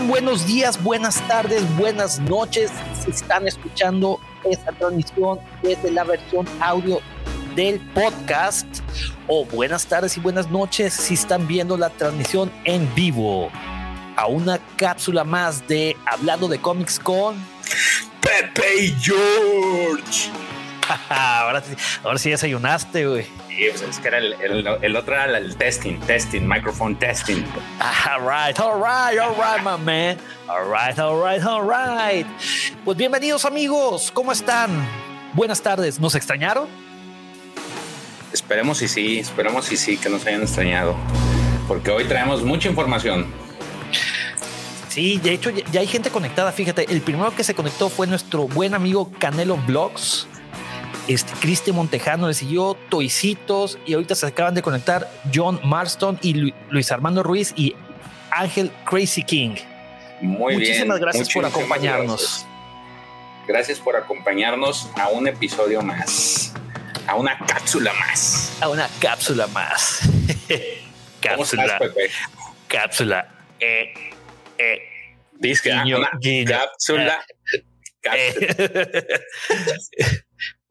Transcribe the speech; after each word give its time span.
Buenos 0.00 0.46
días, 0.46 0.82
buenas 0.82 1.20
tardes, 1.28 1.62
buenas 1.76 2.18
noches. 2.18 2.70
Si 3.04 3.10
están 3.10 3.46
escuchando 3.46 4.18
esta 4.42 4.72
transmisión 4.72 5.38
desde 5.62 5.90
la 5.90 6.02
versión 6.04 6.46
audio 6.60 7.00
del 7.54 7.78
podcast 7.92 8.66
o 9.28 9.44
buenas 9.44 9.84
tardes 9.86 10.16
y 10.16 10.20
buenas 10.20 10.50
noches 10.50 10.94
si 10.94 11.12
están 11.12 11.46
viendo 11.46 11.76
la 11.76 11.90
transmisión 11.90 12.50
en 12.64 12.92
vivo 12.94 13.50
a 14.16 14.26
una 14.26 14.58
cápsula 14.76 15.24
más 15.24 15.66
de 15.68 15.94
Hablando 16.06 16.48
de 16.48 16.58
cómics 16.58 16.98
con 16.98 17.36
Pepe 18.22 18.84
y 18.84 18.94
George. 18.98 20.30
ahora, 21.08 21.62
sí, 21.62 21.74
ahora 22.02 22.18
sí 22.18 22.30
desayunaste, 22.30 23.06
güey. 23.06 23.24
Sí, 23.48 23.66
pues 23.70 23.82
es 23.82 23.98
que 23.98 24.08
era 24.08 24.18
el, 24.18 24.32
el, 24.34 24.66
el, 24.82 24.96
otro 24.96 25.14
era 25.14 25.38
el 25.38 25.56
testing, 25.56 25.98
testing, 26.00 26.46
microphone 26.46 26.96
testing. 26.96 27.44
All 28.10 28.20
right, 28.20 28.58
all 28.58 28.80
right, 28.80 29.18
all 29.18 29.34
right, 29.36 29.62
my 29.62 29.82
man. 29.82 30.18
All 30.48 30.64
right, 30.64 30.98
all 30.98 31.22
right, 31.22 31.42
all 31.44 31.62
right. 31.62 32.26
Pues 32.84 32.96
bienvenidos 32.96 33.44
amigos, 33.44 34.10
¿cómo 34.12 34.32
están? 34.32 34.70
Buenas 35.34 35.62
tardes, 35.62 35.98
¿nos 35.98 36.14
extrañaron? 36.14 36.68
Esperemos 38.32 38.80
y 38.82 38.88
sí, 38.88 39.18
esperemos 39.18 39.70
y 39.72 39.76
sí 39.76 39.96
que 39.96 40.08
nos 40.08 40.26
hayan 40.26 40.42
extrañado, 40.42 40.96
porque 41.68 41.90
hoy 41.90 42.04
traemos 42.04 42.42
mucha 42.42 42.68
información. 42.68 43.26
Sí, 44.88 45.18
de 45.18 45.32
hecho 45.32 45.50
ya 45.50 45.80
hay 45.80 45.86
gente 45.86 46.10
conectada, 46.10 46.52
fíjate, 46.52 46.90
el 46.90 47.00
primero 47.00 47.34
que 47.34 47.44
se 47.44 47.54
conectó 47.54 47.88
fue 47.88 48.06
nuestro 48.06 48.46
buen 48.46 48.74
amigo 48.74 49.10
Canelo 49.18 49.56
Vlogs 49.56 50.26
este, 51.08 51.32
Cristian 51.40 51.76
Montejano 51.76 52.28
le 52.28 52.34
siguió, 52.34 52.76
Toicitos, 52.88 53.78
y 53.86 53.94
ahorita 53.94 54.14
se 54.14 54.26
acaban 54.26 54.54
de 54.54 54.62
conectar 54.62 55.10
John 55.34 55.60
Marston 55.64 56.18
y 56.22 56.52
Luis 56.70 56.92
Armando 56.92 57.22
Ruiz 57.22 57.52
y 57.56 57.74
Ángel 58.30 58.70
Crazy 58.84 59.24
King. 59.24 59.56
Muy 60.20 60.54
Muchísimas 60.54 61.00
gracias 61.00 61.28
por 61.32 61.44
acompañarnos. 61.44 62.20
Gracias. 62.20 62.46
gracias. 63.48 63.80
por 63.80 63.96
acompañarnos 63.96 64.88
a 64.96 65.08
un 65.08 65.26
episodio 65.26 65.82
más, 65.82 66.54
a 67.06 67.16
una 67.16 67.36
cápsula 67.38 67.92
más. 67.94 68.56
A 68.60 68.68
una 68.68 68.88
cápsula 69.00 69.48
más. 69.48 70.00
cápsula. 71.20 71.64
Estás, 71.64 72.12
cápsula. 72.68 73.28
Eh, 73.58 73.92
eh. 74.58 74.82
Dice 75.32 75.72
ah, 75.72 75.84
una 75.84 76.10
cápsula. 76.46 77.24
cápsula. 78.00 78.52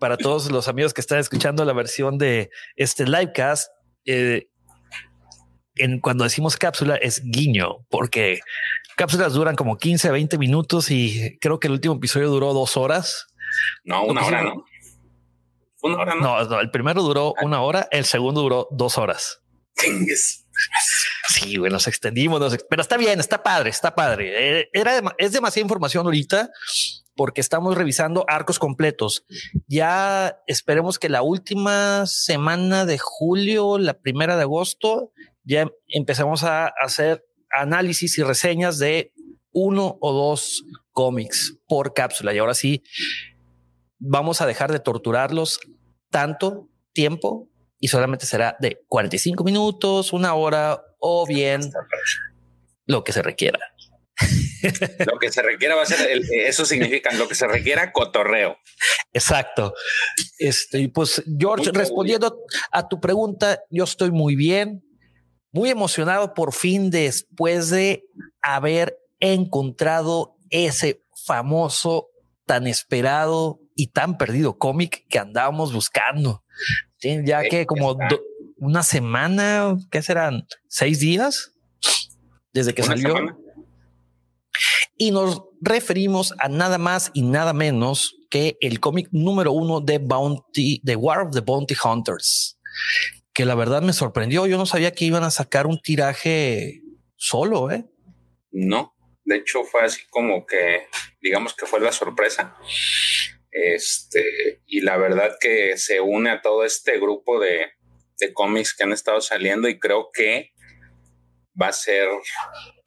Para 0.02 0.18
todos 0.18 0.50
los 0.50 0.68
amigos 0.68 0.96
que 0.96 1.02
están 1.02 1.20
escuchando 1.20 1.64
la 1.64 1.74
versión 1.74 2.18
de 2.18 2.50
este 2.76 3.06
livecast, 3.06 3.70
eh, 4.06 4.48
en 5.76 6.00
cuando 6.00 6.24
decimos 6.24 6.58
cápsula 6.58 6.96
es 6.96 7.22
guiño, 7.24 7.86
porque 7.88 8.40
cápsulas 8.98 9.34
duran 9.34 9.56
como 9.56 9.78
15 9.78 10.08
a 10.08 10.12
20 10.12 10.40
minutos 10.40 10.90
y 10.90 11.38
creo 11.40 11.60
que 11.60 11.68
el 11.68 11.74
último 11.74 11.94
episodio 11.94 12.30
duró 12.30 12.52
dos 12.52 12.78
horas. 12.78 13.28
No, 13.84 14.04
una 14.06 14.26
hora, 14.26 14.42
no. 14.42 14.66
Una 15.84 15.98
hora, 16.00 16.16
no. 16.16 16.46
No, 16.46 16.60
el 16.60 16.72
primero 16.72 17.04
duró 17.04 17.36
una 17.44 17.62
hora, 17.62 17.88
el 17.92 18.06
segundo 18.06 18.42
duró 18.42 18.68
dos 18.72 18.98
horas. 18.98 19.44
Sí, 21.30 21.60
bueno, 21.60 21.74
nos 21.76 21.88
extendimos, 21.88 22.58
pero 22.68 22.82
está 22.82 22.98
bien, 22.98 23.20
está 23.20 23.44
padre, 23.44 23.70
está 23.70 23.94
padre. 23.94 24.62
Eh, 24.62 24.70
era, 24.74 25.00
es 25.20 25.32
demasiada 25.32 25.64
información 25.64 26.06
ahorita 26.08 26.50
porque 27.16 27.42
estamos 27.42 27.78
revisando 27.78 28.26
arcos 28.28 28.60
completos. 28.60 29.26
Ya 29.68 30.42
esperemos 30.48 31.00
que 31.00 31.10
la 31.10 31.22
última 31.22 32.06
semana 32.06 32.86
de 32.86 32.98
julio, 32.98 33.78
la 33.78 34.00
primera 34.00 34.36
de 34.36 34.44
agosto, 34.44 35.12
ya 35.44 35.68
empezamos 35.88 36.44
a 36.44 36.68
hacer 36.82 37.26
análisis 37.52 38.18
y 38.18 38.24
reseñas 38.24 38.80
de 38.80 39.14
uno 39.52 39.98
o 40.00 40.14
dos 40.14 40.64
cómics 40.92 41.58
por 41.68 41.94
cápsula. 41.94 42.34
Y 42.34 42.38
ahora 42.38 42.54
sí, 42.54 42.84
vamos 44.00 44.42
a 44.42 44.46
dejar 44.46 44.72
de 44.72 44.80
torturarlos 44.80 45.60
tanto 46.10 46.70
tiempo 46.94 47.50
y 47.80 47.88
solamente 47.88 48.26
será 48.26 48.56
de 48.60 48.84
45 48.88 49.44
minutos, 49.44 50.14
una 50.14 50.34
hora 50.36 50.84
o 51.00 51.26
bien 51.26 51.62
lo 52.86 53.04
que 53.04 53.12
se 53.12 53.22
requiera. 53.22 53.60
Lo 55.06 55.20
que 55.20 55.32
se 55.32 55.42
requiera 55.42 55.76
va 55.76 55.84
a 55.84 55.86
ser, 55.86 56.22
eso 56.46 56.66
significa 56.66 57.14
lo 57.14 57.28
que 57.28 57.36
se 57.36 57.48
requiera 57.48 57.92
cotorreo. 57.92 58.58
Exacto. 59.14 59.74
Este, 60.38 60.90
pues 60.90 61.24
George, 61.40 61.72
respondiendo 61.74 62.38
a 62.72 62.88
tu 62.88 63.00
pregunta, 63.00 63.62
yo 63.70 63.84
estoy 63.84 64.12
muy 64.12 64.36
bien, 64.36 64.84
muy 65.52 65.70
emocionado 65.70 66.34
por 66.34 66.54
fin 66.54 66.90
después 66.90 67.70
de 67.70 68.06
haber 68.42 68.98
encontrado 69.20 70.36
ese 70.50 71.04
famoso, 71.26 72.08
tan 72.46 72.68
esperado 72.68 73.60
y 73.76 73.88
tan 73.88 74.18
perdido 74.18 74.58
cómic 74.58 75.06
que 75.10 75.20
andábamos 75.20 75.74
buscando. 75.74 76.44
Ya 77.02 77.44
que 77.44 77.66
como 77.66 77.98
una 78.58 78.84
semana, 78.84 79.76
¿qué 79.90 80.02
serán? 80.02 80.46
¿Seis 80.68 81.00
días? 81.00 81.52
Desde 82.54 82.74
que 82.74 82.84
salió 82.84 83.16
y 85.02 85.10
nos 85.10 85.46
referimos 85.62 86.32
a 86.38 86.48
nada 86.48 86.78
más 86.78 87.10
y 87.16 87.24
nada 87.24 87.54
menos 87.54 88.20
que 88.30 88.56
el 88.62 88.80
cómic 88.80 89.08
número 89.12 89.52
uno 89.52 89.82
de 89.82 89.98
Bounty, 89.98 90.80
The 90.86 90.96
War 90.96 91.22
of 91.22 91.34
the 91.34 91.40
Bounty 91.40 91.74
Hunters, 91.84 92.60
que 93.34 93.44
la 93.46 93.56
verdad 93.56 93.82
me 93.82 93.94
sorprendió. 93.94 94.46
Yo 94.46 94.60
no 94.60 94.68
sabía 94.68 94.92
que 94.92 95.06
iban 95.06 95.24
a 95.24 95.32
sacar 95.32 95.66
un 95.66 95.82
tiraje 95.82 96.84
solo, 97.16 97.72
¿eh? 97.72 97.84
No, 98.52 98.96
de 99.26 99.38
hecho 99.38 99.64
fue 99.64 99.82
así 99.82 100.02
como 100.12 100.46
que, 100.46 100.86
digamos 101.20 101.56
que 101.56 101.66
fue 101.66 101.80
la 101.80 101.92
sorpresa. 101.92 102.56
Este, 103.50 104.62
y 104.68 104.82
la 104.82 104.98
verdad 104.98 105.36
que 105.40 105.78
se 105.78 106.00
une 106.00 106.30
a 106.30 106.44
todo 106.44 106.64
este 106.64 107.00
grupo 107.00 107.40
de, 107.40 107.72
de 108.20 108.34
cómics 108.34 108.76
que 108.76 108.84
han 108.84 108.92
estado 108.92 109.20
saliendo 109.20 109.68
y 109.68 109.80
creo 109.80 110.12
que 110.14 110.52
va 111.60 111.70
a 111.70 111.74
ser 111.74 112.08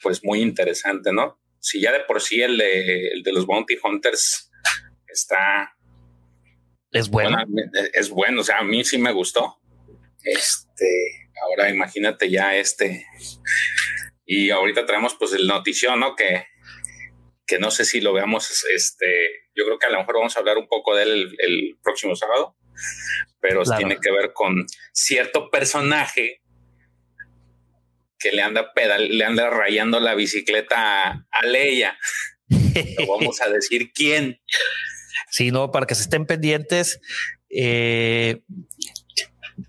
pues 0.01 0.23
muy 0.23 0.43
interesante, 0.43 1.13
¿no? 1.13 1.41
Si 1.65 1.81
ya 1.81 1.93
de 1.93 2.01
por 2.01 2.21
sí 2.21 2.43
el 2.43 2.59
de, 2.59 3.33
los 3.33 3.47
Bounty 3.47 3.79
Hunters 3.83 4.51
está... 5.09 5.75
Es 6.91 7.09
bueno. 7.09 7.39
Es 7.95 8.11
bueno, 8.11 8.43
o 8.43 8.45
sea, 8.45 8.59
a 8.59 8.65
mí 8.65 8.85
sí 8.85 8.99
me 8.99 9.13
gustó. 9.13 9.63
Este, 10.23 11.31
ahora 11.43 11.71
imagínate 11.71 12.31
ya 12.31 12.55
este. 12.55 13.07
Y 14.27 14.51
ahorita 14.51 14.85
traemos 14.85 15.15
pues 15.15 15.33
el 15.33 15.47
notición, 15.47 16.01
¿no? 16.01 16.15
Que, 16.15 16.45
que 17.47 17.59
no 17.59 17.71
sé 17.71 17.87
si 17.87 18.03
lo 18.03 18.13
veamos, 18.13 18.65
este, 18.75 19.49
yo 19.55 19.65
creo 19.65 19.79
que 19.79 19.87
a 19.87 19.91
lo 19.91 20.01
mejor 20.01 20.17
vamos 20.17 20.37
a 20.37 20.41
hablar 20.41 20.59
un 20.59 20.69
poco 20.69 20.95
de 20.95 21.05
él 21.05 21.37
el, 21.39 21.79
próximo 21.83 22.15
sábado, 22.15 22.59
pero 23.41 23.63
tiene 23.77 23.97
que 24.01 24.13
ver 24.13 24.35
con 24.35 24.67
cierto 24.93 25.51
personaje 25.51 26.43
que 28.25 28.33
le 28.33 28.41
anda 28.41 28.73
pedal, 28.73 29.07
le 29.07 29.23
anda 29.23 29.51
rayando 29.51 30.01
la 30.01 30.15
bicicleta 30.15 31.27
a, 31.31 31.47
Leia. 31.47 31.99
vamos 33.07 33.43
a 33.43 33.51
decir 33.51 33.93
quién. 33.93 34.41
Sí, 35.31 35.51
no, 35.51 35.71
para 35.71 35.85
que 35.85 35.95
se 35.95 36.05
estén 36.05 36.25
pendientes. 36.25 37.01
Eh, 37.51 38.43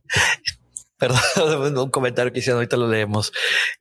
perdón, 0.97 1.77
un 1.77 1.89
comentario 1.91 2.31
que 2.31 2.39
hicieron, 2.39 2.59
ahorita 2.59 2.77
lo 2.77 2.87
leemos. 2.87 3.33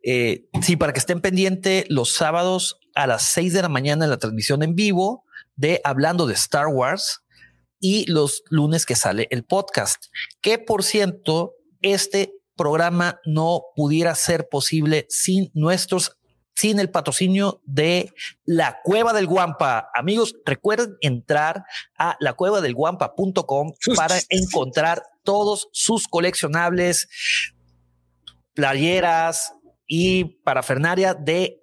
Eh, 0.03 0.47
sí, 0.61 0.75
para 0.75 0.93
que 0.93 0.99
estén 0.99 1.21
pendientes 1.21 1.85
los 1.89 2.13
sábados 2.13 2.81
a 2.97 3.07
las 3.07 3.23
seis 3.23 3.53
de 3.53 3.63
la 3.63 3.69
mañana 3.69 4.05
en 4.05 4.11
la 4.11 4.19
transmisión 4.19 4.65
en 4.65 4.75
vivo 4.75 5.25
de 5.55 5.81
Hablando 5.85 6.27
de 6.27 6.35
Star 6.35 6.67
Wars 6.67 7.21
y 7.79 8.11
los 8.11 8.43
lunes 8.51 8.87
que 8.87 8.97
sale 8.97 9.29
el 9.31 9.45
podcast. 9.45 10.07
Que 10.41 10.59
por 10.59 10.83
cierto, 10.83 11.55
este 11.81 12.33
programa 12.57 13.21
no 13.25 13.63
pudiera 13.77 14.15
ser 14.15 14.49
posible 14.49 15.07
sin 15.09 15.51
nuestros 15.55 16.17
sin 16.55 16.79
el 16.79 16.91
patrocinio 16.91 17.61
de 17.65 18.13
la 18.45 18.81
Cueva 18.85 19.13
del 19.13 19.27
Guampa. 19.27 19.91
Amigos, 19.93 20.37
recuerden 20.47 20.97
entrar 21.01 21.65
a 21.99 22.17
la 22.21 22.35
cueva 22.35 22.61
del 22.61 22.75
guampa.com 22.75 23.73
para 23.97 24.17
encontrar 24.29 25.03
todos 25.25 25.69
sus 25.73 26.07
coleccionables, 26.07 27.09
playeras 28.55 29.53
y 29.87 30.25
parafernaria 30.43 31.15
de 31.15 31.61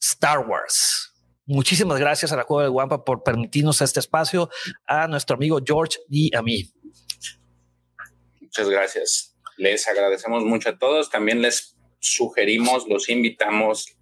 Star 0.00 0.38
Wars. 0.38 1.12
Muchísimas 1.44 1.98
gracias 1.98 2.32
a 2.32 2.36
la 2.36 2.44
Cueva 2.44 2.62
del 2.62 2.70
Guampa 2.70 3.04
por 3.04 3.22
permitirnos 3.22 3.80
este 3.82 4.00
espacio, 4.00 4.48
a 4.86 5.08
nuestro 5.08 5.36
amigo 5.36 5.58
George 5.64 5.98
y 6.08 6.34
a 6.34 6.42
mí. 6.42 6.72
Muchas 8.40 8.68
gracias. 8.68 9.29
Les 9.60 9.86
agradecemos 9.88 10.42
mucho 10.42 10.70
a 10.70 10.78
todos. 10.78 11.10
También 11.10 11.42
les 11.42 11.76
sugerimos, 11.98 12.88
los 12.88 13.10
invitamos 13.10 13.94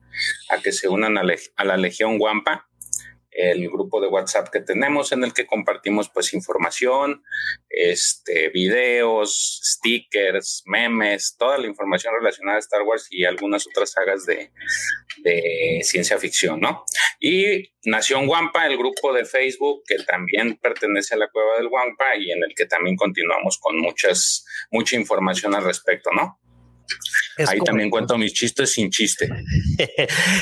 a 0.51 0.63
que 0.63 0.71
se 0.71 0.87
unan 0.87 1.19
a, 1.19 1.65
la 1.65 1.77
Legión 1.77 2.17
Guampa. 2.17 2.69
El 3.39 3.71
grupo 3.71 4.01
de 4.01 4.09
WhatsApp 4.09 4.49
que 4.49 4.61
tenemos 4.61 5.13
en 5.13 5.23
el 5.23 5.33
que 5.33 5.47
compartimos 5.47 6.09
pues 6.09 6.35
información, 6.35 7.23
este, 7.71 8.49
videos, 8.49 9.61
stickers, 9.63 10.65
memes, 10.67 11.37
toda 11.39 11.57
la 11.57 11.69
información 11.69 12.15
relacionada 12.19 12.57
a 12.57 12.61
Star 12.61 12.83
Wars 12.83 13.07
y 13.11 13.25
algunas 13.25 13.65
otras 13.69 13.93
sagas 13.93 14.27
de, 14.27 14.51
de 15.19 15.81
ciencia 15.85 16.19
ficción, 16.19 16.61
¿no? 16.61 16.85
Y 17.21 17.73
Nación 17.85 18.29
Wampa, 18.29 18.67
el 18.67 18.77
grupo 18.77 19.13
de 19.13 19.25
Facebook 19.25 19.83
que 19.87 19.99
también 20.03 20.57
pertenece 20.57 21.15
a 21.15 21.19
la 21.19 21.29
cueva 21.29 21.59
del 21.59 21.69
Wampa 21.69 22.17
y 22.17 22.33
en 22.33 22.43
el 22.43 22.55
que 22.57 22.67
también 22.67 22.97
continuamos 22.97 23.59
con 23.59 23.79
muchas, 23.79 24.45
mucha 24.73 24.97
información 24.97 25.55
al 25.55 25.63
respecto, 25.63 26.11
¿no? 26.11 26.41
Ahí 27.47 27.61
también 27.61 27.91
cuento 27.91 28.19
mis 28.19 28.33
chistes 28.33 28.73
sin 28.73 28.91
chiste. 28.91 29.29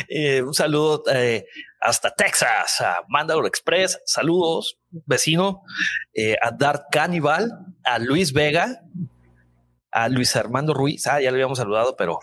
Eh, 0.09 0.43
un 0.43 0.55
saludo 0.55 1.03
eh, 1.13 1.45
hasta 1.81 2.11
Texas, 2.11 2.81
a 2.81 3.01
Mandalore 3.09 3.49
Express. 3.49 4.01
Saludos, 4.07 4.79
vecino, 4.91 5.63
eh, 6.15 6.37
a 6.41 6.51
Dart 6.53 6.85
Cannibal, 6.91 7.51
a 7.85 7.99
Luis 7.99 8.33
Vega, 8.33 8.81
a 9.91 10.09
Luis 10.09 10.35
Armando 10.37 10.75
Ruiz. 10.75 11.07
Ah, 11.07 11.21
ya 11.21 11.31
lo 11.31 11.35
habíamos 11.35 11.59
saludado, 11.59 11.97
pero 11.97 12.19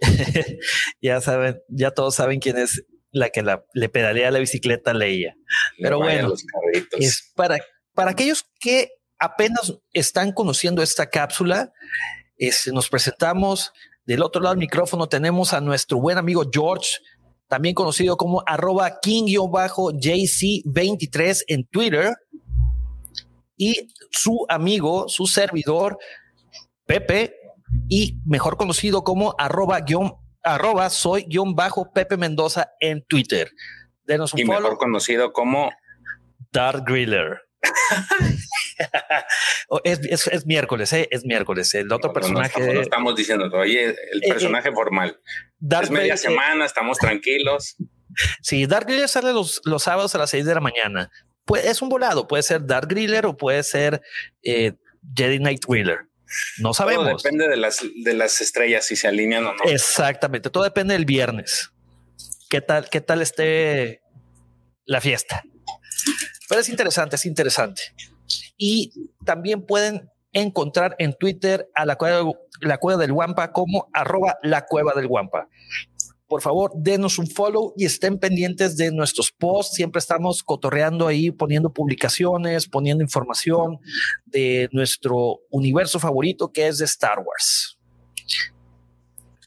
ya 1.00 1.20
saben, 1.20 1.60
ya 1.68 1.90
todos 1.90 2.14
saben 2.14 2.40
quién 2.40 2.58
es 2.58 2.84
la 3.10 3.30
que 3.30 3.44
le 3.72 3.88
pedalea 3.88 4.30
la 4.30 4.38
bicicleta 4.38 4.94
Leia. 4.94 5.36
Pero 5.78 5.98
bueno, 5.98 6.32
es 6.98 7.32
para, 7.34 7.58
para 7.94 8.10
aquellos 8.12 8.46
que 8.60 8.90
apenas 9.18 9.74
están 9.92 10.32
conociendo 10.32 10.82
esta 10.82 11.08
cápsula, 11.08 11.72
nos 12.72 12.88
presentamos. 12.88 13.72
Del 14.06 14.22
otro 14.22 14.40
lado 14.40 14.54
del 14.54 14.60
micrófono 14.60 15.08
tenemos 15.08 15.52
a 15.52 15.60
nuestro 15.60 15.98
buen 15.98 16.16
amigo 16.16 16.44
George, 16.50 16.92
también 17.48 17.74
conocido 17.74 18.16
como 18.16 18.42
arroba 18.46 19.00
king-jc23 19.00 21.42
en 21.48 21.66
Twitter. 21.66 22.14
Y 23.56 23.88
su 24.10 24.46
amigo, 24.48 25.08
su 25.08 25.26
servidor, 25.26 25.98
Pepe, 26.86 27.34
y 27.88 28.20
mejor 28.24 28.56
conocido 28.56 29.02
como 29.02 29.34
arroba, 29.38 29.84
arroba 30.42 30.90
soy 30.90 31.24
guion 31.24 31.56
bajo 31.56 31.92
Pepe 31.92 32.16
Mendoza 32.16 32.70
en 32.78 33.04
Twitter. 33.04 33.50
Denos 34.04 34.32
un 34.34 34.40
y 34.40 34.44
mejor 34.44 34.78
conocido 34.78 35.32
como 35.32 35.72
Dark 36.52 36.84
Griller. 36.86 37.40
es, 39.84 40.46
miércoles, 40.46 40.92
¿eh? 40.92 41.08
es 41.10 41.24
miércoles. 41.24 41.74
El 41.74 41.92
otro 41.92 42.12
personaje. 42.12 42.60
No 42.74 42.80
estamos, 42.80 43.16
diciendo 43.16 43.50
todavía 43.50 43.82
el 43.82 44.22
eh, 44.22 44.28
personaje 44.28 44.72
formal. 44.72 45.18
es 45.82 45.90
media 45.90 46.16
semana, 46.16 46.64
estamos 46.64 46.98
tranquilos. 46.98 47.76
Sí, 48.40 48.66
Dark 48.66 48.86
Griller 48.86 49.08
sale 49.08 49.34
los, 49.34 49.60
los 49.64 49.82
sábados 49.82 50.14
a 50.14 50.18
las 50.18 50.30
6 50.30 50.46
de 50.46 50.54
la 50.54 50.60
mañana. 50.60 51.10
Pues 51.44 51.66
es 51.66 51.82
un 51.82 51.90
volado, 51.90 52.26
puede 52.26 52.42
ser 52.42 52.64
Dark 52.64 52.88
Griller 52.88 53.26
o 53.26 53.36
puede 53.36 53.62
ser 53.62 54.00
eh, 54.42 54.72
Jedi 55.14 55.38
Knight 55.38 55.64
Wheeler. 55.66 56.06
No 56.58 56.72
sabemos. 56.72 57.22
depende 57.22 57.46
de 57.46 57.56
las, 57.56 57.84
de 57.94 58.14
las 58.14 58.40
estrellas 58.40 58.86
si 58.86 58.96
se 58.96 59.06
alinean 59.06 59.44
o 59.46 59.52
no. 59.52 59.64
Exactamente. 59.64 60.48
Todo 60.48 60.64
depende 60.64 60.94
del 60.94 61.04
viernes. 61.04 61.72
¿Qué 62.48 62.60
tal, 62.60 62.88
qué 62.88 63.00
tal 63.00 63.22
esté 63.22 64.00
la 64.86 65.00
fiesta? 65.00 65.42
Pero 66.48 66.60
es 66.60 66.68
interesante, 66.68 67.16
es 67.16 67.26
interesante. 67.26 67.82
Y 68.56 69.10
también 69.24 69.64
pueden 69.64 70.10
encontrar 70.32 70.96
en 70.98 71.14
Twitter 71.14 71.70
a 71.74 71.86
la 71.86 71.96
cueva, 71.96 72.30
la 72.60 72.78
cueva 72.78 73.00
del 73.00 73.12
Guampa 73.12 73.52
como 73.52 73.88
arroba 73.92 74.36
la 74.42 74.66
cueva 74.66 74.92
del 74.94 75.08
Guampa. 75.08 75.48
Por 76.28 76.42
favor, 76.42 76.72
denos 76.74 77.18
un 77.18 77.28
follow 77.28 77.72
y 77.76 77.84
estén 77.84 78.18
pendientes 78.18 78.76
de 78.76 78.90
nuestros 78.90 79.30
posts. 79.30 79.76
Siempre 79.76 80.00
estamos 80.00 80.42
cotorreando 80.42 81.06
ahí, 81.06 81.30
poniendo 81.30 81.72
publicaciones, 81.72 82.68
poniendo 82.68 83.04
información 83.04 83.78
de 84.24 84.68
nuestro 84.72 85.40
universo 85.50 86.00
favorito 86.00 86.50
que 86.50 86.66
es 86.66 86.78
de 86.78 86.84
Star 86.84 87.20
Wars. 87.20 87.78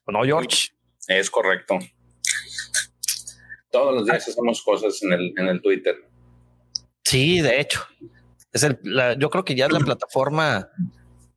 ¿No, 0.07 0.23
George? 0.23 0.69
Es 1.07 1.29
correcto. 1.29 1.77
Todos 3.71 3.93
los 3.93 4.05
días 4.05 4.27
hacemos 4.27 4.63
cosas 4.63 5.03
en 5.03 5.13
el, 5.13 5.33
en 5.37 5.47
el 5.47 5.61
Twitter. 5.61 5.95
Sí, 7.03 7.41
de 7.41 7.59
hecho. 7.59 7.81
Es 8.51 8.63
el, 8.63 8.79
yo 9.19 9.29
creo 9.29 9.45
que 9.45 9.55
ya 9.55 9.67
es 9.67 9.71
la 9.71 9.79
plataforma 9.79 10.69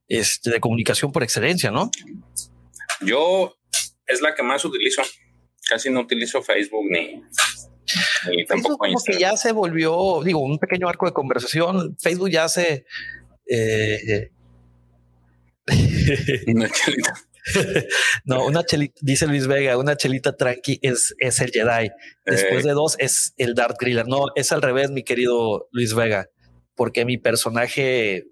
este, 0.09 0.51
de 0.51 0.61
comunicación 0.61 1.13
por 1.13 1.23
excelencia, 1.23 1.71
¿no? 1.71 1.91
Yo 3.01 3.55
es 4.07 4.21
la 4.21 4.35
que 4.35 4.43
más 4.43 4.65
utilizo. 4.65 5.03
Casi 5.69 5.91
no 5.91 6.01
utilizo 6.01 6.43
Facebook 6.43 6.85
ni, 6.91 7.23
tampoco 8.47 8.79
como 8.79 9.03
que 9.05 9.19
ya 9.19 9.37
se 9.37 9.53
volvió, 9.53 10.23
digo, 10.25 10.41
un 10.41 10.59
pequeño 10.59 10.89
arco 10.89 11.07
de 11.07 11.13
conversación. 11.13 11.97
Facebook 12.01 12.31
ya 12.31 12.49
se 12.49 12.85
eh, 13.47 14.31
una 16.47 16.69
chelita. 16.69 17.15
no, 18.25 18.47
una 18.47 18.65
chelita, 18.65 18.95
dice 19.01 19.27
Luis 19.27 19.47
Vega, 19.47 19.77
una 19.77 19.97
chelita 19.97 20.37
tranqui 20.37 20.79
es, 20.83 21.15
es 21.19 21.41
el 21.41 21.51
Jedi. 21.51 21.91
Después 22.25 22.65
eh. 22.65 22.69
de 22.69 22.75
dos 22.75 22.97
es 22.99 23.35
el 23.37 23.55
Darth 23.55 23.79
Griller. 23.81 24.07
No, 24.07 24.27
es 24.35 24.53
al 24.53 24.63
revés, 24.63 24.91
mi 24.91 25.05
querido 25.05 25.69
Luis 25.73 25.95
Vega, 25.95 26.29
porque 26.75 27.05
mi 27.05 27.19
personaje 27.19 28.27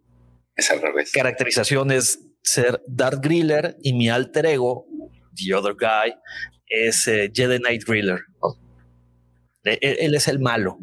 es 0.56 0.70
al 0.70 0.80
revés. 0.80 1.12
Caracterización 1.12 1.90
es 1.90 2.20
ser 2.42 2.82
Darth 2.86 3.22
Griller 3.22 3.76
y 3.82 3.92
mi 3.92 4.08
alter 4.08 4.46
ego, 4.46 4.86
The 5.34 5.54
Other 5.54 5.74
Guy, 5.74 6.14
es 6.66 7.06
eh, 7.08 7.30
Jedi 7.32 7.58
Knight 7.58 7.84
Griller. 7.84 8.20
E, 9.64 9.78
e, 9.80 10.04
él, 10.06 10.14
es 10.14 10.28
el 10.28 10.38
malo. 10.38 10.78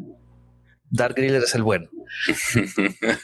Darth 0.90 1.16
Griller 1.16 1.42
es 1.42 1.54
el 1.54 1.62
bueno. 1.62 1.88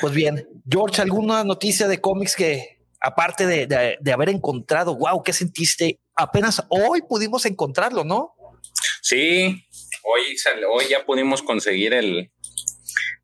Pues 0.00 0.14
bien, 0.14 0.46
George, 0.70 1.02
¿alguna 1.02 1.42
noticia 1.42 1.88
de 1.88 2.00
cómics 2.00 2.36
que 2.36 2.78
aparte 3.00 3.46
de, 3.66 4.12
haber 4.12 4.28
encontrado, 4.28 4.96
wow, 4.96 5.22
¿qué 5.24 5.32
sentiste? 5.32 5.98
Apenas 6.14 6.64
hoy 6.68 7.02
pudimos 7.02 7.44
encontrarlo, 7.46 8.04
¿no? 8.04 8.32
Sí, 9.02 9.66
hoy, 10.04 10.36
hoy 10.70 10.84
ya 10.88 11.04
pudimos 11.04 11.42
conseguir 11.42 11.94
el, 11.94 12.30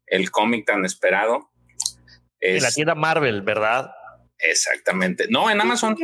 el 0.06 0.30
cómic 0.30 0.66
tan 0.66 0.84
esperado. 0.84 1.50
en 2.40 2.62
la 2.62 2.70
tienda 2.70 2.94
Marvel, 2.94 3.42
¿verdad? 3.42 3.90
Exactamente. 4.38 5.26
No, 5.28 5.50
en 5.50 5.60
Amazon. 5.60 5.96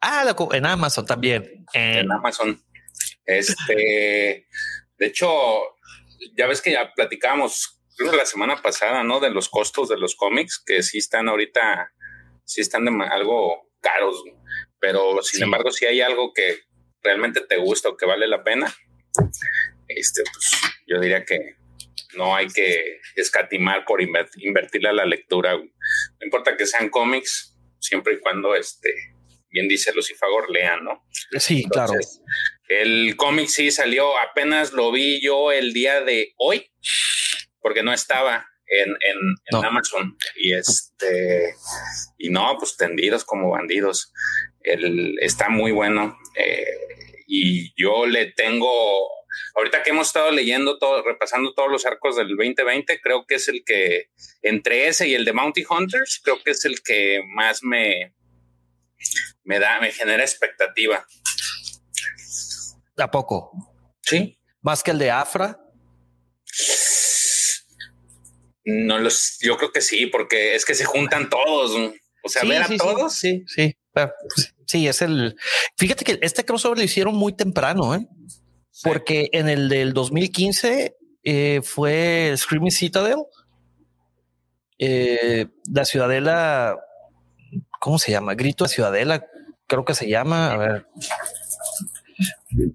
Ah, 0.00 0.24
en 0.52 0.66
Amazon 0.66 1.06
también. 1.06 1.66
En 1.72 2.10
Amazon. 2.12 2.62
Este, 3.24 4.46
de 4.96 5.06
hecho, 5.06 5.28
ya 6.36 6.46
ves 6.46 6.62
que 6.62 6.72
ya 6.72 6.92
platicábamos 6.94 7.80
la 7.98 8.24
semana 8.24 8.62
pasada, 8.62 9.02
¿no? 9.02 9.18
De 9.18 9.30
los 9.30 9.48
costos 9.48 9.88
de 9.88 9.98
los 9.98 10.14
cómics 10.14 10.62
que 10.64 10.82
sí 10.82 10.98
están 10.98 11.28
ahorita 11.28 11.92
sí 12.48 12.62
están 12.62 12.84
de 12.86 13.04
algo 13.10 13.70
caros, 13.80 14.24
pero 14.80 15.22
sin 15.22 15.42
embargo, 15.42 15.70
si 15.70 15.84
hay 15.84 16.00
algo 16.00 16.32
que 16.32 16.60
realmente 17.02 17.42
te 17.42 17.58
gusta 17.58 17.90
o 17.90 17.96
que 17.96 18.06
vale 18.06 18.26
la 18.26 18.42
pena, 18.42 18.74
este, 19.86 20.22
pues 20.32 20.50
yo 20.86 20.98
diría 20.98 21.24
que 21.24 21.56
no 22.16 22.34
hay 22.34 22.48
que 22.48 23.00
escatimar 23.16 23.84
por 23.84 24.00
invertirle 24.02 24.88
a 24.88 24.92
la 24.92 25.06
lectura. 25.06 25.56
No 25.56 26.24
importa 26.24 26.56
que 26.56 26.66
sean 26.66 26.88
cómics, 26.88 27.56
siempre 27.78 28.14
y 28.14 28.18
cuando, 28.18 28.54
este, 28.54 28.94
bien 29.50 29.68
dice 29.68 29.92
Lucifagor, 29.92 30.50
lean, 30.50 30.84
¿no? 30.84 31.04
Sí, 31.38 31.64
claro. 31.70 31.94
El 32.68 33.16
cómic 33.16 33.48
sí 33.48 33.70
salió, 33.70 34.18
apenas 34.18 34.72
lo 34.72 34.92
vi 34.92 35.20
yo 35.22 35.52
el 35.52 35.72
día 35.72 36.02
de 36.02 36.34
hoy, 36.36 36.70
porque 37.60 37.82
no 37.82 37.92
estaba 37.92 38.46
en, 38.68 38.90
en, 38.90 39.64
Amazon. 39.64 40.16
Y 40.36 40.52
este, 40.52 41.54
y 42.18 42.30
no, 42.30 42.56
pues 42.58 42.76
tendidos 42.76 43.24
como 43.24 43.50
bandidos. 43.50 44.12
El, 44.60 45.18
está 45.20 45.48
muy 45.48 45.72
bueno. 45.72 46.18
Eh, 46.36 46.66
y 47.26 47.72
yo 47.82 48.06
le 48.06 48.32
tengo, 48.32 48.68
ahorita 49.54 49.82
que 49.82 49.90
hemos 49.90 50.08
estado 50.08 50.30
leyendo 50.30 50.78
todo, 50.78 51.02
repasando 51.02 51.54
todos 51.54 51.70
los 51.70 51.86
arcos 51.86 52.16
del 52.16 52.28
2020, 52.28 53.00
creo 53.00 53.24
que 53.26 53.36
es 53.36 53.48
el 53.48 53.62
que, 53.64 54.10
entre 54.42 54.88
ese 54.88 55.08
y 55.08 55.14
el 55.14 55.24
de 55.24 55.32
Mounty 55.32 55.64
Hunters, 55.68 56.20
creo 56.22 56.42
que 56.42 56.52
es 56.52 56.64
el 56.64 56.82
que 56.82 57.20
más 57.26 57.62
me, 57.62 58.14
me 59.44 59.58
da, 59.58 59.80
me 59.80 59.92
genera 59.92 60.22
expectativa. 60.22 61.06
¿A 62.96 63.10
poco? 63.10 63.52
Sí. 64.02 64.38
Más 64.60 64.82
que 64.82 64.90
el 64.90 64.98
de 64.98 65.10
Afra. 65.10 65.58
No 68.64 68.98
los, 68.98 69.38
yo 69.40 69.56
creo 69.56 69.72
que 69.72 69.80
sí, 69.80 70.06
porque 70.06 70.54
es 70.54 70.64
que 70.64 70.74
se 70.74 70.84
juntan 70.84 71.30
todos. 71.30 71.92
O 72.22 72.28
sea, 72.28 72.44
ver 72.44 72.62
a 72.62 72.76
todos. 72.76 73.14
Sí, 73.14 73.44
sí, 73.46 73.74
sí. 74.66 74.86
es 74.86 75.00
el. 75.00 75.36
Fíjate 75.76 76.04
que 76.04 76.18
este 76.20 76.44
crossover 76.44 76.78
lo 76.78 76.84
hicieron 76.84 77.14
muy 77.14 77.34
temprano, 77.34 77.94
¿eh? 77.94 78.06
Porque 78.82 79.28
en 79.32 79.48
el 79.48 79.68
del 79.68 79.92
2015 79.92 80.96
eh, 81.24 81.60
fue 81.62 82.34
Screaming 82.36 82.70
Citadel, 82.70 83.18
eh, 84.78 85.46
la 85.72 85.84
Ciudadela. 85.84 86.76
¿Cómo 87.80 87.98
se 87.98 88.10
llama? 88.10 88.34
Grito 88.34 88.64
de 88.64 88.70
Ciudadela, 88.70 89.26
creo 89.66 89.84
que 89.84 89.94
se 89.94 90.08
llama. 90.08 90.52
A 90.52 90.56
ver, 90.56 90.86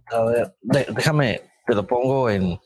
a 0.08 0.24
ver, 0.24 0.56
déjame 0.62 1.42
te 1.66 1.76
lo 1.76 1.88
pongo 1.88 2.30
en, 2.30 2.60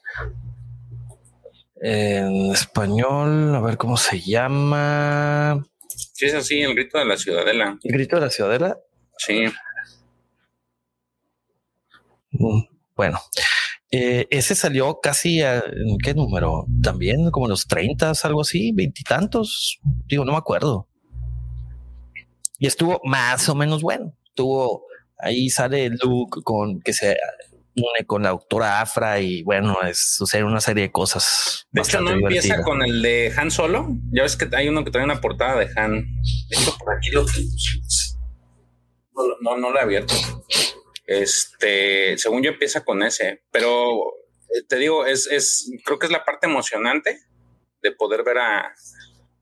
en 1.82 2.52
español, 2.52 3.56
a 3.56 3.62
ver 3.62 3.78
cómo 3.78 3.98
se 3.98 4.20
llama. 4.20 5.66
Sí, 5.88 6.26
es 6.26 6.34
así, 6.34 6.62
el 6.62 6.74
grito 6.74 6.98
de 6.98 7.06
la 7.06 7.18
ciudadela. 7.18 7.78
¿El 7.84 7.92
grito 7.92 8.16
de 8.16 8.22
la 8.24 8.30
ciudadela? 8.30 8.78
Sí. 9.18 9.46
Mm, 12.32 12.62
bueno, 12.98 13.20
eh, 13.92 14.28
ese 14.30 14.56
salió 14.56 15.00
casi 15.00 15.42
a, 15.42 15.60
en 15.60 15.98
qué 16.04 16.14
número? 16.14 16.66
También 16.84 17.32
como 17.32 17.48
los 17.48 17.68
30, 17.68 18.12
algo 18.24 18.42
así, 18.42 18.72
veintitantos. 18.74 19.80
Digo, 20.08 20.26
no 20.26 20.34
me 20.34 20.38
acuerdo. 20.38 20.90
Y 22.60 22.68
estuvo 22.68 23.00
más 23.06 23.48
o 23.48 23.56
menos 23.56 23.82
bueno. 23.82 24.14
Tuvo 24.34 24.84
ahí 25.20 25.50
sale 25.50 25.90
Luke 25.90 26.42
con 26.44 26.82
que 26.82 26.94
se 26.94 27.18
une 27.76 28.06
con 28.06 28.24
la 28.24 28.30
doctora 28.30 28.82
Afra 28.82 29.20
y 29.20 29.44
bueno, 29.44 29.78
es 29.84 30.16
sucede 30.16 30.44
una 30.44 30.60
serie 30.60 30.84
de 30.84 30.92
cosas. 30.92 31.68
De 31.72 31.82
hecho, 31.82 32.02
no 32.02 32.10
empieza 32.12 32.62
con 32.64 32.82
el 32.82 33.02
de 33.02 33.32
Han 33.38 33.52
Solo. 33.52 33.88
Ya 34.12 34.24
ves 34.24 34.36
que 34.36 34.50
hay 34.56 34.68
uno 34.68 34.84
que 34.84 34.92
trae 34.92 35.06
una 35.06 35.22
portada 35.22 35.60
de 35.60 35.70
Han. 35.76 35.92
De 36.50 36.58
hecho, 36.58 36.76
por 36.78 36.96
aquí 36.96 37.12
lo 37.12 37.26
no, 39.16 39.24
no, 39.42 39.58
no 39.58 39.72
lo 39.72 39.80
he 39.80 39.82
abierto. 39.82 40.14
Este, 41.08 42.18
según 42.18 42.44
yo 42.44 42.52
empieza 42.52 42.84
con 42.84 43.02
ese, 43.02 43.44
pero 43.50 43.96
eh, 44.50 44.64
te 44.68 44.76
digo, 44.76 45.06
es, 45.06 45.28
es, 45.28 45.72
creo 45.86 45.98
que 45.98 46.06
es 46.06 46.12
la 46.12 46.26
parte 46.26 46.48
emocionante 46.48 47.18
de 47.82 47.92
poder 47.94 48.24
ver 48.24 48.38
a, 48.38 48.74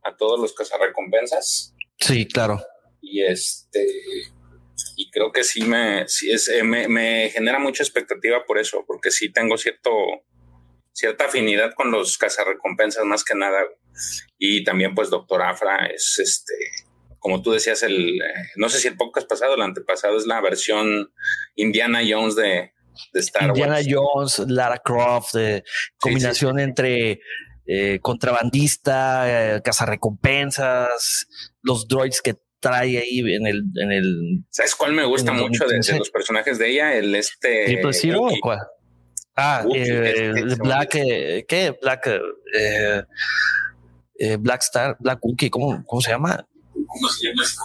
a 0.04 0.16
todos 0.16 0.40
los 0.40 0.54
cazarrecompensas. 0.54 1.74
Sí, 2.00 2.28
claro. 2.28 2.64
Y 3.02 3.24
este, 3.24 3.84
y 4.96 5.10
creo 5.10 5.32
que 5.32 5.44
sí 5.44 5.64
me, 5.64 6.08
sí 6.08 6.32
es, 6.32 6.48
eh, 6.50 6.64
me, 6.64 6.88
me, 6.88 7.32
genera 7.32 7.58
mucha 7.58 7.84
expectativa 7.84 8.46
por 8.46 8.60
eso, 8.60 8.84
porque 8.86 9.10
sí 9.10 9.32
tengo 9.32 9.58
cierto, 9.58 9.92
cierta 10.94 11.26
afinidad 11.26 11.74
con 11.74 11.92
los 11.92 12.18
cazarrecompensas 12.20 13.06
más 13.06 13.24
que 13.24 13.36
nada. 13.36 13.60
Y 14.38 14.64
también 14.64 14.94
pues 14.94 15.10
Doctor 15.10 15.42
Afra 15.42 15.88
es 15.88 16.20
este, 16.20 16.54
como 17.26 17.42
tú 17.42 17.52
decías, 17.54 17.82
el, 17.82 18.22
eh, 18.22 18.34
no 18.56 18.70
sé 18.70 18.78
si 18.78 18.88
el 18.88 18.98
podcast 18.98 19.28
pasado, 19.28 19.56
el 19.56 19.62
antepasado 19.64 20.16
es 20.16 20.28
la 20.28 20.40
versión 20.42 21.12
Indiana 21.56 22.02
Jones 22.08 22.36
de, 22.36 22.72
de 23.14 23.20
Star 23.20 23.48
Wars. 23.48 23.58
Indiana 23.58 23.80
Jones, 23.84 24.44
Lara 24.48 24.78
Croft, 24.78 25.34
de 25.34 25.64
combinación 25.98 26.60
entre 26.60 27.20
eh, 27.66 27.98
contrabandista, 28.00 29.56
eh, 29.56 29.62
cazarrecompensas, 29.64 31.26
los 31.64 31.88
droids 31.88 32.22
que 32.22 32.36
trae 32.60 33.00
ahí 33.00 33.22
en 33.22 33.48
el, 33.48 33.64
en 33.74 33.92
el. 33.92 34.46
¿Sabes 34.52 34.76
cuál 34.76 34.94
me 34.94 35.04
gusta 35.06 35.34
mucho 35.34 35.66
de, 35.66 35.80
de, 35.80 35.98
los 35.98 36.12
personajes 36.12 36.60
de 36.60 36.70
ella? 36.70 36.94
El 36.94 37.16
este. 37.16 37.66
¿Triple 37.66 37.94
Zero 37.94 38.22
o 38.22 38.36
cuál? 38.40 38.60
Ah, 39.36 39.64
Wookiee, 39.66 39.82
eh, 39.82 40.30
este, 40.30 40.56
Black, 40.62 40.96
eh, 40.96 41.46
¿qué? 41.48 41.76
Black, 41.82 42.06
eh, 42.06 43.04
eh, 44.20 44.38
Black 44.38 44.62
Star, 44.62 44.96
Black 45.00 45.18
Wookiee, 45.26 45.50
¿cómo, 45.50 45.84
¿cómo 45.88 46.02
se 46.02 46.12
llama? 46.12 46.46
¿Cómo 46.88 47.10
se 47.10 47.28
llama 47.28 47.44
este 47.44 47.60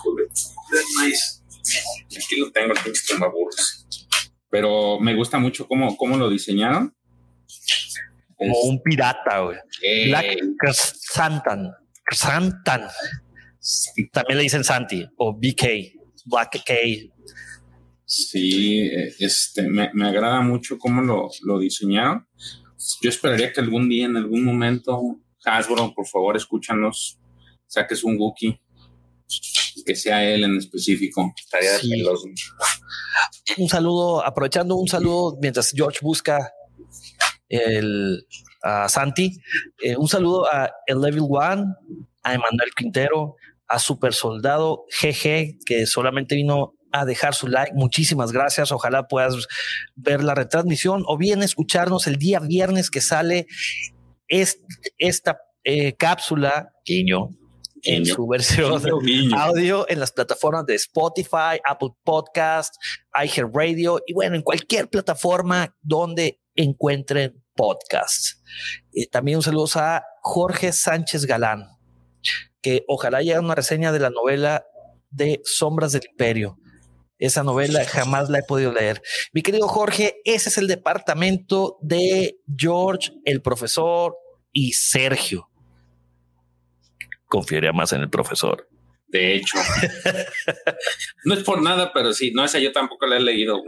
Aquí 2.17 2.41
lo 2.41 2.51
tengo, 2.51 2.75
pinches 2.75 3.07
tumbaburros. 3.07 3.87
Pero 4.51 4.99
me 4.99 5.15
gusta 5.15 5.39
mucho 5.39 5.67
cómo, 5.69 5.97
cómo 5.97 6.17
lo 6.17 6.29
diseñaron. 6.29 6.95
Como 8.37 8.53
es, 8.53 8.59
un 8.65 8.83
pirata, 8.83 9.41
güey. 9.41 9.59
Eh, 9.83 10.09
Black 10.09 10.39
Santan. 10.73 11.71
Santan. 12.11 12.89
También 14.13 14.39
le 14.39 14.43
dicen 14.45 14.65
Santi 14.65 15.07
o 15.17 15.35
BK, 15.35 15.65
Black 16.25 16.63
K. 16.65 16.75
Sí, 18.05 18.91
este, 19.21 19.69
me, 19.69 19.91
me 19.93 20.09
agrada 20.09 20.41
mucho 20.41 20.79
cómo 20.79 21.03
lo, 21.03 21.29
lo, 21.43 21.59
diseñaron. 21.59 22.27
Yo 23.03 23.11
esperaría 23.11 23.53
que 23.53 23.61
algún 23.61 23.89
día, 23.89 24.07
en 24.07 24.17
algún 24.17 24.43
momento, 24.43 25.21
Hasbro, 25.45 25.95
por 25.95 26.07
favor, 26.09 26.37
escúchanos, 26.37 27.21
saques 27.67 28.03
un 28.03 28.17
Wookiee, 28.19 28.61
que 29.91 29.97
sea 29.97 30.23
él 30.25 30.45
en 30.45 30.57
específico. 30.57 31.33
Estaría 31.37 31.77
sí. 31.79 32.05
Un 33.59 33.69
saludo, 33.69 34.25
aprovechando 34.25 34.77
un 34.77 34.87
saludo 34.87 35.37
mientras 35.43 35.73
George 35.75 35.99
busca 36.01 36.53
el, 37.49 38.25
a 38.63 38.89
Santi, 38.89 39.37
eh, 39.83 39.97
un 39.97 40.07
saludo 40.07 40.47
a 40.47 40.71
El 40.87 41.01
Level 41.01 41.27
One, 41.29 41.65
a 42.23 42.35
Emanuel 42.35 42.71
Quintero, 42.77 43.35
a 43.67 43.81
Super 43.81 44.15
Soldado 44.15 44.85
GG, 45.03 45.59
que 45.67 45.87
solamente 45.87 46.37
vino 46.37 46.75
a 46.93 47.05
dejar 47.05 47.35
su 47.35 47.49
like. 47.49 47.73
Muchísimas 47.75 48.31
gracias. 48.31 48.71
Ojalá 48.71 49.09
puedas 49.09 49.49
ver 49.97 50.23
la 50.23 50.37
retransmisión 50.37 51.03
o 51.07 51.19
bien 51.19 51.43
escucharnos 51.43 52.07
el 52.07 52.17
día 52.17 52.39
viernes 52.39 52.91
que 52.91 53.01
sale 53.01 53.49
este, 54.29 54.63
esta 54.99 55.41
eh, 55.65 55.95
cápsula, 55.95 56.71
guiño, 56.87 57.31
en 57.83 58.07
su 58.07 58.27
versión 58.27 58.83
audio 59.37 59.87
en 59.89 60.01
las 60.01 60.13
plataformas 60.13 60.67
de 60.67 60.75
Spotify, 60.75 61.61
Apple 61.65 61.91
Podcast, 62.05 62.75
iHeartRadio 63.15 64.01
y 64.07 64.13
bueno, 64.13 64.37
en 64.37 64.43
cualquier 64.43 64.89
plataforma 64.89 65.77
donde 65.83 66.41
encuentren 66.55 67.43
podcasts. 67.55 68.43
Eh, 68.93 69.07
también 69.09 69.39
un 69.39 69.43
saludo 69.43 69.69
a 69.77 70.05
Jorge 70.23 70.73
Sánchez 70.73 71.27
Galán 71.27 71.65
que 72.63 72.85
ojalá 72.89 73.23
llegue 73.23 73.39
una 73.39 73.55
reseña 73.55 73.93
de 73.93 74.01
la 74.01 74.11
novela 74.11 74.67
de 75.11 75.41
Sombras 75.45 75.93
del 75.93 76.03
Imperio. 76.11 76.59
Esa 77.19 77.43
novela 77.43 77.85
jamás 77.85 78.31
la 78.31 78.39
he 78.39 78.43
podido 78.43 78.73
leer. 78.73 79.03
Mi 79.33 79.43
querido 79.43 79.69
Jorge, 79.69 80.21
ese 80.25 80.49
es 80.49 80.59
el 80.59 80.69
departamento 80.69 81.79
de 81.83 82.39
George, 82.57 83.13
el 83.25 83.43
profesor 83.43 84.17
y 84.53 84.73
Sergio. 84.73 85.50
Confiaría 87.31 87.73
más 87.73 87.93
en 87.93 88.01
el 88.01 88.11
profesor. 88.11 88.69
De 89.07 89.37
hecho, 89.37 89.57
no 91.25 91.35
es 91.35 91.45
por 91.45 91.63
nada, 91.63 91.93
pero 91.93 92.13
sí, 92.13 92.33
no, 92.33 92.45
esa 92.45 92.59
yo 92.59 92.73
tampoco 92.73 93.07
la 93.07 93.17
he 93.17 93.21
leído. 93.21 93.63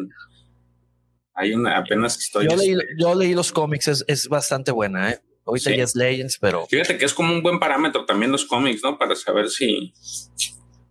Hay 1.34 1.54
una, 1.54 1.78
apenas 1.78 2.18
estoy. 2.18 2.48
Yo 2.48 2.56
leí, 2.56 2.76
yo 2.98 3.14
leí 3.14 3.34
los 3.34 3.52
cómics, 3.52 3.88
es, 3.88 4.04
es 4.08 4.28
bastante 4.28 4.72
buena, 4.72 5.12
¿eh? 5.12 5.20
Ahorita 5.46 5.70
sí. 5.70 5.76
ya 5.76 5.84
es 5.84 5.94
Legends, 5.94 6.38
pero. 6.40 6.66
Fíjate 6.66 6.98
que 6.98 7.04
es 7.04 7.14
como 7.14 7.32
un 7.32 7.40
buen 7.40 7.60
parámetro 7.60 8.04
también 8.04 8.32
los 8.32 8.44
cómics, 8.44 8.82
¿no? 8.82 8.98
Para 8.98 9.14
saber 9.14 9.48
si, 9.48 9.92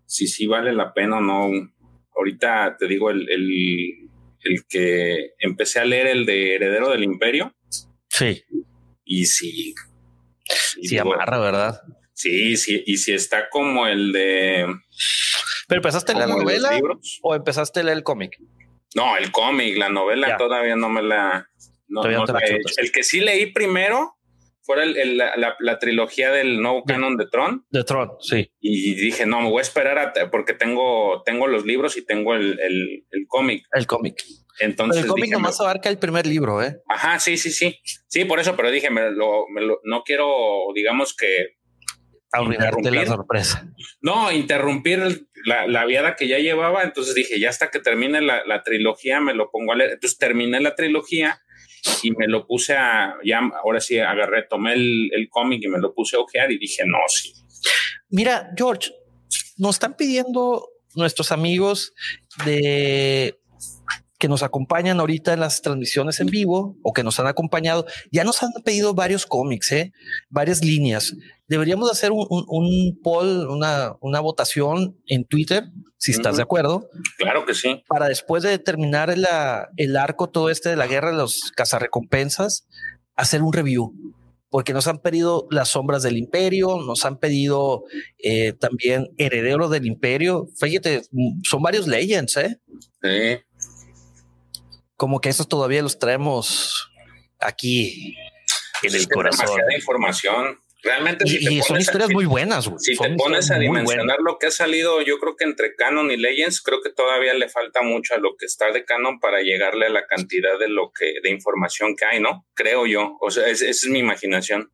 si 0.06 0.28
sí 0.28 0.48
vale 0.48 0.74
la 0.74 0.94
pena 0.94 1.18
o 1.18 1.22
no. 1.22 1.50
Ahorita 2.16 2.78
te 2.78 2.88
digo, 2.88 3.10
el, 3.10 3.30
el, 3.30 4.10
el 4.42 4.66
que 4.68 5.32
empecé 5.40 5.80
a 5.80 5.86
leer 5.86 6.08
el 6.08 6.26
de 6.26 6.56
Heredero 6.56 6.90
del 6.90 7.04
Imperio. 7.04 7.54
Sí. 8.10 8.44
Y 9.04 9.26
sí. 9.26 9.76
Sí, 10.82 10.98
amarra, 10.98 11.40
¿verdad? 11.40 11.82
Sí, 12.22 12.56
sí. 12.56 12.84
Y 12.86 12.98
si 12.98 13.14
está 13.14 13.50
como 13.50 13.88
el 13.88 14.12
de. 14.12 14.68
¿Pero 15.68 15.80
empezaste 15.80 16.14
la 16.14 16.28
novela 16.28 16.70
o 17.24 17.34
empezaste 17.34 17.80
a 17.80 17.84
leer 17.84 17.98
el 17.98 18.04
cómic? 18.04 18.38
No, 18.94 19.18
el 19.18 19.32
cómic, 19.32 19.76
la 19.76 19.90
novela 19.90 20.28
ya. 20.28 20.38
todavía 20.38 20.76
no 20.76 20.88
me 20.90 21.02
la. 21.02 21.50
No, 21.88 22.04
no 22.04 22.26
la 22.26 22.40
he 22.46 22.56
hecho. 22.58 22.76
El 22.78 22.92
que 22.92 23.02
sí 23.02 23.22
leí 23.22 23.52
primero 23.52 24.18
fuera 24.62 24.84
el, 24.84 24.96
el, 24.98 25.18
la, 25.18 25.36
la, 25.36 25.56
la, 25.60 25.80
trilogía 25.80 26.30
del 26.30 26.62
nuevo 26.62 26.84
canon 26.84 27.18
de 27.18 27.26
Tron. 27.26 27.66
De 27.72 27.84
Tron, 27.84 28.12
sí. 28.20 28.52
Y 28.60 28.94
dije, 28.94 29.26
no, 29.26 29.42
me 29.42 29.50
voy 29.50 29.58
a 29.58 29.64
esperar 29.64 29.98
a, 29.98 30.30
porque 30.30 30.54
tengo, 30.54 31.24
tengo 31.26 31.48
los 31.48 31.66
libros 31.66 31.98
y 31.98 32.06
tengo 32.06 32.36
el, 32.36 32.60
el, 32.60 33.04
el 33.10 33.26
cómic. 33.28 33.66
El 33.74 33.88
cómic. 33.88 34.24
Entonces, 34.60 35.02
pero 35.02 35.16
el 35.16 35.20
cómic 35.20 35.32
nomás 35.32 35.60
no, 35.60 35.66
abarca 35.66 35.90
el 35.90 35.98
primer 35.98 36.28
libro, 36.28 36.62
¿eh? 36.62 36.78
Ajá, 36.88 37.20
sí, 37.20 37.38
sí, 37.38 37.50
sí. 37.50 37.80
Sí, 38.08 38.26
por 38.26 38.40
eso, 38.40 38.56
pero 38.56 38.70
dije, 38.70 38.92
me 38.92 39.10
lo, 39.10 39.48
me 39.50 39.62
lo, 39.62 39.80
no 39.84 40.04
quiero, 40.04 40.28
digamos 40.76 41.16
que. 41.16 41.56
Arruinarte 42.32 42.92
la 42.92 43.06
sorpresa. 43.06 43.68
No, 44.02 44.32
interrumpir 44.32 45.28
la, 45.46 45.68
la, 45.68 45.86
viada 45.86 46.16
que 46.16 46.28
ya 46.28 46.40
llevaba. 46.40 46.84
Entonces 46.84 47.14
dije, 47.14 47.40
ya 47.40 47.50
hasta 47.50 47.70
que 47.70 47.80
termine 47.80 48.22
la, 48.22 48.46
la 48.46 48.64
trilogía, 48.64 49.20
me 49.20 49.34
lo 49.34 49.52
pongo 49.52 49.74
a 49.74 49.76
leer. 49.76 49.92
Entonces 49.92 50.18
terminé 50.18 50.62
la 50.62 50.76
trilogía 50.76 51.42
y 52.04 52.12
me 52.12 52.28
lo 52.28 52.48
puse 52.48 52.76
a, 52.76 53.16
ya 53.24 53.42
ahora 53.64 53.82
sí 53.82 54.00
agarré, 54.00 54.44
tomé 54.44 54.74
el, 54.74 55.10
el 55.14 55.28
cómic 55.30 55.62
y 55.64 55.68
me 55.68 55.80
lo 55.80 55.94
puse 55.94 56.16
a 56.16 56.20
ojear 56.20 56.52
y 56.52 56.58
dije, 56.58 56.84
no, 56.86 57.00
sí. 57.08 57.34
Mira, 58.10 58.52
George, 58.56 58.92
nos 59.58 59.76
están 59.76 59.96
pidiendo 59.96 60.70
nuestros 60.96 61.32
amigos 61.32 61.94
de 62.46 63.41
que 64.22 64.28
nos 64.28 64.44
acompañan 64.44 65.00
ahorita 65.00 65.34
en 65.34 65.40
las 65.40 65.64
transmisiones 65.64 66.20
en 66.20 66.28
vivo 66.28 66.78
o 66.84 66.94
que 66.94 67.04
nos 67.04 67.20
han 67.20 67.26
acompañado, 67.26 67.88
ya 68.12 68.24
nos 68.24 68.44
han 68.44 68.52
pedido 68.64 68.94
varios 68.94 69.26
cómics, 69.26 69.72
¿eh? 69.72 69.94
varias 70.30 70.64
líneas. 70.64 71.16
Deberíamos 71.48 71.92
hacer 71.92 72.12
un, 72.12 72.28
un, 72.30 72.46
un 72.48 73.00
poll, 73.02 73.48
una, 73.50 73.96
una, 74.00 74.20
votación 74.20 74.96
en 75.08 75.26
Twitter, 75.26 75.64
si 75.98 76.12
estás 76.12 76.34
uh 76.34 76.34
-huh. 76.34 76.38
de 76.38 76.44
acuerdo. 76.44 76.90
Claro 77.18 77.46
que 77.48 77.56
sí. 77.56 77.84
Para 77.88 78.10
después 78.10 78.44
de 78.44 78.60
terminar 78.60 79.18
la, 79.18 79.70
el 79.76 79.98
arco 79.98 80.30
todo 80.30 80.52
este 80.52 80.70
de 80.70 80.76
la 80.76 80.86
guerra 80.86 81.10
de 81.10 81.18
los 81.18 81.52
cazarrecompensas, 81.56 82.68
hacer 83.16 83.42
un 83.42 83.54
review. 83.54 83.92
Porque 84.50 84.74
nos 84.74 84.86
han 84.86 85.00
pedido 85.00 85.48
las 85.50 85.70
sombras 85.70 86.04
del 86.04 86.18
imperio, 86.18 86.78
nos 86.86 87.06
han 87.06 87.18
pedido 87.18 87.86
eh, 88.20 88.54
también 88.54 89.08
heredero 89.18 89.68
del 89.68 89.88
imperio. 89.88 90.48
Fíjate, 90.60 91.02
son 91.50 91.64
varios 91.64 91.88
legends, 91.88 92.38
¿eh? 92.38 92.60
Sí 93.02 93.42
como 95.02 95.20
que 95.20 95.30
esos 95.30 95.48
todavía 95.48 95.82
los 95.82 95.98
traemos 95.98 96.92
aquí 97.40 98.16
en 98.84 98.94
el 98.94 99.10
corazón. 99.10 99.48
Demasiada 99.48 99.76
información. 99.76 100.60
Realmente, 100.84 101.26
y, 101.28 101.60
son 101.64 101.80
historias 101.80 102.12
muy 102.12 102.26
buenas. 102.26 102.70
Si 102.78 102.96
te 102.96 103.16
pones 103.16 103.50
a 103.50 103.58
dimensionar 103.58 104.20
lo 104.20 104.38
que 104.38 104.46
ha 104.46 104.52
salido, 104.52 105.02
yo 105.02 105.18
creo 105.18 105.36
que 105.36 105.46
entre 105.46 105.74
Canon 105.76 106.12
y 106.12 106.18
Legends, 106.18 106.62
creo 106.62 106.82
que 106.84 106.92
todavía 106.92 107.34
le 107.34 107.50
falta 107.50 107.82
mucho 107.82 108.14
a 108.14 108.20
lo 108.20 108.36
que 108.38 108.46
está 108.46 108.72
de 108.72 108.86
Canon 108.86 109.20
para 109.20 109.42
llegarle 109.42 109.88
a 109.88 109.90
la 109.90 110.06
cantidad 110.06 110.60
de 110.60 110.70
lo 110.70 110.92
que 110.92 111.16
de 111.24 111.32
información 111.32 111.96
que 111.96 112.06
hay, 112.06 112.20
¿no? 112.20 112.46
Creo 112.54 112.86
yo. 112.86 113.18
O 113.22 113.32
sea, 113.32 113.48
esa 113.48 113.66
es 113.66 113.88
mi 113.88 113.98
imaginación. 113.98 114.72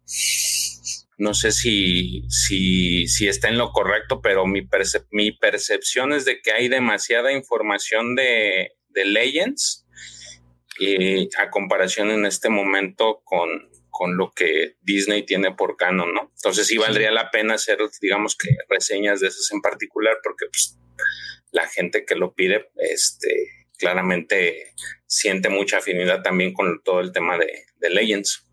No 1.17 1.36
sé 1.36 1.53
si, 1.53 2.24
si, 2.27 3.07
si 3.07 3.29
está 3.29 3.48
en 3.48 3.57
lo 3.57 3.72
correcto, 3.72 4.19
pero 4.22 4.46
mi, 4.46 4.67
mi 5.12 5.31
percepción 5.31 6.12
es 6.12 6.25
de 6.25 6.41
que 6.41 6.51
hay 6.51 6.67
demasiada 6.67 7.31
información 7.31 8.15
de, 8.15 8.74
de 8.89 9.05
Legends 9.05 9.87
eh, 10.79 11.27
a 11.38 11.50
comparación 11.50 12.12
en 12.12 12.25
este 12.25 12.50
momento 12.50 13.22
con, 13.24 13.69
con 13.89 14.15
lo 14.15 14.31
que 14.31 14.75
Disney 14.81 15.25
tiene 15.25 15.51
por 15.53 15.75
canon, 15.75 16.13
¿no? 16.13 16.31
Entonces 16.36 16.67
sí 16.67 16.77
valdría 16.77 17.12
la 17.12 17.31
pena 17.31 17.55
hacer, 17.55 17.79
digamos 18.01 18.36
que 18.36 18.50
reseñas 18.69 19.19
de 19.19 19.27
esas 19.27 19.51
en 19.51 19.62
particular, 19.62 20.17
porque 20.24 20.46
pues, 20.51 20.77
la 21.51 21.67
gente 21.67 22.05
que 22.05 22.15
lo 22.15 22.34
pide, 22.34 22.69
este, 22.75 23.29
claramente 23.77 24.74
siente 25.07 25.50
mucha 25.50 25.77
afinidad 25.77 26.22
también 26.22 26.53
con 26.53 26.81
todo 26.84 27.00
el 27.00 27.12
tema 27.12 27.38
de, 27.38 27.89
Legends. 27.89 28.46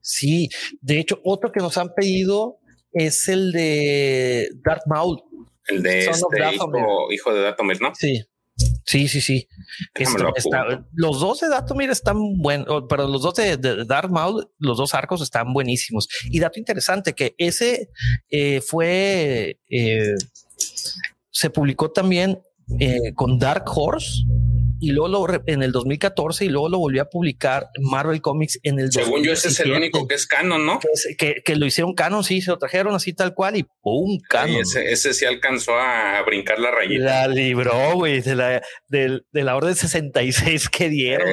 Sí, 0.00 0.48
de 0.80 0.98
hecho, 0.98 1.20
otro 1.22 1.52
que 1.52 1.60
nos 1.60 1.78
han 1.78 1.94
pedido 1.94 2.58
es 2.92 3.28
el 3.28 3.52
de 3.52 4.48
Darth 4.64 4.86
Maul. 4.86 5.22
El 5.66 5.82
de 5.82 6.06
este 6.06 6.26
hijo, 6.52 7.12
hijo, 7.12 7.34
de 7.34 7.42
Datomir, 7.42 7.80
¿no? 7.80 7.94
Sí. 7.94 8.24
Sí, 8.88 9.06
sí, 9.06 9.20
sí. 9.20 9.46
los 10.94 11.20
dos 11.20 11.40
de 11.40 11.50
Datomir 11.50 11.90
están 11.90 12.38
buenos, 12.38 12.84
pero 12.88 13.06
los 13.06 13.20
dos 13.20 13.34
de, 13.34 13.58
Darth 13.84 14.08
Maul, 14.10 14.48
los 14.58 14.78
dos 14.78 14.94
arcos 14.94 15.20
están 15.20 15.52
buenísimos. 15.52 16.08
Y 16.30 16.40
dato 16.40 16.58
interesante 16.58 17.12
que 17.12 17.34
ese 17.36 17.90
eh, 18.30 18.62
fue, 18.62 19.60
eh, 19.68 20.14
se 21.30 21.50
publicó 21.50 21.90
también 21.90 22.40
eh, 22.80 23.12
con 23.14 23.38
Dark 23.38 23.64
Horse 23.66 24.22
y 24.80 24.92
luego 24.92 25.08
lo, 25.26 25.42
en 25.46 25.62
el 25.62 25.72
2014 25.72 26.44
y 26.44 26.48
luego 26.48 26.68
lo 26.68 26.78
volvió 26.78 27.02
a 27.02 27.08
publicar 27.08 27.68
Marvel 27.80 28.20
Comics 28.20 28.60
en 28.62 28.78
el 28.78 28.92
Según 28.92 29.24
yo, 29.24 29.32
ese 29.32 29.48
es 29.48 29.60
el 29.60 29.72
único 29.72 30.06
que 30.06 30.14
es 30.14 30.26
canon, 30.26 30.64
¿no? 30.64 30.78
Que, 31.18 31.42
que, 31.44 31.56
lo 31.56 31.66
hicieron 31.66 31.94
canon, 31.94 32.22
sí, 32.22 32.40
se 32.40 32.50
lo 32.50 32.58
trajeron 32.58 32.94
así 32.94 33.12
tal 33.12 33.34
cual 33.34 33.56
y 33.56 33.66
¡pum! 33.82 34.18
Canon. 34.28 34.60
ese, 34.60 34.92
ese, 34.92 35.14
sí 35.14 35.24
alcanzó 35.24 35.74
a 35.78 36.22
brincar 36.22 36.58
la 36.60 36.70
rayita. 36.70 37.04
La 37.04 37.28
libró, 37.28 37.94
güey, 37.94 38.20
de 38.20 38.34
la, 38.34 38.62
de, 38.88 39.20
de 39.32 39.44
la 39.44 39.56
orden 39.56 39.74
66 39.74 40.68
que 40.68 40.88
dieron. 40.88 41.28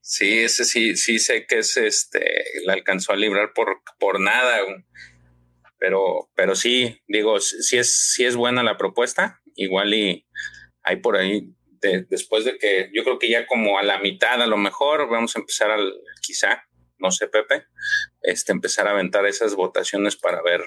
sí, 0.00 0.38
ese 0.38 0.64
sí, 0.64 0.96
sí 0.96 1.18
sé 1.18 1.46
que 1.46 1.58
es 1.58 1.76
este, 1.76 2.44
la 2.64 2.72
alcanzó 2.72 3.12
a 3.12 3.16
librar 3.16 3.52
por, 3.54 3.82
por 3.98 4.20
nada. 4.20 4.58
Pero, 5.78 6.30
pero 6.36 6.54
sí, 6.54 7.00
digo, 7.08 7.40
si 7.40 7.76
es, 7.76 8.12
si 8.12 8.24
es 8.24 8.36
buena 8.36 8.62
la 8.62 8.76
propuesta, 8.76 9.40
igual 9.56 9.94
y 9.94 10.26
hay 10.84 10.96
por 10.96 11.16
ahí 11.16 11.54
después 12.08 12.44
de 12.44 12.58
que 12.58 12.90
yo 12.94 13.04
creo 13.04 13.18
que 13.18 13.28
ya 13.28 13.46
como 13.46 13.78
a 13.78 13.82
la 13.82 13.98
mitad 13.98 14.40
a 14.40 14.46
lo 14.46 14.56
mejor 14.56 15.08
vamos 15.08 15.36
a 15.36 15.40
empezar 15.40 15.70
al 15.70 15.92
quizá 16.20 16.64
no 16.98 17.10
sé 17.10 17.28
Pepe 17.28 17.66
este 18.22 18.52
empezar 18.52 18.86
a 18.86 18.92
aventar 18.92 19.26
esas 19.26 19.54
votaciones 19.54 20.16
para 20.16 20.42
ver 20.42 20.60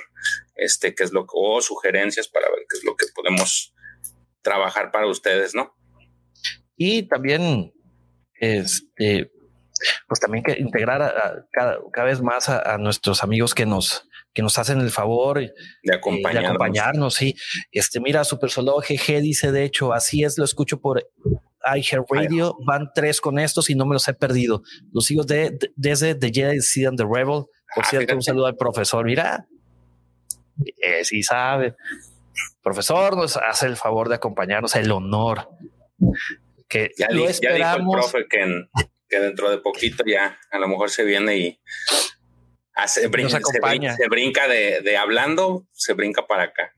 este 0.55 0.93
qué 0.93 1.03
es 1.03 1.13
lo 1.13 1.25
que 1.25 1.33
o 1.35 1.61
sugerencias 1.61 2.27
para 2.27 2.49
ver 2.49 2.65
qué 2.69 2.77
es 2.77 2.83
lo 2.83 2.95
que 2.95 3.05
podemos 3.15 3.73
trabajar 4.41 4.91
para 4.91 5.07
ustedes 5.07 5.55
no 5.55 5.75
y 6.75 7.03
también 7.03 7.73
este 8.35 9.31
pues 10.07 10.19
también 10.19 10.43
que 10.43 10.59
integrar 10.59 11.47
cada, 11.51 12.03
vez 12.03 12.21
más 12.21 12.49
a, 12.49 12.77
nuestros 12.77 13.23
amigos 13.23 13.53
que 13.53 13.65
nos 13.65 14.07
que 14.35 14.41
nos 14.41 14.59
hacen 14.59 14.81
el 14.81 14.91
favor 14.91 15.39
de 15.39 15.95
acompañarnos. 15.95 16.33
de 16.33 16.47
acompañarnos. 16.47 17.15
Sí, 17.15 17.35
este, 17.71 18.01
mira, 18.01 18.25
Super 18.25 18.51
Solo 18.51 18.75
GG 18.77 19.21
dice, 19.21 19.51
de 19.53 19.63
hecho, 19.63 19.93
así 19.93 20.23
es, 20.23 20.37
lo 20.37 20.43
escucho 20.43 20.81
por 20.81 21.09
iHeartRadio. 21.73 22.57
Van 22.65 22.91
tres 22.93 23.21
con 23.21 23.39
estos 23.39 23.69
y 23.69 23.75
no 23.75 23.85
me 23.85 23.93
los 23.93 24.07
he 24.09 24.13
perdido. 24.13 24.61
Los 24.91 25.05
sigo 25.05 25.23
de, 25.23 25.57
desde 25.77 26.15
The 26.15 26.31
Jedi 26.31 26.59
Seed 26.59 26.91
the 26.97 27.05
Rebel. 27.05 27.45
Por 27.73 27.83
ah, 27.83 27.87
cierto, 27.89 28.13
un 28.13 28.21
saludo 28.21 28.47
al 28.47 28.57
profesor. 28.57 29.05
Mira, 29.05 29.47
eh, 30.81 31.05
sí 31.05 31.23
sabe. 31.23 31.75
Profesor, 32.61 33.15
nos 33.15 33.37
hace 33.37 33.67
el 33.67 33.77
favor 33.77 34.09
de 34.09 34.15
acompañarnos, 34.15 34.75
el 34.75 34.91
honor. 34.91 35.47
Que 36.67 36.91
ya 36.97 37.07
lo 37.09 37.27
esperamos. 37.27 37.77
dijo 37.77 37.95
el 37.95 38.01
profe 38.01 38.25
que, 38.29 38.85
que 39.07 39.19
dentro 39.19 39.49
de 39.49 39.59
poquito 39.59 40.03
ya 40.05 40.37
a 40.51 40.59
lo 40.59 40.67
mejor 40.67 40.89
se 40.89 41.05
viene 41.05 41.37
y 41.37 41.59
se, 42.87 43.07
brinca, 43.07 43.39
se, 43.39 44.07
brinca, 44.09 44.47
de, 44.47 44.97
hablando, 44.97 45.67
se 45.71 45.93
brinca 45.93 46.27
para 46.27 46.43
acá. 46.43 46.73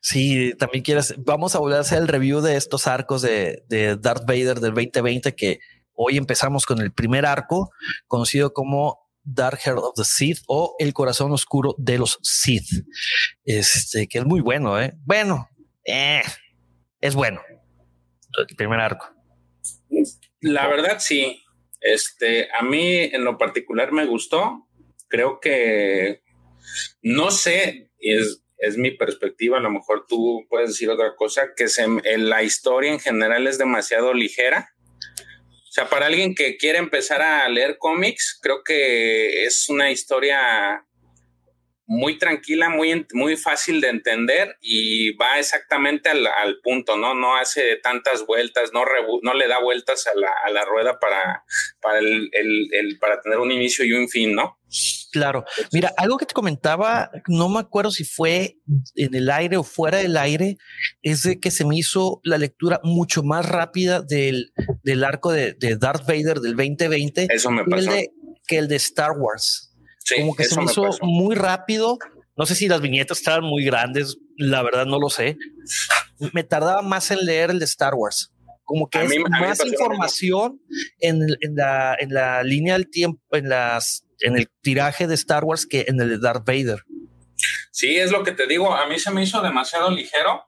Sí, 0.00 0.54
también 0.58 0.84
quieres, 0.84 1.14
vamos 1.18 1.54
a 1.54 1.58
volver 1.58 1.78
a 1.78 1.80
hacer 1.80 1.98
el 1.98 2.08
review 2.08 2.40
de 2.40 2.56
estos 2.56 2.86
arcos 2.86 3.22
de, 3.22 3.64
de 3.68 3.96
Darth 3.96 4.24
Vader 4.26 4.60
del 4.60 4.74
2020 4.74 5.34
que 5.34 5.58
hoy 5.92 6.16
empezamos 6.16 6.66
con 6.66 6.80
el 6.80 6.92
primer 6.92 7.26
arco 7.26 7.70
conocido 8.06 8.52
como 8.52 9.06
Dark 9.26 9.58
Heart 9.58 9.78
of 9.78 9.94
the 9.96 10.04
Sith 10.04 10.38
o 10.46 10.76
El 10.78 10.92
corazón 10.92 11.32
oscuro 11.32 11.74
de 11.78 11.98
los 11.98 12.18
Sith. 12.22 12.86
Este 13.44 14.06
que 14.06 14.18
es 14.18 14.24
muy 14.24 14.40
bueno, 14.40 14.80
¿eh? 14.80 14.94
Bueno, 15.04 15.48
eh, 15.84 16.22
es 17.00 17.14
bueno. 17.14 17.40
El 18.38 18.56
primer 18.56 18.80
arco. 18.80 19.08
La 20.40 20.68
verdad, 20.68 20.98
sí. 21.00 21.42
Este, 21.80 22.48
a 22.52 22.62
mí 22.62 22.98
en 22.98 23.24
lo 23.24 23.36
particular 23.38 23.92
me 23.92 24.06
gustó 24.06 24.65
creo 25.08 25.40
que 25.40 26.22
no 27.02 27.30
sé, 27.30 27.90
es, 27.98 28.42
es 28.58 28.76
mi 28.76 28.90
perspectiva, 28.90 29.58
a 29.58 29.62
lo 29.62 29.70
mejor 29.70 30.06
tú 30.08 30.46
puedes 30.48 30.70
decir 30.70 30.90
otra 30.90 31.14
cosa, 31.16 31.52
que 31.56 31.68
se, 31.68 31.86
la 32.18 32.42
historia 32.42 32.92
en 32.92 33.00
general 33.00 33.46
es 33.46 33.58
demasiado 33.58 34.14
ligera. 34.14 34.70
O 35.68 35.72
sea, 35.76 35.88
para 35.88 36.06
alguien 36.06 36.34
que 36.34 36.56
quiere 36.56 36.78
empezar 36.78 37.20
a 37.20 37.48
leer 37.48 37.76
cómics, 37.78 38.38
creo 38.40 38.62
que 38.64 39.44
es 39.44 39.68
una 39.68 39.90
historia 39.90 40.85
muy 41.86 42.18
tranquila, 42.18 42.68
muy, 42.68 43.06
muy 43.12 43.36
fácil 43.36 43.80
de 43.80 43.88
entender 43.88 44.56
y 44.60 45.16
va 45.16 45.38
exactamente 45.38 46.08
al, 46.08 46.26
punto, 46.62 46.96
¿no? 46.96 47.14
No 47.14 47.36
hace 47.36 47.76
tantas 47.76 48.26
vueltas, 48.26 48.70
no, 48.72 48.84
no 49.22 49.34
le 49.34 49.46
da 49.46 49.60
vueltas 49.60 50.06
a 50.06 50.18
la, 50.18 50.32
a 50.44 50.50
la 50.50 50.64
rueda 50.64 50.98
para, 50.98 51.44
para, 51.80 51.98
el, 52.00 52.28
el, 52.32 52.98
para 52.98 53.20
tener 53.20 53.38
un 53.38 53.52
inicio 53.52 53.84
y 53.84 53.92
un 53.92 54.08
fin, 54.08 54.34
¿no? 54.34 54.58
Claro. 55.12 55.44
Mira, 55.72 55.92
algo 55.96 56.18
que 56.18 56.26
te 56.26 56.34
comentaba, 56.34 57.10
no 57.28 57.48
me 57.48 57.60
acuerdo 57.60 57.90
si 57.90 58.04
fue 58.04 58.58
en 58.96 59.14
el 59.14 59.30
aire 59.30 59.56
o 59.56 59.62
fuera 59.62 59.98
del 59.98 60.16
aire, 60.16 60.58
es 61.02 61.22
de 61.22 61.38
que 61.38 61.50
se 61.50 61.64
me 61.64 61.76
hizo 61.76 62.20
la 62.24 62.36
lectura 62.36 62.80
mucho 62.82 63.22
más 63.22 63.46
rápida 63.46 64.02
del, 64.02 64.52
del 64.82 65.04
arco 65.04 65.32
de, 65.32 65.54
de 65.54 65.76
Darth 65.76 66.06
Vader 66.06 66.40
del 66.40 66.56
2020 66.56 67.28
Eso 67.30 67.50
me 67.50 67.64
pasó. 67.64 67.92
que 68.46 68.58
el 68.58 68.68
de 68.68 68.76
Star 68.76 69.12
Wars 69.12 69.65
como 70.16 70.36
que 70.36 70.44
se 70.44 70.56
me 70.56 70.64
hizo 70.64 70.88
muy 71.02 71.34
rápido. 71.34 71.98
No 72.36 72.44
sé 72.44 72.54
si 72.54 72.68
las 72.68 72.80
viñetas 72.80 73.18
estaban 73.18 73.44
muy 73.44 73.64
grandes, 73.64 74.18
la 74.36 74.62
verdad 74.62 74.84
no 74.86 74.98
lo 74.98 75.08
sé. 75.08 75.38
Me 76.32 76.44
tardaba 76.44 76.82
más 76.82 77.10
en 77.10 77.24
leer 77.24 77.50
el 77.50 77.58
de 77.58 77.64
Star 77.64 77.94
Wars. 77.94 78.32
Como 78.64 78.88
que 78.88 79.02
es 79.02 79.12
más 79.30 79.64
información 79.64 80.60
en, 81.00 81.26
la, 81.54 81.96
en 81.98 82.12
la 82.12 82.42
línea 82.42 82.74
del 82.74 82.90
tiempo, 82.90 83.20
en 83.32 83.48
las 83.48 84.06
en 84.20 84.36
el 84.36 84.48
tiraje 84.62 85.06
de 85.06 85.14
Star 85.14 85.44
Wars 85.44 85.66
que 85.66 85.84
en 85.88 86.00
el 86.00 86.08
de 86.08 86.18
Darth 86.18 86.46
Vader. 86.46 86.84
Sí, 87.70 87.96
es 87.96 88.10
lo 88.10 88.22
que 88.22 88.32
te 88.32 88.46
digo. 88.46 88.74
A 88.74 88.86
mí 88.88 88.98
se 88.98 89.10
me 89.10 89.22
hizo 89.22 89.42
demasiado 89.42 89.90
ligero. 89.90 90.46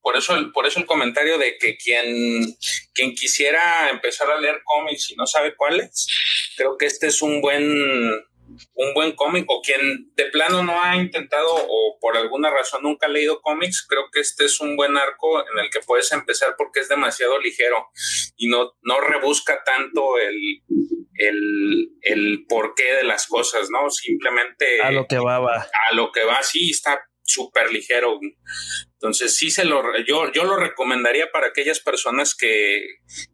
Por 0.00 0.16
eso 0.16 0.34
el, 0.34 0.50
por 0.50 0.66
eso 0.66 0.80
el 0.80 0.86
comentario 0.86 1.38
de 1.38 1.56
que 1.58 1.76
quien, 1.76 2.56
quien 2.92 3.14
quisiera 3.14 3.88
empezar 3.90 4.28
a 4.30 4.40
leer 4.40 4.60
cómics 4.64 5.10
y 5.10 5.14
no 5.14 5.26
sabe 5.26 5.54
cuáles, 5.54 6.06
creo 6.56 6.76
que 6.76 6.86
este 6.86 7.06
es 7.06 7.22
un 7.22 7.40
buen, 7.40 7.62
un 8.74 8.94
buen 8.94 9.12
cómic 9.12 9.44
o 9.48 9.60
quien 9.60 10.12
de 10.14 10.26
plano 10.26 10.62
no 10.62 10.82
ha 10.82 10.96
intentado 10.96 11.48
o 11.54 11.98
por 12.00 12.16
alguna 12.16 12.50
razón 12.50 12.82
nunca 12.82 13.06
ha 13.06 13.10
leído 13.10 13.40
cómics, 13.40 13.86
creo 13.88 14.04
que 14.12 14.20
este 14.20 14.44
es 14.44 14.60
un 14.60 14.76
buen 14.76 14.96
arco 14.96 15.40
en 15.40 15.58
el 15.58 15.70
que 15.70 15.80
puedes 15.80 16.10
empezar 16.12 16.54
porque 16.56 16.80
es 16.80 16.88
demasiado 16.88 17.38
ligero 17.38 17.88
y 18.36 18.48
no, 18.48 18.72
no 18.82 19.00
rebusca 19.00 19.62
tanto 19.64 20.18
el, 20.18 20.36
el, 21.14 21.88
el 22.02 22.44
porqué 22.48 22.94
de 22.94 23.04
las 23.04 23.26
cosas, 23.26 23.68
¿no? 23.70 23.90
Simplemente... 23.90 24.80
A 24.82 24.90
lo 24.90 25.06
que 25.06 25.18
va, 25.18 25.38
va. 25.38 25.56
A 25.90 25.94
lo 25.94 26.10
que 26.12 26.24
va, 26.24 26.42
sí, 26.42 26.70
está 26.70 27.04
súper 27.24 27.72
ligero. 27.72 28.18
Entonces 28.94 29.36
sí 29.36 29.50
se 29.50 29.64
lo, 29.64 29.82
yo, 30.06 30.30
yo 30.32 30.44
lo 30.44 30.56
recomendaría 30.56 31.30
para 31.30 31.48
aquellas 31.48 31.80
personas 31.80 32.34
que, 32.34 32.84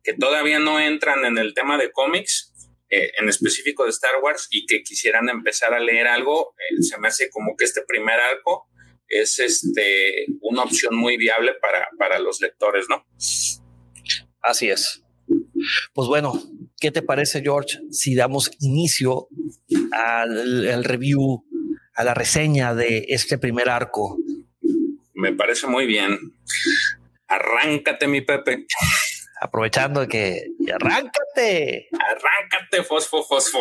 que 0.02 0.14
todavía 0.14 0.58
no 0.58 0.80
entran 0.80 1.24
en 1.24 1.38
el 1.38 1.54
tema 1.54 1.78
de 1.78 1.90
cómics 1.90 2.47
eh, 2.90 3.12
en 3.18 3.28
específico 3.28 3.84
de 3.84 3.90
Star 3.90 4.22
Wars 4.22 4.48
y 4.50 4.64
que 4.66 4.82
quisieran 4.82 5.28
empezar 5.28 5.74
a 5.74 5.80
leer 5.80 6.06
algo, 6.06 6.54
eh, 6.56 6.82
se 6.82 6.98
me 6.98 7.08
hace 7.08 7.28
como 7.30 7.54
que 7.56 7.64
este 7.64 7.82
primer 7.86 8.18
arco 8.18 8.68
es 9.08 9.38
este, 9.38 10.26
una 10.40 10.62
opción 10.62 10.96
muy 10.96 11.16
viable 11.16 11.54
para, 11.60 11.88
para 11.98 12.18
los 12.18 12.40
lectores, 12.40 12.86
¿no? 12.88 13.06
Así 14.42 14.70
es. 14.70 15.02
Pues 15.92 16.08
bueno, 16.08 16.40
¿qué 16.80 16.90
te 16.90 17.02
parece, 17.02 17.42
George, 17.42 17.78
si 17.90 18.14
damos 18.14 18.50
inicio 18.60 19.28
al, 19.92 20.84
review, 20.84 21.44
a 21.94 22.04
la 22.04 22.14
reseña 22.14 22.74
de 22.74 23.06
este 23.08 23.38
primer 23.38 23.68
arco? 23.68 24.18
Me 25.14 25.32
parece 25.32 25.66
muy 25.66 25.86
bien. 25.86 26.18
Arráncate, 27.26 28.06
mi 28.06 28.22
Pepe 28.22 28.66
aprovechando 29.40 30.06
que 30.06 30.46
arráncate. 30.72 31.88
Arráncate, 31.92 32.82
fosfo, 32.84 33.22
fosfo. 33.22 33.58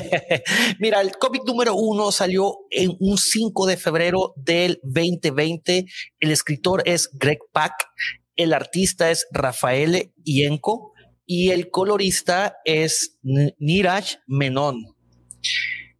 Mira, 0.78 1.00
el 1.00 1.16
cómic 1.18 1.42
número 1.44 1.74
uno 1.74 2.12
salió 2.12 2.58
en 2.70 2.96
un 3.00 3.18
5 3.18 3.66
de 3.66 3.76
febrero 3.76 4.32
del 4.36 4.80
2020. 4.82 5.86
El 6.20 6.30
escritor 6.30 6.82
es 6.86 7.10
Greg 7.12 7.38
Pak, 7.52 7.72
el 8.36 8.52
artista 8.52 9.10
es 9.10 9.26
Rafael 9.30 10.12
Ienco 10.24 10.92
y 11.24 11.50
el 11.50 11.70
colorista 11.70 12.58
es 12.64 13.18
Niraj 13.22 14.16
Menon. 14.26 14.96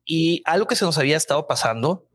Y 0.05 0.43
algo 0.45 0.67
que 0.67 0.77
se 0.77 0.85
nos 0.85 0.99
había 0.99 1.17
estado 1.17 1.47
pasando 1.47 2.09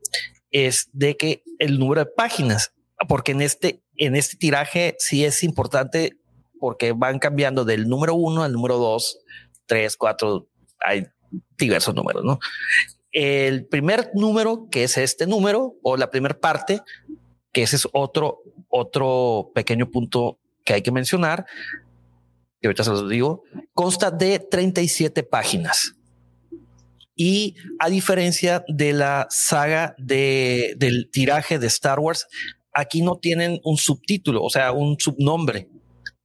es 0.50 0.88
de 0.92 1.16
que 1.16 1.42
el 1.58 1.78
número 1.78 2.04
de 2.04 2.10
páginas, 2.10 2.72
porque 3.08 3.32
en 3.32 3.42
este, 3.42 3.82
en 3.96 4.16
este 4.16 4.36
tiraje 4.36 4.96
sí 4.98 5.24
es 5.24 5.42
importante 5.42 6.18
porque 6.62 6.92
van 6.92 7.18
cambiando 7.18 7.64
del 7.64 7.88
número 7.88 8.14
uno 8.14 8.44
al 8.44 8.52
número 8.52 8.78
dos, 8.78 9.18
tres, 9.66 9.96
cuatro, 9.96 10.46
hay 10.78 11.08
diversos 11.58 11.92
números, 11.92 12.22
¿no? 12.22 12.38
El 13.10 13.66
primer 13.66 14.12
número, 14.14 14.68
que 14.70 14.84
es 14.84 14.96
este 14.96 15.26
número, 15.26 15.74
o 15.82 15.96
la 15.96 16.08
primera 16.08 16.38
parte, 16.38 16.80
que 17.50 17.64
ese 17.64 17.74
es 17.74 17.88
otro, 17.92 18.44
otro 18.68 19.50
pequeño 19.56 19.90
punto 19.90 20.38
que 20.64 20.74
hay 20.74 20.82
que 20.82 20.92
mencionar, 20.92 21.46
que 22.60 22.68
ahorita 22.68 22.84
se 22.84 22.90
los 22.90 23.10
digo, 23.10 23.42
consta 23.74 24.12
de 24.12 24.38
37 24.38 25.24
páginas. 25.24 25.96
Y 27.16 27.56
a 27.80 27.90
diferencia 27.90 28.64
de 28.68 28.92
la 28.92 29.26
saga 29.30 29.96
de, 29.98 30.74
del 30.76 31.10
tiraje 31.10 31.58
de 31.58 31.66
Star 31.66 31.98
Wars, 31.98 32.28
aquí 32.72 33.02
no 33.02 33.18
tienen 33.18 33.58
un 33.64 33.78
subtítulo, 33.78 34.44
o 34.44 34.48
sea, 34.48 34.70
un 34.70 34.96
subnombre 35.00 35.71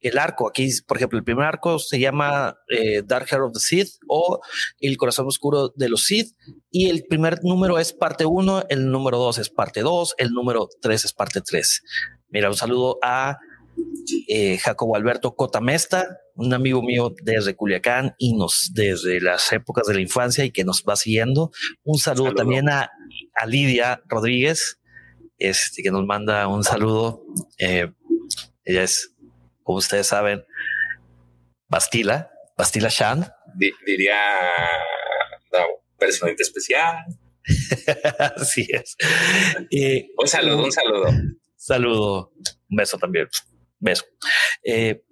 el 0.00 0.18
arco. 0.18 0.48
Aquí, 0.48 0.68
por 0.86 0.96
ejemplo, 0.96 1.18
el 1.18 1.24
primer 1.24 1.46
arco 1.46 1.78
se 1.78 1.98
llama 1.98 2.58
eh, 2.68 3.02
Dark 3.04 3.26
Hair 3.30 3.42
of 3.42 3.52
the 3.52 3.60
Sith 3.60 3.94
o 4.08 4.40
El 4.80 4.96
Corazón 4.96 5.26
Oscuro 5.26 5.72
de 5.76 5.88
los 5.88 6.04
Sith. 6.04 6.34
Y 6.70 6.88
el 6.90 7.04
primer 7.04 7.42
número 7.42 7.78
es 7.78 7.92
parte 7.92 8.24
1, 8.26 8.66
el 8.68 8.90
número 8.90 9.18
2 9.18 9.38
es 9.38 9.50
parte 9.50 9.80
2, 9.80 10.14
el 10.18 10.30
número 10.30 10.68
3 10.80 11.04
es 11.04 11.12
parte 11.12 11.40
3. 11.40 11.82
Mira, 12.30 12.48
un 12.48 12.56
saludo 12.56 12.98
a 13.02 13.38
eh, 14.28 14.58
Jacobo 14.58 14.96
Alberto 14.96 15.34
Cotamesta, 15.34 16.18
un 16.34 16.52
amigo 16.54 16.82
mío 16.82 17.14
desde 17.22 17.54
Culiacán 17.54 18.14
y 18.18 18.34
nos 18.34 18.70
desde 18.74 19.20
las 19.20 19.52
épocas 19.52 19.86
de 19.86 19.94
la 19.94 20.00
infancia 20.00 20.44
y 20.44 20.50
que 20.50 20.64
nos 20.64 20.84
va 20.88 20.96
siguiendo. 20.96 21.50
Un 21.84 21.98
saludo, 21.98 22.34
también 22.34 22.68
a, 22.68 22.90
a, 23.34 23.46
Lidia 23.46 24.02
Rodríguez, 24.06 24.80
este, 25.38 25.82
que 25.82 25.90
nos 25.90 26.04
manda 26.06 26.46
un 26.48 26.64
saludo. 26.64 27.22
Eh, 27.58 27.90
ella 28.64 28.82
es 28.82 29.14
como 29.68 29.80
ustedes 29.80 30.06
saben, 30.06 30.46
Bastila, 31.68 32.30
Bastila 32.56 32.88
Shan. 32.88 33.30
diría 33.84 34.16
la 35.52 35.66
personita 35.98 36.42
especial. 36.42 37.04
Así 38.36 38.66
es. 38.72 38.96
un 40.16 40.26
saludo, 40.26 40.64
un 40.64 40.72
saludo. 40.72 41.10
Saludo, 41.54 42.32
un 42.70 42.76
beso 42.78 42.96
también. 42.96 43.28
Beso. 43.78 44.06
Eh, 44.64 45.02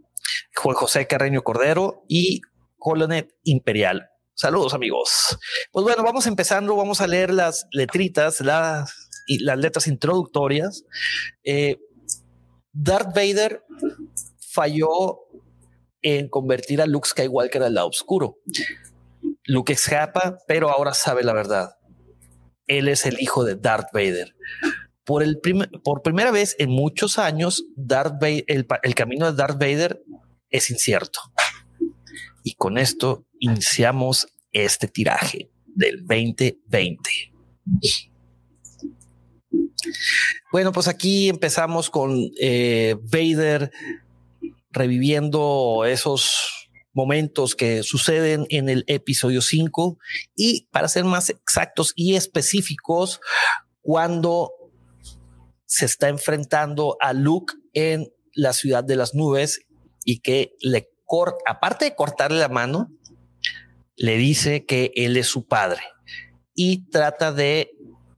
Juan 0.54 0.74
José 0.74 1.06
Carreño 1.06 1.42
Cordero 1.42 2.04
y 2.08 2.40
Colonet 2.78 3.34
Imperial. 3.42 4.08
Saludos, 4.32 4.72
amigos. 4.72 5.38
Pues 5.70 5.84
bueno, 5.84 6.02
vamos 6.02 6.26
empezando. 6.26 6.76
Vamos 6.76 7.02
a 7.02 7.06
leer 7.06 7.30
las 7.30 7.66
letritas, 7.72 8.40
las, 8.40 9.10
y 9.26 9.40
las 9.40 9.58
letras 9.58 9.86
introductorias. 9.86 10.86
Eh, 11.44 11.76
Darth 12.72 13.14
Vader 13.14 13.62
falló 14.56 15.20
en 16.00 16.28
convertir 16.28 16.80
a 16.80 16.86
Luke 16.86 17.08
Skywalker 17.08 17.62
al 17.62 17.74
lado 17.74 17.88
oscuro. 17.88 18.38
Luke 19.44 19.72
escapa, 19.72 20.38
pero 20.48 20.70
ahora 20.70 20.94
sabe 20.94 21.22
la 21.22 21.34
verdad. 21.34 21.76
Él 22.66 22.88
es 22.88 23.04
el 23.06 23.20
hijo 23.20 23.44
de 23.44 23.56
Darth 23.56 23.88
Vader. 23.92 24.34
Por, 25.04 25.22
el 25.22 25.40
por 25.84 26.02
primera 26.02 26.30
vez 26.30 26.56
en 26.58 26.70
muchos 26.70 27.18
años, 27.18 27.64
Darth 27.76 28.20
el, 28.22 28.66
el 28.82 28.94
camino 28.94 29.30
de 29.30 29.36
Darth 29.36 29.58
Vader 29.60 30.02
es 30.50 30.70
incierto. 30.70 31.20
Y 32.42 32.54
con 32.54 32.78
esto 32.78 33.26
iniciamos 33.38 34.26
este 34.52 34.88
tiraje 34.88 35.50
del 35.66 35.98
2020. 36.06 37.10
Bueno, 40.50 40.72
pues 40.72 40.88
aquí 40.88 41.28
empezamos 41.28 41.90
con 41.90 42.30
eh, 42.40 42.96
Vader 43.02 43.70
reviviendo 44.76 45.84
esos 45.86 46.68
momentos 46.92 47.54
que 47.54 47.82
suceden 47.82 48.46
en 48.48 48.68
el 48.68 48.84
episodio 48.86 49.42
5 49.42 49.98
y 50.34 50.66
para 50.70 50.88
ser 50.88 51.04
más 51.04 51.28
exactos 51.30 51.92
y 51.94 52.14
específicos, 52.14 53.20
cuando 53.82 54.52
se 55.66 55.84
está 55.84 56.08
enfrentando 56.08 56.96
a 57.00 57.12
Luke 57.12 57.54
en 57.74 58.08
la 58.34 58.52
ciudad 58.52 58.84
de 58.84 58.96
las 58.96 59.14
nubes 59.14 59.60
y 60.04 60.20
que 60.20 60.54
le 60.60 60.88
corta, 61.04 61.36
aparte 61.46 61.86
de 61.86 61.94
cortarle 61.94 62.38
la 62.38 62.48
mano, 62.48 62.90
le 63.96 64.16
dice 64.16 64.64
que 64.64 64.92
él 64.94 65.16
es 65.16 65.26
su 65.26 65.46
padre 65.46 65.82
y 66.54 66.88
trata 66.88 67.32
de 67.32 67.70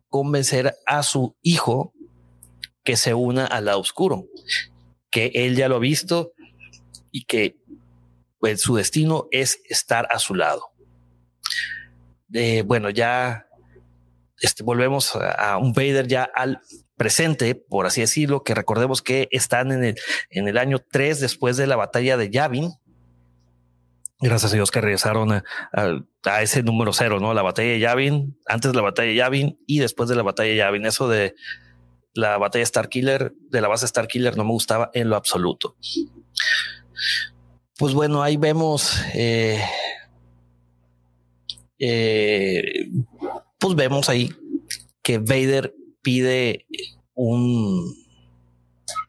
convencer 0.09 0.75
a 0.87 1.03
su 1.03 1.37
hijo 1.43 1.93
que 2.85 2.97
se 2.97 3.15
una 3.15 3.45
al 3.45 3.67
lado 3.67 3.81
oscuro, 3.81 4.27
que 5.11 5.33
él 5.35 5.57
ya 5.57 5.69
lo 5.69 5.77
ha 5.77 5.81
visto 5.81 6.33
y 7.11 7.25
que 7.25 7.57
pues, 8.39 8.61
su 8.61 8.77
destino 8.77 9.27
es 9.31 9.61
estar 9.69 10.07
a 10.11 10.19
su 10.19 10.35
lado. 10.35 10.63
bueno, 12.65 12.91
ya 12.91 13.47
este, 14.41 14.63
volvemos 14.63 15.17
a, 15.17 15.59
un 15.59 15.73
Vader 15.73 16.07
ya 16.07 16.29
al 16.35 16.61
presente, 16.97 17.55
por 17.55 17.87
así 17.87 18.01
decirlo, 18.01 18.43
que 18.43 18.55
recordemos 18.55 19.03
que 19.03 19.29
están 19.31 19.73
en 19.73 19.85
el, 19.85 19.97
en 20.31 20.49
el 20.49 20.59
año 20.59 20.79
3 20.79 21.21
después 21.21 21.57
de 21.57 21.67
la 21.67 21.77
batalla 21.77 22.17
de 22.17 22.31
Yavin. 22.31 22.73
Gracias 24.21 24.53
a 24.53 24.55
Dios 24.57 24.73
que 24.73 24.81
regresaron 24.81 25.33
a, 25.33 25.45
a, 26.25 26.43
ese 26.43 26.65
número 26.65 26.93
cero, 26.93 27.21
¿no? 27.21 27.35
La 27.35 27.43
batalla 27.43 27.69
de 27.69 27.79
Yavin, 27.79 28.37
antes 28.47 28.73
de 28.73 28.77
la 28.77 28.83
batalla 28.83 29.09
de 29.09 29.15
Yavin 29.15 29.61
y 29.65 29.79
después 29.79 30.09
de 30.09 30.17
la 30.17 30.25
batalla 30.25 30.51
de 30.51 30.57
Yavin. 30.57 30.87
Eso 30.87 31.09
de 31.09 31.37
la 32.15 32.37
batalla 32.37 32.65
Star 32.65 32.89
Killer, 32.89 33.33
de 33.49 33.61
la 33.61 33.69
base 33.69 33.87
Star 33.87 34.09
Killer, 34.09 34.37
no 34.37 34.43
me 34.43 34.51
gustaba 34.51 34.91
en 34.93 35.09
lo 35.09 35.15
absoluto. 35.15 35.77
Pues 37.79 37.95
bueno, 37.95 38.23
ahí 38.23 38.37
vemos, 38.37 39.01
eh, 39.15 39.63
eh, 41.79 42.89
pues 43.59 43.77
vemos 43.77 44.09
ahí 44.09 44.31
que 45.03 45.19
Vader 45.19 45.75
pide 46.03 46.67
un 47.15 47.95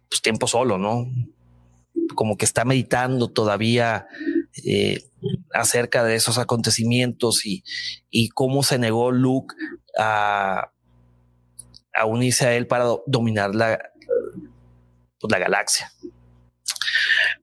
pues, 0.08 0.22
tiempo 0.22 0.48
solo, 0.48 0.78
¿no? 0.78 1.08
Como 2.16 2.38
que 2.38 2.46
está 2.46 2.64
meditando 2.66 3.32
todavía 3.32 4.08
eh, 4.64 5.04
acerca 5.54 6.04
de 6.04 6.16
esos 6.16 6.38
acontecimientos 6.38 7.46
y, 7.46 7.64
cómo 8.30 8.64
se 8.64 8.78
negó 8.78 9.12
Luke 9.12 9.56
a, 9.98 10.72
a 11.94 12.06
unirse 12.06 12.46
a 12.46 12.56
él 12.56 12.68
para 12.68 12.86
dominar 13.08 13.56
la, 13.56 13.80
pues, 15.20 15.32
la 15.32 15.40
galaxia. 15.40 15.92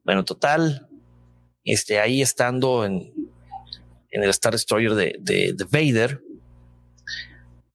Bueno, 0.04 0.24
total, 0.24 0.88
este, 1.64 1.98
ahí 1.98 2.22
estando 2.22 2.84
en, 2.84 3.12
en 4.10 4.22
el 4.22 4.30
Star 4.30 4.52
Destroyer 4.52 4.94
de, 4.94 5.16
de, 5.20 5.64
Vader, 5.64 6.20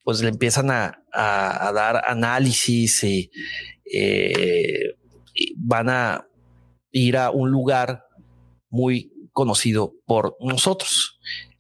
pues 0.04 0.22
le 0.22 0.30
empiezan 0.30 0.72
a, 0.72 1.04
a, 1.14 1.72
dar 1.74 2.04
análisis 2.08 3.04
y, 3.04 3.32
eh, 3.94 4.96
y, 5.34 5.54
van 5.58 5.90
a 5.90 6.28
ir 6.92 7.18
a 7.18 7.32
un 7.32 7.52
lugar 7.52 8.06
muy 8.70 9.12
conocido 9.32 9.94
por 10.06 10.36
nosotros, 10.40 11.20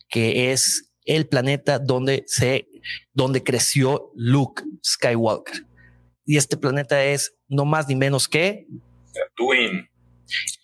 que 0.09 0.51
es 0.51 0.91
el 1.05 1.27
planeta 1.27 1.79
donde 1.79 2.23
se, 2.27 2.67
donde 3.13 3.43
creció 3.43 4.11
Luke 4.15 4.63
Skywalker. 4.83 5.65
Y 6.25 6.37
este 6.37 6.57
planeta 6.57 7.03
es 7.03 7.35
no 7.47 7.65
más 7.65 7.87
ni 7.87 7.95
menos 7.95 8.27
que 8.27 8.67
Tatooine. 9.13 9.90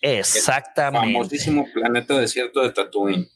Exactamente. 0.02 1.08
El 1.08 1.14
famosísimo 1.14 1.68
planeta 1.74 2.20
desierto 2.20 2.62
de 2.62 2.72
Tatooine. 2.72 3.30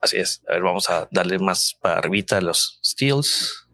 Así 0.00 0.16
es. 0.16 0.42
A 0.48 0.52
ver, 0.52 0.62
vamos 0.62 0.88
a 0.90 1.08
darle 1.10 1.38
más 1.38 1.76
para 1.80 1.98
arribita 1.98 2.38
a 2.38 2.40
los 2.40 2.80
Steels. 2.84 3.66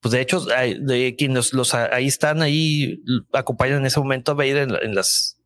Pues 0.00 0.12
de 0.12 0.20
hecho, 0.20 0.40
de 0.40 1.14
quienes 1.16 1.52
los 1.52 1.74
ahí 1.74 2.06
están, 2.06 2.42
ahí 2.42 3.02
acompañan 3.32 3.78
en 3.78 3.86
ese 3.86 4.00
momento 4.00 4.32
a 4.32 4.34
Vader 4.34 4.68
en, 4.82 4.94
las 4.94 5.38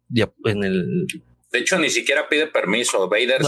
en 0.45 0.65
el 0.65 1.07
De 1.51 1.59
hecho, 1.59 1.79
ni 1.79 1.91
siquiera 1.91 2.29
pide 2.29 2.47
permiso. 2.47 3.09
Vader 3.09 3.43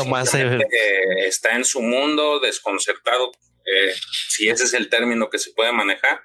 está 1.26 1.54
en 1.54 1.64
su 1.64 1.80
mundo 1.80 2.40
desconcertado, 2.40 3.30
eh, 3.64 3.94
si 4.28 4.48
ese 4.48 4.64
es 4.64 4.74
el 4.74 4.88
término 4.88 5.30
que 5.30 5.38
se 5.38 5.52
puede 5.52 5.72
manejar, 5.72 6.22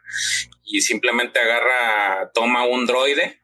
y 0.66 0.82
simplemente 0.82 1.40
agarra, 1.40 2.32
toma 2.34 2.66
un 2.66 2.88
droide 2.88 3.41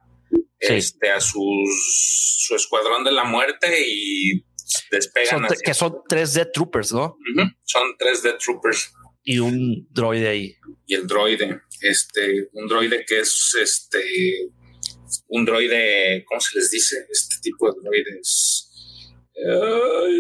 este, 0.60 1.12
a 1.12 1.20
sus, 1.20 2.46
su 2.46 2.56
escuadrón 2.56 3.04
de 3.04 3.12
la 3.12 3.24
muerte 3.24 3.68
y 3.88 4.44
despegan. 4.92 5.48
que 5.64 5.74
son 5.74 6.02
tres 6.08 6.34
Death 6.34 6.52
Troopers, 6.54 6.94
¿no? 6.94 7.18
Son 7.64 7.96
tres 7.98 8.24
Death 8.24 8.40
Troopers. 8.40 8.94
Y 9.24 9.40
un 9.40 9.88
droide 9.92 10.30
ahí. 10.30 10.56
Y 10.86 10.96
el 10.96 11.06
droide, 11.06 11.62
este, 11.82 12.50
un 12.54 12.68
droide 12.68 13.04
que 13.06 13.20
es 13.20 13.56
este, 13.62 14.02
un 15.28 15.46
droide, 15.46 16.24
¿cómo 16.26 16.40
se 16.40 16.58
les 16.58 16.72
dice? 16.72 16.96
Este 17.10 17.36
tipo 17.42 17.72
de 17.72 17.80
droides. 17.82 18.70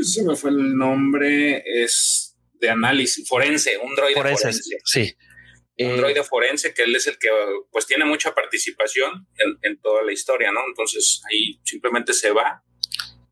se 0.04 0.24
me 0.24 0.36
fue 0.36 0.50
el 0.50 0.76
nombre, 0.76 1.63
es 1.65 2.36
de 2.60 2.70
análisis 2.70 3.28
forense, 3.28 3.78
un 3.78 3.96
droide 3.96 4.15
forense. 4.15 4.52
Sí. 4.84 5.13
Un 5.80 5.92
eh, 5.92 5.98
droide 5.98 6.24
forense 6.24 6.74
que 6.74 6.84
él 6.84 6.96
es 6.96 7.08
el 7.08 7.18
que 7.18 7.30
pues 7.72 7.86
tiene 7.86 8.06
mucha 8.06 8.34
participación 8.34 9.28
en, 9.62 9.80
toda 9.80 10.04
la 10.04 10.12
historia, 10.12 10.52
¿no? 10.52 10.62
Entonces 10.68 11.22
ahí 11.30 11.60
simplemente 11.63 12.13
se 12.13 12.32
va. 12.32 12.63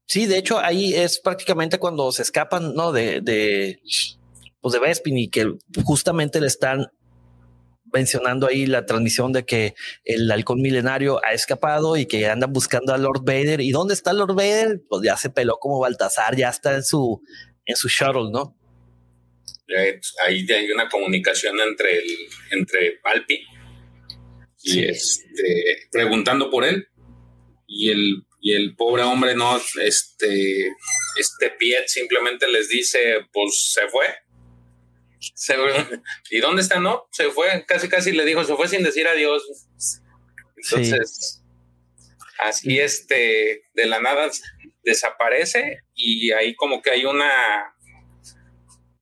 Sí, 0.05 0.27
de 0.27 0.37
hecho 0.37 0.59
ahí 0.59 0.93
es 0.93 1.19
prácticamente 1.19 1.79
cuando 1.79 2.11
se 2.11 2.21
escapan, 2.21 2.75
¿no? 2.75 2.91
De, 2.91 3.21
de 3.21 3.79
pues 4.61 4.73
de 4.73 4.79
Bespin 4.79 5.17
y 5.17 5.29
que 5.29 5.53
justamente 5.83 6.39
le 6.39 6.47
están 6.47 6.87
mencionando 7.95 8.47
ahí 8.47 8.65
la 8.65 8.85
transmisión 8.85 9.31
de 9.31 9.45
que 9.45 9.73
el 10.03 10.29
halcón 10.29 10.61
milenario 10.61 11.21
ha 11.23 11.33
escapado 11.33 11.95
y 11.97 12.05
que 12.05 12.27
andan 12.27 12.51
buscando 12.51 12.93
a 12.93 12.97
Lord 12.97 13.23
Vader. 13.23 13.61
¿Y 13.61 13.71
dónde 13.71 13.93
está 13.93 14.11
Lord 14.11 14.35
Vader? 14.35 14.81
Pues 14.89 15.01
ya 15.03 15.15
se 15.17 15.29
peló 15.29 15.57
como 15.59 15.79
Baltasar, 15.79 16.35
ya 16.35 16.49
está 16.49 16.75
en 16.75 16.83
su, 16.83 17.21
en 17.65 17.75
su 17.75 17.87
shuttle, 17.87 18.31
¿no? 18.31 18.55
Ahí 20.25 20.45
hay 20.51 20.71
una 20.71 20.89
comunicación 20.89 21.59
entre 21.59 21.97
el, 21.97 22.29
entre 22.51 22.99
Palpi 23.03 23.45
y 24.63 24.83
este, 24.85 25.87
preguntando 25.91 26.49
por 26.49 26.65
él. 26.65 26.87
Y 27.67 27.89
el, 27.89 28.23
y 28.41 28.53
el 28.53 28.75
pobre 28.75 29.03
hombre 29.03 29.35
no, 29.35 29.59
este, 29.81 30.67
este 31.19 31.49
Piet 31.57 31.87
simplemente 31.87 32.47
les 32.47 32.69
dice, 32.69 33.25
pues 33.33 33.71
se 33.73 33.87
fue 33.87 34.05
¿Y 36.29 36.39
dónde 36.39 36.61
está? 36.61 36.79
No, 36.79 37.07
se 37.11 37.29
fue, 37.31 37.65
casi 37.67 37.89
casi 37.89 38.11
le 38.11 38.25
dijo, 38.25 38.43
se 38.43 38.55
fue 38.55 38.67
sin 38.67 38.83
decir 38.83 39.07
adiós. 39.07 39.43
Entonces, 40.57 41.43
así 42.39 42.79
este, 42.79 43.63
de 43.73 43.85
la 43.85 43.99
nada 43.99 44.29
desaparece 44.83 45.79
y 45.93 46.31
ahí 46.31 46.55
como 46.55 46.81
que 46.81 46.91
hay 46.91 47.05
una, 47.05 47.74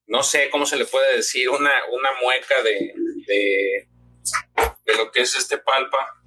no 0.07 0.23
sé 0.23 0.49
cómo 0.49 0.65
se 0.65 0.77
le 0.77 0.85
puede 0.85 1.17
decir, 1.17 1.49
una, 1.49 1.71
una 1.91 2.09
mueca 2.21 2.55
de, 2.63 2.93
de, 3.27 3.87
lo 4.97 5.11
que 5.11 5.21
es 5.21 5.35
este 5.35 5.57
palpa 5.57 6.19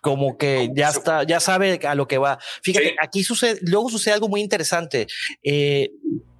como 0.00 0.38
que 0.38 0.70
ya 0.72 0.90
está, 0.90 1.24
ya 1.24 1.40
sabe 1.40 1.80
a 1.84 1.96
lo 1.96 2.06
que 2.06 2.18
va. 2.18 2.38
Fíjate, 2.62 2.94
aquí 3.02 3.24
sucede, 3.24 3.58
luego 3.62 3.90
sucede 3.90 4.14
algo 4.14 4.28
muy 4.28 4.40
interesante. 4.40 5.08
Eh, 5.42 5.90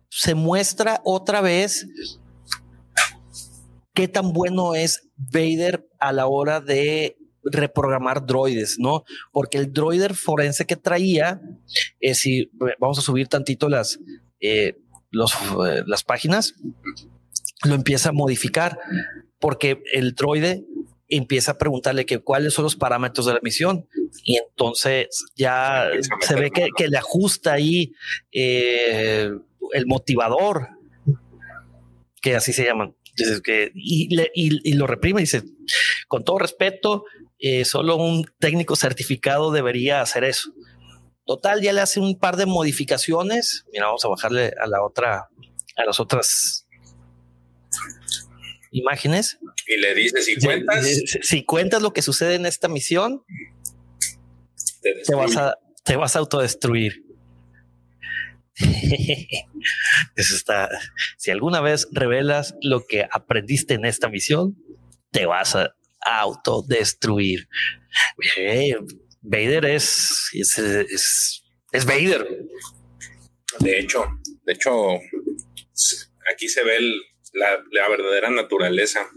se 0.08 0.36
muestra 0.36 1.00
otra 1.04 1.40
vez 1.40 1.84
qué 3.92 4.06
tan 4.06 4.32
bueno 4.32 4.76
es 4.76 5.08
Vader 5.16 5.84
a 5.98 6.12
la 6.12 6.28
hora 6.28 6.60
de 6.60 7.16
reprogramar 7.42 8.26
droides, 8.26 8.78
¿no? 8.78 9.04
Porque 9.32 9.58
el 9.58 9.72
droider 9.72 10.14
forense 10.14 10.66
que 10.66 10.76
traía, 10.76 11.40
eh, 12.00 12.14
si 12.14 12.50
vamos 12.78 12.98
a 12.98 13.02
subir 13.02 13.28
tantito 13.28 13.68
las, 13.68 13.98
eh, 14.40 14.76
eh, 15.66 15.82
las 15.86 16.04
páginas, 16.04 16.54
lo 17.64 17.74
empieza 17.74 18.10
a 18.10 18.12
modificar 18.12 18.78
porque 19.38 19.82
el 19.92 20.14
droide 20.14 20.64
empieza 21.08 21.52
a 21.52 21.58
preguntarle 21.58 22.04
que 22.04 22.18
cuáles 22.18 22.54
son 22.54 22.64
los 22.64 22.76
parámetros 22.76 23.26
de 23.26 23.34
la 23.34 23.40
misión 23.42 23.88
y 24.24 24.38
entonces 24.38 25.08
ya 25.36 25.88
se 26.20 26.34
ve 26.34 26.50
que, 26.50 26.68
que 26.76 26.88
le 26.88 26.98
ajusta 26.98 27.52
ahí 27.52 27.92
el 28.32 29.86
motivador 29.86 30.68
que 32.20 32.34
así 32.34 32.52
se 32.52 32.64
llaman 32.64 32.96
que, 33.42 33.72
y, 33.74 34.74
lo 34.74 34.86
reprime. 34.86 35.20
Dice, 35.20 35.42
con 36.08 36.24
todo 36.24 36.38
respeto, 36.38 37.04
eh, 37.38 37.64
solo 37.64 37.96
un 37.96 38.26
técnico 38.38 38.76
certificado 38.76 39.52
debería 39.52 40.00
hacer 40.00 40.24
eso. 40.24 40.52
Total, 41.26 41.60
ya 41.60 41.72
le 41.72 41.80
hace 41.80 41.98
un 41.98 42.18
par 42.18 42.36
de 42.36 42.46
modificaciones. 42.46 43.64
Mira, 43.72 43.86
vamos 43.86 44.04
a 44.04 44.08
bajarle 44.08 44.52
a 44.60 44.68
la 44.68 44.80
otra, 44.82 45.28
a 45.76 45.84
las 45.84 45.98
otras 45.98 46.68
imágenes. 48.70 49.38
Y 49.66 49.76
le 49.76 49.94
dice, 49.94 50.22
si 50.22 50.36
cuentas. 50.36 50.86
Si, 51.22 51.44
cuentas 51.44 51.82
lo 51.82 51.92
que 51.92 52.02
sucede 52.02 52.36
en 52.36 52.46
esta 52.46 52.68
misión, 52.68 53.24
te, 54.80 55.14
vas 55.16 55.36
a, 55.36 55.58
te 55.82 55.96
vas 55.96 56.14
a 56.14 56.20
autodestruir. 56.20 57.04
Eso 60.14 60.36
está. 60.36 60.68
Si 61.16 61.32
alguna 61.32 61.60
vez 61.60 61.88
revelas 61.90 62.54
lo 62.62 62.86
que 62.86 63.04
aprendiste 63.10 63.74
en 63.74 63.84
esta 63.84 64.08
misión, 64.08 64.56
te 65.10 65.26
vas 65.26 65.56
a 65.56 65.74
autodestruir. 66.00 67.48
Vader 69.28 69.64
es, 69.66 70.30
es, 70.32 71.42
es, 71.72 71.84
Vader. 71.84 72.26
De 73.60 73.78
hecho, 73.78 74.04
de 74.44 74.52
hecho, 74.52 74.72
aquí 76.32 76.48
se 76.48 76.62
ve 76.62 76.78
la, 77.32 77.88
verdadera 77.88 78.30
naturaleza. 78.30 79.08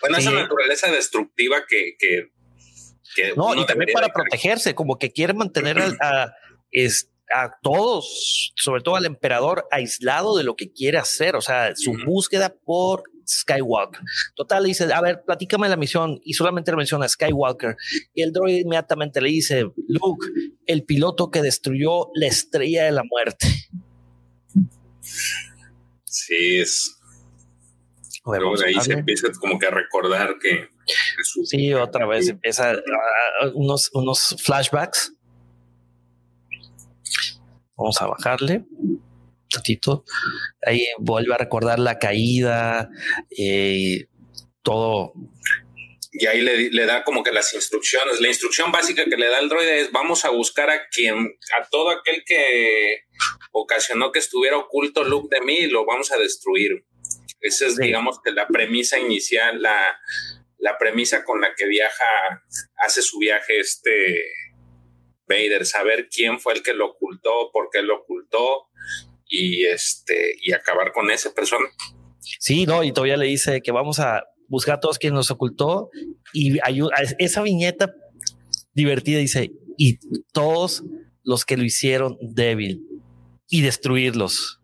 Bueno, 0.00 0.18
esa 0.18 0.30
naturaleza 0.30 0.90
destructiva 0.90 1.64
que, 1.66 1.96
que, 1.98 3.34
no, 3.34 3.54
y 3.54 3.66
también 3.66 3.90
para 3.92 4.12
protegerse, 4.12 4.74
como 4.74 4.98
que 4.98 5.10
quiere 5.10 5.32
mantener 5.32 5.78
a, 6.00 6.32
este 6.70 7.10
a 7.30 7.58
todos, 7.62 8.52
sobre 8.56 8.82
todo 8.82 8.96
al 8.96 9.06
emperador, 9.06 9.66
aislado 9.70 10.36
de 10.36 10.44
lo 10.44 10.56
que 10.56 10.72
quiere 10.72 10.98
hacer, 10.98 11.36
o 11.36 11.40
sea, 11.40 11.74
su 11.76 11.92
búsqueda 12.06 12.54
por 12.64 13.04
Skywalker. 13.28 14.00
Total, 14.34 14.62
le 14.62 14.68
dice, 14.68 14.92
a 14.92 15.00
ver, 15.00 15.22
platícame 15.24 15.68
la 15.68 15.76
misión 15.76 16.20
y 16.24 16.32
solamente 16.32 16.70
le 16.70 16.78
menciona 16.78 17.08
Skywalker. 17.08 17.76
Y 18.14 18.22
el 18.22 18.32
droid 18.32 18.60
inmediatamente 18.60 19.20
le 19.20 19.28
dice, 19.28 19.70
Luke, 19.86 20.26
el 20.66 20.84
piloto 20.84 21.30
que 21.30 21.42
destruyó 21.42 22.08
la 22.14 22.26
estrella 22.26 22.84
de 22.84 22.92
la 22.92 23.02
muerte. 23.04 23.46
Sí, 26.04 26.58
es... 26.58 26.96
ahí 28.64 28.80
se 28.80 28.92
empieza 28.92 29.28
como 29.40 29.58
que 29.58 29.66
a 29.66 29.70
recordar 29.70 30.36
que... 30.40 30.68
Sí, 31.44 31.74
otra 31.74 32.06
vez 32.06 32.28
empieza 32.28 32.74
unos, 33.54 33.90
unos 33.92 34.36
flashbacks 34.42 35.12
Vamos 37.78 38.02
a 38.02 38.06
bajarle 38.06 38.64
ratito. 39.50 40.04
Ahí 40.64 40.86
vuelve 40.98 41.34
a 41.34 41.38
recordar 41.38 41.78
la 41.78 41.98
caída, 41.98 42.90
eh, 43.36 44.06
todo. 44.62 45.12
Y 46.12 46.26
ahí 46.26 46.40
le, 46.40 46.86
da 46.86 47.04
como 47.04 47.22
que 47.22 47.32
las 47.32 47.54
instrucciones. 47.54 48.20
La 48.20 48.28
instrucción 48.28 48.72
básica 48.72 49.04
que 49.04 49.16
le 49.16 49.28
da 49.28 49.38
el 49.38 49.48
droide 49.48 49.80
es 49.80 49.92
vamos 49.92 50.24
a 50.24 50.30
buscar 50.30 50.70
a 50.70 50.88
quien, 50.88 51.38
a 51.58 51.68
todo 51.68 51.90
aquel 51.90 52.24
que 52.24 53.04
ocasionó 53.52 54.10
que 54.10 54.18
estuviera 54.18 54.56
oculto 54.56 55.04
Luke 55.04 55.34
de 55.34 55.44
mí 55.44 55.58
y 55.58 55.66
lo 55.66 55.84
vamos 55.84 56.10
a 56.12 56.18
destruir. 56.18 56.84
Esa 57.40 57.66
es, 57.66 57.76
digamos, 57.76 58.20
que 58.22 58.32
la 58.32 58.48
premisa 58.48 58.98
inicial, 58.98 59.62
la, 59.62 59.96
la 60.58 60.76
premisa 60.76 61.24
con 61.24 61.40
la 61.40 61.54
que 61.54 61.66
viaja, 61.66 62.04
hace 62.78 63.00
su 63.00 63.18
viaje 63.18 63.60
este 63.60 64.24
Vader, 65.28 65.66
saber 65.66 66.08
quién 66.08 66.40
fue 66.40 66.54
el 66.54 66.62
que 66.62 66.74
lo 66.74 66.86
ocultó, 66.86 67.50
por 67.52 67.68
qué 67.70 67.82
lo 67.82 67.98
ocultó 67.98 68.67
y 69.28 69.66
este 69.66 70.34
y 70.42 70.52
acabar 70.52 70.92
con 70.92 71.10
esa 71.10 71.32
persona. 71.32 71.66
Sí, 72.38 72.66
no, 72.66 72.82
y 72.82 72.92
todavía 72.92 73.16
le 73.16 73.26
dice 73.26 73.62
que 73.62 73.72
vamos 73.72 74.00
a 74.00 74.24
buscar 74.48 74.76
a 74.76 74.80
todos 74.80 74.98
quienes 74.98 75.14
nos 75.14 75.30
ocultó 75.30 75.90
y 76.32 76.58
ayuda 76.62 76.96
esa 77.18 77.42
viñeta 77.42 77.94
divertida 78.72 79.18
dice 79.18 79.52
y 79.76 79.98
todos 80.32 80.84
los 81.22 81.44
que 81.44 81.56
lo 81.56 81.64
hicieron 81.64 82.16
débil 82.20 82.86
y 83.48 83.60
destruirlos. 83.62 84.60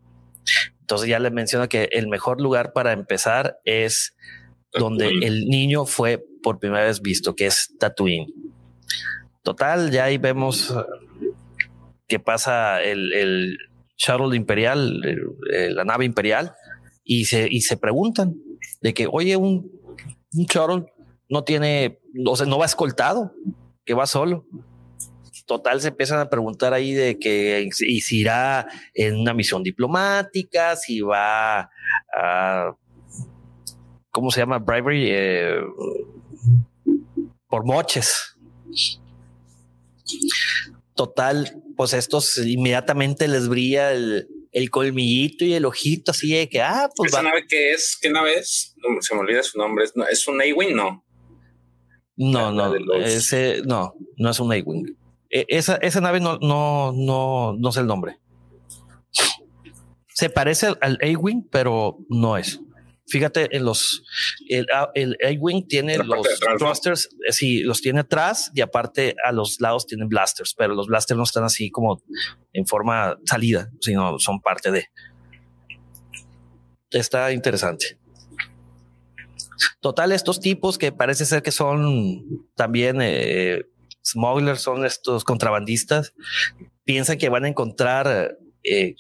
Entonces 0.80 1.08
ya 1.08 1.18
le 1.18 1.30
menciona 1.30 1.68
que 1.68 1.88
el 1.92 2.08
mejor 2.08 2.40
lugar 2.40 2.72
para 2.72 2.92
empezar 2.92 3.58
es 3.64 4.16
donde 4.72 5.08
el 5.08 5.46
niño 5.46 5.86
fue 5.86 6.24
por 6.42 6.58
primera 6.58 6.84
vez 6.84 7.00
visto, 7.00 7.34
que 7.34 7.46
es 7.46 7.74
Tatooine. 7.78 8.32
Total, 9.42 9.90
ya 9.90 10.04
ahí 10.04 10.18
vemos 10.18 10.70
eh, 10.70 10.74
que 12.08 12.18
pasa 12.18 12.82
el, 12.82 13.12
el 13.12 13.58
shuttle 13.96 14.36
imperial, 14.36 15.00
la 15.70 15.84
nave 15.84 16.04
imperial, 16.04 16.52
y 17.04 17.26
se, 17.26 17.46
y 17.50 17.60
se 17.60 17.76
preguntan 17.76 18.34
de 18.80 18.94
que, 18.94 19.06
oye, 19.10 19.36
un, 19.36 19.70
un 20.34 20.44
shuttle 20.46 20.86
no 21.28 21.44
tiene, 21.44 22.00
o 22.26 22.36
sea, 22.36 22.46
no 22.46 22.58
va 22.58 22.66
escoltado, 22.66 23.32
que 23.84 23.94
va 23.94 24.06
solo. 24.06 24.46
total 25.46 25.80
se 25.80 25.88
empiezan 25.88 26.20
a 26.20 26.30
preguntar 26.30 26.72
ahí 26.72 26.92
de 26.92 27.18
que 27.18 27.68
y 27.80 28.00
si 28.00 28.20
irá 28.20 28.66
en 28.94 29.20
una 29.20 29.34
misión 29.34 29.62
diplomática, 29.62 30.74
si 30.76 31.00
va 31.00 31.70
a 32.16 32.74
¿cómo 34.14 34.30
se 34.30 34.40
llama? 34.40 34.58
Bribery 34.58 35.08
eh, 35.10 35.60
por 37.48 37.66
moches. 37.66 38.36
Total, 40.94 41.63
pues 41.76 41.92
estos 41.92 42.38
inmediatamente 42.38 43.28
les 43.28 43.48
brilla 43.48 43.92
el, 43.92 44.28
colmillito 44.70 45.44
y 45.44 45.54
el 45.54 45.64
ojito 45.64 46.12
así 46.12 46.32
de 46.32 46.48
que, 46.48 46.62
ah, 46.62 46.88
pues. 46.94 47.12
¿Esa 47.12 47.22
nave 47.22 47.44
qué 47.48 47.72
es? 47.72 47.98
¿Qué 48.00 48.10
nave 48.10 48.34
es? 48.34 48.74
se 49.00 49.14
me 49.14 49.20
olvida 49.20 49.42
su 49.42 49.58
nombre. 49.58 49.84
¿Es, 50.10 50.28
un 50.28 50.40
A-Wing? 50.40 50.74
No. 50.74 51.04
No, 52.16 52.52
no, 52.52 52.74
ese, 52.96 53.62
no, 53.64 53.94
no 54.16 54.30
es 54.30 54.38
un 54.38 54.52
A-Wing. 54.52 54.96
E, 55.30 55.46
esa, 55.48 55.76
esa 55.76 56.00
nave 56.00 56.20
no, 56.20 56.38
no, 56.38 56.92
no, 56.92 57.54
no 57.58 57.68
es 57.70 57.76
el 57.76 57.86
nombre. 57.86 58.18
Se 60.08 60.30
parece 60.30 60.68
al 60.80 60.98
A-Wing, 61.02 61.48
pero 61.50 61.98
no 62.08 62.36
es. 62.36 62.60
Fíjate 63.06 63.54
en 63.54 63.64
los, 63.64 64.02
el, 64.48 64.66
ah, 64.72 64.90
el 64.94 65.16
A-Wing 65.22 65.66
tiene 65.68 65.98
los 65.98 66.26
thrusters, 66.58 67.10
eh, 67.28 67.32
sí, 67.32 67.62
los 67.62 67.82
tiene 67.82 68.00
atrás 68.00 68.50
y 68.54 68.62
aparte 68.62 69.14
a 69.24 69.32
los 69.32 69.60
lados 69.60 69.86
tienen 69.86 70.08
blasters, 70.08 70.54
pero 70.56 70.74
los 70.74 70.86
blasters 70.86 71.18
no 71.18 71.24
están 71.24 71.44
así 71.44 71.70
como 71.70 72.02
en 72.52 72.66
forma 72.66 73.18
salida, 73.26 73.70
sino 73.80 74.18
son 74.18 74.40
parte 74.40 74.70
de. 74.70 74.86
Está 76.90 77.32
interesante. 77.32 77.98
Total, 79.80 80.12
estos 80.12 80.40
tipos 80.40 80.78
que 80.78 80.90
parece 80.90 81.26
ser 81.26 81.42
que 81.42 81.52
son 81.52 82.46
también 82.54 82.98
eh, 83.00 83.66
smugglers, 84.02 84.62
son 84.62 84.86
estos 84.86 85.24
contrabandistas, 85.24 86.14
piensan 86.84 87.18
que 87.18 87.28
van 87.28 87.44
a 87.44 87.48
encontrar 87.48 88.38
eh, 88.62 88.94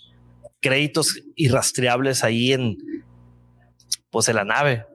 créditos 0.60 1.22
irrastreables 1.36 2.22
ahí 2.22 2.52
en, 2.52 2.76
pues 4.14 4.28
en 4.28 4.36
la 4.36 4.44
nave 4.44 4.86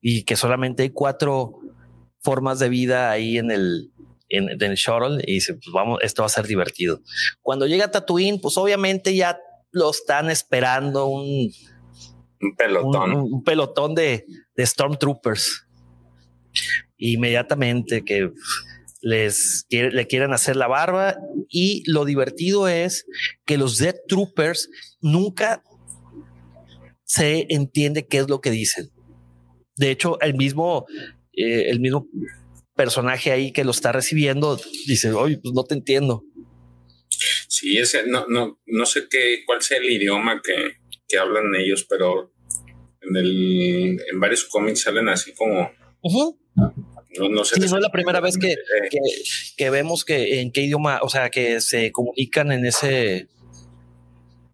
y 0.00 0.24
que 0.24 0.34
solamente 0.34 0.82
hay 0.82 0.90
cuatro 0.90 1.60
formas 2.18 2.58
de 2.58 2.68
vida 2.68 3.12
ahí 3.12 3.38
en 3.38 3.52
el, 3.52 3.92
en, 4.28 4.60
el 4.60 4.74
shuttle 4.74 5.22
y 5.24 5.34
dice, 5.34 5.54
pues 5.54 5.68
vamos, 5.72 6.00
esto 6.02 6.22
va 6.22 6.26
a 6.26 6.30
ser 6.30 6.48
divertido. 6.48 7.00
Cuando 7.42 7.68
llega 7.68 7.92
Tatooine, 7.92 8.40
pues 8.40 8.58
obviamente 8.58 9.14
ya 9.14 9.38
lo 9.70 9.88
están 9.88 10.30
esperando 10.30 11.06
un, 11.06 11.52
un 12.42 12.56
pelotón, 12.56 13.14
un, 13.14 13.44
pelotón 13.44 13.94
de, 13.94 14.26
de 14.56 14.66
Stormtroopers. 14.66 15.68
Inmediatamente 16.96 18.04
que 18.04 18.32
les 19.00 19.66
le 19.70 20.06
quieren 20.08 20.32
hacer 20.32 20.56
la 20.56 20.66
barba 20.66 21.16
y 21.48 21.88
lo 21.88 22.04
divertido 22.04 22.66
es 22.66 23.06
que 23.44 23.58
los 23.58 23.78
Death 23.78 24.08
Troopers 24.08 24.68
nunca 25.00 25.62
se 27.06 27.46
entiende 27.48 28.06
qué 28.06 28.18
es 28.18 28.28
lo 28.28 28.40
que 28.40 28.50
dicen. 28.50 28.90
De 29.76 29.90
hecho, 29.90 30.20
el 30.20 30.34
mismo, 30.34 30.86
eh, 31.32 31.70
el 31.70 31.80
mismo 31.80 32.08
personaje 32.74 33.30
ahí 33.30 33.52
que 33.52 33.64
lo 33.64 33.70
está 33.70 33.92
recibiendo 33.92 34.60
dice, 34.86 35.12
oye, 35.12 35.38
pues 35.38 35.54
no 35.54 35.64
te 35.64 35.74
entiendo. 35.74 36.24
Sí, 37.48 37.78
ese, 37.78 38.06
no, 38.06 38.26
no, 38.28 38.60
no 38.66 38.86
sé 38.86 39.06
qué, 39.08 39.42
cuál 39.46 39.62
sea 39.62 39.78
el 39.78 39.90
idioma 39.90 40.42
que, 40.42 40.76
que 41.08 41.16
hablan 41.16 41.54
ellos, 41.54 41.86
pero 41.88 42.32
en, 43.00 43.16
el, 43.16 44.00
en 44.12 44.20
varios 44.20 44.44
cómics 44.44 44.82
salen 44.82 45.08
así 45.08 45.32
como... 45.32 45.70
No, 46.02 47.44
sé. 47.44 47.58
no 47.58 47.64
es 47.64 47.72
la 47.72 47.90
primera 47.90 48.20
vez 48.20 48.36
que, 48.36 48.56
que, 48.90 48.98
que, 49.56 49.70
vemos 49.70 50.04
que 50.04 50.40
en 50.40 50.52
qué 50.52 50.62
idioma, 50.62 51.00
o 51.02 51.08
sea, 51.08 51.30
que 51.30 51.62
se 51.62 51.90
comunican 51.90 52.52
en 52.52 52.66
ese. 52.66 53.28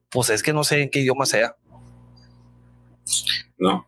Pues 0.09 0.31
es 0.31 0.45
que 0.45 0.53
no 0.53 0.63
sé 0.63 0.83
en 0.83 0.91
qué 0.91 1.01
idioma 1.01 1.27
sea. 1.27 1.57
No. 3.59 3.87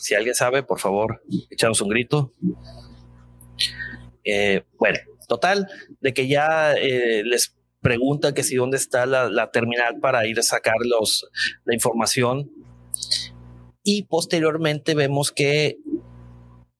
Si 0.00 0.14
alguien 0.14 0.34
sabe, 0.34 0.62
por 0.62 0.80
favor, 0.80 1.22
echaros 1.50 1.80
un 1.80 1.88
grito. 1.88 2.32
Eh, 4.24 4.64
bueno, 4.78 4.98
total, 5.28 5.68
de 6.00 6.12
que 6.12 6.28
ya 6.28 6.74
eh, 6.74 7.22
les 7.24 7.56
pregunta 7.80 8.32
que 8.32 8.44
si 8.44 8.56
dónde 8.56 8.76
está 8.76 9.06
la, 9.06 9.50
terminal 9.50 9.98
para 10.00 10.26
ir 10.26 10.38
a 10.38 10.42
sacar 10.42 10.76
la 11.64 11.74
información. 11.74 12.50
Y 13.82 14.04
posteriormente 14.04 14.94
vemos 14.94 15.32
que 15.32 15.78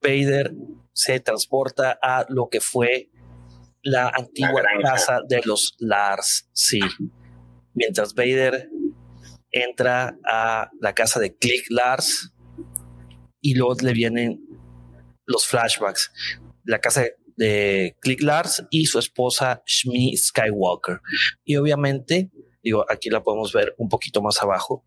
Vader 0.01 0.53
se 0.93 1.19
transporta 1.19 1.97
a 2.01 2.25
lo 2.29 2.49
que 2.49 2.61
fue 2.61 3.09
la 3.81 4.09
antigua 4.09 4.63
casa 4.81 5.19
de 5.27 5.41
los 5.43 5.75
Lars. 5.79 6.49
Sí. 6.53 6.79
Mientras 7.73 8.13
Vader 8.13 8.69
entra 9.53 10.17
a 10.25 10.69
la 10.81 10.93
casa 10.93 11.19
de 11.19 11.35
Click 11.35 11.65
Lars 11.69 12.33
y 13.39 13.55
luego 13.55 13.75
le 13.81 13.93
vienen 13.93 14.41
los 15.25 15.45
flashbacks. 15.45 16.11
La 16.65 16.79
casa 16.79 17.05
de 17.37 17.95
Click 18.01 18.21
Lars 18.21 18.65
y 18.69 18.85
su 18.85 18.99
esposa 18.99 19.63
Shmi 19.65 20.17
Skywalker. 20.17 20.99
Y 21.45 21.55
obviamente, 21.55 22.31
digo, 22.63 22.85
aquí 22.89 23.09
la 23.09 23.23
podemos 23.23 23.53
ver 23.53 23.75
un 23.77 23.89
poquito 23.89 24.21
más 24.21 24.41
abajo. 24.41 24.83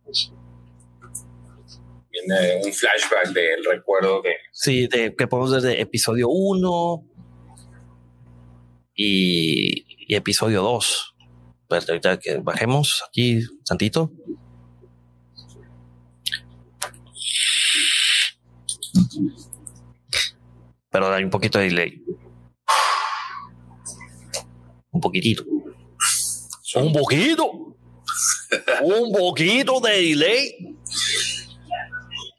Viene 2.11 2.62
un 2.64 2.72
flashback 2.72 3.29
del 3.33 3.64
recuerdo 3.64 4.22
de. 4.22 4.37
Sí, 4.52 4.88
de 4.88 5.14
que 5.14 5.26
podemos 5.26 5.52
ver 5.52 5.62
de 5.62 5.81
episodio 5.81 6.29
1 6.29 7.07
y, 8.94 9.85
y 10.09 10.14
episodio 10.14 10.62
2. 10.62 11.14
Pero 11.68 11.83
ahorita 11.88 12.18
que 12.18 12.38
bajemos 12.38 13.05
aquí, 13.07 13.42
Santito. 13.64 14.12
Pero 20.97 21.13
hay 21.13 21.25
un 21.25 21.31
poquito 21.31 21.59
de 21.59 21.67
delay. 21.67 22.03
Un 24.91 24.99
poquitito. 24.99 25.45
Un 26.77 26.91
poquito. 26.91 27.51
un 28.81 29.13
poquito 29.13 29.79
de 29.81 29.91
delay 29.91 30.57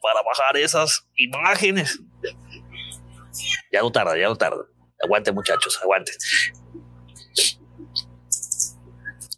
para 0.01 0.23
bajar 0.23 0.57
esas 0.57 1.07
imágenes. 1.17 1.99
Ya 3.71 3.81
no 3.81 3.91
tarda, 3.91 4.17
ya 4.17 4.27
no 4.27 4.35
tarda. 4.35 4.65
Aguante, 5.03 5.31
muchachos, 5.31 5.79
aguante. 5.83 6.13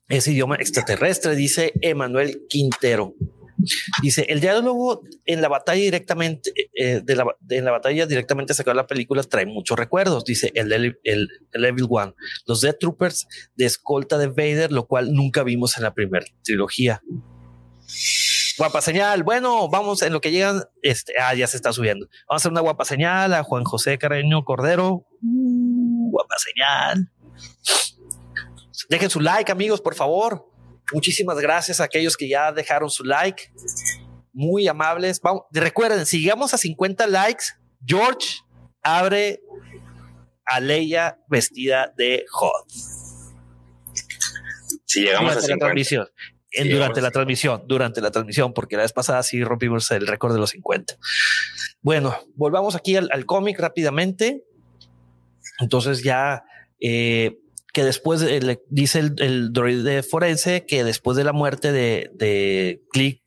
Ese 0.08 0.32
idioma 0.32 0.56
extraterrestre, 0.56 1.36
dice 1.36 1.74
Emanuel 1.82 2.46
Quintero. 2.48 3.16
Dice, 4.02 4.26
el 4.30 4.40
diálogo 4.40 5.02
en 5.26 5.42
la 5.42 5.48
batalla 5.48 5.82
directamente, 5.82 6.52
eh, 6.76 7.02
de, 7.04 7.16
la, 7.16 7.26
en 7.50 7.66
la 7.66 7.72
batalla 7.72 8.06
directamente 8.06 8.54
sacado 8.54 8.76
la 8.76 8.88
película 8.88 9.24
trae 9.24 9.46
muchos 9.46 9.78
recuerdos. 9.78 10.24
Dice 10.26 10.52
el, 10.56 10.72
el, 10.72 10.98
el, 11.04 11.30
Evil 11.54 11.88
One, 11.90 12.14
los 12.46 12.62
Death 12.62 12.80
Troopers 12.80 13.28
de 13.56 13.66
escolta 13.66 14.18
de 14.18 14.28
Vader, 14.28 14.72
lo 14.72 14.88
cual 14.88 15.14
nunca 15.14 15.44
vimos 15.44 15.78
en 15.78 15.84
la 15.84 15.94
primera 15.94 16.26
trilogía. 16.44 17.02
Guapa 18.58 18.82
señal. 18.82 19.24
Bueno, 19.24 19.70
vamos 19.70 20.02
en 20.02 20.12
lo 20.14 20.22
que 20.22 20.32
llegan. 20.32 20.64
Este, 20.82 21.14
ah, 21.20 21.34
ya 21.34 21.48
se 21.48 21.58
está 21.58 21.72
subiendo. 21.72 22.08
Vamos 22.28 22.42
a 22.42 22.44
hacer 22.44 22.52
una 22.52 22.62
guapa 22.62 22.86
señal 22.86 23.34
a 23.34 23.44
Juan 23.44 23.64
José 23.64 23.98
Carreño 23.98 24.44
Cordero. 24.44 25.06
Uh, 25.22 26.12
guapa 26.12 26.36
señal. 26.38 27.10
Dejen 28.90 29.10
su 29.10 29.22
like, 29.22 29.52
amigos, 29.52 29.82
por 29.82 29.96
favor. 29.96 30.49
Muchísimas 30.94 31.38
gracias 31.40 31.80
a 31.80 31.86
aquellos 31.86 32.18
que 32.18 32.28
ya 32.28 32.52
dejaron 32.52 32.90
su 32.90 33.04
like. 33.04 33.52
Muy 34.34 34.68
amables. 34.68 35.20
Vamos, 35.22 35.44
recuerden, 35.52 36.06
si 36.06 36.22
llegamos 36.22 36.54
a 36.54 36.58
50 36.58 37.08
likes, 37.08 37.46
George 37.86 38.40
abre 38.82 39.42
a 40.46 40.60
Leia 40.60 41.20
vestida 41.28 41.94
de 41.96 42.26
hot. 42.32 42.68
Si 44.86 45.02
llegamos 45.02 45.36
a 45.36 45.42
50. 45.42 45.66
transmisión. 45.66 46.08
durante 46.70 47.02
la 47.02 47.12
transmisión, 47.12 47.64
durante 47.68 48.02
la 48.02 48.12
transmisión, 48.12 48.54
porque 48.54 48.76
la 48.76 48.84
vez 48.84 48.94
pasada 48.94 49.22
sí 49.22 49.44
rompimos 49.44 49.92
el 49.92 50.08
récord 50.08 50.34
de 50.34 50.40
los 50.40 50.52
50. 50.52 50.98
Bueno, 51.82 52.18
volvamos 52.36 52.76
aquí 52.76 52.96
al, 52.96 53.10
al 53.12 53.26
cómic 53.26 53.60
rápidamente. 53.60 54.44
Entonces 55.60 56.04
ya 56.04 56.44
eh, 56.80 57.38
que 57.74 57.84
después 57.84 58.22
le 58.22 58.62
dice 58.70 59.00
el, 59.00 59.16
el 59.20 59.54
droide 59.54 60.04
forense 60.04 60.66
que 60.66 60.84
después 60.84 61.18
de 61.18 61.24
la 61.24 61.34
muerte 61.34 61.72
de, 61.72 62.10
de 62.16 62.82
Click, 62.92 63.22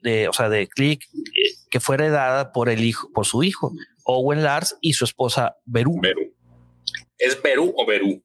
de, 0.00 0.28
o 0.28 0.32
sea, 0.32 0.48
de 0.48 0.68
Click, 0.68 1.04
eh, 1.04 1.50
que 1.70 1.80
fue 1.80 1.96
heredada 1.96 2.52
por 2.52 2.68
el 2.68 2.84
hijo, 2.84 3.10
por 3.12 3.26
su 3.26 3.42
hijo, 3.42 3.72
Owen 4.04 4.42
Lars 4.42 4.76
y 4.80 4.94
su 4.94 5.04
esposa 5.04 5.56
Beru. 5.64 6.00
¿Es 7.18 7.40
Beru 7.42 7.72
o 7.76 7.86
Beru? 7.86 8.22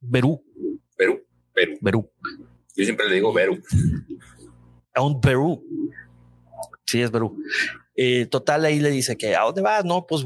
Beru. 0.00 0.42
Beru. 0.96 1.20
Beru. 1.54 1.78
Beru. 1.80 2.10
Yo 2.76 2.84
siempre 2.84 3.08
le 3.08 3.16
digo 3.16 3.32
Beru. 3.32 3.60
A 4.94 5.02
un 5.02 5.20
Beru. 5.20 5.62
Sí, 6.86 7.02
es 7.02 7.10
Beru. 7.10 7.36
Eh, 7.98 8.26
total, 8.26 8.66
ahí 8.66 8.78
le 8.78 8.90
dice 8.90 9.16
que 9.16 9.34
a 9.34 9.42
dónde 9.42 9.62
vas? 9.62 9.82
No, 9.84 10.06
pues 10.06 10.22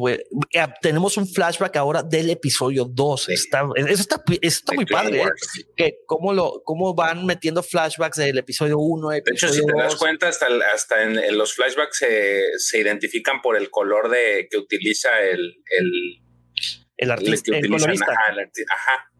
tenemos 0.83 1.17
un 1.17 1.29
flashback 1.29 1.77
ahora 1.77 2.03
del 2.03 2.29
episodio 2.31 2.85
2. 2.85 3.29
Está, 3.29 3.69
eso 3.77 4.03
está, 4.03 4.23
está 4.43 4.73
muy 4.75 4.87
padre. 4.87 5.23
¿eh? 5.23 5.29
Que 5.77 5.99
cómo 6.05 6.33
lo, 6.33 6.63
cómo 6.65 6.95
van 6.95 7.27
metiendo 7.27 7.63
flashbacks 7.63 8.17
del 8.17 8.39
episodio 8.39 8.79
1. 8.79 9.11
De 9.11 9.23
hecho, 9.25 9.49
si 9.49 9.65
te 9.65 9.73
das 9.73 9.95
cuenta, 9.95 10.27
hasta, 10.27 10.49
hasta 10.75 11.03
en, 11.05 11.39
los 11.39 11.55
flashbacks 11.55 11.99
se, 11.99 12.43
se, 12.59 12.81
identifican 12.81 13.41
por 13.41 13.57
el 13.57 13.71
color 13.71 14.11
de 14.11 14.49
que 14.51 14.59
utiliza 14.59 15.21
el, 15.21 15.55
el, 15.79 16.23
el 16.97 17.11
artista, 17.13 17.57
el, 17.57 17.73
Ajá, 17.73 19.11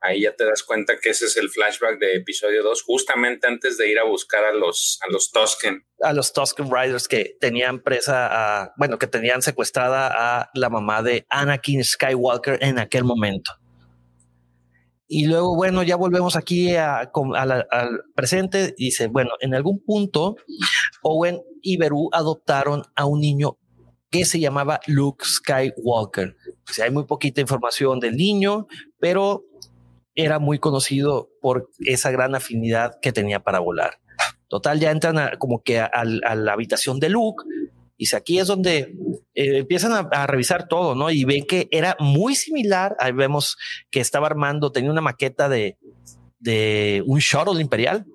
ahí 0.00 0.22
ya 0.22 0.34
te 0.34 0.44
das 0.44 0.62
cuenta 0.62 0.94
que 1.00 1.10
ese 1.10 1.26
es 1.26 1.36
el 1.36 1.50
flashback 1.50 1.98
de 1.98 2.16
episodio 2.16 2.62
2, 2.62 2.82
justamente 2.82 3.46
antes 3.46 3.76
de 3.76 3.90
ir 3.90 3.98
a 3.98 4.04
buscar 4.04 4.44
a 4.44 4.52
los, 4.52 4.98
a 5.06 5.12
los 5.12 5.30
Tusken. 5.30 5.84
A 6.00 6.12
los 6.12 6.32
Tusken 6.32 6.70
Riders 6.70 7.06
que 7.06 7.36
tenían 7.40 7.80
presa 7.80 8.28
a, 8.62 8.74
bueno, 8.78 8.98
que 8.98 9.06
tenían 9.06 9.42
secuestrada 9.42 10.10
a 10.12 10.50
la 10.54 10.70
mamá 10.70 11.02
de 11.02 11.26
Anakin 11.28 11.84
Skywalker 11.84 12.58
en 12.62 12.78
aquel 12.78 13.04
momento. 13.04 13.52
Y 15.12 15.26
luego, 15.26 15.56
bueno, 15.56 15.82
ya 15.82 15.96
volvemos 15.96 16.36
aquí 16.36 16.76
al 16.76 17.10
presente. 18.14 18.74
Dice, 18.78 19.08
bueno, 19.08 19.30
en 19.40 19.56
algún 19.56 19.82
punto, 19.84 20.36
Owen 21.02 21.42
y 21.62 21.78
Beru 21.78 22.10
adoptaron 22.12 22.84
a 22.94 23.06
un 23.06 23.20
niño 23.20 23.58
que 24.10 24.24
se 24.24 24.38
llamaba 24.38 24.80
Luke 24.86 25.24
Skywalker. 25.24 26.36
O 26.78 26.82
hay 26.82 26.90
muy 26.90 27.06
poquita 27.06 27.40
información 27.40 27.98
del 27.98 28.16
niño, 28.16 28.68
pero 29.00 29.44
era 30.14 30.38
muy 30.38 30.58
conocido 30.58 31.30
por 31.40 31.70
esa 31.80 32.10
gran 32.10 32.34
afinidad 32.34 32.98
que 33.00 33.12
tenía 33.12 33.40
para 33.40 33.60
volar. 33.60 34.00
Total, 34.48 34.80
ya 34.80 34.90
entran 34.90 35.38
como 35.38 35.62
que 35.62 35.80
a, 35.80 36.04
la 36.04 36.52
habitación 36.52 36.98
de 36.98 37.08
Luke 37.08 37.44
y 37.96 38.14
aquí 38.16 38.38
es 38.38 38.46
donde 38.46 38.94
eh, 39.34 39.58
empiezan 39.58 40.08
a, 40.10 40.26
revisar 40.26 40.66
todo, 40.68 40.94
¿no? 40.94 41.10
Y 41.10 41.24
ven 41.24 41.46
que 41.46 41.68
era 41.70 41.96
muy 42.00 42.34
similar. 42.34 42.96
Ahí 42.98 43.12
vemos 43.12 43.58
que 43.90 44.00
estaba 44.00 44.26
armando, 44.26 44.72
tenía 44.72 44.90
una 44.90 45.02
maqueta 45.02 45.48
de, 45.48 45.78
de 46.38 47.02
un 47.06 47.18
shuttle 47.18 47.60
imperial. 47.60 48.06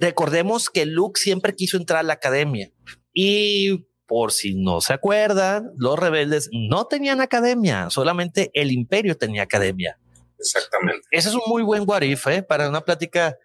Recordemos 0.00 0.70
que 0.70 0.86
Luke 0.86 1.18
siempre 1.18 1.54
quiso 1.54 1.76
entrar 1.76 2.00
a 2.00 2.02
la 2.02 2.12
academia 2.14 2.70
y 3.12 3.86
por 4.06 4.32
si 4.32 4.54
no 4.54 4.80
se 4.80 4.92
acuerdan, 4.92 5.70
los 5.76 5.98
rebeldes 5.98 6.48
no 6.52 6.86
tenían 6.86 7.20
academia, 7.20 7.90
solamente 7.90 8.50
el 8.54 8.72
imperio 8.72 9.16
tenía 9.16 9.42
academia. 9.42 9.98
Exactamente. 10.38 11.06
Ese 11.10 11.28
es 11.28 11.34
un 11.34 11.42
muy 11.46 11.62
buen 11.62 11.84
what 11.86 12.02
¿eh? 12.02 12.42
para 12.42 12.68
una 12.68 12.80
plática 12.80 13.36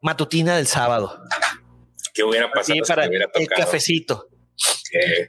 matutina 0.00 0.56
del 0.56 0.66
sábado. 0.66 1.18
¿Qué 2.12 2.22
hubiera 2.22 2.50
pasado? 2.50 2.78
para 2.86 3.04
el 3.06 3.48
cafecito. 3.48 4.28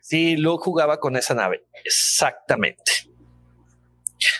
Sí, 0.01 0.37
Luke 0.37 0.63
jugaba 0.63 0.99
con 0.99 1.15
esa 1.15 1.33
nave. 1.33 1.65
Exactamente. 1.83 2.91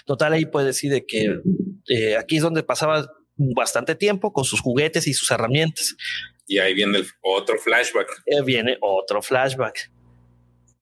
Total, 0.06 0.34
ahí 0.34 0.46
puede 0.46 0.68
decir 0.68 0.92
de 0.92 1.06
que 1.06 1.40
eh, 1.88 2.16
aquí 2.18 2.38
es 2.38 2.44
donde 2.44 2.64
pasaba 2.64 3.10
bastante 3.38 3.96
tiempo 3.96 4.32
con 4.32 4.46
sus 4.46 4.62
juguetes 4.62 5.08
y 5.08 5.14
sus 5.14 5.32
herramientas. 5.32 5.96
Y 6.48 6.60
ahí 6.60 6.74
viene 6.74 7.00
el 7.00 7.08
otro 7.22 7.58
flashback. 7.58 8.24
Eh, 8.28 8.42
viene 8.44 8.78
otro 8.82 9.22
flashback 9.22 9.92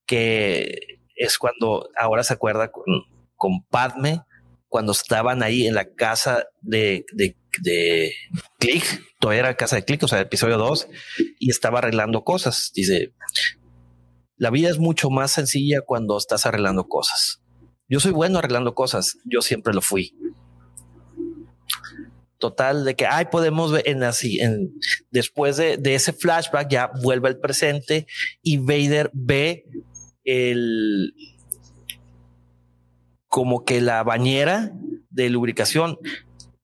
que 0.05 0.99
es 1.15 1.37
cuando 1.37 1.89
ahora 1.97 2.23
se 2.23 2.33
acuerda 2.33 2.71
con, 2.71 2.85
con 3.35 3.63
Padme 3.69 4.21
cuando 4.73 4.91
estaban 4.91 5.43
ahí 5.43 5.67
en 5.67 5.75
la 5.75 5.93
casa 5.93 6.47
de, 6.61 7.05
de, 7.13 7.37
de 7.61 8.11
Click, 8.57 8.83
todavía 9.19 9.41
era 9.41 9.55
casa 9.55 9.75
de 9.75 9.85
Click, 9.85 10.01
o 10.01 10.07
sea, 10.07 10.19
episodio 10.19 10.57
2, 10.57 10.87
y 11.37 11.51
estaba 11.51 11.77
arreglando 11.77 12.23
cosas. 12.23 12.71
Dice, 12.73 13.13
la 14.35 14.49
vida 14.49 14.71
es 14.71 14.79
mucho 14.79 15.11
más 15.11 15.29
sencilla 15.29 15.81
cuando 15.85 16.17
estás 16.17 16.47
arreglando 16.47 16.87
cosas. 16.87 17.43
Yo 17.87 17.99
soy 17.99 18.13
bueno 18.13 18.39
arreglando 18.39 18.73
cosas, 18.73 19.19
yo 19.25 19.43
siempre 19.43 19.75
lo 19.75 19.81
fui. 19.81 20.17
Total, 22.39 22.83
de 22.83 22.95
que 22.95 23.05
ay, 23.05 23.25
podemos 23.25 23.71
ver 23.71 23.87
en 23.87 24.01
así, 24.01 24.39
en, 24.39 24.73
después 25.11 25.55
de, 25.55 25.77
de 25.77 25.93
ese 25.93 26.13
flashback, 26.13 26.67
ya 26.71 26.89
vuelve 27.03 27.27
al 27.27 27.37
presente 27.37 28.07
y 28.41 28.57
Vader 28.57 29.11
ve 29.13 29.65
el, 30.23 31.13
como 33.33 33.65
que 33.65 33.81
la 33.81 34.03
bañera 34.03 34.71
de 35.09 35.27
lubricación 35.31 35.97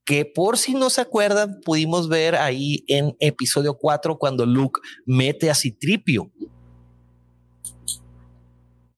que 0.05 0.23
por 0.23 0.55
si 0.59 0.75
no 0.75 0.91
se 0.91 1.01
acuerdan, 1.01 1.61
pudimos 1.61 2.09
ver 2.09 2.35
ahí 2.35 2.83
en 2.87 3.17
episodio 3.19 3.73
4 3.73 4.19
cuando 4.19 4.45
Luke 4.45 4.79
mete 5.07 5.49
a 5.49 5.55
Citripio. 5.55 6.31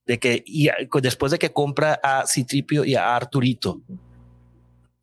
De 0.06 0.20
que 0.20 0.44
y 0.46 0.68
después 1.02 1.32
de 1.32 1.40
que 1.40 1.54
compra 1.54 1.98
a 2.04 2.28
Citripio 2.28 2.84
y 2.84 2.96
a 2.96 3.16
Arturito. 3.16 3.82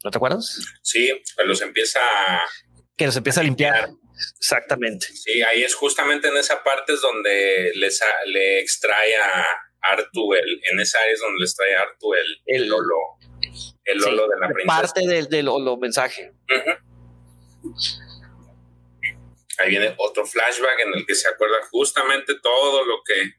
¿No 0.05 0.11
te 0.11 0.19
acuerdas? 0.19 0.61
Sí, 0.83 1.11
pues 1.37 1.49
los 1.49 1.63
empieza 1.63 2.01
a, 2.01 2.43
que 2.99 3.07
los 3.07 3.17
empieza 3.17 3.41
a 3.41 3.45
limpiar. 3.45 3.89
Exactamente. 4.39 5.07
Sí, 5.07 5.41
ahí 5.41 5.63
es 5.63 5.75
justamente 5.75 6.29
en 6.29 6.37
esa 6.37 6.63
parte 6.63 6.93
es 6.93 7.01
donde 7.01 7.73
les 7.77 7.99
le 8.27 8.61
extrae 8.61 9.17
a, 9.17 9.68
Artu, 9.81 10.35
el, 10.35 10.61
en 10.71 10.81
esa 10.81 10.99
área 11.01 11.15
es 11.15 11.21
donde 11.21 11.41
les 11.41 11.55
trae 11.55 11.77
Artu 11.77 12.15
el, 12.15 12.43
el 12.47 12.69
Lolo, 12.69 12.97
el 13.85 13.99
Lolo 13.99 14.29
de 14.29 14.41
la 14.41 14.49
princesa. 14.49 14.67
Parte 14.67 15.07
del, 15.07 15.29
del 15.29 15.47
Lolo 15.47 15.77
mensaje. 15.77 16.33
Ahí 19.59 19.71
viene 19.71 19.95
otro 19.99 20.25
flashback 20.25 20.81
en 20.87 20.95
el 20.95 21.07
que 21.07 21.15
se 21.15 21.29
acuerda 21.29 21.57
justamente 21.71 22.35
todo 22.41 22.85
lo 22.85 23.03
que 23.05 23.33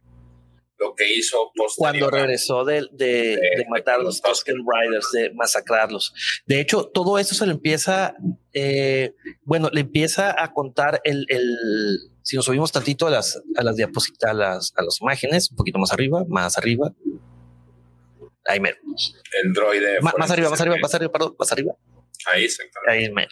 lo 0.79 0.95
que 0.95 1.13
hizo 1.13 1.51
cuando 1.77 2.09
regresó 2.09 2.63
de, 2.63 2.87
de, 2.91 3.35
de, 3.35 3.65
matar 3.69 3.99
a 3.99 4.03
los 4.03 4.21
Tusken 4.21 4.57
Riders, 4.57 5.11
de 5.11 5.31
masacrarlos. 5.33 6.13
De 6.45 6.61
hecho, 6.61 6.85
todo 6.85 7.19
eso 7.19 7.35
se 7.35 7.45
le 7.45 7.51
empieza, 7.51 8.15
eh, 8.53 9.13
bueno, 9.43 9.69
le 9.71 9.81
empieza 9.81 10.41
a 10.41 10.53
contar 10.53 11.01
el, 11.03 11.25
el 11.27 11.57
si 12.23 12.35
nos 12.35 12.45
subimos 12.45 12.71
tantito 12.71 13.07
a 13.07 13.09
las, 13.09 13.41
a 13.55 13.63
las 13.63 13.75
diapositivas, 13.75 14.31
a 14.31 14.33
las, 14.33 14.73
a 14.75 14.83
las 14.83 15.01
imágenes, 15.01 15.51
un 15.51 15.57
poquito 15.57 15.79
más 15.79 15.91
arriba, 15.91 16.23
más 16.29 16.57
arriba. 16.57 16.93
Ahí 18.45 18.59
mero. 18.59 18.77
El 19.43 19.53
droide. 19.53 19.99
más 20.01 20.31
arriba, 20.31 20.49
más 20.49 20.61
arriba, 20.61 20.77
más 20.81 20.93
arriba, 20.93 21.11
perdón, 21.11 21.35
más 21.37 21.51
arriba. 21.51 21.73
Ahí 22.31 22.45
exactamente. 22.45 23.05
Ahí 23.05 23.11
mero. 23.11 23.29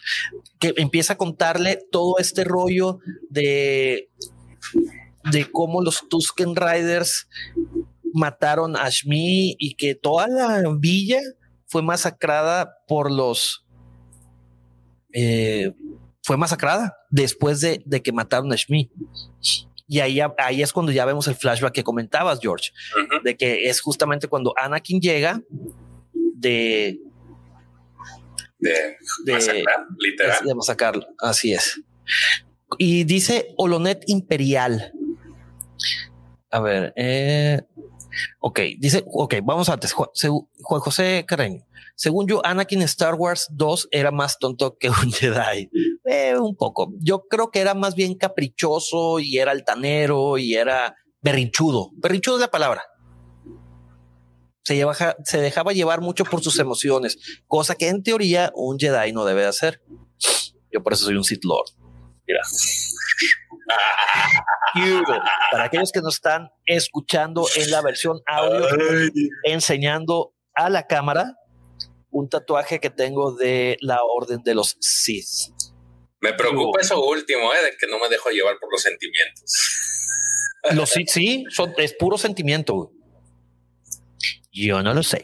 Que 0.60 0.74
empieza 0.76 1.14
a 1.14 1.16
contarle 1.16 1.78
todo 1.90 2.18
este 2.18 2.44
rollo 2.44 2.98
de 3.30 4.10
de 5.24 5.50
cómo 5.50 5.82
los 5.82 6.08
Tusken 6.08 6.54
Riders 6.56 7.28
mataron 8.14 8.76
a 8.76 8.88
Shmi 8.88 9.56
y 9.58 9.74
que 9.74 9.94
toda 9.94 10.28
la 10.28 10.62
villa 10.78 11.20
fue 11.66 11.82
masacrada 11.82 12.76
por 12.86 13.10
los 13.12 13.66
eh, 15.12 15.72
fue 16.22 16.36
masacrada 16.36 16.96
después 17.10 17.60
de, 17.60 17.82
que 18.02 18.12
mataron 18.12 18.52
a 18.52 18.56
Shmi. 18.56 18.90
Y 19.90 20.00
ahí, 20.00 20.20
ahí 20.36 20.62
es 20.62 20.72
cuando 20.72 20.92
ya 20.92 21.06
vemos 21.06 21.26
el 21.28 21.34
flashback 21.34 21.72
que 21.72 21.82
comentabas, 21.82 22.40
George, 22.40 22.72
de 23.24 23.36
que 23.36 23.70
es 23.70 23.80
justamente 23.80 24.28
cuando 24.28 24.52
Anakin 24.58 25.00
llega 25.00 25.40
de 26.34 27.00
de, 28.58 28.96
literal. 29.98 30.44
De 30.44 30.54
masacrarlo, 30.54 31.06
así 31.18 31.52
es. 31.52 31.80
Y 32.76 33.04
dice 33.04 33.54
Olonet 33.56 34.02
Imperial. 34.06 34.92
A 36.50 36.60
ver, 36.60 36.92
eh, 36.96 37.60
ok, 38.40 38.60
dice, 38.78 39.04
ok, 39.06 39.34
vamos 39.42 39.68
antes. 39.68 39.92
Juan, 39.92 40.10
José 40.80 41.24
Carreño. 41.26 41.64
Según 41.94 42.28
yo, 42.28 42.40
Anakin 42.46 42.82
Star 42.82 43.16
Wars 43.16 43.48
2 43.50 43.88
era 43.90 44.10
más 44.10 44.38
tonto 44.38 44.76
que 44.78 44.88
un 45.04 45.12
Jedi. 45.12 45.68
Eh, 46.04 46.38
un 46.38 46.56
poco. 46.56 46.92
Yo 47.00 47.24
creo 47.28 47.50
que 47.50 47.60
era 47.60 47.74
más 47.74 47.94
bien 47.94 48.14
caprichoso 48.14 49.18
y 49.18 49.38
era 49.38 49.52
altanero 49.52 50.38
y 50.38 50.54
era 50.54 50.94
berrinchudo. 51.20 51.90
Berrinchudo 51.96 52.36
es 52.36 52.40
la 52.40 52.50
palabra. 52.50 52.82
Se, 54.62 54.76
lleva, 54.76 54.94
se 55.24 55.40
dejaba 55.40 55.72
llevar 55.72 56.00
mucho 56.00 56.24
por 56.24 56.42
sus 56.42 56.58
emociones, 56.58 57.18
cosa 57.46 57.74
que 57.74 57.88
en 57.88 58.02
teoría 58.02 58.52
un 58.54 58.78
Jedi 58.78 59.12
no 59.12 59.24
debe 59.24 59.46
hacer. 59.46 59.82
Yo 60.70 60.82
por 60.82 60.92
eso 60.92 61.06
soy 61.06 61.16
un 61.16 61.24
Sith 61.24 61.44
Lord. 61.44 61.70
Mira. 62.26 62.40
Para 65.50 65.64
aquellos 65.64 65.92
que 65.92 66.00
nos 66.00 66.14
están 66.14 66.50
escuchando 66.66 67.46
en 67.56 67.70
la 67.70 67.82
versión 67.82 68.20
audio, 68.26 68.66
enseñando 69.44 70.34
a 70.54 70.70
la 70.70 70.86
cámara 70.86 71.36
un 72.10 72.28
tatuaje 72.28 72.80
que 72.80 72.90
tengo 72.90 73.34
de 73.34 73.76
la 73.80 74.00
Orden 74.02 74.42
de 74.42 74.54
los 74.54 74.76
Sith. 74.80 75.52
Me 76.20 76.32
preocupa 76.32 76.80
eso 76.80 77.00
último, 77.04 77.52
¿eh? 77.54 77.64
de 77.64 77.76
que 77.76 77.86
no 77.86 77.98
me 77.98 78.08
dejo 78.08 78.30
llevar 78.30 78.58
por 78.58 78.72
los 78.72 78.82
sentimientos. 78.82 79.44
Los 80.72 80.90
Sith 80.90 81.08
sí, 81.08 81.44
son, 81.50 81.74
es 81.76 81.94
puro 81.94 82.18
sentimiento. 82.18 82.92
Yo 84.52 84.82
no 84.82 84.94
lo 84.94 85.02
sé. 85.02 85.22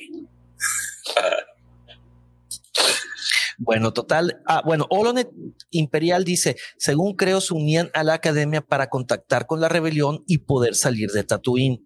Bueno, 3.65 3.93
total. 3.93 4.43
Ah, 4.47 4.63
bueno, 4.65 4.87
Olonet 4.91 5.31
Imperial 5.71 6.25
dice, 6.25 6.57
según 6.77 7.15
creo, 7.17 7.41
se 7.41 7.55
unían 7.55 7.91
a 7.95 8.05
la 8.05 8.15
academia 8.15 8.61
para 8.61 8.89
contactar 8.89 9.47
con 9.47 9.61
la 9.61 9.69
rebelión 9.69 10.23
y 10.27 10.39
poder 10.39 10.75
salir 10.75 11.11
de 11.11 11.25
Tatooine. 11.25 11.83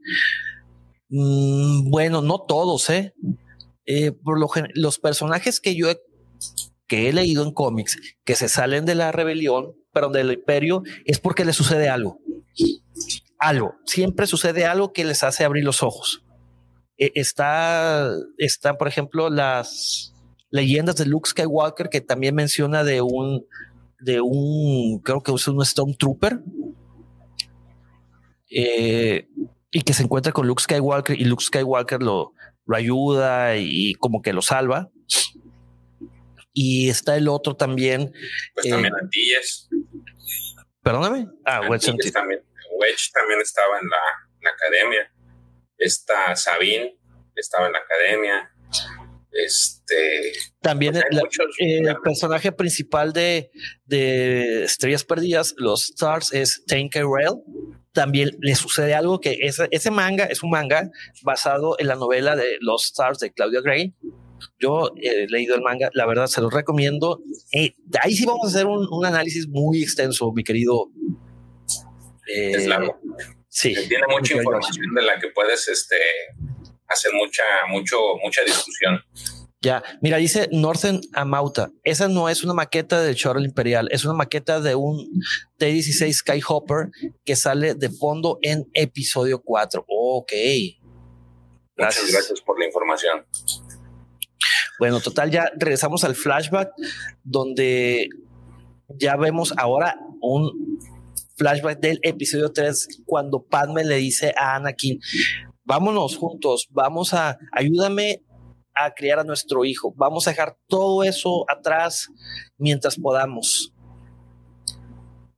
Mm, 1.09 1.91
bueno, 1.91 2.21
no 2.21 2.41
todos, 2.47 2.91
¿eh? 2.91 3.15
eh 3.87 4.13
por 4.13 4.39
lo 4.39 4.49
los 4.75 4.99
personajes 4.99 5.61
que 5.61 5.77
yo 5.77 5.89
he, 5.89 5.99
que 6.89 7.09
he 7.09 7.13
leído 7.13 7.45
en 7.45 7.53
cómics 7.53 7.97
que 8.25 8.35
se 8.35 8.49
salen 8.49 8.85
de 8.85 8.97
la 8.97 9.13
rebelión, 9.13 9.75
pero 9.93 10.09
del 10.09 10.33
imperio, 10.33 10.83
es 11.05 11.21
porque 11.21 11.45
les 11.45 11.57
sucede 11.57 11.89
algo. 11.89 12.19
Algo. 13.39 13.77
Siempre 13.87 14.27
sucede 14.27 14.67
algo 14.67 14.93
que 14.93 15.05
les 15.05 15.23
hace 15.23 15.45
abrir 15.45 15.65
los 15.65 15.85
ojos. 15.85 16.25
E, 16.97 17.13
está, 17.15 18.11
están, 18.37 18.77
por 18.77 18.89
ejemplo, 18.89 19.31
las 19.31 20.13
leyendas 20.51 20.97
de 20.97 21.07
Luke 21.07 21.29
Skywalker 21.29 21.89
que 21.89 22.01
también 22.01 22.35
menciona 22.35 22.85
de 22.85 23.01
un, 23.03 23.47
de 24.01 24.21
un, 24.21 25.01
creo 25.03 25.23
que 25.23 25.33
es 25.33 25.49
un 25.49 25.65
Stormtrooper. 25.65 26.41
Eh, 28.51 29.29
y 29.71 29.83
que 29.83 29.93
se 29.93 30.03
encuentra 30.03 30.33
con 30.33 30.47
Luke 30.47 30.63
Skywalker 30.63 31.21
y 31.21 31.25
Luke 31.25 31.45
Skywalker 31.45 32.03
lo, 32.03 32.33
lo 32.65 32.77
ayuda 32.77 33.57
y 33.57 33.95
como 33.95 34.23
que 34.23 34.33
lo 34.33 34.43
salva. 34.43 34.91
Y 36.53 36.89
está 36.89 37.17
el 37.17 37.29
otro 37.29 37.55
también. 37.55 38.13
Pues 38.55 38.69
también 38.69 38.95
eh, 38.95 38.99
Antilles. 39.03 39.69
Perdóname. 40.83 41.29
Ah, 41.45 41.61
Wedge 41.69 41.87
también. 42.13 42.43
Wedge 42.81 43.11
también 43.13 43.41
estaba 43.41 43.79
en 43.79 43.89
la, 43.89 43.97
en 44.39 44.45
la 44.45 44.51
academia. 44.51 45.13
Esta 45.77 46.35
Sabine 46.35 46.99
estaba 47.35 47.67
en 47.67 47.73
la 47.73 47.79
academia. 47.79 48.51
Este 49.33 50.33
también 50.61 50.93
pues 50.93 51.05
el, 51.59 51.97
personaje 52.03 52.53
principal 52.53 53.13
de, 53.13 53.51
de 53.87 54.65
Estrellas 54.65 55.05
Perdidas, 55.05 55.55
los 55.57 55.91
Stars, 55.91 56.33
es 56.33 56.63
Tanker 56.67 57.05
Rail. 57.05 57.41
También 57.93 58.37
le 58.41 58.55
sucede 58.55 58.95
algo 58.95 59.21
que 59.21 59.39
ese, 59.41 59.69
ese 59.71 59.91
manga 59.91 60.25
es 60.25 60.43
un 60.43 60.51
manga 60.51 60.91
basado 61.23 61.77
en 61.79 61.87
la 61.87 61.97
novela 61.97 62.37
de 62.37 62.59
Los 62.61 62.85
Stars 62.87 63.19
de 63.19 63.33
Claudia 63.33 63.61
Gray. 63.61 63.95
Yo 64.61 64.93
he 65.01 65.27
leído 65.29 65.55
el 65.55 65.63
manga, 65.63 65.91
la 65.95 66.07
verdad 66.07 66.27
se 66.27 66.41
los 66.41 66.53
recomiendo. 66.53 67.23
Eh, 67.53 67.75
ahí 68.03 68.15
sí 68.15 68.27
vamos 68.27 68.47
a 68.47 68.49
hacer 68.49 68.67
un, 68.67 68.87
un 68.91 69.07
análisis 69.07 69.49
muy 69.49 69.83
extenso, 69.83 70.33
mi 70.33 70.45
querido. 70.45 70.91
Eh, 72.35 72.53
es 72.53 72.67
largo. 72.67 73.01
Sí. 73.49 73.75
Tiene 73.89 74.05
mucha 74.09 74.37
información 74.37 74.95
de 74.95 75.03
la 75.03 75.19
que 75.19 75.29
puedes 75.29 75.67
este, 75.69 75.97
hacer 76.89 77.13
mucha, 77.15 77.43
mucho, 77.69 77.97
mucha 78.23 78.43
discusión. 78.43 79.03
Ya, 79.61 79.83
mira, 80.01 80.19
dice 80.19 80.49
Northern 80.53 81.01
Amauta. 81.15 81.71
Esa 81.83 82.07
no 82.07 82.29
es 82.29 82.45
una 82.45 82.55
maqueta 82.55 83.03
del 83.03 83.17
Shuttle 83.17 83.45
Imperial, 83.45 83.89
es 83.91 84.05
una 84.05 84.15
maqueta 84.15 84.61
de 84.61 84.77
un 84.77 85.11
T-16 85.57 86.13
Skyhopper 86.13 86.91
que 87.25 87.35
sale 87.35 87.75
de 87.75 87.91
fondo 87.91 88.39
en 88.43 88.69
episodio 88.73 89.43
4. 89.43 89.85
Ok. 89.89 90.33
Muchas 91.77 92.13
gracias 92.13 92.41
por 92.41 92.59
la 92.59 92.67
información. 92.67 93.25
Bueno, 94.79 95.01
total, 95.01 95.31
ya 95.31 95.51
regresamos 95.57 96.05
al 96.05 96.15
flashback 96.15 96.71
donde 97.25 98.09
ya 98.89 99.17
vemos 99.17 99.53
ahora 99.57 99.99
un 100.21 100.79
flashback 101.37 101.81
del 101.81 101.99
episodio 102.03 102.53
3 102.53 103.03
cuando 103.05 103.43
Padme 103.43 103.85
le 103.85 103.97
dice 103.97 104.35
a 104.37 104.55
Anakin, 104.55 105.01
vámonos 105.69 106.17
juntos, 106.17 106.67
vamos 106.71 107.13
a, 107.13 107.39
ayúdame 107.53 108.23
a 108.75 108.95
criar 108.95 109.19
a 109.19 109.25
nuestro 109.25 109.67
hijo, 109.67 109.93
vamos 109.97 110.27
a 110.27 110.31
dejar 110.31 110.57
todo 110.67 111.05
eso 111.05 111.45
atrás 111.47 112.09
mientras 112.57 112.97
podamos. 112.97 113.75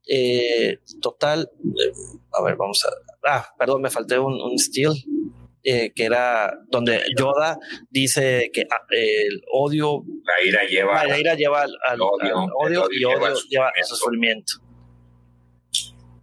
Eh, 0.07 0.79
total, 1.01 1.51
eh, 1.63 1.91
a 2.31 2.43
ver, 2.43 2.55
vamos 2.55 2.81
a, 2.85 2.89
ah, 3.29 3.45
perdón, 3.59 3.81
me 3.81 3.89
falté 3.89 4.17
un, 4.17 4.41
un 4.41 4.57
steel. 4.57 4.93
Eh, 5.63 5.93
que 5.93 6.05
era 6.05 6.51
donde 6.71 7.03
Yoda 7.15 7.55
dice 7.91 8.49
que 8.51 8.63
ah, 8.63 8.81
el 8.89 9.43
odio 9.51 10.03
la 10.25 10.43
ira 10.43 10.63
lleva 10.67 11.05
la 11.05 11.19
ira 11.19 11.35
lleva 11.35 11.61
al, 11.61 12.01
odio, 12.01 12.87
y 12.89 13.05
odio 13.05 13.35
lleva 13.47 13.67
a 13.67 13.83
sufrimiento 13.83 14.53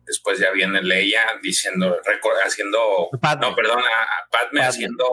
Después 0.09 0.38
ya 0.38 0.50
viene 0.52 0.82
Leia 0.82 1.20
diciendo, 1.42 1.94
haciendo, 2.42 3.11
no, 3.12 3.54
perdón, 3.54 3.82
Padme, 4.30 4.62
haciendo, 4.62 5.04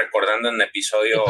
recordando 0.00 0.48
en 0.48 0.60
episodio, 0.60 1.22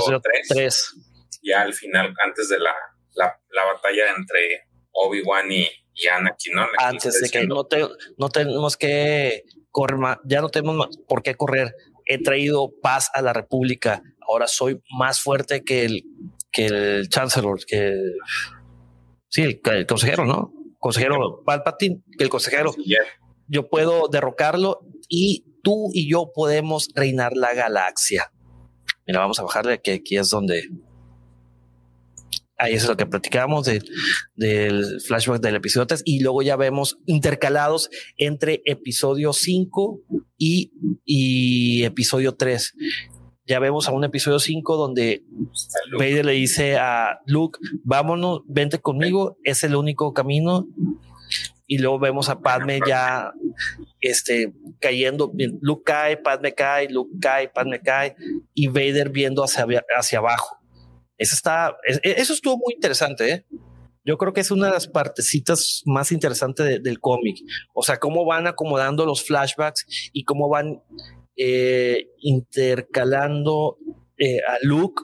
3, 0.48 0.94
Ya 1.42 1.60
al 1.60 1.74
final, 1.74 2.14
antes 2.24 2.48
de 2.48 2.58
la, 2.58 2.74
la, 3.14 3.64
batalla 3.66 4.14
entre 4.16 4.62
Obi-Wan 4.92 5.52
y, 5.52 5.68
Anakin, 6.10 6.54
¿no? 6.54 6.66
Antes 6.78 7.20
de 7.20 7.28
que 7.28 7.46
no, 7.46 7.64
te, 7.64 7.86
no 8.16 8.30
tenemos 8.30 8.78
que 8.78 9.42
correr 9.70 9.98
más, 9.98 10.16
ya 10.24 10.40
no 10.40 10.48
tenemos 10.48 10.88
por 11.06 11.22
qué 11.22 11.34
correr. 11.34 11.74
He 12.06 12.16
traído 12.22 12.72
paz 12.80 13.10
a 13.12 13.20
la 13.20 13.34
República. 13.34 14.02
Ahora 14.26 14.46
soy 14.46 14.82
más 14.96 15.20
fuerte 15.20 15.64
que 15.64 15.84
el, 15.84 16.04
que 16.50 16.64
el 16.64 17.10
Chancellor, 17.10 17.62
que 17.66 17.94
sí, 19.28 19.42
el 19.42 19.86
consejero, 19.86 20.24
¿no? 20.24 20.61
Consejero 20.82 21.44
Palpatine, 21.46 22.02
que 22.18 22.24
el 22.24 22.28
consejero, 22.28 22.74
yo 23.46 23.68
puedo 23.68 24.08
derrocarlo 24.08 24.80
y 25.08 25.44
tú 25.62 25.90
y 25.92 26.10
yo 26.10 26.32
podemos 26.34 26.88
reinar 26.96 27.36
la 27.36 27.54
galaxia. 27.54 28.32
Mira, 29.06 29.20
vamos 29.20 29.38
a 29.38 29.44
bajarle 29.44 29.80
que 29.80 29.92
aquí 29.92 30.16
es 30.16 30.28
donde 30.30 30.68
ahí 32.58 32.74
es 32.74 32.86
lo 32.88 32.96
que 32.96 33.06
platicamos 33.06 33.68
del 34.34 35.00
flashback 35.06 35.40
del 35.40 35.54
episodio 35.54 35.86
3 35.86 36.02
y 36.04 36.20
luego 36.20 36.42
ya 36.42 36.56
vemos 36.56 36.98
intercalados 37.06 37.88
entre 38.16 38.62
episodio 38.64 39.32
5 39.32 40.00
y, 40.36 40.72
y 41.04 41.84
episodio 41.84 42.34
3 42.34 42.74
ya 43.46 43.58
vemos 43.58 43.88
a 43.88 43.92
un 43.92 44.04
episodio 44.04 44.38
5 44.38 44.76
donde 44.76 45.24
Vader 45.98 46.26
le 46.26 46.32
dice 46.32 46.76
a 46.76 47.20
Luke, 47.26 47.58
vámonos, 47.84 48.42
vente 48.46 48.78
conmigo, 48.78 49.36
es 49.42 49.64
el 49.64 49.74
único 49.74 50.12
camino. 50.12 50.66
Y 51.66 51.78
luego 51.78 51.98
vemos 51.98 52.28
a 52.28 52.40
Padme 52.40 52.80
ya 52.86 53.32
este, 54.00 54.52
cayendo, 54.78 55.32
Luke 55.60 55.82
cae, 55.84 56.18
Padme 56.18 56.52
cae, 56.54 56.90
Luke 56.90 57.12
cae, 57.20 57.48
Padme 57.48 57.80
cae, 57.80 58.14
y 58.52 58.68
Vader 58.68 59.08
viendo 59.08 59.42
hacia, 59.42 59.66
hacia 59.96 60.18
abajo. 60.18 60.58
Eso 61.16 61.34
está, 61.34 61.76
eso 62.02 62.34
estuvo 62.34 62.58
muy 62.58 62.74
interesante, 62.74 63.30
¿eh? 63.30 63.46
Yo 64.04 64.18
creo 64.18 64.32
que 64.32 64.40
es 64.40 64.50
una 64.50 64.66
de 64.66 64.72
las 64.72 64.88
partecitas 64.88 65.82
más 65.86 66.10
interesantes 66.10 66.82
del 66.82 66.98
cómic. 66.98 67.38
O 67.72 67.84
sea, 67.84 67.98
cómo 67.98 68.24
van 68.24 68.48
acomodando 68.48 69.06
los 69.06 69.24
flashbacks 69.24 69.86
y 70.12 70.24
cómo 70.24 70.48
van 70.48 70.82
eh, 71.36 72.10
intercalando 72.18 73.78
eh, 74.18 74.38
a 74.46 74.58
Luke, 74.62 75.02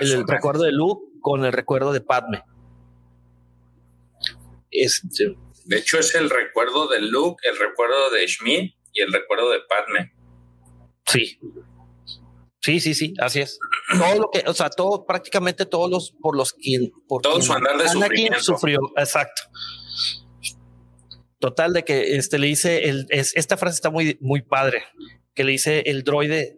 el, 0.00 0.26
recuerdo 0.26 0.64
de 0.64 0.72
Luke 0.72 1.18
con 1.20 1.44
el 1.44 1.52
recuerdo 1.52 1.92
de 1.92 2.00
Padme. 2.00 2.44
Este, 4.70 5.34
de 5.64 5.78
hecho, 5.78 5.98
es 5.98 6.14
el 6.14 6.30
recuerdo 6.30 6.88
de 6.88 7.00
Luke, 7.00 7.42
el 7.48 7.58
recuerdo 7.58 8.10
de 8.10 8.26
Schmidt 8.28 8.74
y 8.92 9.00
el 9.00 9.12
recuerdo 9.12 9.50
de 9.50 9.60
Padme. 9.68 10.12
Sí. 11.06 11.38
Sí, 12.60 12.80
sí, 12.80 12.94
sí, 12.94 13.14
así 13.20 13.40
es. 13.40 13.58
Todo 13.96 14.20
lo 14.20 14.30
que, 14.30 14.42
o 14.46 14.52
sea, 14.52 14.70
todo, 14.70 15.06
prácticamente 15.06 15.66
todos 15.66 15.88
los 15.90 16.12
por 16.20 16.36
los 16.36 16.52
quien, 16.52 16.90
por 17.08 17.22
todo 17.22 17.40
su 17.40 17.52
andar 17.52 17.78
de 17.78 18.40
sufrió, 18.40 18.80
exacto. 18.96 19.42
Total 21.38 21.72
de 21.72 21.84
que 21.84 22.16
este 22.16 22.38
le 22.38 22.48
dice 22.48 22.88
el, 22.88 23.06
esta 23.10 23.56
frase 23.56 23.76
está 23.76 23.90
muy, 23.90 24.18
muy 24.20 24.42
padre 24.42 24.82
que 25.36 25.44
le 25.44 25.52
dice 25.52 25.84
el 25.86 26.02
droide. 26.02 26.56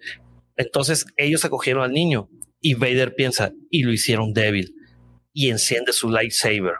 Entonces 0.56 1.04
ellos 1.18 1.44
acogieron 1.44 1.82
al 1.82 1.92
niño 1.92 2.30
y 2.60 2.74
Vader 2.74 3.14
piensa 3.14 3.52
y 3.70 3.82
lo 3.82 3.92
hicieron 3.92 4.32
débil 4.32 4.74
y 5.34 5.50
enciende 5.50 5.92
su 5.92 6.08
lightsaber. 6.08 6.76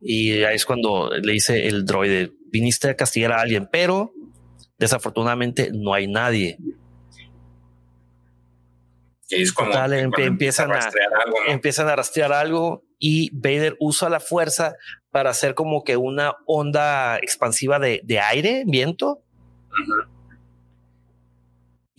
Y 0.00 0.42
ahí 0.44 0.54
es 0.54 0.64
cuando 0.64 1.10
le 1.10 1.32
dice 1.32 1.66
el 1.66 1.84
droide, 1.84 2.32
viniste 2.50 2.88
a 2.88 2.96
castigar 2.96 3.32
a 3.32 3.40
alguien, 3.40 3.68
pero 3.70 4.12
desafortunadamente 4.78 5.70
no 5.72 5.94
hay 5.94 6.06
nadie. 6.06 6.58
Y 9.28 9.42
es 9.42 9.52
como 9.52 9.72
empiezan, 9.72 10.72
a, 10.72 10.90
empiezan 11.48 11.88
a 11.88 11.96
rastrear 11.96 12.32
algo 12.32 12.84
y 12.98 13.30
Vader 13.32 13.76
usa 13.80 14.08
la 14.08 14.20
fuerza 14.20 14.76
para 15.10 15.30
hacer 15.30 15.54
como 15.54 15.84
que 15.84 15.96
una 15.96 16.34
onda 16.46 17.16
expansiva 17.18 17.78
de, 17.78 18.20
aire, 18.20 18.64
viento. 18.66 19.22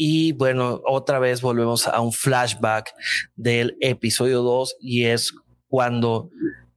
Y 0.05 0.33
bueno, 0.33 0.81
otra 0.85 1.17
vez 1.17 1.39
volvemos 1.39 1.87
a 1.87 2.01
un 2.01 2.11
flashback 2.11 2.93
del 3.37 3.77
episodio 3.79 4.41
2 4.41 4.75
y 4.81 5.05
es 5.05 5.31
cuando 5.69 6.29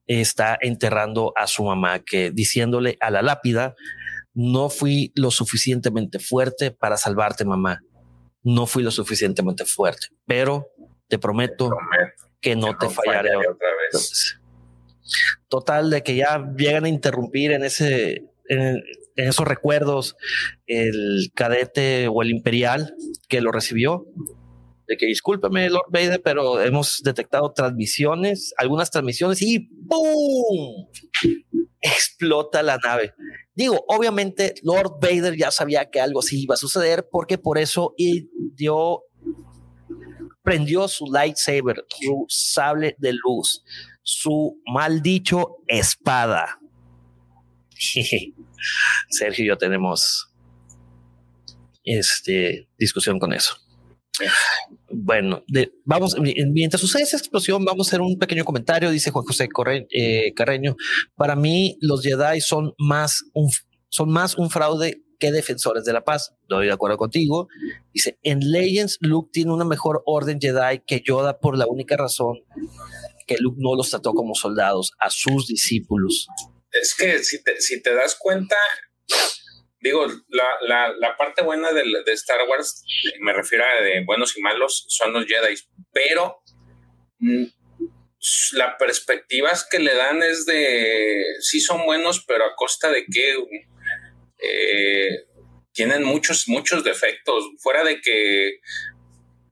está 0.07 0.57
enterrando 0.61 1.33
a 1.35 1.49
su 1.49 1.64
mamá, 1.64 2.05
que 2.05 2.31
diciéndole 2.31 2.97
a 3.01 3.11
la 3.11 3.22
lápida, 3.22 3.74
no 4.33 4.70
fui 4.70 5.11
lo 5.16 5.33
suficientemente 5.33 6.20
fuerte 6.20 6.70
para 6.70 6.97
salvarte, 6.97 7.45
mamá. 7.45 7.81
No 8.45 8.68
fui 8.68 8.85
lo 8.85 8.93
suficientemente 8.93 9.64
fuerte, 9.64 10.07
pero 10.24 10.68
te 11.09 11.18
prometo, 11.18 11.77
que 12.41 12.55
no 12.55 12.79
te 12.79 12.89
fallaré, 12.89 13.37
otra 13.37 13.68
vez. 13.93 14.39
Total, 15.49 15.91
de 15.91 16.05
que 16.05 16.14
ya 16.14 16.49
llegan 16.57 16.85
a 16.85 16.89
interrumpir 16.89 17.51
en 17.51 17.64
ese, 17.64 18.22
en, 18.49 18.85
esos 19.16 19.49
recuerdos 19.49 20.16
el 20.66 21.33
cadete 21.35 22.09
o 22.09 22.22
el 22.22 22.31
imperial 22.31 22.95
que 23.29 23.41
lo 23.41 23.53
recibió. 23.53 24.07
De 24.89 24.97
que 24.97 25.07
discúlpeme, 25.07 25.68
Lord 25.68 25.91
Vader, 25.91 26.22
pero 26.22 26.61
hemos 26.61 27.01
detectado 27.03 27.53
transmisiones, 27.53 28.55
algunas 28.57 28.91
transmisiones 28.91 29.43
y 29.43 29.68
¡pum! 29.89 30.87
Explota 31.81 32.62
la 32.62 32.79
nave. 32.79 33.12
Digo, 33.55 33.85
obviamente 33.89 34.55
Lord 34.62 35.01
Vader 35.01 35.37
ya 35.37 35.51
sabía 35.51 35.91
que 35.91 36.01
algo 36.01 36.20
así 36.20 36.43
iba 36.43 36.55
a 36.55 36.59
suceder 36.59 37.09
porque 37.11 37.37
por 37.37 37.59
eso 37.59 37.95
y 37.97 38.29
dio 38.55 39.03
prendió 40.47 40.87
su 40.87 41.07
lightsaber, 41.07 41.85
su 41.89 42.24
sable 42.29 42.95
de 42.99 43.14
luz, 43.14 43.64
su 44.03 44.62
mal 44.72 45.03
dicho 45.03 45.57
espada. 45.66 46.61
Sergio 49.11 49.45
yo 49.45 49.59
tenemos 49.59 50.33
este, 51.87 52.68
discusión 52.76 53.18
con 53.18 53.32
eso. 53.32 53.57
Bueno, 54.91 55.45
vamos, 55.84 56.16
mientras 56.18 56.80
sucede 56.80 57.03
esa 57.03 57.16
explosión, 57.16 57.64
vamos 57.64 57.87
a 57.87 57.91
hacer 57.91 58.01
un 58.01 58.18
pequeño 58.18 58.45
comentario, 58.45 58.91
dice 58.91 59.11
Juan 59.11 59.24
José 59.24 59.49
eh, 59.91 60.32
Carreño. 60.34 60.76
Para 61.14 61.37
mí, 61.37 61.78
los 61.80 62.03
Jedi 62.03 62.41
son 62.41 62.74
más 62.78 63.24
un, 63.34 63.51
son 63.89 64.11
más 64.11 64.37
un 64.37 64.51
fraude 64.51 65.03
que 65.18 65.32
defensores 65.32 65.84
de 65.84 65.93
la 65.93 66.05
paz. 66.05 66.34
Estoy 66.43 66.66
de 66.66 66.72
acuerdo 66.72 66.97
contigo. 66.97 67.49
Dice, 67.93 68.18
en 68.22 68.41
Legends, 68.41 68.99
Luke 69.01 69.30
tiene 69.32 69.53
una 69.53 69.64
mejor 69.64 70.03
orden 70.07 70.41
Jedi 70.41 70.82
que 70.87 71.03
Yoda 71.05 71.39
por 71.39 71.57
la 71.57 71.66
única 71.66 71.97
razón 71.97 72.39
que 73.26 73.37
Luke 73.39 73.59
no 73.61 73.74
los 73.74 73.91
trató 73.91 74.14
como 74.14 74.34
soldados, 74.34 74.93
a 74.99 75.11
sus 75.11 75.49
discípulos. 75.49 76.28
Es 76.70 76.95
que 76.95 77.22
si 77.24 77.43
te, 77.43 77.61
si 77.61 77.82
te 77.82 77.95
das 77.95 78.14
cuenta, 78.14 78.57
digo, 79.81 80.07
la, 80.29 80.93
la, 80.99 81.16
parte 81.16 81.43
buena 81.43 81.72
de, 81.72 81.83
de, 82.05 82.12
Star 82.12 82.47
Wars, 82.49 82.83
me 83.20 83.33
refiero 83.33 83.64
a 83.64 83.83
de 83.83 84.05
buenos 84.05 84.37
y 84.37 84.41
malos, 84.41 84.87
son 84.89 85.12
los 85.12 85.27
Jedi, 85.27 85.55
pero 85.93 86.43
mm, 87.18 87.45
la 88.53 88.77
perspectiva 88.79 89.51
que 89.70 89.79
le 89.79 89.95
dan 89.95 90.22
es 90.22 90.47
de, 90.47 91.24
sí 91.41 91.61
son 91.61 91.85
buenos, 91.85 92.24
pero 92.27 92.45
a 92.45 92.55
costa 92.57 92.91
de 92.91 93.05
que 93.05 93.37
eh, 94.39 95.24
tienen 95.72 96.05
muchos, 96.05 96.49
muchos 96.49 96.83
defectos, 96.83 97.45
fuera 97.59 97.85
de 97.85 98.01
que 98.01 98.61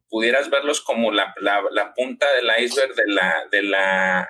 pudieras 0.08 0.48
verlos 0.50 0.80
como 0.80 1.12
la, 1.12 1.34
la, 1.40 1.92
punta 1.94 2.26
del 2.34 2.64
iceberg 2.64 2.94
de 2.94 3.06
la, 3.08 3.46
de 3.50 3.62
la, 3.62 4.28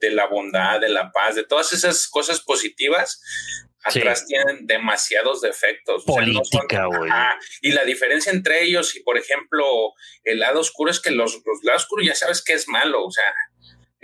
de 0.00 0.10
la 0.10 0.26
bondad, 0.26 0.80
de 0.80 0.88
la 0.88 1.12
paz, 1.12 1.34
de 1.34 1.44
todas 1.44 1.72
esas 1.72 2.08
cosas 2.08 2.40
positivas, 2.40 3.20
atrás 3.84 4.26
tienen 4.26 4.66
demasiados 4.66 5.40
defectos. 5.40 6.04
Política, 6.04 6.86
güey. 6.86 7.10
y 7.62 7.72
la 7.72 7.84
diferencia 7.84 8.32
entre 8.32 8.64
ellos 8.64 8.96
y, 8.96 9.00
por 9.00 9.18
ejemplo, 9.18 9.64
el 10.24 10.40
lado 10.40 10.60
oscuro 10.60 10.90
es 10.90 11.00
que 11.00 11.10
los, 11.10 11.34
los 11.34 11.62
lados 11.62 11.82
oscuros 11.82 12.06
ya 12.06 12.14
sabes 12.14 12.42
que 12.42 12.54
es 12.54 12.68
malo, 12.68 13.04
o 13.04 13.10
sea, 13.10 13.24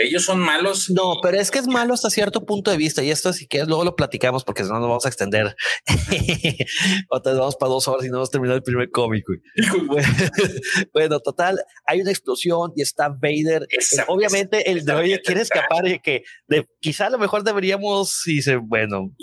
ellos 0.01 0.25
son 0.25 0.41
malos. 0.41 0.89
No, 0.89 1.17
pero 1.23 1.39
es 1.39 1.51
que 1.51 1.59
es 1.59 1.67
malo 1.67 1.93
hasta 1.93 2.09
cierto 2.09 2.47
punto 2.47 2.71
de 2.71 2.79
vista. 2.79 3.03
Y 3.03 3.11
esto, 3.11 3.35
si 3.35 3.47
quieres, 3.47 3.69
luego 3.69 3.85
lo 3.85 3.97
platicamos 3.97 4.45
porque 4.45 4.65
si 4.65 4.71
no 4.71 4.79
nos 4.79 4.89
vamos 4.89 5.05
a 5.05 5.09
extender. 5.09 5.55
Otra 7.11 7.33
vez 7.33 7.39
vamos 7.39 7.57
para 7.57 7.71
dos 7.71 7.87
horas 7.87 8.07
y 8.07 8.09
no 8.09 8.17
hemos 8.17 8.31
terminado 8.31 8.57
el 8.57 8.63
primer 8.63 8.91
cómic. 8.91 9.27
bueno, 10.95 11.21
total, 11.21 11.63
hay 11.85 12.01
una 12.01 12.11
explosión 12.11 12.73
y 12.77 12.83
está 12.83 13.11
Vader. 13.11 13.67
Obviamente, 14.09 14.71
el 14.71 14.87
droide 14.87 15.21
quiere 15.21 15.43
escapar 15.43 15.87
y 15.87 15.99
que 15.99 16.23
de, 16.49 16.67
quizá 16.81 17.07
a 17.07 17.11
lo 17.11 17.19
mejor 17.19 17.45
deberíamos, 17.45 18.27
y 18.27 18.37
dice, 18.37 18.57
bueno, 18.57 19.15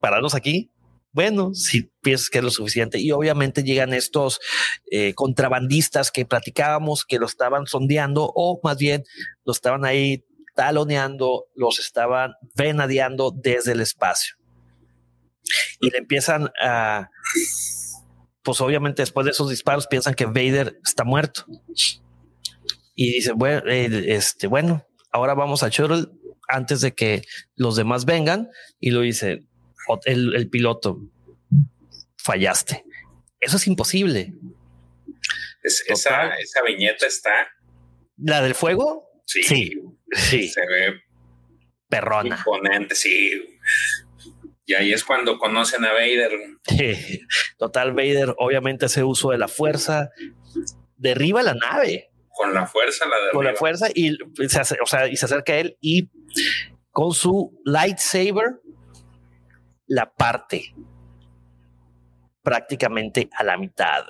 pararnos 0.00 0.34
aquí 0.34 0.70
bueno, 1.12 1.54
si 1.54 1.90
piensas 2.02 2.30
que 2.30 2.38
es 2.38 2.44
lo 2.44 2.50
suficiente. 2.50 2.98
Y 3.00 3.10
obviamente 3.10 3.62
llegan 3.62 3.92
estos 3.92 4.40
eh, 4.90 5.14
contrabandistas 5.14 6.10
que 6.10 6.24
platicábamos, 6.24 7.04
que 7.04 7.18
lo 7.18 7.26
estaban 7.26 7.66
sondeando 7.66 8.30
o 8.34 8.60
más 8.62 8.76
bien 8.78 9.04
lo 9.44 9.52
estaban 9.52 9.84
ahí 9.84 10.24
taloneando, 10.54 11.46
los 11.54 11.78
estaban 11.78 12.34
venadeando 12.54 13.32
desde 13.34 13.72
el 13.72 13.80
espacio. 13.80 14.36
Y 15.80 15.90
le 15.90 15.98
empiezan 15.98 16.50
a, 16.62 17.10
pues 18.42 18.60
obviamente 18.60 19.02
después 19.02 19.24
de 19.24 19.32
esos 19.32 19.50
disparos 19.50 19.86
piensan 19.88 20.14
que 20.14 20.26
Vader 20.26 20.78
está 20.84 21.04
muerto. 21.04 21.44
Y 22.94 23.12
dice, 23.12 23.32
bueno, 23.32 23.62
este, 23.68 24.46
bueno, 24.46 24.86
ahora 25.10 25.34
vamos 25.34 25.62
a 25.62 25.70
Shuttle 25.70 26.06
antes 26.46 26.82
de 26.82 26.94
que 26.94 27.22
los 27.56 27.74
demás 27.74 28.04
vengan. 28.04 28.50
Y 28.78 28.90
lo 28.90 29.00
dice, 29.00 29.44
el, 30.04 30.48
piloto, 30.50 31.00
fallaste. 32.18 32.84
Eso 33.40 33.56
es 33.56 33.66
imposible. 33.66 34.34
esa, 35.62 36.34
esa 36.34 36.62
viñeta 36.62 37.06
está. 37.06 37.48
¿La 38.16 38.42
del 38.42 38.54
fuego? 38.54 39.08
Sí. 39.26 39.42
Sí. 39.42 40.48
Se 40.48 40.66
ve 40.66 41.00
perrona. 41.88 42.36
Imponente, 42.36 42.94
sí. 42.94 43.58
Y 44.64 44.74
ahí 44.74 44.92
es 44.92 45.04
cuando 45.04 45.38
conocen 45.38 45.84
a 45.84 45.92
Vader. 45.92 46.30
Total, 47.58 47.92
Vader 47.92 48.34
obviamente 48.38 48.86
hace 48.86 49.02
uso 49.02 49.30
de 49.30 49.38
la 49.38 49.48
fuerza, 49.48 50.10
derriba 50.96 51.42
la 51.42 51.54
nave. 51.54 52.10
Con 52.28 52.54
la 52.54 52.66
fuerza 52.66 53.06
la 53.06 53.16
derriba. 53.16 53.32
Con 53.32 53.44
la 53.44 53.54
fuerza 53.54 53.88
y 53.94 54.16
se, 54.48 54.76
o 54.80 54.86
sea, 54.86 55.08
y 55.08 55.16
se 55.16 55.24
acerca 55.26 55.52
a 55.54 55.58
él 55.58 55.76
y 55.80 56.08
con 56.90 57.12
su 57.12 57.60
lightsaber 57.64 58.60
la 59.90 60.08
parte 60.08 60.72
prácticamente 62.42 63.28
a 63.36 63.42
la 63.42 63.58
mitad. 63.58 64.04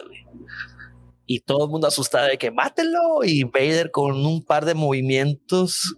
Y 1.24 1.40
todo 1.40 1.64
el 1.64 1.70
mundo 1.70 1.86
asustado 1.88 2.26
de 2.28 2.36
que 2.36 2.50
mátelo. 2.50 3.24
Y 3.24 3.44
Vader 3.44 3.90
con 3.90 4.26
un 4.26 4.44
par 4.44 4.66
de 4.66 4.74
movimientos 4.74 5.96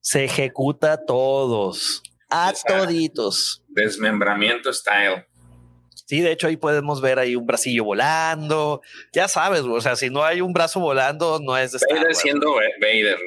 se 0.00 0.24
ejecuta 0.24 0.94
a 0.94 1.04
todos, 1.04 2.02
a 2.28 2.52
toditos. 2.66 3.62
Desmembramiento 3.68 4.72
style. 4.72 5.24
Sí, 6.06 6.20
de 6.20 6.32
hecho 6.32 6.48
ahí 6.48 6.56
podemos 6.56 7.00
ver 7.00 7.18
ahí 7.20 7.36
un 7.36 7.46
bracillo 7.46 7.84
volando. 7.84 8.82
Ya 9.12 9.28
sabes, 9.28 9.60
o 9.62 9.80
sea, 9.80 9.94
si 9.94 10.10
no 10.10 10.24
hay 10.24 10.40
un 10.40 10.52
brazo 10.52 10.80
volando, 10.80 11.38
no 11.40 11.56
es 11.56 11.72
de 11.72 11.78
Vader 11.88 12.14
siendo 12.14 12.54
Vader. 12.80 13.18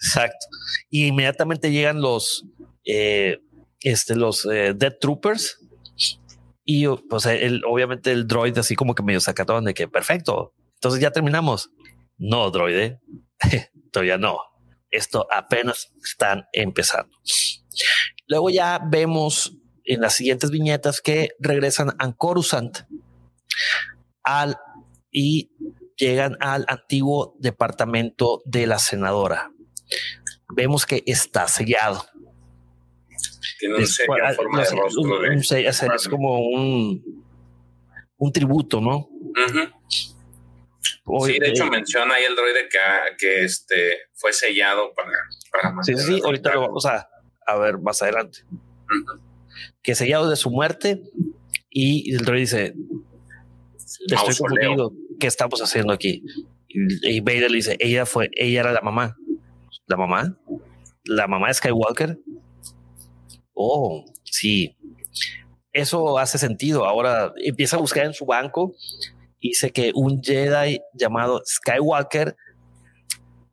Exacto. 0.00 0.46
Y 0.88 1.08
inmediatamente 1.08 1.70
llegan 1.70 2.00
los 2.00 2.44
eh, 2.86 3.38
este, 3.80 4.16
los 4.16 4.46
eh, 4.46 4.74
Dead 4.74 4.96
Troopers. 5.00 5.58
Y 6.64 6.86
pues 6.86 7.24
el, 7.26 7.62
obviamente 7.64 8.12
el 8.12 8.26
droid 8.26 8.58
así 8.58 8.76
como 8.76 8.94
que 8.94 9.02
medio 9.02 9.20
sacatón 9.20 9.64
de 9.64 9.74
que 9.74 9.88
perfecto. 9.88 10.52
Entonces 10.74 11.00
ya 11.00 11.10
terminamos. 11.10 11.70
No, 12.18 12.50
droide. 12.50 13.00
Todavía 13.92 14.18
no. 14.18 14.38
Esto 14.90 15.26
apenas 15.30 15.92
están 16.02 16.46
empezando. 16.52 17.16
Luego 18.26 18.50
ya 18.50 18.80
vemos 18.84 19.56
en 19.84 20.02
las 20.02 20.14
siguientes 20.14 20.50
viñetas 20.50 21.00
que 21.00 21.30
regresan 21.38 21.94
a 21.98 22.12
Coruscant 22.12 22.80
al 24.22 24.58
y 25.10 25.50
llegan 25.96 26.36
al 26.40 26.64
antiguo 26.68 27.34
departamento 27.38 28.42
de 28.44 28.66
la 28.66 28.78
senadora. 28.78 29.50
Vemos 30.54 30.86
que 30.86 31.02
está 31.06 31.48
sellado. 31.48 32.04
Tiene 33.58 33.76
un 33.76 33.86
forma 34.36 34.62
de 34.62 34.70
rostro. 34.70 35.94
es 35.94 36.08
como 36.08 36.40
un, 36.40 37.24
un 38.16 38.32
tributo, 38.32 38.80
¿no? 38.80 39.08
sí, 41.24 41.38
de 41.38 41.48
hecho 41.48 41.66
menciona 41.66 42.14
ahí 42.14 42.24
el 42.24 42.36
droide 42.36 42.68
que, 42.68 42.78
que 43.18 43.44
este, 43.44 43.98
fue 44.14 44.32
sellado 44.32 44.92
para... 44.94 45.10
para 45.50 45.82
sí, 45.82 45.96
sí, 45.96 46.20
ahorita 46.22 46.54
lo 46.54 46.60
vamos 46.62 46.86
a, 46.86 47.08
a 47.46 47.58
ver 47.58 47.78
más 47.78 48.02
adelante. 48.02 48.40
Que 49.82 49.94
sellado 49.94 50.28
de 50.28 50.36
su 50.36 50.50
muerte 50.50 51.02
y 51.70 52.14
el 52.14 52.24
droide 52.24 52.40
dice, 52.40 52.74
estoy 53.76 54.18
confundido, 54.18 54.92
¿qué 55.18 55.26
estamos 55.26 55.60
haciendo 55.62 55.92
aquí? 55.92 56.22
Y, 56.68 57.16
y 57.16 57.20
Vader 57.20 57.50
le 57.50 57.56
dice, 57.56 57.76
ella 57.80 58.06
fue, 58.06 58.28
ella 58.34 58.60
era 58.60 58.72
la 58.72 58.82
mamá. 58.82 59.16
¿La 59.86 59.96
mamá? 59.96 60.38
¿La 61.04 61.26
mamá 61.26 61.48
de 61.48 61.54
Skywalker? 61.54 62.18
Oh, 63.58 64.04
sí, 64.24 64.76
eso 65.72 66.18
hace 66.18 66.38
sentido. 66.38 66.86
Ahora 66.86 67.32
empieza 67.36 67.76
a 67.76 67.80
buscar 67.80 68.06
en 68.06 68.14
su 68.14 68.24
banco 68.24 68.74
y 69.40 69.50
dice 69.50 69.70
que 69.70 69.92
un 69.94 70.22
Jedi 70.22 70.80
llamado 70.94 71.42
Skywalker 71.44 72.36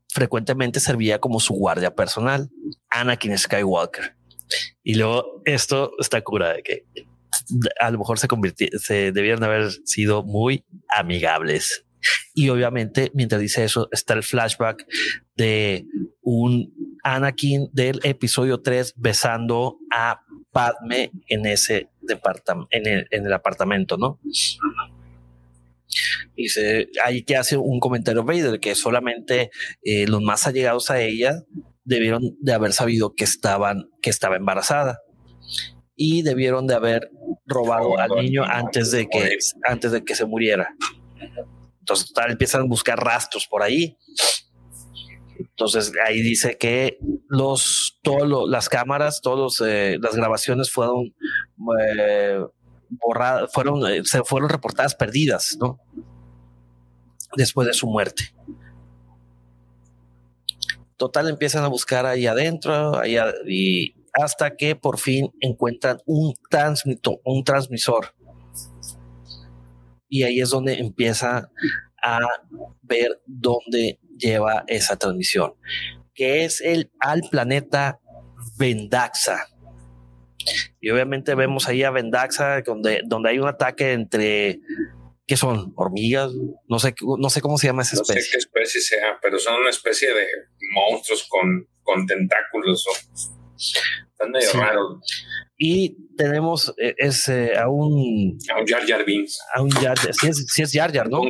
frecuentemente 0.09 0.79
servía 0.79 1.19
como 1.19 1.39
su 1.39 1.53
guardia 1.53 1.93
personal, 1.93 2.49
Anakin 2.89 3.37
Skywalker. 3.37 4.15
Y 4.83 4.95
luego 4.95 5.41
esto 5.45 5.91
está 5.99 6.21
cura 6.21 6.53
de 6.53 6.63
que 6.63 6.85
a 7.79 7.91
lo 7.91 7.99
mejor 7.99 8.17
se 8.19 8.27
se 8.79 9.11
debieron 9.11 9.43
haber 9.43 9.71
sido 9.83 10.23
muy 10.23 10.63
amigables. 10.87 11.84
Y 12.33 12.49
obviamente, 12.49 13.11
mientras 13.13 13.41
dice 13.41 13.63
eso, 13.63 13.87
está 13.91 14.13
el 14.13 14.23
flashback 14.23 14.85
de 15.35 15.85
un 16.21 16.73
Anakin 17.03 17.69
del 17.71 17.99
episodio 18.03 18.61
3 18.61 18.93
besando 18.97 19.77
a 19.91 20.21
Padme 20.51 21.11
en 21.27 21.45
ese 21.45 21.89
departamento, 22.01 22.69
en 22.71 22.87
el, 22.87 23.07
en 23.11 23.25
el 23.25 23.33
apartamento, 23.33 23.97
¿no? 23.97 24.19
Dice 26.35 26.89
ahí 27.03 27.23
que 27.23 27.37
hace 27.37 27.57
un 27.57 27.79
comentario 27.79 28.23
Vader 28.23 28.59
que 28.59 28.75
solamente 28.75 29.51
eh, 29.83 30.07
los 30.07 30.21
más 30.21 30.47
allegados 30.47 30.89
a 30.89 31.01
ella 31.01 31.43
debieron 31.83 32.35
de 32.39 32.53
haber 32.53 32.73
sabido 32.73 33.13
que 33.13 33.23
estaban, 33.23 33.89
que 34.01 34.09
estaba 34.09 34.35
embarazada 34.35 34.99
y 35.95 36.23
debieron 36.23 36.67
de 36.67 36.75
haber 36.75 37.09
robado 37.45 37.97
al 37.97 38.11
niño 38.11 38.43
antes 38.43 38.91
de 38.91 39.07
que, 39.07 39.37
antes 39.65 39.91
de 39.91 40.03
que 40.03 40.15
se 40.15 40.25
muriera. 40.25 40.75
Entonces 41.85 42.11
tal, 42.13 42.31
empiezan 42.31 42.61
a 42.61 42.65
buscar 42.65 42.97
rastros 42.97 43.45
por 43.45 43.61
ahí. 43.61 43.95
Entonces 45.37 45.91
ahí 46.03 46.19
dice 46.23 46.57
que 46.57 46.97
los, 47.29 47.99
todas 48.01 48.27
las 48.49 48.69
cámaras, 48.69 49.21
todas 49.21 49.61
eh, 49.63 49.99
las 50.01 50.15
grabaciones 50.15 50.71
fueron 50.71 51.13
eh, 51.79 52.39
borradas, 52.89 53.51
fueron, 53.53 53.85
eh, 53.85 54.01
se 54.03 54.23
fueron 54.23 54.49
reportadas 54.49 54.95
perdidas, 54.95 55.57
¿no? 55.59 55.79
Después 57.37 57.67
de 57.67 57.75
su 57.75 57.85
muerte. 57.85 58.33
Total 60.97 61.29
empiezan 61.29 61.65
a 61.65 61.67
buscar 61.67 62.07
ahí 62.07 62.25
adentro, 62.25 63.05
y 63.05 63.93
hasta 64.13 64.55
que 64.55 64.75
por 64.75 64.97
fin 64.97 65.31
encuentran 65.39 65.99
un 66.07 66.33
transmito, 66.49 67.21
un 67.23 67.43
transmisor. 67.43 68.15
Y 70.07 70.23
ahí 70.23 70.39
es 70.39 70.49
donde 70.49 70.75
empieza 70.75 71.49
a 72.01 72.19
ver 72.81 73.21
dónde 73.25 73.99
lleva 74.17 74.63
esa 74.67 74.97
transmisión, 74.97 75.53
que 76.13 76.45
es 76.45 76.61
el 76.61 76.91
al 76.99 77.21
planeta 77.29 77.99
Vendaxa. 78.57 79.47
Y 80.79 80.91
obviamente 80.91 81.33
vemos 81.33 81.67
ahí 81.67 81.83
a 81.83 81.89
Vendaxa 81.89 82.61
donde, 82.61 83.01
donde 83.05 83.29
hay 83.29 83.39
un 83.39 83.47
ataque 83.47 83.93
entre 83.93 84.59
¿Qué 85.27 85.37
son? 85.37 85.73
¿Hormigas? 85.75 86.31
No 86.67 86.77
sé, 86.77 86.93
no 87.17 87.29
sé 87.29 87.41
cómo 87.41 87.57
se 87.57 87.67
llama 87.67 87.81
esa 87.81 87.95
especie. 87.95 88.15
No 88.15 88.21
sé 88.21 88.31
qué 88.31 88.37
especie 88.37 88.81
sea, 88.81 89.17
pero 89.21 89.39
son 89.39 89.59
una 89.59 89.71
especie 89.71 90.13
de 90.13 90.27
monstruos 90.71 91.27
con, 91.27 91.67
con 91.81 92.05
tentáculos. 92.05 92.85
Están 94.15 94.31
medio 94.31 94.53
raros. 94.53 95.01
Y 95.57 95.97
tenemos 96.15 96.73
eh, 96.77 96.95
ese, 96.97 97.57
a 97.57 97.67
un... 97.67 98.37
A 98.53 98.59
un 98.61 98.65
Jar 98.65 98.87
Jar 98.87 99.03
Binks. 99.03 99.39
A 99.53 99.61
un 99.61 99.69
Jar 99.71 99.97
Jar. 99.97 100.13
Sí 100.13 100.27
es, 100.27 100.45
sí 100.47 100.61
es 100.61 100.71
Jar 100.71 100.93
Jar, 100.93 101.09
¿no? 101.09 101.21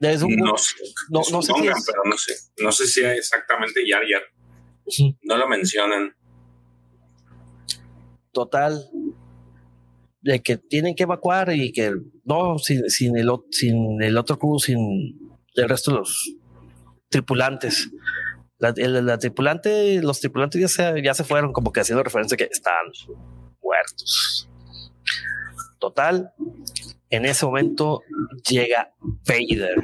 Es 0.00 0.22
un, 0.22 0.36
no 0.36 0.56
sé. 0.58 0.76
No, 1.08 1.20
no 1.30 1.42
sé 1.42 1.52
si 1.54 1.66
es. 1.66 1.86
pero 1.86 2.02
no 2.04 2.18
sé. 2.18 2.34
No 2.58 2.72
sé 2.72 2.86
si 2.86 3.00
es 3.00 3.18
exactamente 3.18 3.80
Jar 3.88 4.02
Jar. 4.06 4.22
No 5.22 5.38
lo 5.38 5.48
mencionan. 5.48 6.14
Total, 8.32 8.84
de 10.20 10.42
que 10.42 10.58
tienen 10.58 10.94
que 10.94 11.04
evacuar 11.04 11.52
y 11.54 11.72
que 11.72 11.94
no, 12.24 12.58
sin, 12.58 12.88
sin, 12.90 13.16
el, 13.16 13.30
sin 13.50 14.02
el 14.02 14.18
otro 14.18 14.38
crew, 14.38 14.58
sin 14.58 15.32
el 15.54 15.68
resto 15.68 15.92
de 15.92 15.96
los 15.98 16.34
tripulantes. 17.08 17.90
La, 18.60 18.74
la 18.76 19.18
tripulante, 19.18 20.02
los 20.02 20.20
tripulantes 20.20 20.60
ya 20.60 20.68
se, 20.68 21.02
ya 21.02 21.14
se 21.14 21.24
fueron, 21.24 21.52
como 21.52 21.72
que 21.72 21.80
haciendo 21.80 22.02
referencia 22.02 22.36
que 22.36 22.48
están 22.50 22.86
muertos. 23.62 24.48
Total, 25.78 26.34
en 27.08 27.24
ese 27.24 27.46
momento 27.46 28.02
llega 28.48 28.92
Vader 29.26 29.76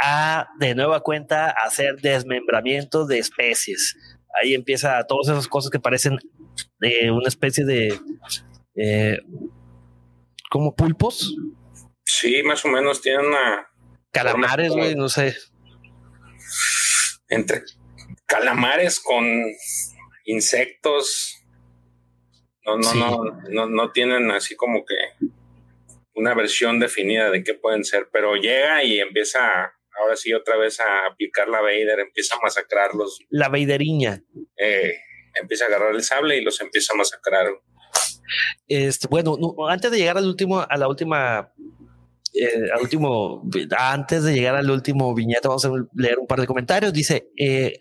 a 0.00 0.48
de 0.58 0.74
nueva 0.74 1.00
cuenta 1.00 1.50
hacer 1.50 2.00
desmembramiento 2.00 3.06
de 3.06 3.18
especies. 3.18 3.96
Ahí 4.40 4.54
empieza 4.54 5.04
todas 5.08 5.28
esas 5.28 5.48
cosas 5.48 5.70
que 5.70 5.80
parecen 5.80 6.18
de 6.78 7.10
una 7.10 7.28
especie 7.28 7.64
de 7.64 7.98
eh, 8.76 9.18
como 10.48 10.74
pulpos. 10.74 11.34
Sí, 12.04 12.42
más 12.44 12.64
o 12.64 12.68
menos 12.68 13.02
tienen 13.02 13.26
una. 13.26 13.68
Calamares, 14.12 14.70
güey, 14.70 14.94
no 14.94 15.08
sé. 15.08 15.36
Entre 17.28 17.62
calamares 18.30 19.00
con 19.00 19.24
insectos. 20.24 21.36
No, 22.64 22.78
no, 22.78 22.94
no, 22.94 23.24
no, 23.48 23.68
no 23.68 23.90
tienen 23.90 24.30
así 24.30 24.54
como 24.54 24.84
que 24.84 24.94
una 26.14 26.34
versión 26.34 26.78
definida 26.78 27.30
de 27.30 27.42
qué 27.42 27.54
pueden 27.54 27.84
ser, 27.84 28.08
pero 28.12 28.36
llega 28.36 28.84
y 28.84 29.00
empieza 29.00 29.72
ahora 30.00 30.16
sí 30.16 30.32
otra 30.32 30.56
vez 30.56 30.78
a 30.78 31.06
aplicar 31.06 31.48
la 31.48 31.60
Vader, 31.60 32.00
empieza 32.00 32.36
a 32.36 32.40
masacrarlos. 32.40 33.18
La 33.28 33.48
Vaderiña. 33.48 34.22
Eh, 34.56 34.94
empieza 35.40 35.64
a 35.64 35.68
agarrar 35.68 35.94
el 35.94 36.02
sable 36.02 36.36
y 36.36 36.42
los 36.42 36.60
empieza 36.60 36.92
a 36.92 36.96
masacrar. 36.96 37.46
Este, 38.68 39.08
bueno, 39.08 39.36
antes 39.68 39.90
de 39.90 39.98
llegar 39.98 40.16
al 40.16 40.26
último, 40.26 40.60
a 40.60 40.76
la 40.76 40.86
última, 40.88 41.52
eh, 42.32 42.70
al 42.72 42.82
último, 42.82 43.42
antes 43.76 44.22
de 44.22 44.32
llegar 44.32 44.54
al 44.54 44.70
último 44.70 45.14
viñeta, 45.14 45.48
vamos 45.48 45.64
a 45.64 45.70
leer 45.94 46.18
un 46.18 46.26
par 46.26 46.40
de 46.40 46.46
comentarios. 46.46 46.92
Dice 46.92 47.28
eh, 47.36 47.74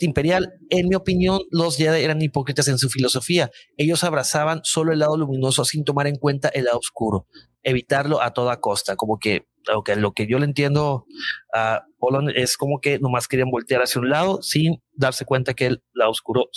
Imperial, 0.00 0.54
en 0.70 0.88
mi 0.88 0.94
opinión, 0.94 1.40
los 1.50 1.76
Jedi 1.76 2.02
eran 2.02 2.20
hipócritas 2.20 2.68
en 2.68 2.78
su 2.78 2.88
filosofía. 2.88 3.50
Ellos 3.76 4.02
abrazaban 4.04 4.60
solo 4.64 4.92
el 4.92 4.98
lado 4.98 5.16
luminoso 5.16 5.64
sin 5.64 5.84
tomar 5.84 6.06
en 6.06 6.16
cuenta 6.16 6.48
el 6.48 6.64
lado 6.64 6.78
oscuro, 6.78 7.26
evitarlo 7.62 8.20
a 8.20 8.32
toda 8.32 8.60
costa, 8.60 8.96
como 8.96 9.18
que 9.18 9.46
aunque 9.68 9.96
lo 9.96 10.12
que 10.12 10.28
yo 10.28 10.38
le 10.38 10.44
entiendo 10.44 11.06
a 11.52 11.82
Polon 11.98 12.30
es 12.30 12.56
como 12.56 12.80
que 12.80 13.00
nomás 13.00 13.26
querían 13.26 13.50
voltear 13.50 13.82
hacia 13.82 14.00
un 14.00 14.08
lado 14.10 14.40
sin 14.40 14.80
darse 14.92 15.24
cuenta 15.24 15.54
que 15.54 15.66
el 15.66 15.82
lado 15.92 16.12
oscuro 16.12 16.50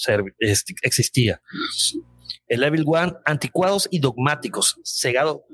existía 0.82 1.42
el 2.50 2.62
Level 2.62 2.84
One, 2.86 3.14
anticuados 3.26 3.88
y 3.92 4.00
dogmáticos, 4.00 4.80
cegado 4.84 5.46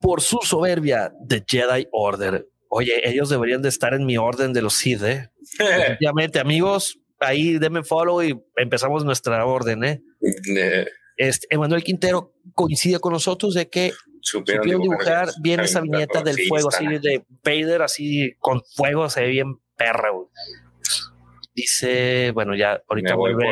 por 0.00 0.20
su 0.20 0.38
soberbia 0.42 1.12
de 1.20 1.44
Jedi 1.46 1.88
Order. 1.92 2.46
Oye, 2.68 3.08
ellos 3.08 3.28
deberían 3.28 3.62
de 3.62 3.68
estar 3.68 3.94
en 3.94 4.04
mi 4.04 4.16
orden 4.16 4.52
de 4.52 4.62
los 4.62 4.74
Sith, 4.74 5.02
¿eh? 5.02 5.30
Obviamente, 5.98 6.38
amigos, 6.38 6.98
ahí 7.20 7.58
denme 7.58 7.82
follow 7.82 8.22
y 8.22 8.38
empezamos 8.56 9.04
nuestra 9.04 9.44
orden, 9.46 9.84
¿eh? 9.84 10.02
Este, 11.16 11.46
Emanuel 11.50 11.82
Quintero 11.82 12.34
coincide 12.54 12.98
con 12.98 13.12
nosotros 13.12 13.54
de 13.54 13.68
que 13.68 13.92
supieron, 14.20 14.66
dibujar 14.66 15.30
bien 15.40 15.60
esa 15.60 15.80
viñeta 15.80 16.22
del 16.22 16.36
fuego, 16.46 16.68
así 16.68 16.86
de 16.86 17.24
Vader, 17.42 17.82
así 17.82 18.34
con 18.38 18.62
fuego, 18.74 19.08
se 19.08 19.22
ve 19.22 19.28
bien 19.28 19.58
perro. 19.76 20.30
Dice, 21.56 22.32
bueno, 22.32 22.54
ya 22.54 22.82
ahorita 22.86 23.12
me 23.12 23.16
vuelve. 23.16 23.46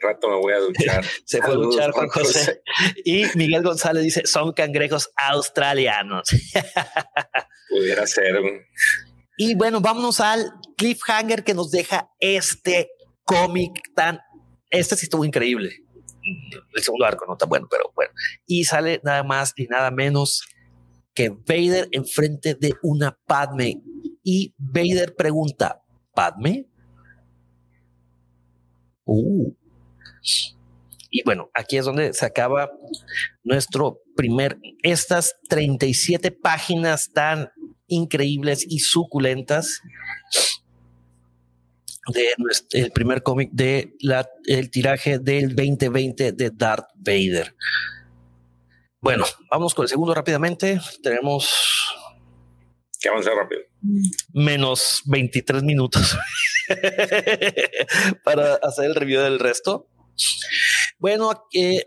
rato 0.00 0.30
me 0.30 0.36
voy 0.36 0.54
a 0.54 0.60
duchar. 0.60 1.04
Se 1.26 1.42
fue 1.42 1.52
a 1.52 1.56
duchar 1.56 1.90
Juan 1.90 2.08
José. 2.08 2.62
Y 3.04 3.26
Miguel 3.34 3.62
González 3.62 4.02
dice, 4.02 4.22
son 4.24 4.54
cangrejos 4.54 5.10
australianos. 5.14 6.26
Pudiera 7.68 8.06
ser. 8.06 8.40
Y 9.36 9.54
bueno, 9.56 9.82
vámonos 9.82 10.20
al 10.20 10.54
cliffhanger 10.78 11.44
que 11.44 11.52
nos 11.52 11.70
deja 11.70 12.10
este 12.18 12.92
cómic 13.24 13.72
tan. 13.94 14.18
Este 14.70 14.96
sí 14.96 15.04
estuvo 15.04 15.26
increíble. 15.26 15.84
El 16.74 16.82
segundo 16.82 17.04
arco 17.04 17.26
no 17.28 17.36
tan 17.36 17.50
bueno, 17.50 17.68
pero 17.70 17.92
bueno. 17.94 18.14
Y 18.46 18.64
sale 18.64 19.02
nada 19.04 19.22
más 19.22 19.52
y 19.56 19.66
nada 19.66 19.90
menos 19.90 20.48
que 21.12 21.28
Vader 21.28 21.88
enfrente 21.92 22.54
de 22.54 22.72
una 22.82 23.18
Padme. 23.26 23.82
Y 24.24 24.54
Vader 24.56 25.14
pregunta: 25.14 25.82
¿Padme? 26.14 26.71
Uh. 29.04 29.52
Y 31.10 31.22
bueno, 31.24 31.50
aquí 31.52 31.76
es 31.76 31.84
donde 31.84 32.14
se 32.14 32.24
acaba 32.24 32.70
nuestro 33.44 34.00
primer, 34.16 34.58
estas 34.82 35.36
37 35.48 36.30
páginas 36.30 37.10
tan 37.12 37.50
increíbles 37.86 38.64
y 38.66 38.78
suculentas 38.78 39.82
de 42.08 42.28
el 42.72 42.90
primer 42.90 43.22
cómic 43.22 43.50
de 43.52 43.94
la, 44.00 44.28
el 44.46 44.70
tiraje 44.70 45.18
del 45.18 45.54
2020 45.54 46.32
de 46.32 46.50
Darth 46.50 46.88
Vader. 46.94 47.54
Bueno, 49.00 49.24
vamos 49.50 49.74
con 49.74 49.84
el 49.84 49.88
segundo 49.88 50.14
rápidamente. 50.14 50.80
Tenemos 51.02 51.52
que 53.00 53.08
avanzar 53.08 53.34
rápido. 53.34 53.62
Menos 54.32 55.02
23 55.06 55.62
minutos. 55.62 56.16
para 58.24 58.54
hacer 58.56 58.86
el 58.86 58.94
review 58.94 59.20
del 59.20 59.38
resto. 59.38 59.88
Bueno, 60.98 61.48
eh, 61.52 61.84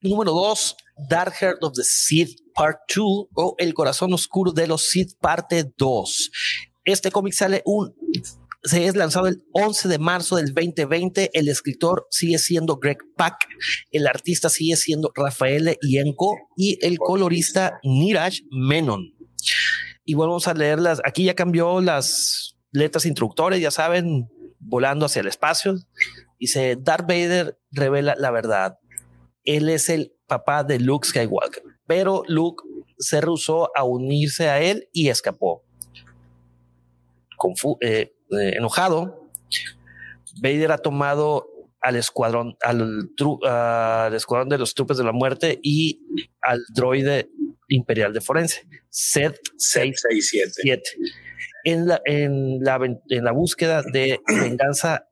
número 0.00 0.32
dos, 0.32 0.76
Dark 1.08 1.34
Heart 1.34 1.62
of 1.62 1.74
the 1.74 1.82
Sith 1.84 2.38
Part 2.54 2.78
2 2.94 3.26
o 3.34 3.54
El 3.58 3.74
Corazón 3.74 4.12
Oscuro 4.12 4.52
de 4.52 4.66
los 4.66 4.88
Sith 4.88 5.18
Parte 5.20 5.72
2. 5.76 6.30
Este 6.84 7.10
cómic 7.10 7.32
sale 7.32 7.62
un 7.64 7.94
se 8.64 8.86
es 8.86 8.96
lanzado 8.96 9.26
el 9.26 9.44
11 9.52 9.88
de 9.88 9.98
marzo 9.98 10.36
del 10.36 10.54
2020. 10.54 11.30
El 11.34 11.48
escritor 11.48 12.06
sigue 12.10 12.38
siendo 12.38 12.76
Greg 12.76 12.98
Pak, 13.16 13.36
el 13.90 14.06
artista 14.06 14.48
sigue 14.48 14.76
siendo 14.76 15.12
Rafael 15.14 15.76
Ienko 15.82 16.36
y 16.56 16.78
el 16.84 16.98
colorista 16.98 17.78
Niraj 17.82 18.36
Menon. 18.50 19.14
Y 20.06 20.14
volvemos 20.14 20.48
a 20.48 20.54
leerlas. 20.54 21.00
Aquí 21.04 21.24
ya 21.24 21.34
cambió 21.34 21.80
las 21.80 22.53
letras 22.74 23.06
instructores, 23.06 23.60
ya 23.60 23.70
saben, 23.70 24.28
volando 24.58 25.06
hacia 25.06 25.20
el 25.20 25.28
espacio. 25.28 25.76
Dice, 26.38 26.76
Darth 26.78 27.06
Vader 27.06 27.58
revela 27.70 28.16
la 28.18 28.30
verdad. 28.30 28.78
Él 29.44 29.68
es 29.68 29.88
el 29.88 30.12
papá 30.26 30.64
de 30.64 30.80
Luke 30.80 31.06
Skywalker, 31.06 31.62
pero 31.86 32.24
Luke 32.26 32.64
se 32.98 33.20
rehusó 33.20 33.70
a 33.76 33.84
unirse 33.84 34.48
a 34.48 34.60
él 34.60 34.88
y 34.92 35.08
escapó. 35.08 35.64
Eh, 37.80 38.14
eh, 38.30 38.54
enojado, 38.56 39.28
Vader 40.40 40.72
ha 40.72 40.78
tomado 40.78 41.46
al 41.80 41.96
escuadrón, 41.96 42.56
al, 42.62 43.10
escuadrón 44.14 44.48
de 44.48 44.58
los 44.58 44.74
trupes 44.74 44.96
de 44.96 45.04
la 45.04 45.12
muerte 45.12 45.60
y 45.62 46.00
al 46.40 46.64
droide 46.74 47.28
imperial 47.68 48.12
de 48.12 48.20
forense, 48.20 48.66
Set 48.88 49.38
667. 49.58 50.82
En 51.64 51.86
la, 51.86 52.00
en, 52.04 52.60
la, 52.60 52.78
en 53.08 53.24
la 53.24 53.32
búsqueda 53.32 53.82
de 53.82 54.20
venganza 54.26 55.08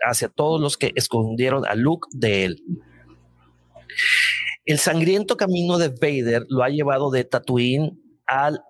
hacia 0.00 0.28
todos 0.28 0.60
los 0.60 0.76
que 0.76 0.92
escondieron 0.94 1.66
a 1.66 1.74
Luke 1.74 2.08
de 2.12 2.44
él. 2.44 2.62
El 4.64 4.78
sangriento 4.78 5.36
camino 5.36 5.78
de 5.78 5.88
Vader 5.88 6.44
lo 6.48 6.64
ha 6.64 6.68
llevado 6.68 7.10
de 7.10 7.24
Tatooine 7.24 8.00
al 8.26 8.62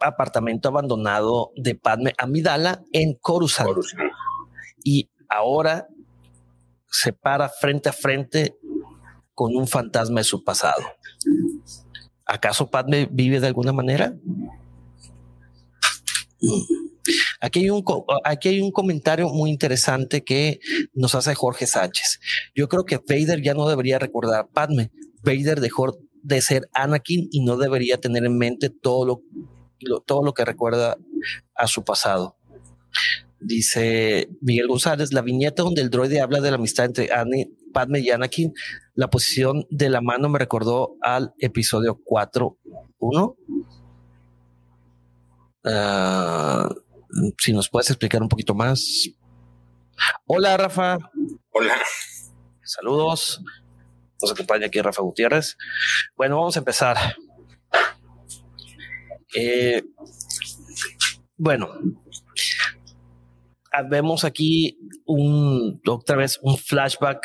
apartamento 0.00 0.68
abandonado 0.68 1.52
de 1.56 1.74
Padme 1.74 2.12
Amidala 2.18 2.82
en 2.92 3.14
Coruscant. 3.14 3.70
Y 4.84 5.10
ahora 5.28 5.88
se 6.90 7.12
para 7.12 7.48
frente 7.48 7.88
a 7.88 7.92
frente 7.92 8.56
con 9.34 9.56
un 9.56 9.66
fantasma 9.66 10.20
de 10.20 10.24
su 10.24 10.42
pasado. 10.44 10.82
¿Acaso 12.26 12.70
Padme 12.70 13.08
vive 13.10 13.40
de 13.40 13.46
alguna 13.46 13.72
manera? 13.72 14.14
Aquí 17.40 17.60
hay, 17.60 17.70
un, 17.70 17.84
aquí 18.24 18.48
hay 18.48 18.60
un 18.60 18.70
comentario 18.70 19.28
muy 19.28 19.50
interesante 19.50 20.22
que 20.24 20.60
nos 20.92 21.14
hace 21.14 21.34
Jorge 21.34 21.66
Sánchez. 21.66 22.20
Yo 22.54 22.68
creo 22.68 22.84
que 22.84 22.98
Vader 22.98 23.42
ya 23.42 23.54
no 23.54 23.68
debería 23.68 23.98
recordar 23.98 24.40
a 24.40 24.46
Padme. 24.46 24.90
Vader 25.22 25.60
dejó 25.60 25.98
de 26.22 26.40
ser 26.40 26.68
Anakin 26.74 27.28
y 27.30 27.40
no 27.40 27.56
debería 27.56 27.98
tener 27.98 28.24
en 28.24 28.36
mente 28.36 28.70
todo 28.70 29.06
lo, 29.06 29.22
todo 30.04 30.22
lo 30.22 30.34
que 30.34 30.44
recuerda 30.44 30.96
a 31.54 31.66
su 31.66 31.84
pasado. 31.84 32.36
Dice 33.40 34.28
Miguel 34.40 34.66
González, 34.66 35.12
la 35.12 35.22
viñeta 35.22 35.62
donde 35.62 35.80
el 35.80 35.90
droide 35.90 36.20
habla 36.20 36.40
de 36.40 36.50
la 36.50 36.56
amistad 36.56 36.86
entre 36.86 37.12
Annie, 37.12 37.52
Padme 37.72 38.00
y 38.00 38.10
Anakin, 38.10 38.52
la 38.94 39.08
posición 39.08 39.64
de 39.70 39.88
la 39.90 40.00
mano 40.00 40.28
me 40.28 40.40
recordó 40.40 40.96
al 41.02 41.32
episodio 41.38 42.00
4.1. 42.04 43.36
Ah, 45.64 46.68
si 47.38 47.52
nos 47.52 47.68
puedes 47.68 47.90
explicar 47.90 48.22
un 48.22 48.28
poquito 48.28 48.54
más. 48.54 49.08
Hola, 50.26 50.56
Rafa. 50.56 50.98
Hola. 51.50 51.76
Saludos. 52.62 53.42
Nos 54.20 54.32
acompaña 54.32 54.66
aquí 54.66 54.80
Rafa 54.80 55.02
Gutiérrez. 55.02 55.56
Bueno, 56.16 56.36
vamos 56.36 56.56
a 56.56 56.60
empezar. 56.60 56.96
Eh, 59.34 59.82
bueno, 61.36 61.68
vemos 63.88 64.24
aquí 64.24 64.78
un 65.06 65.80
otra 65.86 66.16
vez 66.16 66.38
un 66.42 66.56
flashback 66.56 67.20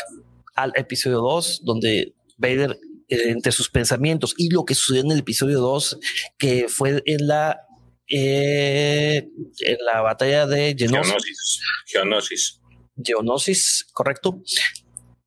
al 0.55 0.73
episodio 0.75 1.19
2, 1.19 1.61
donde 1.63 2.13
Vader 2.37 2.77
eh, 3.07 3.29
entre 3.29 3.51
sus 3.51 3.69
pensamientos 3.69 4.35
y 4.37 4.49
lo 4.49 4.65
que 4.65 4.75
sucedió 4.75 5.01
en 5.01 5.11
el 5.11 5.19
episodio 5.19 5.59
2, 5.59 5.99
que 6.37 6.67
fue 6.67 7.01
en 7.05 7.27
la 7.27 7.61
eh, 8.09 9.27
en 9.59 9.77
la 9.85 10.01
batalla 10.01 10.45
de 10.45 10.75
Geonosis. 10.77 11.61
Geonosis. 11.85 12.59
Geonosis, 13.01 13.87
correcto. 13.93 14.41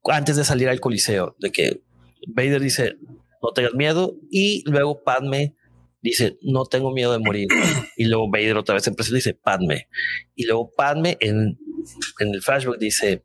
Antes 0.04 0.36
de 0.36 0.44
salir 0.44 0.68
al 0.68 0.80
Coliseo, 0.80 1.36
de 1.38 1.50
que 1.50 1.82
Vader 2.28 2.60
dice, 2.60 2.96
no 3.42 3.50
tengas 3.54 3.74
miedo, 3.74 4.16
y 4.30 4.62
luego 4.70 5.02
Padme 5.02 5.56
dice, 6.00 6.38
no 6.42 6.64
tengo 6.64 6.92
miedo 6.92 7.12
de 7.12 7.18
morir. 7.18 7.48
y 7.96 8.04
luego 8.04 8.30
Vader 8.30 8.56
otra 8.56 8.74
vez 8.74 8.86
empieza 8.86 9.14
dice, 9.14 9.34
Padme. 9.34 9.88
Y 10.34 10.46
luego 10.46 10.70
Padme 10.76 11.16
en, 11.20 11.58
en 12.20 12.34
el 12.34 12.42
flashback 12.42 12.78
dice, 12.78 13.24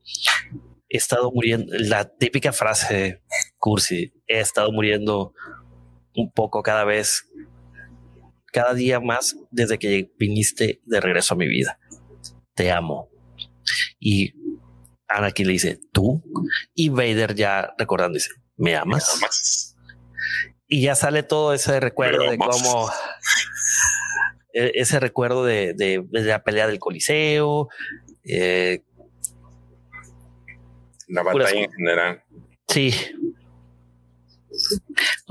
he 0.90 0.98
estado 0.98 1.32
muriendo, 1.32 1.72
la 1.78 2.06
típica 2.06 2.52
frase 2.52 3.22
cursi, 3.58 4.14
he 4.28 4.40
estado 4.40 4.72
muriendo 4.72 5.34
un 6.16 6.32
poco 6.32 6.62
cada 6.64 6.84
vez 6.84 7.28
cada 8.52 8.74
día 8.74 9.00
más 9.00 9.38
desde 9.50 9.80
que 9.80 10.12
viniste 10.18 10.82
de 10.86 11.00
regreso 11.00 11.34
a 11.34 11.38
mi 11.38 11.48
vida. 11.48 11.80
Te 12.54 12.72
amo. 12.72 13.10
Y 14.00 14.34
Anakin 15.08 15.48
le 15.48 15.54
dice, 15.54 15.80
tú. 15.92 16.24
Y 16.74 16.90
Vader 16.90 17.36
ya 17.36 17.74
recordando 17.78 18.16
dice, 18.16 18.32
¿me 18.58 18.76
amas? 18.76 19.76
Y 20.68 20.82
ya 20.82 20.96
sale 20.96 21.24
todo 21.24 21.54
ese 21.54 21.80
recuerdo 21.80 22.30
de 22.30 22.38
cómo 22.38 22.90
e-, 24.54 24.72
ese 24.76 25.00
recuerdo 25.00 25.46
de, 25.46 26.06
la 26.12 26.44
pelea 26.44 26.68
del 26.68 26.80
Coliseo. 26.80 27.70
Eh, 28.24 28.84
la 31.08 31.24
batalla 31.24 31.60
en 31.60 31.72
general. 31.72 32.24
Sí, 32.68 32.94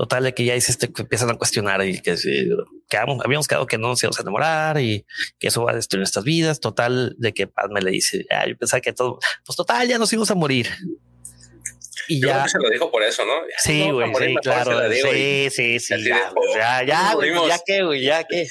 Total, 0.01 0.23
de 0.23 0.33
que 0.33 0.43
ya 0.43 0.55
hiciste 0.55 0.91
que 0.91 1.03
empiezan 1.03 1.29
a 1.29 1.35
cuestionar 1.35 1.85
y 1.85 2.01
que, 2.01 2.15
habíamos 3.23 3.47
quedado 3.47 3.67
que 3.67 3.77
no 3.77 3.89
nos 3.89 4.01
íbamos 4.01 4.17
a 4.17 4.23
enamorar 4.23 4.81
y 4.81 5.05
que 5.37 5.49
eso 5.49 5.63
va 5.63 5.73
a 5.73 5.75
destruir 5.75 5.99
nuestras 5.99 6.25
vidas. 6.25 6.59
Total, 6.59 7.13
de 7.19 7.35
que 7.35 7.45
Padme 7.45 7.81
le 7.81 7.91
dice, 7.91 8.25
ah, 8.31 8.47
yo 8.47 8.57
pensaba 8.57 8.81
que 8.81 8.93
todo, 8.93 9.19
pues 9.45 9.55
total, 9.55 9.87
ya 9.87 9.99
nos 9.99 10.11
íbamos 10.11 10.31
a 10.31 10.33
morir. 10.33 10.69
Y 12.07 12.19
ya 12.19 12.47
se 12.47 12.57
lo 12.57 12.67
dijo 12.71 12.89
por 12.89 13.03
eso, 13.03 13.23
¿no? 13.25 13.33
sí, 13.59 13.91
güey, 13.91 14.11
sí, 14.15 14.35
claro. 14.41 14.91
Sí, 14.91 15.49
sí, 15.51 15.79
sí, 15.79 16.03
ya, 16.03 16.31
pues, 16.33 16.49
ya, 16.55 16.83
ya, 16.83 17.13
güey, 17.13 17.31
ya 17.47 17.59
que, 17.63 17.83
güey, 17.83 18.01
ya 18.01 18.23
que. 18.23 18.47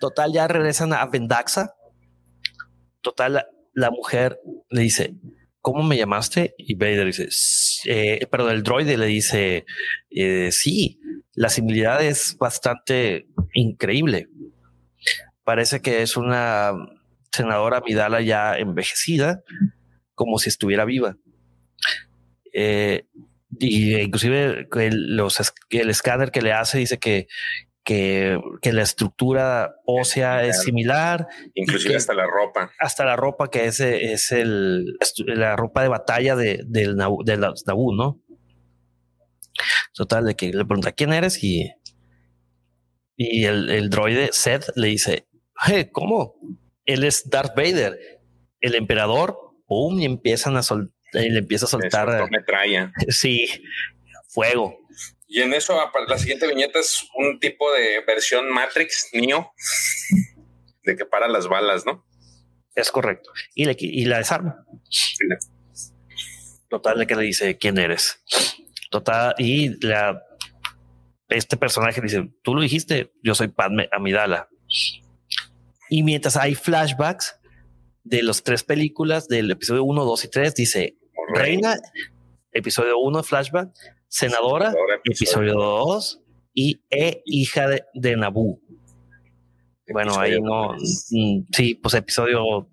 Total, 0.00 0.32
ya 0.32 0.48
regresan 0.48 0.94
a 0.94 1.04
Vendaxa. 1.04 1.74
Total, 3.02 3.46
la 3.74 3.90
mujer 3.90 4.40
le 4.70 4.80
dice, 4.80 5.12
¿cómo 5.60 5.82
me 5.82 5.96
llamaste? 5.96 6.54
Y 6.58 6.74
Vader 6.74 7.06
dice, 7.06 7.28
eh, 7.86 8.26
perdón, 8.30 8.52
el 8.52 8.62
droide 8.62 8.96
le 8.96 9.06
dice, 9.06 9.64
eh, 10.10 10.50
sí, 10.52 11.00
la 11.34 11.48
similitud 11.48 12.00
es 12.00 12.36
bastante 12.38 13.26
increíble. 13.52 14.28
Parece 15.44 15.80
que 15.80 16.02
es 16.02 16.16
una 16.16 16.72
senadora 17.32 17.82
Midala 17.86 18.20
ya 18.20 18.56
envejecida, 18.56 19.42
como 20.14 20.38
si 20.38 20.48
estuviera 20.48 20.84
viva. 20.84 21.16
Eh, 22.52 23.06
y 23.58 23.96
inclusive 23.96 24.68
el, 24.76 25.20
el 25.70 25.90
escáner 25.90 26.30
que 26.30 26.42
le 26.42 26.52
hace 26.52 26.78
dice 26.78 26.98
que, 26.98 27.28
que, 27.88 28.38
la 28.70 28.82
estructura 28.82 29.76
ósea 29.86 30.44
es 30.44 30.62
similar. 30.62 31.26
Inclusive 31.54 31.96
hasta 31.96 32.12
la 32.12 32.26
ropa. 32.26 32.70
Hasta 32.78 33.06
la 33.06 33.16
ropa 33.16 33.48
que 33.48 33.64
es, 33.64 33.80
es 33.80 34.30
el, 34.30 34.98
la 35.26 35.56
ropa 35.56 35.82
de 35.82 35.88
batalla 35.88 36.36
de, 36.36 36.62
del 36.66 36.96
de 37.24 37.36
los 37.38 37.66
Naboo, 37.66 37.94
¿no? 37.94 38.20
Total, 39.94 40.26
de 40.26 40.36
que 40.36 40.52
le 40.52 40.66
pregunta 40.66 40.92
quién 40.92 41.14
eres 41.14 41.42
y, 41.42 41.72
y 43.16 43.46
el, 43.46 43.70
el 43.70 43.88
droide 43.88 44.28
Seth 44.32 44.70
le 44.76 44.88
dice, 44.88 45.26
¿cómo? 45.92 46.34
Él 46.84 47.04
es 47.04 47.30
Darth 47.30 47.56
Vader, 47.56 47.98
el 48.60 48.74
emperador, 48.74 49.38
¡pum! 49.66 49.98
y 49.98 50.04
empiezan 50.04 50.58
a 50.58 50.62
soltar, 50.62 50.92
le 51.14 51.38
empieza 51.38 51.64
a 51.64 51.68
soltar. 51.70 52.30
metralla. 52.30 52.92
Sí, 53.08 53.46
fuego. 54.28 54.78
Y 55.28 55.42
en 55.42 55.52
eso, 55.52 55.78
la 56.08 56.18
siguiente 56.18 56.48
viñeta 56.48 56.80
es 56.80 57.06
un 57.14 57.38
tipo 57.38 57.70
de 57.72 58.02
versión 58.06 58.50
Matrix 58.50 59.10
Neo 59.12 59.52
de 60.84 60.96
que 60.96 61.04
para 61.04 61.28
las 61.28 61.46
balas, 61.48 61.84
¿no? 61.84 62.06
Es 62.74 62.90
correcto. 62.90 63.30
Y, 63.54 63.66
le, 63.66 63.76
y 63.78 64.06
la 64.06 64.18
desarma. 64.18 64.64
Total, 66.70 66.98
de 66.98 67.06
que 67.06 67.14
le 67.14 67.24
dice 67.24 67.58
quién 67.58 67.76
eres. 67.76 68.22
Total, 68.90 69.34
y 69.36 69.84
la, 69.86 70.22
este 71.28 71.58
personaje 71.58 72.00
dice: 72.00 72.30
Tú 72.42 72.54
lo 72.54 72.62
dijiste, 72.62 73.12
yo 73.22 73.34
soy 73.34 73.48
Padme 73.48 73.88
Amidala. 73.92 74.48
Y 75.90 76.02
mientras 76.04 76.36
hay 76.36 76.54
flashbacks 76.54 77.38
de 78.04 78.22
las 78.22 78.42
tres 78.42 78.62
películas 78.62 79.28
del 79.28 79.50
episodio 79.50 79.84
1, 79.84 80.04
2 80.04 80.24
y 80.24 80.28
3, 80.28 80.54
dice 80.54 80.96
Reina, 81.34 81.76
episodio 82.52 82.98
1, 82.98 83.22
flashback, 83.22 83.70
senadora, 84.08 84.72
episodio 85.04 85.54
2 85.54 86.20
y 86.54 86.80
e 86.90 87.22
hija 87.24 87.68
de, 87.68 87.84
de 87.94 88.16
Naboo. 88.16 88.60
Bueno, 89.90 90.18
ahí 90.18 90.40
no. 90.40 90.72
Mm, 90.72 91.46
sí, 91.52 91.74
pues 91.74 91.94
episodio. 91.94 92.68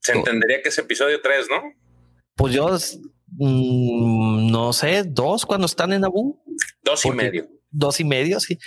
Se 0.00 0.12
entendería 0.12 0.62
que 0.62 0.68
es 0.68 0.78
episodio 0.78 1.20
3, 1.20 1.46
¿no? 1.50 1.62
Pues 2.34 2.54
yo 2.54 2.76
mm, 3.38 4.50
no 4.50 4.72
sé, 4.72 5.04
dos 5.04 5.46
cuando 5.46 5.66
están 5.66 5.92
en 5.92 6.02
Naboo. 6.02 6.42
Dos 6.82 7.04
y 7.04 7.10
medio. 7.10 7.48
Dos 7.70 8.00
y 8.00 8.04
medio, 8.04 8.40
sí. 8.40 8.58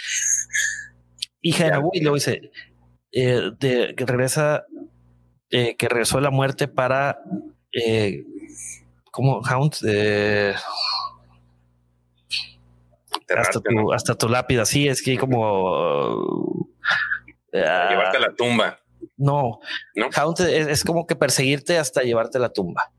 hija 1.41 1.65
de 1.65 1.72
Nabu, 1.72 1.89
y 1.93 2.01
luego 2.01 2.15
dice 2.15 2.51
eh, 3.11 3.51
de, 3.59 3.95
que 3.95 4.05
regresa, 4.05 4.65
eh, 5.49 5.76
que 5.76 5.89
regresó 5.89 6.22
la 6.22 6.30
muerte 6.30 6.67
para 6.67 7.19
eh, 7.74 8.24
como 9.11 9.41
Hound, 9.41 9.76
hasta 13.39 13.59
tu, 13.59 13.93
hasta 13.93 14.15
tu 14.15 14.29
lápida. 14.29 14.65
Sí, 14.65 14.88
es 14.88 15.01
que 15.01 15.17
como 15.17 16.67
llevarte 17.51 18.17
a 18.17 18.19
la 18.19 18.34
tumba. 18.36 18.79
No, 19.17 19.59
¿No? 19.95 20.09
Es, 20.47 20.84
como 20.84 21.05
que 21.05 21.15
perseguirte 21.15 21.77
hasta 21.77 22.01
llevarte 22.01 22.38
a 22.38 22.41
la 22.41 22.53
tumba. 22.53 22.91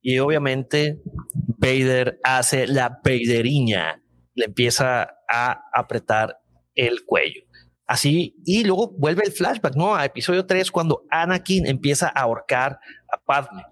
Y 0.00 0.18
obviamente 0.18 1.00
Vader 1.34 2.18
hace 2.24 2.66
la 2.66 3.00
Vaderiña, 3.04 4.02
le 4.34 4.46
empieza 4.46 5.16
a 5.28 5.64
apretar 5.72 6.38
el 6.74 7.04
cuello. 7.04 7.42
Así, 7.86 8.36
y 8.44 8.64
luego 8.64 8.90
vuelve 8.96 9.22
el 9.24 9.32
flashback, 9.32 9.76
¿no? 9.76 9.94
A 9.94 10.04
episodio 10.04 10.46
3, 10.46 10.70
cuando 10.70 11.04
Anakin 11.10 11.66
empieza 11.66 12.08
a 12.08 12.22
ahorcar 12.22 12.78
a 13.12 13.18
Padme. 13.18 13.64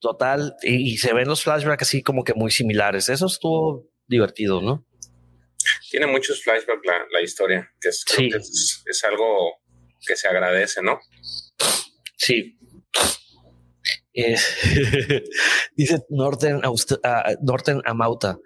Total, 0.00 0.54
y, 0.62 0.92
y 0.92 0.96
se 0.96 1.12
ven 1.12 1.28
los 1.28 1.42
flashbacks 1.42 1.82
así 1.82 2.02
como 2.02 2.24
que 2.24 2.34
muy 2.34 2.50
similares. 2.50 3.08
Eso 3.08 3.26
estuvo 3.26 3.86
divertido, 4.06 4.62
¿no? 4.62 4.86
Tiene 5.90 6.06
muchos 6.06 6.42
flashbacks 6.42 6.80
la, 6.84 7.04
la 7.12 7.20
historia, 7.20 7.70
que, 7.80 7.90
es, 7.90 8.04
Sí. 8.06 8.30
que 8.30 8.38
es, 8.38 8.82
es 8.86 9.04
algo 9.04 9.60
que 10.06 10.16
se 10.16 10.26
agradece, 10.28 10.80
¿no? 10.82 10.98
Sí. 12.16 12.56
Eh, 14.12 14.36
dice 15.76 15.98
Norton, 16.08 16.62
ah, 17.04 17.32
Norton 17.42 17.82
Amauta. 17.84 18.38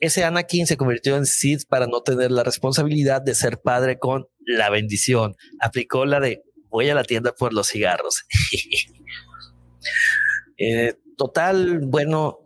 Ese 0.00 0.24
Anakin 0.24 0.66
se 0.66 0.76
convirtió 0.76 1.16
en 1.16 1.26
Sith 1.26 1.62
para 1.68 1.86
no 1.86 2.02
tener 2.02 2.30
la 2.30 2.42
responsabilidad 2.42 3.22
de 3.22 3.34
ser 3.34 3.58
padre 3.60 3.98
con 3.98 4.26
la 4.40 4.70
bendición. 4.70 5.36
Aplicó 5.60 6.06
la 6.06 6.20
de 6.20 6.42
voy 6.70 6.88
a 6.88 6.94
la 6.94 7.04
tienda 7.04 7.32
por 7.34 7.52
los 7.52 7.68
cigarros. 7.68 8.24
Eh, 10.58 10.94
total, 11.22 11.78
bueno, 11.84 12.40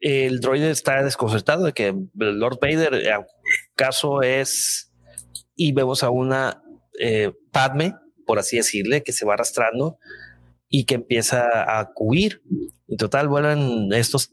el 0.00 0.40
droide 0.40 0.70
está 0.70 1.02
desconcertado 1.02 1.66
de 1.66 1.74
que 1.74 1.94
Lord 2.14 2.58
Vader, 2.62 2.94
eh, 2.94 3.12
caso 3.74 4.22
es, 4.22 4.90
y 5.54 5.72
vemos 5.72 6.02
a 6.02 6.08
una 6.08 6.62
eh, 6.98 7.32
Padme, 7.52 7.94
por 8.24 8.38
así 8.38 8.56
decirle, 8.56 9.02
que 9.02 9.12
se 9.12 9.26
va 9.26 9.34
arrastrando 9.34 9.98
y 10.70 10.86
que 10.86 10.94
empieza 10.94 11.46
a 11.62 11.92
huir. 11.94 12.40
En 12.88 12.96
total 12.96 13.28
vuelan 13.28 13.92
estos 13.92 14.30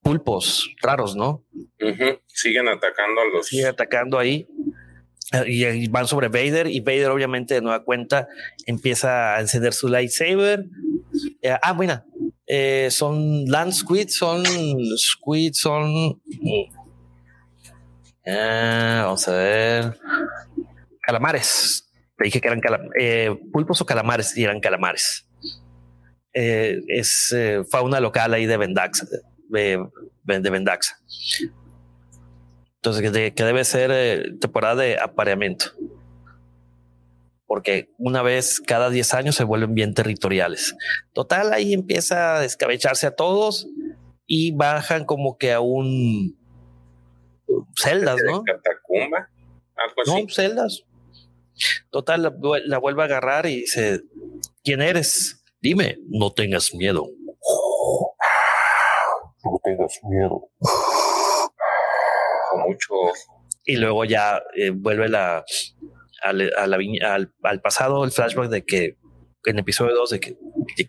pulpos 0.00 0.70
raros, 0.80 1.16
¿no? 1.16 1.44
Ujú. 1.80 2.20
Siguen 2.28 2.68
atacando 2.68 3.22
a 3.22 3.24
los. 3.34 3.48
Sigue 3.48 3.66
atacando 3.66 4.20
ahí 4.20 4.46
eh, 5.32 5.44
y, 5.48 5.64
y 5.66 5.88
van 5.88 6.06
sobre 6.06 6.28
Vader 6.28 6.68
y 6.68 6.78
Vader 6.78 7.10
obviamente 7.10 7.54
de 7.54 7.60
nueva 7.60 7.82
cuenta 7.82 8.28
empieza 8.66 9.34
a 9.34 9.40
encender 9.40 9.72
su 9.72 9.88
lightsaber. 9.88 10.66
Eh, 11.42 11.56
ah, 11.60 11.72
buena. 11.72 12.04
Eh, 12.46 12.88
son 12.90 13.44
land 13.46 13.72
squid, 13.72 14.08
son 14.08 14.44
squid, 14.96 15.52
son... 15.54 16.20
Ah, 18.26 19.02
vamos 19.04 19.26
a 19.28 19.32
ver. 19.32 19.98
Calamares. 21.02 21.90
Te 22.16 22.24
dije 22.24 22.40
que 22.40 22.48
eran 22.48 22.60
calam- 22.60 22.90
eh, 22.98 23.36
pulpos 23.52 23.80
o 23.80 23.86
calamares 23.86 24.36
y 24.36 24.44
eran 24.44 24.60
calamares. 24.60 25.26
Eh, 26.32 26.80
es 26.88 27.32
eh, 27.36 27.62
fauna 27.70 28.00
local 28.00 28.34
ahí 28.34 28.46
de 28.46 28.56
Vendaxa, 28.56 29.06
de, 29.48 29.84
de 30.24 30.50
Vendaxa. 30.50 30.96
Entonces, 32.76 33.02
que, 33.02 33.10
de- 33.10 33.34
que 33.34 33.44
debe 33.44 33.64
ser 33.64 33.90
eh, 33.92 34.32
temporada 34.40 34.82
de 34.82 34.98
apareamiento. 34.98 35.66
Porque 37.46 37.90
una 37.98 38.22
vez 38.22 38.60
cada 38.60 38.90
10 38.90 39.14
años 39.14 39.36
se 39.36 39.44
vuelven 39.44 39.74
bien 39.74 39.94
territoriales. 39.94 40.74
Total, 41.12 41.52
ahí 41.52 41.74
empieza 41.74 42.36
a 42.36 42.40
descabecharse 42.40 43.06
a 43.06 43.14
todos 43.14 43.68
y 44.26 44.52
bajan 44.52 45.04
como 45.04 45.36
que 45.36 45.52
a 45.52 45.60
un 45.60 46.38
celdas, 47.76 48.16
de 48.16 48.30
¿no? 48.30 48.42
Catacumba. 48.42 49.28
Algo 49.76 50.02
así. 50.02 50.22
No, 50.22 50.28
celdas. 50.28 50.84
Total, 51.90 52.22
la, 52.22 52.34
la 52.64 52.78
vuelve 52.78 53.02
a 53.02 53.04
agarrar 53.04 53.46
y 53.46 53.60
dice: 53.60 54.00
¿Quién 54.62 54.80
eres? 54.80 55.44
Dime, 55.60 55.98
no 56.08 56.32
tengas 56.32 56.74
miedo. 56.74 57.06
No 59.44 59.60
tengas 59.62 60.00
miedo. 60.04 60.48
Con 62.50 62.60
mucho. 62.62 62.94
Y 63.64 63.76
luego 63.76 64.04
ya 64.04 64.42
eh, 64.56 64.70
vuelve 64.70 65.08
la, 65.08 65.44
al, 66.24 66.50
al, 67.42 67.60
pasado 67.60 68.04
el 68.04 68.10
flashback 68.10 68.48
de 68.48 68.64
que 68.64 68.96
en 69.44 69.58
episodio 69.58 69.94
2 69.94 70.10
de 70.10 70.20
que, 70.20 70.36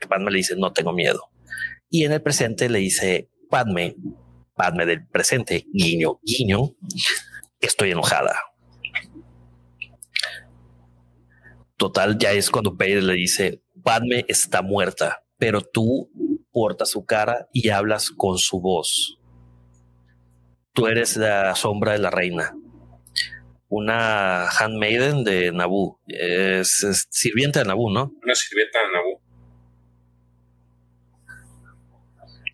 Padme 0.07 0.31
le 0.31 0.37
dice 0.37 0.55
no 0.55 0.71
tengo 0.71 0.93
miedo. 0.93 1.29
Y 1.89 2.05
en 2.05 2.13
el 2.13 2.21
presente 2.21 2.69
le 2.69 2.79
dice 2.79 3.29
Padme, 3.49 3.95
Padme 4.55 4.85
del 4.85 5.05
presente, 5.07 5.67
guiño, 5.73 6.19
guiño, 6.23 6.75
estoy 7.59 7.91
enojada. 7.91 8.35
Total, 11.77 12.17
ya 12.17 12.31
es 12.31 12.49
cuando 12.49 12.71
Vader 12.71 13.03
le 13.03 13.13
dice 13.13 13.61
Padme 13.83 14.25
está 14.29 14.61
muerta, 14.61 15.23
pero 15.37 15.61
tú 15.61 16.09
portas 16.51 16.89
su 16.89 17.05
cara 17.05 17.49
y 17.51 17.69
hablas 17.69 18.09
con 18.09 18.37
su 18.37 18.61
voz. 18.61 19.19
Tú 20.71 20.87
eres 20.87 21.17
la 21.17 21.53
sombra 21.55 21.91
de 21.91 21.99
la 21.99 22.09
reina 22.09 22.55
una 23.69 24.47
handmaiden 24.49 25.23
de 25.23 25.51
Naboo. 25.51 25.99
Es, 26.07 26.83
es 26.83 27.07
sirvienta 27.09 27.59
de 27.59 27.65
Naboo, 27.65 27.91
¿no? 27.91 28.11
Una 28.23 28.35
sirvienta 28.35 28.79
de 28.79 28.93
Naboo. 28.93 29.21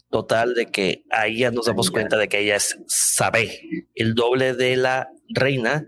Total 0.09 0.53
de 0.53 0.65
que 0.65 1.03
ahí 1.09 1.39
ya 1.39 1.51
nos 1.51 1.65
damos 1.65 1.89
cuenta 1.89 2.17
de 2.17 2.27
que 2.27 2.39
ella 2.39 2.57
es 2.57 2.77
Sabé, 2.87 3.61
el 3.95 4.13
doble 4.13 4.53
de 4.53 4.75
la 4.75 5.09
reina, 5.29 5.85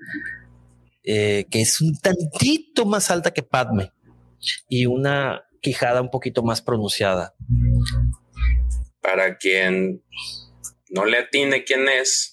eh, 1.03 1.45
que 1.51 1.61
es 1.61 1.81
un 1.81 1.97
tantito 1.99 2.85
más 2.85 3.11
alta 3.11 3.31
que 3.31 3.43
Padme 3.43 3.91
y 4.69 4.85
una 4.85 5.43
quijada 5.61 6.01
un 6.01 6.09
poquito 6.09 6.43
más 6.43 6.61
pronunciada. 6.61 7.35
Para 9.01 9.37
quien 9.37 10.01
no 10.89 11.05
le 11.05 11.17
atine 11.17 11.65
quién 11.65 11.89
es, 11.89 12.32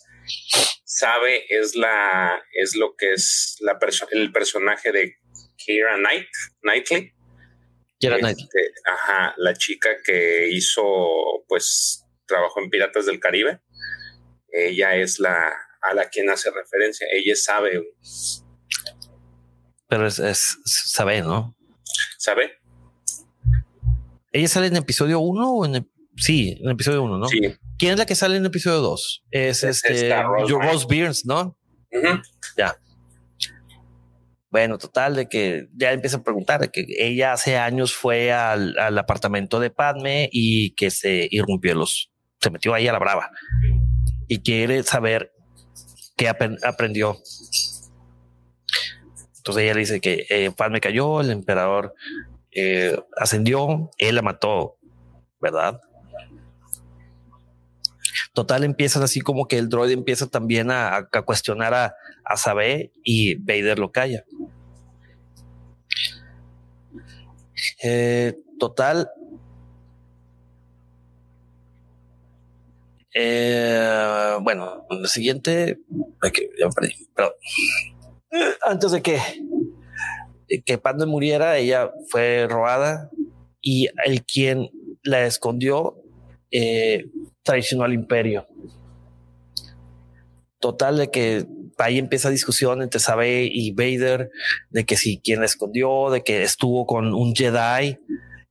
sabe 0.84 1.44
es 1.48 1.74
la 1.76 2.42
es 2.52 2.74
lo 2.76 2.94
que 2.96 3.12
es 3.12 3.56
la 3.60 3.78
perso 3.78 4.06
el 4.10 4.32
personaje 4.32 4.92
de 4.92 5.16
Kira 5.56 5.96
Knight, 5.96 6.28
Knightley. 6.62 7.12
Keira 7.98 8.16
Este, 8.16 8.22
Knightley. 8.34 8.64
Ajá, 8.86 9.34
la 9.36 9.54
chica 9.54 9.90
que 10.04 10.48
hizo, 10.50 10.82
pues, 11.48 12.04
trabajó 12.26 12.60
en 12.62 12.70
Piratas 12.70 13.04
del 13.06 13.20
Caribe. 13.20 13.60
Ella 14.52 14.96
es 14.96 15.18
la 15.20 15.52
a 15.82 15.94
la 15.94 16.08
quien 16.08 16.28
hace 16.30 16.50
referencia. 16.50 17.06
Ella 17.12 17.34
sabe, 17.36 17.82
Pero 19.88 20.06
es, 20.06 20.18
es 20.18 20.56
Sabé, 20.64 21.20
¿no? 21.22 21.56
¿sabe? 22.18 22.52
Ella 24.32 24.48
sale 24.48 24.68
en 24.68 24.76
episodio 24.76 25.18
1 25.20 25.52
o 25.52 25.64
en 25.66 25.74
el- 25.76 25.90
sí, 26.16 26.56
en 26.60 26.70
episodio 26.70 27.02
1, 27.02 27.18
¿no? 27.18 27.26
Sí. 27.26 27.40
¿Quién 27.80 27.92
es 27.92 27.98
la 27.98 28.04
que 28.04 28.14
sale 28.14 28.36
en 28.36 28.44
episodio 28.44 28.80
2? 28.80 29.24
Es, 29.30 29.64
Es 29.64 29.82
este 29.82 29.94
esta 29.94 30.22
Rose 30.22 30.86
Rose 30.86 31.22
¿no? 31.24 31.56
Ujú. 31.90 32.20
Bueno, 34.50 34.76
total, 34.76 35.16
de 35.16 35.28
que 35.30 35.68
ya 35.72 35.92
empieza 35.92 36.18
a 36.18 36.22
preguntar 36.22 36.60
de 36.60 36.68
que 36.68 36.84
ella 36.98 37.32
hace 37.32 37.56
años 37.56 37.94
fue 37.94 38.32
al, 38.32 38.76
al 38.78 38.98
apartamento 38.98 39.60
de 39.60 39.70
Padme 39.70 40.28
y 40.30 40.74
que 40.74 40.90
se 40.90 41.26
irrumpió 41.30 41.74
los, 41.74 42.12
se 42.38 42.50
metió 42.50 42.74
ahí 42.74 42.86
a 42.86 42.92
la 42.92 42.98
brava 42.98 43.30
y 44.28 44.42
quiere 44.42 44.82
saber 44.82 45.32
qué 46.18 46.28
aprendió. 46.28 47.16
Entonces 49.38 49.62
ella 49.62 49.72
le 49.72 49.80
dice 49.80 50.00
que 50.02 50.26
eh, 50.28 50.50
Padme 50.54 50.82
cayó, 50.82 51.22
el 51.22 51.30
emperador 51.30 51.94
eh, 52.50 53.00
ascendió, 53.16 53.90
él 53.96 54.16
la 54.16 54.22
mató, 54.22 54.76
¿verdad? 55.40 55.80
Total, 58.32 58.62
empiezan 58.62 59.02
así 59.02 59.20
como 59.20 59.48
que 59.48 59.58
el 59.58 59.68
droide 59.68 59.92
empieza 59.92 60.28
también 60.28 60.70
a, 60.70 61.08
cuestionar 61.24 61.74
a, 61.74 61.94
a 62.24 62.36
Sabé 62.36 62.92
y 63.02 63.34
Vader 63.34 63.78
lo 63.78 63.90
calla. 63.90 64.24
Eh, 67.82 68.38
total. 68.58 69.10
Eh, 73.14 74.36
bueno, 74.42 74.86
lo 74.88 75.08
siguiente. 75.08 75.80
ay, 76.22 76.30
que 76.30 76.50
ya 76.58 76.66
me 76.66 76.72
perdí, 76.72 77.08
perdón. 77.14 77.32
Eh, 78.30 78.54
Antes 78.64 78.92
de 78.92 79.02
que, 79.02 79.18
que 80.64 80.78
Padme 80.78 81.06
muriera, 81.06 81.58
ella 81.58 81.90
fue 82.08 82.46
robada 82.48 83.10
y 83.60 83.88
el 84.04 84.24
quien 84.24 84.70
la 85.02 85.26
escondió 85.26 85.96
eh, 86.50 87.06
traicionó 87.42 87.84
al 87.84 87.92
imperio. 87.92 88.46
Total 90.58 90.98
de 90.98 91.10
que 91.10 91.46
ahí 91.78 91.98
empieza 91.98 92.30
discusión 92.30 92.82
entre 92.82 93.00
Sabe 93.00 93.48
y 93.50 93.72
Vader 93.72 94.30
de 94.70 94.84
que 94.84 94.96
si 94.96 95.18
quien 95.18 95.40
la 95.40 95.46
escondió, 95.46 96.10
de 96.10 96.22
que 96.22 96.42
estuvo 96.42 96.86
con 96.86 97.14
un 97.14 97.34
Jedi 97.34 97.98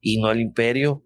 y 0.01 0.19
no 0.19 0.31
el 0.31 0.39
Imperio. 0.39 1.03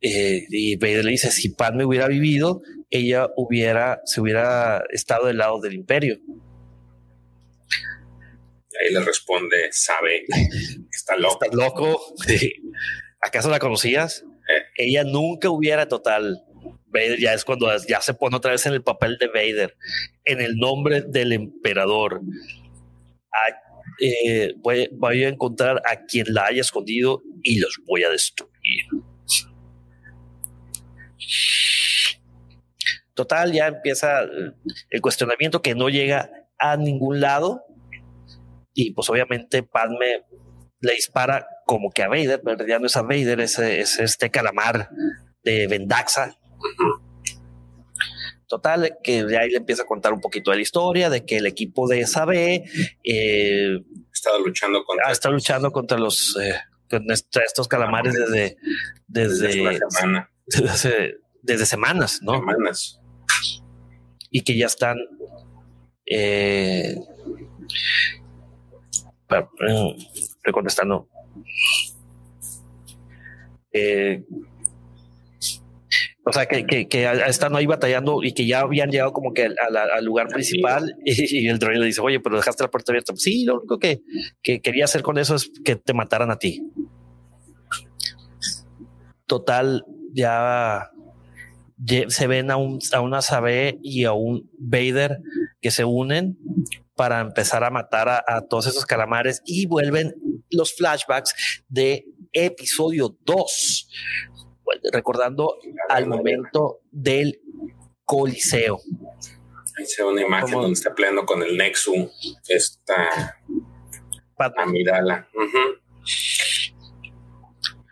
Eh, 0.00 0.46
y 0.48 0.76
Vader 0.76 1.04
le 1.04 1.10
dice 1.10 1.30
si 1.30 1.50
Padme 1.50 1.84
hubiera 1.84 2.08
vivido, 2.08 2.62
ella 2.88 3.28
hubiera 3.36 4.00
se 4.04 4.20
hubiera 4.20 4.82
estado 4.90 5.26
del 5.26 5.38
lado 5.38 5.60
del 5.60 5.74
Imperio. 5.74 6.18
Ahí 8.82 8.94
le 8.94 9.00
responde, 9.00 9.68
sabe, 9.72 10.24
está 10.90 11.16
loco. 11.16 11.44
Está 11.44 11.56
loco. 11.56 12.00
¿Acaso 13.20 13.50
la 13.50 13.58
conocías? 13.58 14.24
Ella 14.76 15.04
nunca 15.04 15.50
hubiera 15.50 15.88
total 15.88 16.44
Vader 16.90 17.18
ya 17.18 17.34
es 17.34 17.44
cuando 17.44 17.68
ya 17.88 18.00
se 18.00 18.14
pone 18.14 18.36
otra 18.36 18.52
vez 18.52 18.66
en 18.66 18.74
el 18.74 18.82
papel 18.82 19.16
de 19.18 19.28
Vader, 19.28 19.76
en 20.24 20.40
el 20.40 20.56
nombre 20.56 21.02
del 21.02 21.32
emperador. 21.32 22.20
Eh, 24.00 24.54
voy, 24.56 25.24
a 25.24 25.28
encontrar 25.28 25.82
a 25.86 26.04
quien 26.04 26.26
la 26.32 26.46
haya 26.46 26.62
escondido 26.62 27.22
y 27.42 27.60
los 27.60 27.80
voy 27.86 28.02
a 28.02 28.10
destruir. 28.10 28.84
Total, 33.14 33.52
ya 33.52 33.66
empieza 33.68 34.22
el 34.22 35.00
cuestionamiento 35.02 35.60
que 35.60 35.74
no 35.74 35.88
llega 35.90 36.30
a 36.58 36.76
ningún 36.76 37.20
lado. 37.20 37.64
Y 38.72 38.92
pues 38.92 39.10
obviamente 39.10 39.62
Padme 39.62 40.24
le 40.80 40.94
dispara 40.94 41.46
como 41.66 41.90
que 41.90 42.02
a 42.02 42.08
Vader, 42.08 42.40
pero 42.44 42.66
ya 42.66 42.78
no 42.78 42.86
es 42.86 42.96
a 42.96 43.02
Vader, 43.02 43.40
es, 43.40 43.58
es 43.58 43.98
este 43.98 44.30
calamar 44.30 44.90
de 45.42 45.66
Vendaxa 45.66 46.36
Total, 48.50 48.98
que 49.04 49.24
de 49.24 49.38
ahí 49.38 49.48
le 49.50 49.58
empieza 49.58 49.84
a 49.84 49.86
contar 49.86 50.12
un 50.12 50.20
poquito 50.20 50.50
de 50.50 50.56
la 50.56 50.62
historia, 50.62 51.08
de 51.08 51.24
que 51.24 51.36
el 51.36 51.46
equipo 51.46 51.86
de 51.86 52.04
SAB 52.04 52.32
eh, 53.04 53.78
luchando 54.44 54.82
contra, 54.84 55.08
ha 55.08 55.12
estado 55.12 55.34
luchando 55.34 55.70
contra 55.70 55.96
los 55.98 56.36
eh, 56.42 56.54
estos 57.46 57.68
calamares 57.68 58.12
desde 58.12 58.56
desde, 59.06 59.78
desde, 61.42 61.64
semanas, 61.64 62.18
¿no? 62.22 62.40
Semanas. 62.40 62.98
Y 64.32 64.42
que 64.42 64.58
ya 64.58 64.66
están 64.66 64.96
eh, 66.06 66.96
estoy 70.40 70.52
contestando. 70.52 71.08
Eh, 73.72 74.24
o 76.24 76.32
sea, 76.32 76.46
que, 76.46 76.64
que, 76.66 76.88
que 76.88 77.10
están 77.26 77.56
ahí 77.56 77.66
batallando 77.66 78.22
y 78.22 78.32
que 78.32 78.46
ya 78.46 78.60
habían 78.60 78.90
llegado 78.90 79.12
como 79.12 79.32
que 79.32 79.44
al, 79.44 80.04
lugar 80.04 80.28
principal 80.28 80.94
y, 81.04 81.48
el 81.48 81.58
droide 81.58 81.80
le 81.80 81.86
dice, 81.86 82.00
oye, 82.00 82.20
pero 82.20 82.36
dejaste 82.36 82.62
la 82.62 82.70
puerta 82.70 82.92
abierta. 82.92 83.14
sí, 83.16 83.44
lo 83.44 83.58
único 83.58 83.78
que, 83.78 84.02
que 84.42 84.60
quería 84.60 84.84
hacer 84.84 85.02
con 85.02 85.18
eso 85.18 85.34
es 85.34 85.50
que 85.64 85.76
te 85.76 85.94
mataran 85.94 86.30
a 86.30 86.36
ti. 86.36 86.70
Total, 89.26 89.84
ya 90.12 90.90
se 92.08 92.26
ven 92.26 92.50
a, 92.50 92.56
un, 92.56 92.78
a 92.92 93.00
una 93.00 93.22
Sabe 93.22 93.78
y 93.82 94.04
a 94.04 94.12
un 94.12 94.50
Vader 94.58 95.20
que 95.60 95.70
se 95.70 95.84
unen 95.84 96.38
para 97.00 97.20
empezar 97.20 97.64
a 97.64 97.70
matar 97.70 98.10
a, 98.10 98.22
a, 98.26 98.46
todos 98.46 98.66
esos 98.66 98.84
calamares 98.84 99.40
y 99.46 99.64
vuelven 99.64 100.14
los 100.50 100.76
flashbacks 100.76 101.64
de 101.66 102.04
episodio 102.34 103.16
2 103.24 103.88
recordando 104.92 105.56
al 105.88 106.06
momento 106.06 106.82
del 106.90 107.40
Coliseo. 108.04 108.82
Ahí 109.78 109.86
se 109.86 110.02
ve 110.02 110.10
una 110.10 110.20
imagen 110.20 110.50
donde 110.50 110.74
está 110.74 110.94
peleando 110.94 111.24
con 111.24 111.42
el 111.42 111.56
Nexu, 111.56 112.10
esta 112.46 113.34
Amidala. 114.58 115.26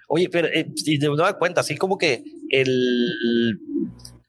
Oye, 0.08 0.28
pero 0.28 0.48
eh, 0.48 0.66
de 0.68 1.06
nueva 1.06 1.38
cuenta, 1.38 1.62
así 1.62 1.78
como 1.78 1.96
que 1.96 2.24
el, 2.50 3.58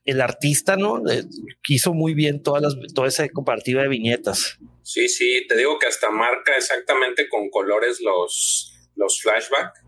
el 0.09 0.21
artista, 0.21 0.75
¿no? 0.75 1.07
Eh, 1.09 1.23
hizo 1.67 1.93
muy 1.93 2.13
bien 2.13 2.41
todas 2.41 2.61
las, 2.61 2.75
toda 2.93 3.07
esa 3.07 3.27
comparativa 3.29 3.81
de 3.81 3.87
viñetas. 3.87 4.57
Sí, 4.83 5.07
sí, 5.07 5.45
te 5.47 5.55
digo 5.55 5.77
que 5.79 5.87
hasta 5.87 6.09
marca 6.09 6.55
exactamente 6.57 7.29
con 7.29 7.49
colores 7.49 8.01
los, 8.01 8.73
los 8.95 9.21
flashbacks 9.21 9.81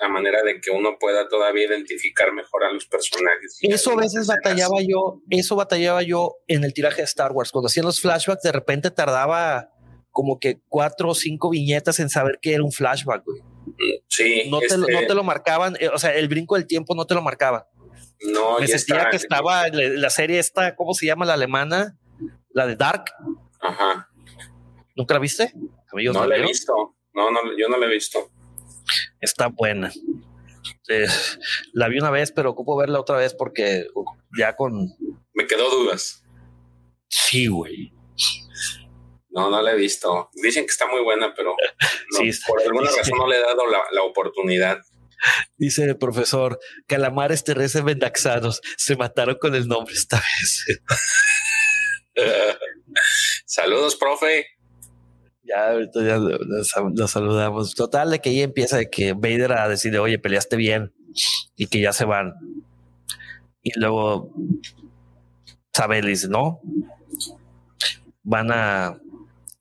a 0.00 0.08
manera 0.08 0.42
de 0.42 0.60
que 0.60 0.70
uno 0.70 0.96
pueda 0.98 1.28
todavía 1.28 1.66
identificar 1.66 2.32
mejor 2.32 2.64
a 2.64 2.72
los 2.72 2.86
personajes. 2.86 3.58
Eso 3.62 3.92
a 3.92 3.96
veces 3.96 4.26
batallaba 4.26 4.80
yo, 4.82 5.22
eso 5.30 5.56
batallaba 5.56 6.02
yo 6.02 6.36
en 6.48 6.64
el 6.64 6.74
tiraje 6.74 6.98
de 6.98 7.04
Star 7.04 7.32
Wars. 7.32 7.52
Cuando 7.52 7.68
hacían 7.68 7.86
los 7.86 8.00
flashbacks, 8.00 8.42
de 8.42 8.52
repente 8.52 8.90
tardaba 8.90 9.70
como 10.10 10.38
que 10.38 10.60
cuatro 10.68 11.10
o 11.10 11.14
cinco 11.14 11.50
viñetas 11.50 11.98
en 12.00 12.08
saber 12.08 12.38
que 12.40 12.54
era 12.54 12.62
un 12.62 12.72
flashback, 12.72 13.24
Sí. 14.08 14.48
No, 14.48 14.60
te, 14.60 14.76
no 14.76 14.86
este 14.86 15.06
te 15.06 15.14
lo 15.14 15.24
marcaban, 15.24 15.76
eh, 15.80 15.88
o 15.88 15.98
sea, 15.98 16.14
el 16.14 16.28
brinco 16.28 16.54
del 16.54 16.66
tiempo 16.66 16.94
no 16.94 17.06
te 17.06 17.14
lo 17.14 17.22
marcaba. 17.22 17.68
No, 18.20 18.58
Me 18.58 18.66
sentía 18.66 19.10
que 19.10 19.16
estaba 19.16 19.68
la, 19.68 20.10
serie 20.10 20.38
esta, 20.38 20.76
¿cómo 20.76 20.94
se 20.94 21.06
llama? 21.06 21.26
La 21.26 21.34
alemana, 21.34 21.98
la 22.50 22.66
de 22.66 22.76
Dark. 22.76 23.04
Ajá. 23.60 24.08
¿Nunca 24.96 25.14
la 25.14 25.20
viste? 25.20 25.52
no 25.92 26.26
la 26.26 26.36
he 26.36 26.42
visto. 26.42 26.96
No, 27.12 27.30
no, 27.30 27.40
yo 27.56 27.68
no 27.68 27.76
la 27.76 27.86
he 27.86 27.90
visto 27.90 28.30
está 29.20 29.48
buena. 29.48 29.92
Eh, 30.88 31.06
la 31.72 31.88
vi 31.88 31.98
una 31.98 32.10
vez, 32.10 32.32
pero 32.32 32.50
ocupo 32.50 32.76
verla 32.76 33.00
otra 33.00 33.16
vez 33.16 33.34
porque 33.34 33.86
ya 34.38 34.54
con. 34.56 34.88
Me 35.32 35.46
quedó 35.46 35.70
dudas. 35.70 36.22
Sí, 37.08 37.46
güey. 37.48 37.92
No, 39.30 39.50
no 39.50 39.60
la 39.62 39.72
he 39.72 39.76
visto. 39.76 40.30
Dicen 40.34 40.64
que 40.64 40.70
está 40.70 40.86
muy 40.86 41.02
buena, 41.02 41.34
pero 41.34 41.56
por 42.46 42.62
alguna 42.62 42.90
razón 42.90 43.18
no 43.18 43.26
le 43.26 43.36
he 43.36 43.40
dado 43.40 43.66
la, 43.66 44.02
oportunidad. 44.02 44.78
Dice 45.56 45.84
el 45.84 45.96
profesor, 45.96 46.58
calamares 46.86 47.44
terrestres 47.44 47.84
vendaxanos 47.84 48.60
se 48.76 48.96
mataron 48.96 49.36
con 49.40 49.54
el 49.54 49.68
nombre 49.68 49.94
esta 49.94 50.16
vez. 50.16 50.82
Saludos, 53.46 53.96
profe. 53.96 54.46
Ya 55.42 55.70
ahorita 55.72 56.02
ya 56.02 56.16
lo, 56.16 57.08
saludamos. 57.08 57.74
Total, 57.74 58.10
de 58.10 58.20
que 58.20 58.30
ahí 58.30 58.42
empieza 58.42 58.78
de 58.78 58.88
que 58.88 59.12
Vader 59.12 59.52
a 59.52 59.68
decir, 59.68 59.96
oye, 59.98 60.18
peleaste 60.18 60.56
bien 60.56 60.94
y 61.56 61.66
que 61.66 61.80
ya 61.80 61.92
se 61.92 62.04
van. 62.04 62.34
Y 63.62 63.78
luego 63.78 64.32
Sabel 65.72 66.06
dice, 66.06 66.28
no, 66.28 66.60
van 68.22 68.50
a 68.52 68.98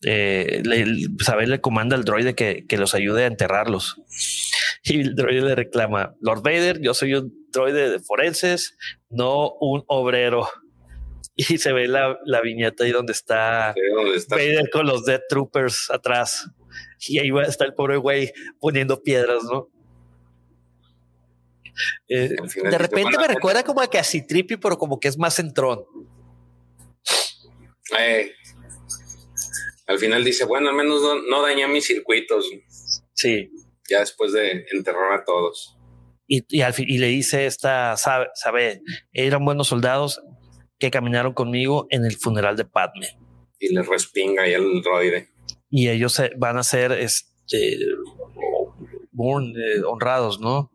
eh, 0.05 0.61
le, 0.65 1.07
Sabel 1.23 1.49
le 1.49 1.61
comanda 1.61 1.95
al 1.95 2.03
droide 2.03 2.35
que, 2.35 2.65
que, 2.67 2.77
los 2.77 2.93
ayude 2.93 3.23
a 3.23 3.27
enterrarlos. 3.27 4.01
Y 4.83 5.01
el 5.01 5.15
droide 5.15 5.41
le 5.41 5.55
reclama, 5.55 6.15
Lord 6.21 6.41
Vader, 6.43 6.81
yo 6.81 6.93
soy 6.93 7.15
un 7.15 7.47
droide 7.51 7.89
de 7.89 7.99
forenses, 7.99 8.77
no 9.09 9.53
un 9.59 9.83
obrero. 9.87 10.47
y 11.35 11.57
se 11.57 11.73
ve 11.73 11.87
la, 11.87 12.17
viñeta 12.41 12.83
ahí 12.83 12.91
donde 12.91 13.13
está, 13.13 13.73
Vader 14.29 14.69
con 14.71 14.85
los 14.85 15.05
Death 15.05 15.23
Troopers 15.29 15.89
atrás. 15.89 16.49
Y 17.07 17.19
ahí 17.19 17.29
va 17.29 17.43
está 17.43 17.65
el 17.65 17.73
pobre 17.73 17.97
güey 17.97 18.31
poniendo 18.59 19.01
piedras, 19.01 19.43
¿no? 19.43 19.69
Eh, 22.07 22.29
de 22.29 22.77
repente 22.77 23.17
me 23.17 23.27
recuerda 23.27 23.63
como 23.63 23.81
a 23.81 23.89
que 23.89 23.97
así 23.97 24.25
trippy, 24.25 24.57
pero 24.57 24.77
como 24.77 24.99
que 24.99 25.07
es 25.07 25.17
más 25.17 25.35
centrón. 25.35 25.83
Eh, 27.99 28.31
al 29.87 29.99
final 29.99 30.23
dice, 30.23 30.45
bueno, 30.45 30.69
al 30.69 30.75
menos 30.75 31.01
no, 31.27 31.41
dañé 31.41 31.67
mis 31.67 31.85
circuitos. 31.85 32.49
Sí. 33.13 33.51
Ya 33.89 33.99
después 33.99 34.31
de 34.33 34.65
enterrar 34.71 35.13
a 35.13 35.23
todos. 35.25 35.77
Y, 36.27 36.45
y, 36.49 36.61
al 36.61 36.73
fin, 36.73 36.85
y 36.87 36.97
le 36.97 37.07
dice 37.07 37.45
esta, 37.45 37.97
sabe, 37.97 38.27
sabe, 38.33 38.81
eran 39.11 39.43
buenos 39.43 39.67
soldados, 39.67 40.21
que 40.79 40.91
caminaron 40.91 41.33
conmigo 41.33 41.87
en 41.89 42.05
el 42.05 42.15
funeral 42.17 42.55
de 42.55 42.65
Padme. 42.65 43.17
Y 43.59 43.73
le 43.73 43.83
respinga 43.83 44.43
ahí 44.43 44.53
el 44.53 44.81
droide. 44.81 45.29
Y 45.69 45.89
ellos 45.89 46.21
van 46.37 46.57
a 46.57 46.63
ser 46.63 46.91
este, 46.91 47.75
eh, 47.75 47.93
honrados, 49.85 50.39
¿no? 50.39 50.71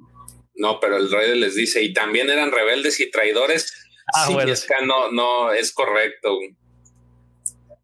No, 0.55 0.81
pero 0.81 0.97
el 0.97 1.09
droide 1.09 1.37
les 1.37 1.55
dice, 1.55 1.83
y 1.83 1.93
también 1.93 2.31
eran 2.31 2.51
rebeldes 2.51 3.01
y 3.01 3.11
traidores. 3.11 3.73
Ah, 4.15 4.29
bueno. 4.33 4.51
Es 4.51 4.67
que 4.67 4.85
no, 4.85 5.13
no, 5.13 5.53
es 5.53 5.73
correcto. 5.73 6.39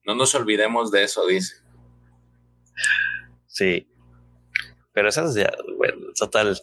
No 0.05 0.15
nos 0.15 0.35
olvidemos 0.35 0.91
de 0.91 1.05
eso, 1.05 1.27
dice. 1.27 1.55
Sí. 3.47 3.87
Pero 4.95 5.11
eso 5.11 5.27
es 5.27 5.35
ya, 5.35 5.53
bueno, 5.77 5.99
total. 6.19 6.59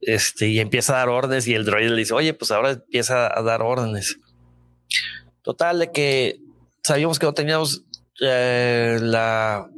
Este, 0.00 0.48
y 0.48 0.60
empieza 0.60 0.94
a 0.94 0.98
dar 0.98 1.08
órdenes 1.08 1.48
y 1.48 1.54
el 1.54 1.64
droide 1.64 1.90
le 1.90 1.96
dice, 1.96 2.14
oye, 2.14 2.32
pues 2.34 2.52
ahora 2.52 2.70
empieza 2.70 3.36
a 3.36 3.42
dar 3.42 3.62
órdenes. 3.62 4.18
Total, 5.42 5.78
de 5.80 5.90
que 5.90 6.38
sabíamos 6.84 7.18
que 7.18 7.26
no 7.26 7.34
teníamos 7.34 7.84
eh, 8.20 8.98
la 9.00 9.68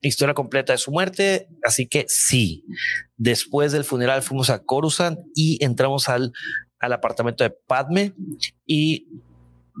historia 0.00 0.34
completa 0.34 0.72
de 0.72 0.78
su 0.78 0.90
muerte, 0.90 1.48
así 1.62 1.86
que 1.86 2.06
sí. 2.08 2.64
Después 3.16 3.70
del 3.70 3.84
funeral 3.84 4.22
fuimos 4.22 4.50
a 4.50 4.64
Coruscant 4.64 5.20
y 5.34 5.62
entramos 5.64 6.08
al, 6.08 6.32
al 6.80 6.92
apartamento 6.92 7.44
de 7.44 7.50
Padme 7.50 8.14
y 8.66 9.06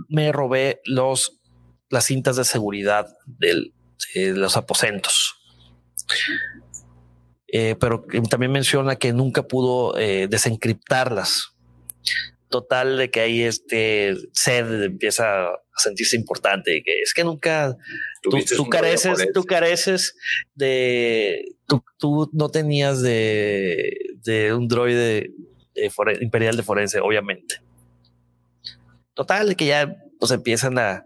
me 0.08 0.30
robé 0.30 0.80
los 0.84 1.40
las 1.90 2.04
cintas 2.04 2.36
de 2.36 2.44
seguridad 2.44 3.08
de 3.26 3.72
los 4.14 4.56
aposentos. 4.56 5.39
Eh, 7.52 7.76
pero 7.80 8.04
también 8.28 8.52
menciona 8.52 8.96
que 8.96 9.12
nunca 9.12 9.42
pudo 9.42 9.98
eh, 9.98 10.28
desencriptarlas. 10.28 11.54
Total 12.48 12.96
de 12.96 13.10
que 13.10 13.20
ahí 13.20 13.42
este 13.42 14.16
sed 14.32 14.82
empieza 14.84 15.48
a 15.48 15.58
sentirse 15.76 16.16
importante, 16.16 16.82
que 16.84 17.00
es 17.00 17.14
que 17.14 17.24
nunca 17.24 17.76
tú, 18.22 18.68
careces, 18.68 19.28
tú 19.32 19.44
careces 19.44 20.16
de, 20.54 21.44
tú, 21.98 22.28
no 22.32 22.48
tenías 22.48 23.02
de, 23.02 23.96
de 24.24 24.52
un 24.52 24.66
droide 24.66 25.32
imperial 26.20 26.56
de 26.56 26.62
forense, 26.62 27.00
obviamente. 27.00 27.62
Total 29.14 29.48
de 29.48 29.54
que 29.54 29.66
ya 29.66 29.96
pues 30.18 30.32
empiezan 30.32 30.78
a 30.78 31.04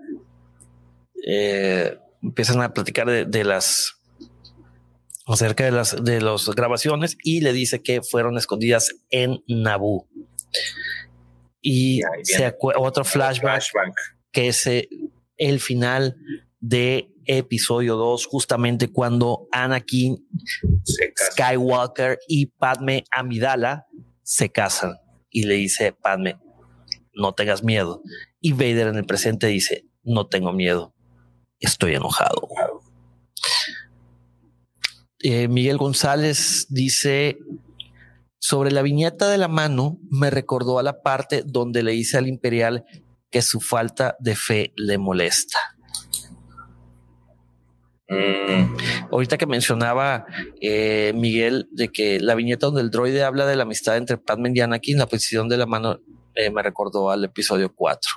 eh, 1.27 1.99
empiezan 2.23 2.61
a 2.61 2.73
platicar 2.73 3.29
de 3.29 3.45
las 3.45 3.97
acerca 5.27 5.65
de 5.65 5.71
las 5.71 6.05
de 6.05 6.21
las 6.21 6.49
grabaciones 6.51 7.17
y 7.23 7.41
le 7.41 7.53
dice 7.53 7.83
que 7.83 8.03
fueron 8.03 8.37
escondidas 8.37 8.95
en 9.11 9.43
Naboo. 9.47 10.09
Y 11.61 12.03
se 12.23 12.55
otro 12.61 13.05
flashback, 13.05 13.63
que 14.31 14.49
es 14.49 14.67
eh, 14.67 14.89
el 15.39 15.61
final 15.61 16.17
de 16.61 17.11
episodio 17.27 17.97
2, 17.97 18.27
justamente 18.27 18.89
cuando 18.89 19.49
Anakin 19.51 20.29
Skywalker 21.33 22.19
y 22.29 22.47
Padme 22.47 23.05
Amidala 23.11 23.87
se 24.23 24.51
casan 24.51 24.97
y 25.31 25.45
le 25.45 25.55
dice 25.55 25.93
Padme, 25.93 26.39
no 27.15 27.35
tengas 27.35 27.63
miedo. 27.63 28.03
Y 28.41 28.53
Vader 28.53 28.89
en 28.89 28.97
el 28.97 29.07
presente 29.07 29.47
dice, 29.47 29.87
no 30.03 30.27
tengo 30.27 30.53
miedo, 30.53 30.95
estoy 31.59 31.95
enojado. 31.95 32.49
Eh, 35.27 35.49
Miguel 35.49 35.79
González 35.79 36.67
dice, 36.69 37.39
sobre 38.39 38.71
la 38.71 38.83
viñeta 38.83 39.31
de 39.31 39.39
la 39.39 39.49
mano 39.49 39.99
me 40.11 40.29
recordó 40.29 40.79
a 40.79 40.83
la 40.83 41.01
parte 41.01 41.43
donde 41.47 41.83
le 41.83 41.93
dice 41.93 42.19
al 42.19 42.29
imperial 42.29 42.85
que 43.31 43.41
su 43.41 43.63
falta 43.63 44.17
de 44.21 44.37
fe 44.37 44.75
le 44.77 44.99
molesta. 44.99 45.59
Mm. 48.11 48.77
Ahorita 49.13 49.39
que 49.39 49.47
mencionaba 49.47 50.27
eh, 50.61 51.15
Miguel 51.15 51.69
de 51.73 51.89
que 51.89 52.21
la 52.21 52.35
viñeta 52.35 52.67
donde 52.67 52.83
el 52.83 52.91
droide 52.91 53.25
habla 53.25 53.47
de 53.47 53.57
la 53.57 53.63
amistad 53.63 53.97
entre 53.97 54.19
Padme 54.19 54.53
y 54.55 54.61
Anakin, 54.61 54.99
la 54.99 55.07
posición 55.07 55.49
de 55.49 55.57
la 55.57 55.65
mano 55.65 56.01
eh, 56.35 56.51
me 56.51 56.63
recordó 56.63 57.11
al 57.11 57.25
episodio 57.25 57.75
4. 57.75 58.11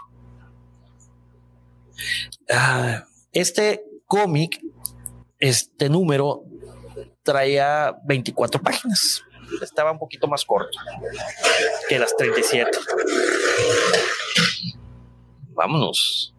Ah, 2.52 3.06
este 3.32 3.86
cómic, 4.06 4.60
este 5.40 5.88
número 5.88 6.44
traía 7.28 7.94
24 8.06 8.62
páginas. 8.62 9.22
Estaba 9.62 9.92
un 9.92 10.00
poquito 10.00 10.28
más 10.28 10.46
corto 10.46 10.78
que 11.90 12.00
las 12.00 12.16
37. 12.16 12.72
Vámonos. 15.50 16.34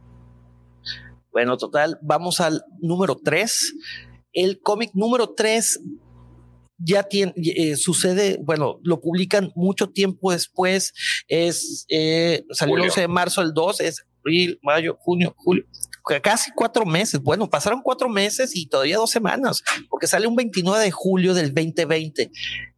Bueno, 1.31 1.59
total, 1.59 1.99
vamos 2.01 2.41
al 2.41 2.65
número 2.81 3.17
3. 3.23 3.75
El 4.33 4.61
cómic 4.61 4.93
número 4.95 5.35
3 5.35 5.81
ya 6.79 7.03
tiene, 7.03 7.35
eh, 7.37 7.77
sucede, 7.77 8.39
bueno, 8.43 8.79
lo 8.83 9.01
publican 9.01 9.53
mucho 9.55 9.91
tiempo 9.91 10.33
después, 10.33 10.95
es, 11.27 11.85
eh, 11.91 12.45
salió 12.53 12.77
el 12.77 12.83
11 12.83 13.01
de 13.03 13.09
marzo 13.09 13.43
el 13.43 13.53
2, 13.53 13.81
es 13.81 14.07
abril, 14.21 14.59
mayo, 14.63 14.97
junio, 15.01 15.35
julio, 15.37 15.65
casi 16.23 16.51
cuatro 16.53 16.85
meses. 16.87 17.21
Bueno, 17.21 17.49
pasaron 17.49 17.81
cuatro 17.83 18.09
meses 18.09 18.55
y 18.55 18.67
todavía 18.67 18.97
dos 18.97 19.11
semanas, 19.11 19.63
porque 19.89 20.07
sale 20.07 20.27
un 20.27 20.37
29 20.37 20.83
de 20.83 20.91
julio 20.91 21.35
del 21.35 21.55
2020. 21.55 22.31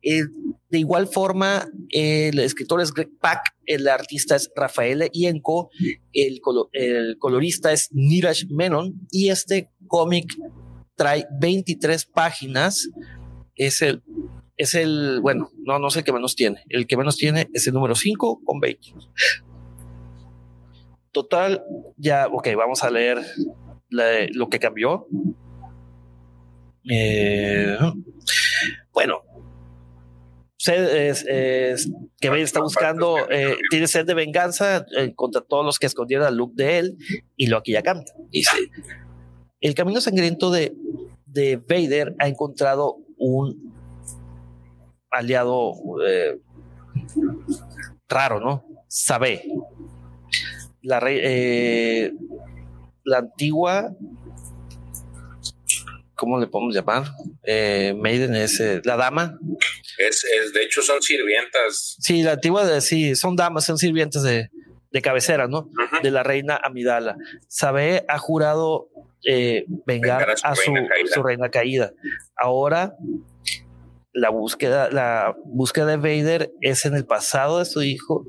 Eh, 0.02 0.22
de 0.68 0.78
igual 0.78 1.08
forma, 1.08 1.68
el 1.90 2.38
escritor 2.38 2.80
es 2.80 2.92
Greg 2.92 3.10
Pak, 3.20 3.40
el 3.66 3.88
artista 3.88 4.36
es 4.36 4.50
Rafael 4.54 5.10
Ienco, 5.12 5.70
el, 6.12 6.40
el 6.72 7.16
colorista 7.18 7.72
es 7.72 7.88
Niraj 7.92 8.44
Menon 8.50 8.94
y 9.10 9.30
este 9.30 9.70
cómic 9.86 10.32
trae 10.96 11.26
23 11.40 12.06
páginas. 12.06 12.88
Es 13.56 13.82
el, 13.82 14.02
es 14.56 14.74
el, 14.74 15.20
bueno, 15.22 15.50
no, 15.64 15.78
no 15.78 15.90
sé 15.90 16.00
el 16.00 16.04
que 16.04 16.12
menos 16.12 16.36
tiene. 16.36 16.62
El 16.68 16.86
que 16.86 16.96
menos 16.96 17.16
tiene 17.16 17.48
es 17.52 17.66
el 17.66 17.74
número 17.74 17.94
5 17.94 18.42
con 18.44 18.60
20. 18.60 18.92
Total, 21.12 21.64
ya, 21.96 22.28
ok, 22.28 22.48
vamos 22.56 22.84
a 22.84 22.90
leer 22.90 23.18
lo 23.90 24.48
que 24.48 24.58
cambió. 24.60 25.08
Eh, 26.88 27.76
bueno, 28.92 29.22
que 32.20 32.42
está 32.42 32.60
buscando, 32.60 33.16
eh, 33.30 33.56
tiene 33.70 33.86
sed 33.86 34.06
de 34.06 34.14
venganza 34.14 34.86
eh, 34.96 35.12
contra 35.14 35.40
todos 35.40 35.64
los 35.64 35.78
que 35.78 35.86
escondieron 35.86 36.26
al 36.26 36.36
look 36.36 36.54
de 36.54 36.78
él 36.78 36.96
y 37.36 37.46
lo 37.46 37.58
aquí 37.58 37.72
ya 37.72 37.82
canta. 37.82 38.12
Dice, 38.30 38.56
el 39.60 39.74
camino 39.74 40.00
sangriento 40.00 40.50
de, 40.50 40.74
de 41.26 41.56
Vader 41.56 42.14
ha 42.18 42.28
encontrado 42.28 42.98
un 43.16 43.74
aliado 45.10 45.74
raro, 48.08 48.40
¿no? 48.40 48.64
Sabe, 48.88 49.44
la, 50.82 51.00
eh, 51.06 52.12
la 53.04 53.18
antigua, 53.18 53.94
¿cómo 56.14 56.38
le 56.38 56.46
podemos 56.46 56.74
llamar? 56.74 57.04
Eh, 57.42 57.94
Maiden 57.96 58.34
es 58.34 58.60
eh, 58.60 58.80
la 58.84 58.96
dama. 58.96 59.38
Es, 59.98 60.24
de 60.54 60.62
hecho, 60.62 60.82
son 60.82 61.02
sirvientas. 61.02 61.96
Sí, 62.00 62.22
la 62.22 62.32
antigua, 62.32 62.64
de, 62.64 62.80
sí, 62.80 63.14
son 63.14 63.36
damas, 63.36 63.64
son 63.64 63.78
sirvientas 63.78 64.22
de, 64.22 64.50
cabecera, 65.02 65.46
¿no? 65.46 65.70
De 66.02 66.10
la 66.10 66.22
reina 66.22 66.60
Amidala. 66.62 67.16
Sabe 67.48 68.04
ha 68.08 68.18
jurado 68.18 68.88
vengar, 69.86 70.34
a, 70.42 70.54
su, 70.56 70.72
su, 71.12 71.22
reina 71.22 71.48
caída. 71.50 71.92
Ahora 72.36 72.96
la 74.12 74.30
búsqueda, 74.30 74.90
la 74.90 75.36
búsqueda 75.44 75.86
de 75.86 75.96
Vader 75.96 76.52
es 76.60 76.84
en 76.84 76.94
el 76.94 77.06
pasado 77.06 77.60
de 77.60 77.64
su 77.64 77.82
hijo 77.82 78.26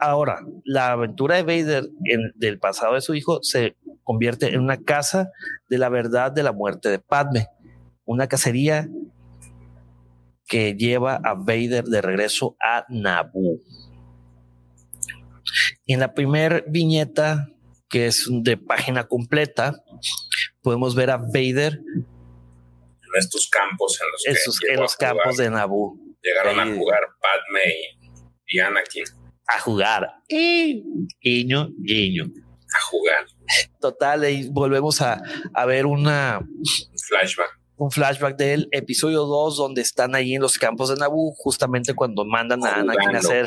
ahora, 0.00 0.40
la 0.64 0.92
aventura 0.92 1.36
de 1.36 1.42
Vader 1.42 1.88
en, 2.04 2.32
del 2.36 2.58
pasado 2.58 2.94
de 2.94 3.00
su 3.00 3.14
hijo 3.14 3.40
se 3.42 3.76
convierte 4.04 4.48
en 4.48 4.60
una 4.60 4.82
casa 4.82 5.30
de 5.68 5.78
la 5.78 5.88
verdad 5.88 6.32
de 6.32 6.42
la 6.42 6.52
muerte 6.52 6.88
de 6.88 6.98
Padme, 6.98 7.48
una 8.04 8.26
cacería 8.26 8.88
que 10.46 10.74
lleva 10.74 11.20
a 11.22 11.34
Vader 11.34 11.84
de 11.84 12.00
regreso 12.00 12.56
a 12.60 12.86
Naboo. 12.88 13.60
En 15.86 16.00
la 16.00 16.14
primera 16.14 16.62
viñeta, 16.66 17.48
que 17.88 18.06
es 18.06 18.26
de 18.30 18.56
página 18.56 19.06
completa, 19.06 19.82
podemos 20.62 20.94
ver 20.94 21.10
a 21.10 21.18
Vader 21.18 21.74
en 21.74 23.18
estos 23.18 23.48
campos 23.48 23.98
en 24.00 24.34
los, 24.36 24.60
que 24.60 24.72
en 24.72 24.80
los 24.80 24.96
campos 24.96 25.36
de 25.36 25.50
Naboo. 25.50 25.98
Llegaron 26.22 26.60
a 26.60 26.66
jugar 26.74 27.00
Padme 27.20 27.74
y 28.46 28.58
Anakin 28.58 29.04
a 29.48 29.60
jugar. 29.60 30.06
Y 30.28 30.84
guiño, 31.20 31.70
guiño. 31.78 32.24
A 32.24 32.80
jugar. 32.82 33.26
Total, 33.80 34.28
y 34.30 34.48
volvemos 34.50 35.00
a, 35.00 35.22
a 35.54 35.66
ver 35.66 35.86
una 35.86 36.40
flashback. 37.08 37.58
Un 37.76 37.90
flashback 37.90 38.36
del 38.36 38.68
episodio 38.72 39.24
2, 39.24 39.56
donde 39.56 39.82
están 39.82 40.14
ahí 40.14 40.34
en 40.34 40.42
los 40.42 40.58
campos 40.58 40.90
de 40.90 40.96
Naboo, 40.96 41.32
justamente 41.36 41.94
cuando 41.94 42.24
mandan 42.24 42.64
a 42.66 42.74
Anakin 42.74 43.14
a 43.14 43.18
hacer 43.20 43.46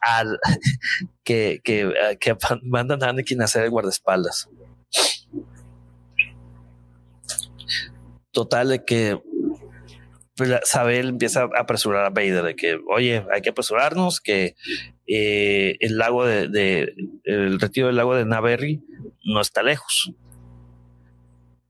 Al, 0.00 0.38
que, 1.24 1.60
que, 1.62 1.92
que 2.20 2.36
mandan 2.62 3.02
a 3.02 3.08
Anakin 3.08 3.42
a 3.42 3.44
hacer 3.44 3.64
el 3.64 3.70
guardaespaldas. 3.70 4.48
Total, 8.30 8.68
de 8.68 8.84
que 8.84 9.20
Sabel 10.64 11.08
empieza 11.10 11.42
a 11.42 11.60
apresurar 11.60 12.04
a 12.04 12.10
Vader 12.10 12.42
de 12.42 12.56
que, 12.56 12.78
oye, 12.88 13.24
hay 13.32 13.40
que 13.42 13.50
apresurarnos, 13.50 14.20
que 14.20 14.56
eh, 15.06 15.76
el 15.80 15.98
lago 15.98 16.24
de, 16.24 16.94
el 17.24 17.60
retiro 17.60 17.88
del 17.88 17.96
lago 17.96 18.14
de 18.14 18.24
Naverri 18.24 18.82
no 19.24 19.40
está 19.40 19.62
lejos. 19.62 20.12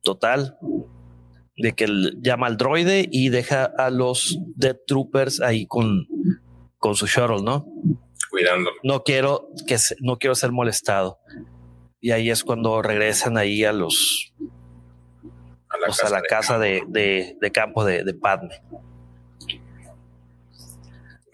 Total, 0.02 0.56
de 1.56 1.72
que 1.72 1.84
él 1.84 2.18
llama 2.20 2.46
al 2.46 2.56
droide 2.56 3.08
y 3.10 3.28
deja 3.28 3.64
a 3.64 3.90
los 3.90 4.38
Dead 4.56 4.76
Troopers 4.86 5.40
ahí 5.40 5.66
con, 5.66 6.06
con 6.78 6.94
su 6.94 7.06
shuttle, 7.06 7.42
¿no? 7.42 7.66
Cuidándolo. 8.30 8.76
No 8.82 9.02
quiero 9.02 9.48
que 9.66 9.76
no 10.00 10.18
quiero 10.18 10.34
ser 10.34 10.52
molestado. 10.52 11.18
Y 12.00 12.10
ahí 12.10 12.30
es 12.30 12.44
cuando 12.44 12.82
regresan 12.82 13.38
ahí 13.38 13.64
a 13.64 13.72
los 13.72 14.34
a 15.84 16.10
la 16.10 16.22
casa, 16.22 16.58
la 16.58 16.66
de, 16.66 16.80
casa 16.80 16.90
de, 16.90 17.36
de, 17.40 17.50
campo 17.52 17.84
de, 17.84 18.04
de 18.04 18.14
Padme 18.14 18.60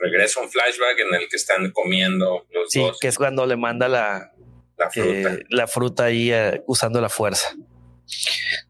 regresa 0.00 0.40
un 0.40 0.48
flashback 0.48 0.98
en 1.00 1.14
el 1.14 1.28
que 1.28 1.36
están 1.36 1.70
comiendo 1.72 2.46
los 2.52 2.70
sí, 2.70 2.82
que 3.00 3.08
es 3.08 3.16
cuando 3.16 3.46
le 3.46 3.56
manda 3.56 3.88
la, 3.88 4.32
La 4.78 4.90
fruta. 4.90 5.08
eh, 5.34 5.44
la 5.50 5.66
fruta 5.66 6.04
ahí 6.04 6.32
eh, 6.32 6.62
usando 6.66 7.00
la 7.00 7.08
fuerza. 7.08 7.48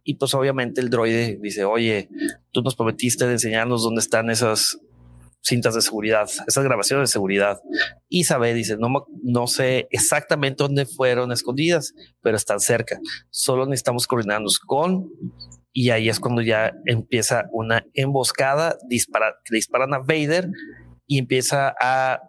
Y 0.05 0.15
pues 0.15 0.35
obviamente 0.35 0.81
el 0.81 0.91
droide 0.91 1.39
dice, 1.41 1.65
oye, 1.65 2.09
tú 2.53 2.63
nos 2.63 2.75
prometiste 2.75 3.27
de 3.27 3.33
enseñarnos 3.33 3.83
dónde 3.83 4.01
están 4.01 4.29
esas 4.29 4.79
cintas 5.43 5.75
de 5.75 5.81
seguridad, 5.81 6.29
esas 6.47 6.65
grabaciones 6.65 7.09
de 7.09 7.13
seguridad. 7.13 7.61
Y 8.09 8.25
sabe, 8.25 8.53
dice, 8.53 8.77
no, 8.77 9.07
no 9.23 9.47
sé 9.47 9.87
exactamente 9.91 10.63
dónde 10.63 10.85
fueron 10.85 11.33
escondidas, 11.33 11.95
pero 12.21 12.37
están 12.37 12.61
cerca. 12.61 12.99
Solo 13.31 13.65
necesitamos 13.67 14.07
coordinarnos 14.07 14.59
con... 14.59 15.09
Y 15.73 15.91
ahí 15.91 16.09
es 16.09 16.19
cuando 16.19 16.43
ya 16.43 16.73
empieza 16.87 17.45
una 17.53 17.85
emboscada, 17.95 18.77
dispara, 18.89 19.37
que 19.45 19.55
disparan 19.55 19.95
a 19.95 19.99
Vader 19.99 20.49
y 21.07 21.19
empieza 21.19 21.75
a, 21.81 22.21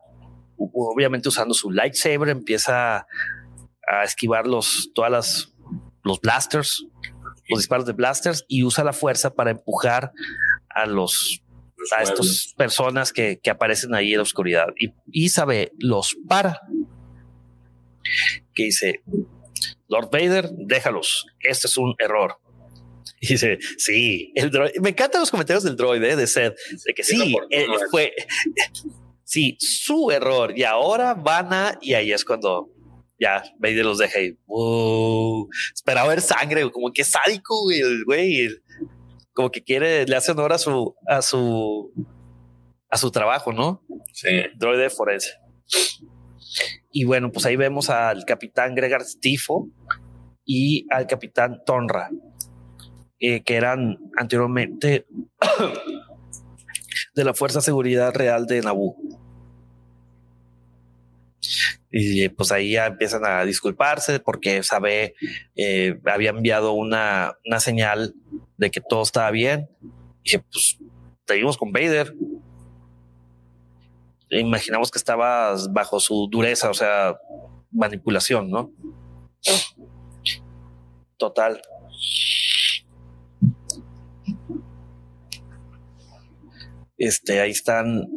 obviamente 0.57 1.29
usando 1.29 1.53
su 1.53 1.71
lightsaber, 1.71 2.29
empieza 2.29 3.07
a 3.87 4.03
esquivar 4.03 4.45
los, 4.45 4.91
todas 4.93 5.11
las, 5.11 5.53
los 6.03 6.19
blasters, 6.21 6.85
los 7.49 7.59
disparos 7.59 7.85
de 7.85 7.93
blasters 7.93 8.45
y 8.47 8.63
usa 8.63 8.83
la 8.83 8.93
fuerza 8.93 9.33
para 9.33 9.51
empujar 9.51 10.11
a 10.69 10.85
los 10.85 11.41
Los 11.75 11.93
a 11.93 12.03
estas 12.03 12.53
personas 12.55 13.11
que, 13.11 13.39
que 13.41 13.49
aparecen 13.49 13.95
ahí 13.95 14.11
en 14.11 14.17
la 14.17 14.23
oscuridad. 14.23 14.67
Y, 14.77 14.93
y 15.11 15.29
sabe 15.29 15.71
los 15.79 16.15
para. 16.27 16.61
Que 18.53 18.63
dice 18.65 19.01
Lord 19.87 20.09
Vader 20.11 20.51
déjalos. 20.51 21.25
Este 21.39 21.67
es 21.67 21.77
un 21.77 21.95
error 21.99 22.40
y 23.19 23.27
dice 23.27 23.57
sí 23.77 24.31
el 24.35 24.49
droid 24.51 24.71
me 24.81 24.89
encantan 24.89 25.21
los 25.21 25.31
comentarios 25.31 25.63
del 25.63 25.75
droide 25.75 26.15
de 26.15 26.27
Seth 26.27 26.55
de 26.85 26.93
que 26.93 27.03
Sí, 27.03 27.33
oportuno 27.33 27.49
eh, 27.51 27.87
fue 27.89 28.13
sí 29.23 29.57
su 29.59 30.11
error 30.11 30.57
y 30.57 30.63
ahora 30.63 31.13
van 31.13 31.53
a 31.53 31.77
y 31.81 31.93
ahí 31.93 32.11
es 32.11 32.25
cuando 32.25 32.69
ya 33.19 33.43
Vader 33.59 33.85
los 33.85 33.97
deja 33.99 34.19
y 34.19 34.37
wow, 34.47 35.47
esperaba 35.73 36.09
ver 36.09 36.21
sangre 36.21 36.69
como 36.71 36.91
que 36.91 37.03
sádico 37.03 37.61
güey, 37.63 37.79
el 37.79 38.03
güey 38.05 38.49
como 39.33 39.51
que 39.51 39.63
quiere 39.63 40.05
le 40.05 40.15
hace 40.15 40.31
honor 40.31 40.53
a 40.53 40.57
su 40.57 40.95
a 41.07 41.21
su 41.21 41.93
a 42.89 42.97
su 42.97 43.11
trabajo 43.11 43.53
no 43.53 43.83
Sí. 44.13 44.27
droide 44.57 44.89
forense. 44.89 45.29
Y 46.91 47.05
bueno 47.05 47.31
pues 47.31 47.45
ahí 47.45 47.55
vemos 47.55 47.89
al 47.89 48.25
capitán 48.25 48.75
Gregar 48.75 49.03
Stifo 49.05 49.69
y 50.43 50.85
al 50.91 51.07
capitán 51.07 51.61
Tonra 51.65 52.09
eh, 53.23 53.43
que 53.43 53.55
eran 53.55 53.99
anteriormente 54.17 55.05
de 57.15 57.23
la 57.23 57.35
Fuerza 57.35 57.59
de 57.59 57.65
Seguridad 57.65 58.15
Real 58.15 58.47
de 58.47 58.61
Naboo. 58.61 58.97
Y 61.91 62.23
eh, 62.23 62.29
pues 62.31 62.51
ahí 62.51 62.71
ya 62.71 62.87
empiezan 62.87 63.23
a 63.23 63.45
disculparse 63.45 64.19
porque 64.19 64.63
sabe, 64.63 65.13
eh, 65.55 65.99
había 66.05 66.31
enviado 66.31 66.71
una, 66.71 67.37
una 67.45 67.59
señal 67.59 68.15
de 68.57 68.71
que 68.71 68.81
todo 68.81 69.03
estaba 69.03 69.29
bien. 69.29 69.69
Y 70.23 70.31
dije, 70.31 70.39
pues 70.51 70.79
seguimos 71.27 71.57
con 71.57 71.71
Vader. 71.71 72.15
Imaginamos 74.31 74.89
que 74.89 74.97
estabas 74.97 75.71
bajo 75.71 75.99
su 75.99 76.27
dureza, 76.31 76.71
o 76.71 76.73
sea, 76.73 77.17
manipulación, 77.69 78.49
¿no? 78.49 78.71
Total. 81.17 81.61
Este, 87.03 87.39
ahí 87.41 87.49
están. 87.51 88.07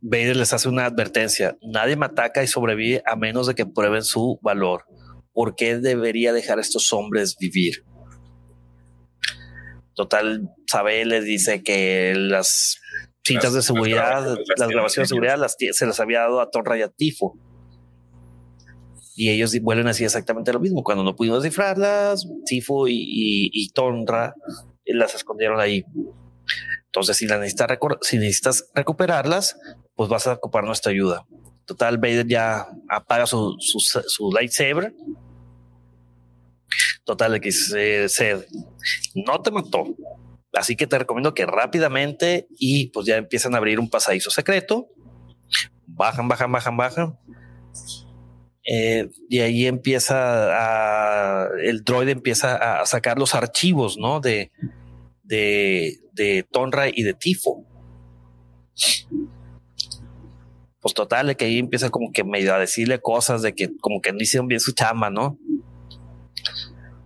Vader 0.00 0.36
les 0.36 0.52
hace 0.52 0.68
una 0.68 0.84
advertencia. 0.84 1.56
Nadie 1.62 1.96
me 1.96 2.04
ataca 2.06 2.42
y 2.42 2.46
sobrevive 2.46 3.02
a 3.06 3.16
menos 3.16 3.46
de 3.46 3.54
que 3.54 3.64
prueben 3.64 4.02
su 4.04 4.38
valor. 4.42 4.84
¿Por 5.32 5.56
qué 5.56 5.78
debería 5.78 6.32
dejar 6.34 6.58
a 6.58 6.60
estos 6.60 6.92
hombres 6.92 7.36
vivir? 7.40 7.84
Total, 9.94 10.48
Sabe 10.70 11.04
les 11.06 11.24
dice 11.24 11.62
que 11.62 12.14
las 12.16 12.78
cintas 13.24 13.54
de 13.54 13.62
seguridad, 13.62 14.36
las 14.56 14.68
grabaciones 14.68 15.08
de 15.08 15.14
seguridad 15.14 15.38
las 15.38 15.56
se 15.72 15.86
las 15.86 15.98
había 16.00 16.20
dado 16.20 16.40
a 16.40 16.50
Tonra 16.50 16.78
y 16.78 16.82
a 16.82 16.88
Tifo. 16.88 17.36
Y 19.16 19.30
ellos 19.30 19.58
vuelven 19.62 19.88
así 19.88 20.04
exactamente 20.04 20.52
lo 20.52 20.60
mismo. 20.60 20.84
Cuando 20.84 21.02
no 21.02 21.16
pudimos 21.16 21.42
descifrarlas, 21.42 22.28
Tifo 22.46 22.86
y, 22.86 22.94
y- 22.94 23.50
y 23.52 23.70
Tonra 23.70 24.34
las 24.84 25.14
escondieron 25.14 25.58
ahí. 25.60 25.82
Entonces, 26.98 27.16
si, 27.16 28.16
necesitas 28.16 28.68
recuperarlas, 28.74 29.56
pues 29.94 30.08
vas 30.08 30.26
a 30.26 30.32
ocupar 30.32 30.64
nuestra 30.64 30.90
ayuda. 30.90 31.24
Total, 31.64 31.96
Vader 31.96 32.26
ya 32.26 32.66
apaga 32.88 33.24
su, 33.26 33.56
lightsaber. 34.34 34.92
Total, 37.04 37.40
se, 37.52 38.08
se- 38.08 38.46
no 39.14 39.40
te 39.42 39.52
mató. 39.52 39.84
Así 40.52 40.74
que 40.74 40.88
te 40.88 40.98
recomiendo 40.98 41.34
que 41.34 41.46
rápidamente 41.46 42.48
y 42.58 42.88
pues 42.88 43.06
ya 43.06 43.16
empiezan 43.16 43.54
a 43.54 43.58
abrir 43.58 43.78
un 43.78 43.88
pasadizo 43.88 44.30
secreto. 44.30 44.88
Bajan, 45.86 46.26
bajan, 46.26 46.50
bajan, 46.50 46.76
bajan. 46.76 47.18
Eh, 48.66 49.08
y 49.28 49.38
ahí 49.38 49.66
empieza 49.66 51.44
a, 51.44 51.48
el 51.62 51.84
droide 51.84 52.10
empieza 52.10 52.80
a 52.80 52.84
sacar 52.86 53.18
los 53.18 53.36
archivos, 53.36 53.96
¿no? 53.98 54.18
De, 54.20 54.50
de, 55.28 55.98
de 56.12 56.44
Tonra 56.50 56.88
y 56.88 57.02
de 57.02 57.14
Tifo. 57.14 57.64
Pues 60.80 60.94
total, 60.94 61.26
de 61.28 61.36
que 61.36 61.44
ahí 61.44 61.58
empieza 61.58 61.90
como 61.90 62.12
que 62.12 62.24
medio 62.24 62.54
a 62.54 62.58
decirle 62.58 63.00
cosas 63.00 63.42
de 63.42 63.54
que 63.54 63.76
como 63.80 64.00
que 64.00 64.12
no 64.12 64.18
hicieron 64.20 64.48
bien 64.48 64.60
su 64.60 64.72
chamba, 64.72 65.10
¿no? 65.10 65.38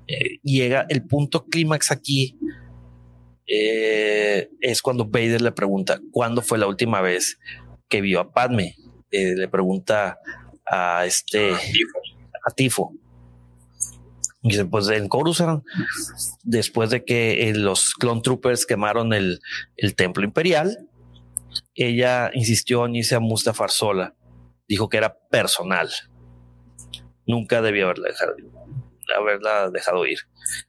Eh, 0.06 0.38
llega 0.42 0.86
el 0.88 1.04
punto 1.06 1.44
clímax 1.46 1.90
aquí. 1.90 2.38
eh, 3.46 4.50
es 4.60 4.82
cuando 4.82 5.06
Vader 5.06 5.40
le 5.42 5.52
pregunta 5.52 6.00
cuándo 6.10 6.42
fue 6.42 6.58
la 6.58 6.66
última 6.66 7.00
vez 7.00 7.38
que 7.88 8.00
vio 8.00 8.20
a 8.20 8.32
Padme. 8.32 8.76
Eh, 9.10 9.34
le 9.36 9.48
pregunta 9.48 10.18
a 10.64 11.04
este 11.06 11.52
a 11.52 12.50
Tifo. 12.54 12.94
Dice, 14.42 14.64
pues 14.64 14.88
en 14.88 15.08
Coruscant, 15.08 15.64
después 16.42 16.90
de 16.90 17.04
que 17.04 17.48
eh, 17.48 17.54
los 17.54 17.94
Clone 17.94 18.22
Troopers 18.22 18.66
quemaron 18.66 19.12
el, 19.12 19.40
el 19.76 19.94
templo 19.94 20.24
imperial, 20.24 20.88
ella 21.74 22.30
insistió 22.34 22.86
en 22.86 22.96
irse 22.96 23.14
a 23.14 23.20
Mustafar 23.20 23.70
sola. 23.70 24.14
Dijo 24.66 24.88
que 24.88 24.96
era 24.96 25.16
personal. 25.30 25.90
Nunca 27.24 27.62
debió 27.62 27.84
haberla 27.84 28.08
dejado, 28.08 28.34
haberla 29.16 29.70
dejado 29.70 30.06
ir. 30.06 30.18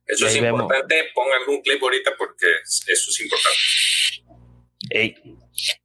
Eso 0.05 0.27
es 0.27 0.35
ahí 0.35 0.41
vemos. 0.41 0.61
importante. 0.61 0.95
Ponga 1.15 1.35
algún 1.41 1.61
clip 1.61 1.81
ahorita 1.81 2.11
porque 2.17 2.45
eso 2.63 3.09
es 3.09 3.21
importante. 3.21 3.57
Ey. 4.91 5.15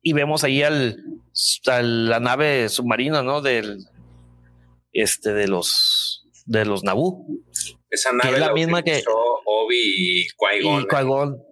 Y 0.02 0.12
vemos 0.12 0.44
ahí 0.44 0.62
al, 0.62 1.02
a 1.66 1.82
la 1.82 2.20
nave 2.20 2.68
submarina, 2.68 3.22
¿no? 3.22 3.40
Del 3.40 3.78
este 4.92 5.32
de 5.32 5.48
los 5.48 6.26
de 6.46 6.64
los 6.64 6.82
Naboo 6.82 7.26
Esa 7.90 8.12
nave 8.12 8.34
es 8.34 8.40
la 8.40 8.46
la 8.48 8.52
misma 8.52 8.82
que- 8.82 9.02
Obi 9.44 9.76
y 9.76 10.28
Qui-Gon 10.36 11.42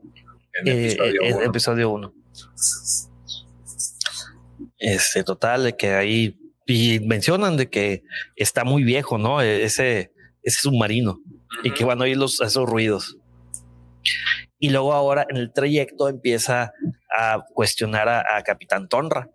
en 0.54 0.68
eh, 0.68 0.86
episodio 0.88 1.22
eh, 1.22 1.32
uno. 1.34 1.42
episodio 1.42 1.90
1. 1.90 2.14
Este 4.78 5.24
total 5.24 5.64
de 5.64 5.76
que 5.76 5.94
ahí 5.94 6.38
y 6.66 7.00
mencionan 7.00 7.56
de 7.56 7.70
que 7.70 8.02
está 8.34 8.64
muy 8.64 8.82
viejo, 8.84 9.18
¿no? 9.18 9.40
E- 9.40 9.64
Ese 9.64 10.12
ese 10.42 10.60
submarino 10.60 11.18
y 11.64 11.70
que 11.72 11.84
van 11.84 12.00
a 12.00 12.04
oír 12.04 12.16
los 12.16 12.40
esos 12.40 12.68
ruidos. 12.68 13.16
Y 14.58 14.70
luego 14.70 14.92
ahora 14.92 15.26
en 15.28 15.36
el 15.36 15.52
trayecto 15.52 16.08
empieza 16.08 16.72
a 17.16 17.44
cuestionar 17.54 18.08
a, 18.08 18.24
a 18.36 18.42
Capitán 18.42 18.88
Tonra. 18.88 19.28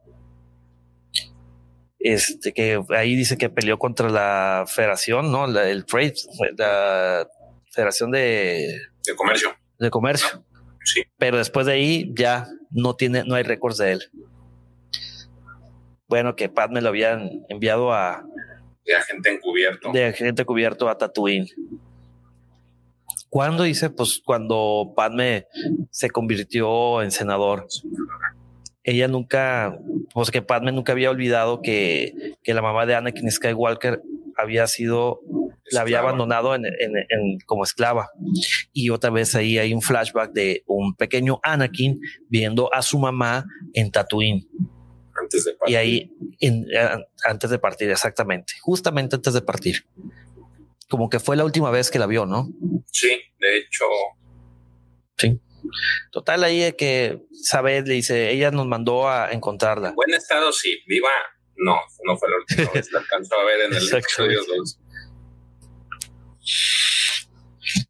Este 2.04 2.52
que 2.54 2.82
ahí 2.90 3.16
dice 3.16 3.38
que 3.38 3.50
peleó 3.50 3.78
contra 3.78 4.10
la 4.10 4.66
Federación, 4.68 5.32
¿no? 5.32 5.46
La- 5.48 5.70
el 5.70 5.86
Trade, 5.86 6.14
la 6.58 7.28
Federación 7.72 8.12
de, 8.12 8.80
de 9.06 9.16
comercio. 9.16 9.56
de 9.80 9.90
Comercio. 9.90 10.44
Sí. 10.84 11.04
Pero 11.18 11.38
después 11.38 11.68
de 11.68 11.74
ahí 11.74 12.12
ya 12.16 12.48
no 12.72 12.96
tiene, 12.96 13.24
no 13.24 13.36
hay 13.36 13.44
récords 13.44 13.78
de 13.78 13.92
él. 13.94 14.02
Bueno, 16.08 16.36
que 16.36 16.50
Padme 16.50 16.82
lo 16.82 16.90
habían 16.90 17.30
enviado 17.50 17.94
a 17.94 18.26
De 18.86 18.96
agente 18.96 19.30
encubierto. 19.32 19.92
de 19.92 20.06
agente 20.06 20.44
cubierto 20.44 20.90
a 20.90 20.98
Tatooine. 20.98 21.48
¿Cuándo 23.30 23.64
dice? 23.64 23.90
Pues 23.92 24.22
cuando 24.26 24.92
Padme 24.96 25.46
se 25.90 26.10
convirtió 26.10 27.02
en 27.02 27.12
senador. 27.12 27.68
Ella 28.84 29.08
nunca, 29.08 29.78
pues 30.14 30.32
que 30.32 30.42
Padme 30.42 30.72
nunca 30.72 30.92
había 30.94 31.12
olvidado 31.12 31.62
que, 31.62 32.36
que 32.44 32.54
la 32.54 32.62
mamá 32.62 32.86
de 32.86 32.96
Anakin 32.96 33.30
Skywalker 33.32 34.02
había 34.36 34.66
sido, 34.66 35.20
la 35.70 35.82
había 35.82 36.00
abandonado 36.00 36.56
en, 36.56 36.66
en- 36.66 36.96
en- 36.98 37.40
como 37.46 37.64
esclava. 37.64 38.10
Y 38.74 38.90
otra 38.90 39.12
vez 39.12 39.36
ahí 39.36 39.60
hay 39.60 39.74
un 39.74 39.82
flashback 39.84 40.32
de 40.34 40.64
un 40.66 40.96
pequeño 40.96 41.40
Anakin 41.44 42.00
viendo 42.28 42.74
a 42.74 42.82
su 42.82 42.98
mamá 42.98 43.46
en 43.74 43.92
Tatooine. 43.92 44.48
Antes 45.22 45.46
de 45.46 45.56
Y 45.68 45.76
ahí, 45.76 46.12
en, 46.40 46.66
antes 47.26 47.50
de 47.52 47.60
partir, 47.60 47.92
exactamente, 47.92 48.54
justamente 48.62 49.16
antes 49.16 49.34
de 49.34 49.42
partir. 49.42 49.86
Como 50.90 51.10
que 51.10 51.20
fue 51.20 51.36
la 51.36 51.46
última 51.46 51.70
vez 51.70 51.92
que 51.92 52.00
la 52.00 52.08
vio, 52.08 52.26
¿no? 52.26 52.50
Sí, 52.92 53.10
de 53.40 53.58
hecho. 53.58 53.86
Sí. 55.18 55.40
Total, 56.12 56.44
ahí 56.44 56.60
de 56.60 56.76
que 56.76 57.22
Sabed 57.32 57.88
le 57.88 57.96
dice, 57.96 58.32
ella 58.32 58.52
nos 58.52 58.68
mandó 58.68 59.10
a 59.10 59.32
encontrarla. 59.32 59.90
En 59.90 59.96
buen 59.96 60.14
estado, 60.14 60.52
sí. 60.52 60.80
Viva, 60.88 61.10
no, 61.56 61.80
no 62.06 62.18
fue 62.18 62.30
la 62.30 62.38
última 62.38 62.72
vez. 62.74 62.92
La 62.92 63.00
alcanzó 63.00 63.36
a 63.40 63.46
ver 63.46 63.62
en 63.62 63.74
el 63.74 63.96
episodio 63.96 64.42
2. 64.58 64.80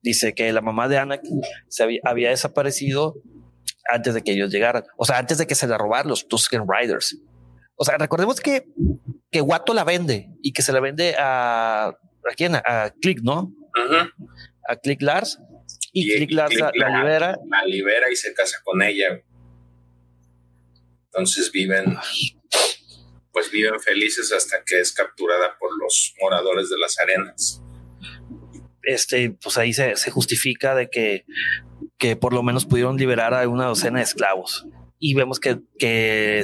Dice 0.01 0.33
que 0.33 0.51
la 0.51 0.61
mamá 0.61 0.87
de 0.87 0.97
Ana 0.97 1.19
se 1.67 1.83
había, 1.83 2.01
había, 2.03 2.29
desaparecido 2.29 3.15
antes 3.89 4.13
de 4.13 4.23
que 4.23 4.31
ellos 4.33 4.51
llegaran. 4.51 4.83
O 4.97 5.05
sea, 5.05 5.17
antes 5.17 5.37
de 5.37 5.47
que 5.47 5.55
se 5.55 5.67
la 5.67 5.77
robaran 5.77 6.07
los 6.07 6.27
Tusken 6.27 6.65
Riders. 6.67 7.17
O 7.75 7.85
sea, 7.85 7.97
recordemos 7.97 8.39
que, 8.39 8.67
que 9.31 9.41
Watto 9.41 9.73
la 9.73 9.83
vende 9.83 10.29
y 10.43 10.53
que 10.53 10.61
se 10.61 10.71
la 10.71 10.79
vende 10.79 11.15
a, 11.17 11.87
¿a 11.87 12.33
quién? 12.35 12.55
A 12.55 12.93
Click, 13.01 13.21
¿no? 13.23 13.51
Uh 13.75 13.91
-huh. 13.91 14.11
A 14.67 14.75
Click 14.75 15.01
Lars. 15.01 15.39
Y, 15.91 16.11
y 16.11 16.15
Click 16.17 16.31
la, 16.31 16.47
la, 16.73 16.99
libera. 16.99 17.37
La 17.49 17.65
libera 17.65 18.09
y 18.11 18.15
se 18.15 18.33
casa 18.33 18.57
con 18.63 18.81
ella. 18.81 19.21
Entonces 21.05 21.51
viven, 21.51 21.97
pues 23.33 23.51
viven 23.51 23.79
felices 23.79 24.31
hasta 24.31 24.63
que 24.65 24.79
es 24.79 24.93
capturada 24.93 25.57
por 25.59 25.69
los 25.77 26.13
moradores 26.21 26.69
de 26.69 26.77
las 26.77 26.97
arenas. 26.99 27.61
Este, 28.83 29.31
pues 29.31 29.57
ahí 29.57 29.73
se, 29.73 29.95
se 29.97 30.11
justifica 30.11 30.73
de 30.73 30.89
que, 30.89 31.25
que 31.97 32.15
por 32.15 32.33
lo 32.33 32.43
menos 32.43 32.65
pudieron 32.65 32.97
liberar 32.97 33.33
a 33.33 33.47
una 33.47 33.65
docena 33.65 33.99
de 33.99 34.05
esclavos. 34.05 34.65
Y 34.97 35.13
vemos 35.15 35.39
que, 35.39 35.59
que, 35.77 36.43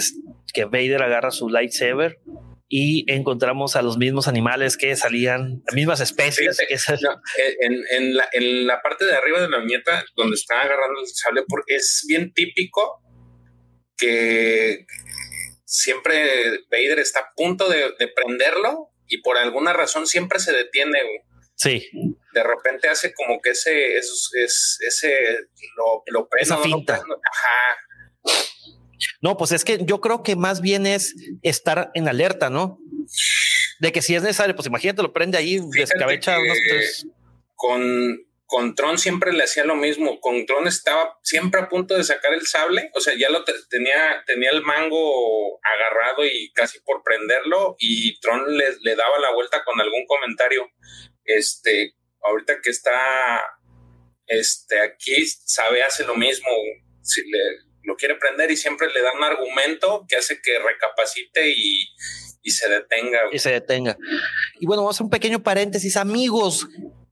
que 0.54 0.66
Vader 0.66 1.04
agarra 1.04 1.32
su 1.32 1.48
lightsaber 1.48 2.20
y 2.70 3.10
encontramos 3.12 3.76
a 3.76 3.82
los 3.82 3.98
mismos 3.98 4.28
animales 4.28 4.76
que 4.76 4.96
salían, 4.96 5.62
las 5.66 5.76
mismas 5.76 6.02
especies. 6.02 6.58
Fíjate, 6.58 6.68
que 6.68 7.06
no, 7.06 7.22
en, 7.62 7.84
en, 7.92 8.16
la, 8.16 8.28
en, 8.34 8.68
la, 8.68 8.82
parte 8.82 9.06
de 9.06 9.16
arriba 9.16 9.42
de 9.42 9.50
la 9.50 9.60
viñeta, 9.60 10.04
donde 10.16 10.36
está 10.36 10.62
agarrando 10.62 11.00
el 11.00 11.08
sable, 11.08 11.44
porque 11.48 11.76
es 11.76 12.04
bien 12.08 12.34
típico 12.34 13.02
que 13.96 14.86
siempre 15.66 16.66
Vader 16.70 17.00
está 17.00 17.20
a 17.20 17.34
punto 17.36 17.70
de, 17.70 17.94
de 17.98 18.08
prenderlo 18.10 18.90
y 19.08 19.22
por 19.22 19.38
alguna 19.38 19.74
razón 19.74 20.06
siempre 20.06 20.40
se 20.40 20.52
detiene. 20.52 21.00
Sí. 21.56 21.90
De 22.34 22.44
repente 22.44 22.88
hace 22.90 23.14
como 23.14 23.42
que 23.42 23.52
ese, 23.52 23.98
es, 23.98 24.30
es, 24.34 24.78
ese, 24.86 25.10
lo, 25.76 26.04
lo 26.08 26.28
prendo, 26.28 26.56
Esa 26.56 26.64
finta. 26.64 27.02
Lo 27.08 27.16
Ajá. 27.16 27.78
No, 29.22 29.38
pues 29.38 29.52
es 29.52 29.64
que 29.64 29.80
yo 29.84 30.02
creo 30.02 30.24
que 30.24 30.36
más 30.36 30.62
bien 30.62 30.86
es 30.86 31.16
estar 31.42 31.92
en 31.94 32.08
alerta, 32.08 32.50
¿no? 32.50 32.80
De 33.80 33.92
que 33.92 34.02
si 34.02 34.16
es 34.16 34.24
necesario, 34.24 34.56
pues 34.56 34.68
imagínate, 34.68 35.02
lo 35.02 35.14
prende 35.14 35.38
ahí, 35.38 35.58
Fíjate 35.58 35.80
descabecha 35.80 36.40
unos 36.40 36.58
tres. 36.68 37.08
Con, 37.56 38.26
con 38.46 38.76
Tron 38.76 38.98
siempre 38.98 39.34
le 39.34 39.44
hacía 39.44 39.66
lo 39.66 39.76
mismo. 39.76 40.20
Con 40.20 40.46
Tron 40.46 40.68
estaba 40.68 41.18
siempre 41.24 41.62
a 41.62 41.70
punto 41.70 41.96
de 41.96 42.04
sacar 42.04 42.34
el 42.34 42.48
sable. 42.48 42.90
O 42.96 43.00
sea, 43.00 43.14
ya 43.18 43.30
lo 43.30 43.44
te, 43.44 43.54
tenía, 43.70 44.24
tenía 44.26 44.50
el 44.52 44.64
mango 44.64 45.60
agarrado 45.64 46.26
y 46.26 46.52
casi 46.54 46.80
por 46.80 47.04
prenderlo. 47.04 47.76
Y 47.80 48.20
Tron 48.20 48.58
le, 48.58 48.66
le 48.82 48.96
daba 48.96 49.20
la 49.20 49.34
vuelta 49.34 49.64
con 49.64 49.80
algún 49.80 50.06
comentario. 50.06 50.70
Este, 51.24 51.94
ahorita 52.24 52.62
que 52.62 52.70
está 52.70 53.00
este, 54.28 54.80
aquí, 54.80 55.26
sabe, 55.26 55.84
hace 55.84 56.04
lo 56.04 56.16
mismo. 56.16 56.50
Si 57.02 57.22
le, 57.30 57.67
lo 57.88 57.96
quiere 57.96 58.16
prender 58.16 58.52
y 58.52 58.58
siempre 58.58 58.88
le 58.94 59.02
da 59.02 59.14
un 59.14 59.24
argumento 59.24 60.06
que 60.08 60.18
hace 60.18 60.42
que 60.42 60.60
recapacite 60.60 61.50
y, 61.50 61.88
y 62.44 62.52
se 62.52 62.70
detenga. 62.70 63.20
Y 63.32 63.40
se 63.40 63.52
detenga. 63.52 63.98
Y 64.60 64.66
bueno, 64.66 64.84
vamos 64.84 65.00
a 65.00 65.04
un 65.06 65.10
pequeño 65.10 65.42
paréntesis. 65.42 65.96
Amigos, 65.96 66.68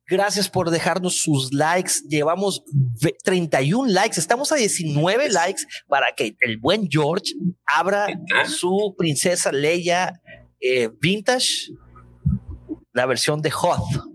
gracias 0.06 0.50
por 0.50 0.70
dejarnos 0.72 1.22
sus 1.22 1.54
likes. 1.54 1.94
Llevamos 2.10 2.64
31 3.24 3.90
likes. 3.90 4.20
Estamos 4.20 4.52
a 4.52 4.56
19 4.56 5.30
likes 5.30 5.62
para 5.88 6.14
que 6.14 6.36
el 6.42 6.58
buen 6.58 6.90
George 6.92 7.32
abra 7.66 8.08
¿Ah? 8.36 8.46
su 8.46 8.96
princesa 8.98 9.54
Leia 9.54 10.22
eh, 10.60 10.90
vintage, 11.00 11.72
la 12.92 13.06
versión 13.06 13.42
de 13.42 13.50
Hoth. 13.50 14.15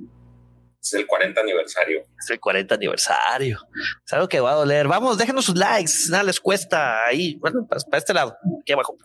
Es 0.82 0.94
el 0.94 1.06
40 1.06 1.38
aniversario. 1.40 2.00
Es 2.18 2.30
el 2.30 2.40
40 2.40 2.74
aniversario. 2.74 3.58
Es 4.04 4.12
algo 4.12 4.26
que 4.28 4.40
va 4.40 4.50
a 4.52 4.54
doler. 4.54 4.88
Vamos, 4.88 5.18
déjenos 5.18 5.44
sus 5.44 5.56
likes. 5.56 5.92
Nada 6.08 6.24
les 6.24 6.40
cuesta 6.40 7.04
ahí. 7.04 7.36
Bueno, 7.36 7.68
para, 7.68 7.98
este 7.98 8.14
lado, 8.14 8.34
aquí 8.62 8.72
abajo. 8.72 8.96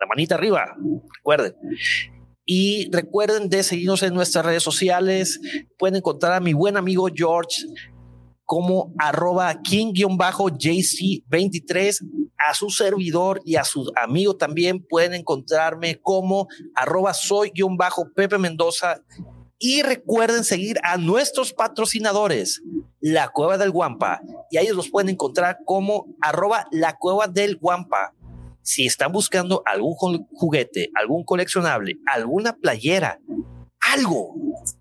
La 0.00 0.06
manita 0.06 0.36
arriba. 0.36 0.74
Recuerden. 1.18 1.54
Y 2.46 2.90
recuerden 2.90 3.50
de 3.50 3.62
seguirnos 3.62 4.02
en 4.02 4.14
nuestras 4.14 4.46
redes 4.46 4.62
sociales. 4.62 5.38
Pueden 5.78 5.96
encontrar 5.96 6.32
a 6.32 6.40
mi 6.40 6.54
buen 6.54 6.78
amigo 6.78 7.08
George 7.14 7.66
como 8.46 8.94
arroba 8.98 9.54
king-jc23 9.62 11.98
a 12.48 12.54
su 12.54 12.70
servidor 12.70 13.42
y 13.44 13.56
a 13.56 13.64
su 13.64 13.92
amigo 14.02 14.34
también 14.36 14.82
pueden 14.84 15.12
encontrarme 15.14 16.00
como 16.00 16.48
arroba 16.74 17.12
soy-pepe 17.14 18.38
Mendoza 18.38 19.02
y 19.62 19.82
recuerden 19.82 20.42
seguir 20.42 20.80
a 20.82 20.96
nuestros 20.96 21.52
patrocinadores, 21.52 22.62
La 22.98 23.28
Cueva 23.28 23.58
del 23.58 23.70
Guampa, 23.70 24.22
y 24.50 24.56
a 24.56 24.62
ellos 24.62 24.74
los 24.74 24.88
pueden 24.88 25.10
encontrar 25.10 25.58
como 25.66 26.06
arroba 26.22 26.66
La 26.72 26.96
Cueva 26.96 27.28
del 27.28 27.58
Guampa. 27.58 28.14
Si 28.62 28.86
están 28.86 29.12
buscando 29.12 29.62
algún 29.66 30.26
juguete, 30.32 30.90
algún 30.94 31.24
coleccionable, 31.24 31.98
alguna 32.06 32.56
playera, 32.56 33.20
algo 33.92 34.34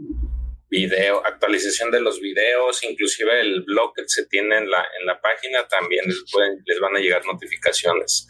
video, 0.70 1.24
actualización 1.24 1.90
de 1.90 2.00
los 2.00 2.20
videos, 2.20 2.82
inclusive 2.84 3.40
el 3.40 3.62
blog 3.62 3.94
que 3.94 4.02
se 4.06 4.26
tiene 4.26 4.58
en 4.58 4.70
la, 4.70 4.84
en 5.00 5.06
la 5.06 5.20
página 5.20 5.66
también 5.66 6.04
les, 6.06 6.24
pueden, 6.30 6.62
les 6.64 6.80
van 6.80 6.96
a 6.96 7.00
llegar 7.00 7.24
notificaciones. 7.24 8.26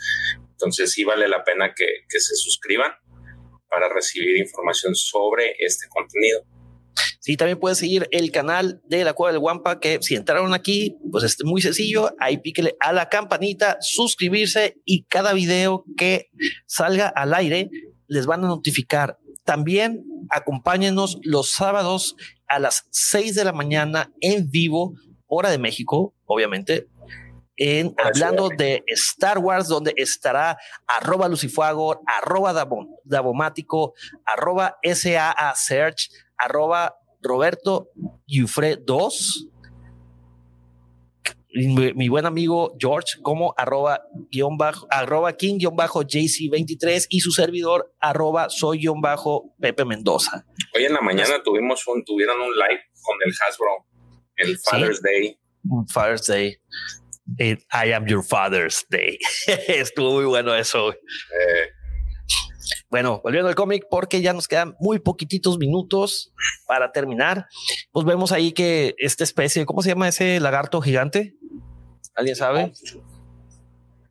Entonces 0.51 0.93
sí 0.93 1.05
vale 1.05 1.29
la 1.29 1.45
pena 1.45 1.75
que, 1.75 1.87
que 2.09 2.21
se 2.21 2.37
suscriban 2.37 2.93
para 3.69 3.89
recibir 3.89 4.37
información 4.37 4.95
sobre 4.95 5.55
este 5.59 5.89
contenido. 5.89 6.45
Sí, 7.21 7.37
también 7.37 7.59
puedes 7.59 7.79
seguir 7.79 8.09
el 8.11 8.31
canal 8.31 8.81
de 8.87 9.05
la 9.05 9.13
Cueva 9.13 9.33
del 9.33 9.41
Guampa, 9.41 9.81
que 9.81 9.99
si 10.03 10.15
entraron 10.15 10.55
aquí, 10.55 10.97
pues 11.11 11.25
es 11.25 11.37
muy 11.45 11.61
sencillo. 11.61 12.15
Ahí 12.19 12.39
píquele 12.39 12.77
a 12.81 12.93
la 12.93 13.09
campanita, 13.09 13.79
suscribirse 13.81 14.81
y 14.85 15.05
cada 15.05 15.33
video 15.33 15.85
que 15.97 16.31
salga 16.67 17.09
al 17.09 17.35
aire 17.35 17.71
les 18.07 18.27
van 18.27 18.45
a 18.45 18.49
notificar. 18.49 19.19
También 19.45 20.05
acompáñenos 20.31 21.19
los 21.23 21.51
sábados 21.51 22.17
a 22.49 22.59
las 22.59 22.87
6 22.91 23.35
de 23.35 23.45
la 23.45 23.53
mañana 23.53 24.13
en 24.21 24.51
vivo, 24.51 24.95
hora 25.27 25.51
de 25.51 25.59
México, 25.59 26.15
obviamente, 26.25 26.89
en 27.59 27.95
hablando 28.03 28.51
de 28.57 28.85
Star 28.87 29.39
Wars, 29.39 29.67
donde 29.67 29.93
estará 29.97 30.59
arroba 30.87 31.29
Lucifuago, 31.29 32.01
arroba 32.07 32.53
Davomático, 33.05 33.95
arroba 34.25 34.79
SAA 34.83 35.55
Search, 35.57 36.09
arroba 36.39 36.97
Roberto 37.21 37.91
Yufre 38.27 38.77
2. 38.77 39.49
Mi, 41.51 41.93
mi, 41.95 42.09
buen 42.09 42.27
amigo 42.27 42.77
George 42.79 43.21
como 43.23 43.55
arroba 43.57 44.03
guion 44.31 44.59
bajo, 44.59 44.87
arroba 44.91 45.33
king 45.33 45.59
guion 45.59 45.75
bajo 45.75 46.03
JC23 46.03 47.07
y 47.09 47.21
su 47.21 47.33
servidor 47.33 47.93
arroba 48.01 48.49
soy 48.51 48.79
guion 48.79 49.01
bajo 49.01 49.55
Pepe 49.59 49.85
Mendoza. 49.85 50.45
Hoy 50.75 50.85
en 50.85 50.93
la 50.93 51.01
mañana 51.01 51.43
tuvimos 51.43 51.87
un, 51.89 52.05
tuvieron 52.05 52.41
un 52.41 52.53
live 52.53 52.81
con 53.03 53.17
el 53.25 53.33
Hasbro, 53.33 53.87
el 54.37 54.59
Father's 54.59 54.99
¿Sí? 54.99 55.03
Day. 55.03 55.39
Father's 55.93 56.27
Day. 56.27 56.59
It, 57.39 57.61
I 57.73 57.93
am 57.93 58.07
your 58.07 58.23
Father's 58.23 58.87
Day. 58.89 59.19
Estuvo 59.69 60.15
muy 60.15 60.25
bueno 60.25 60.55
eso. 60.55 60.93
Eh, 60.93 61.71
bueno, 62.91 63.21
volviendo 63.23 63.49
al 63.49 63.55
cómic, 63.55 63.85
porque 63.91 64.23
ya 64.23 64.33
nos 64.33 64.49
quedan 64.49 64.75
muy 64.81 64.99
poquititos 64.99 65.59
minutos 65.59 66.33
para 66.67 66.93
terminar. 66.93 67.47
Pues 67.93 68.07
vemos 68.07 68.33
ahí 68.33 68.53
que 68.53 68.95
esta 68.99 69.25
especie, 69.25 69.67
¿cómo 69.67 69.83
se 69.83 69.91
llama 69.91 70.09
ese 70.09 70.41
lagarto 70.41 70.81
gigante? 70.81 71.35
¿Alguien 72.15 72.37
sabe? 72.37 72.73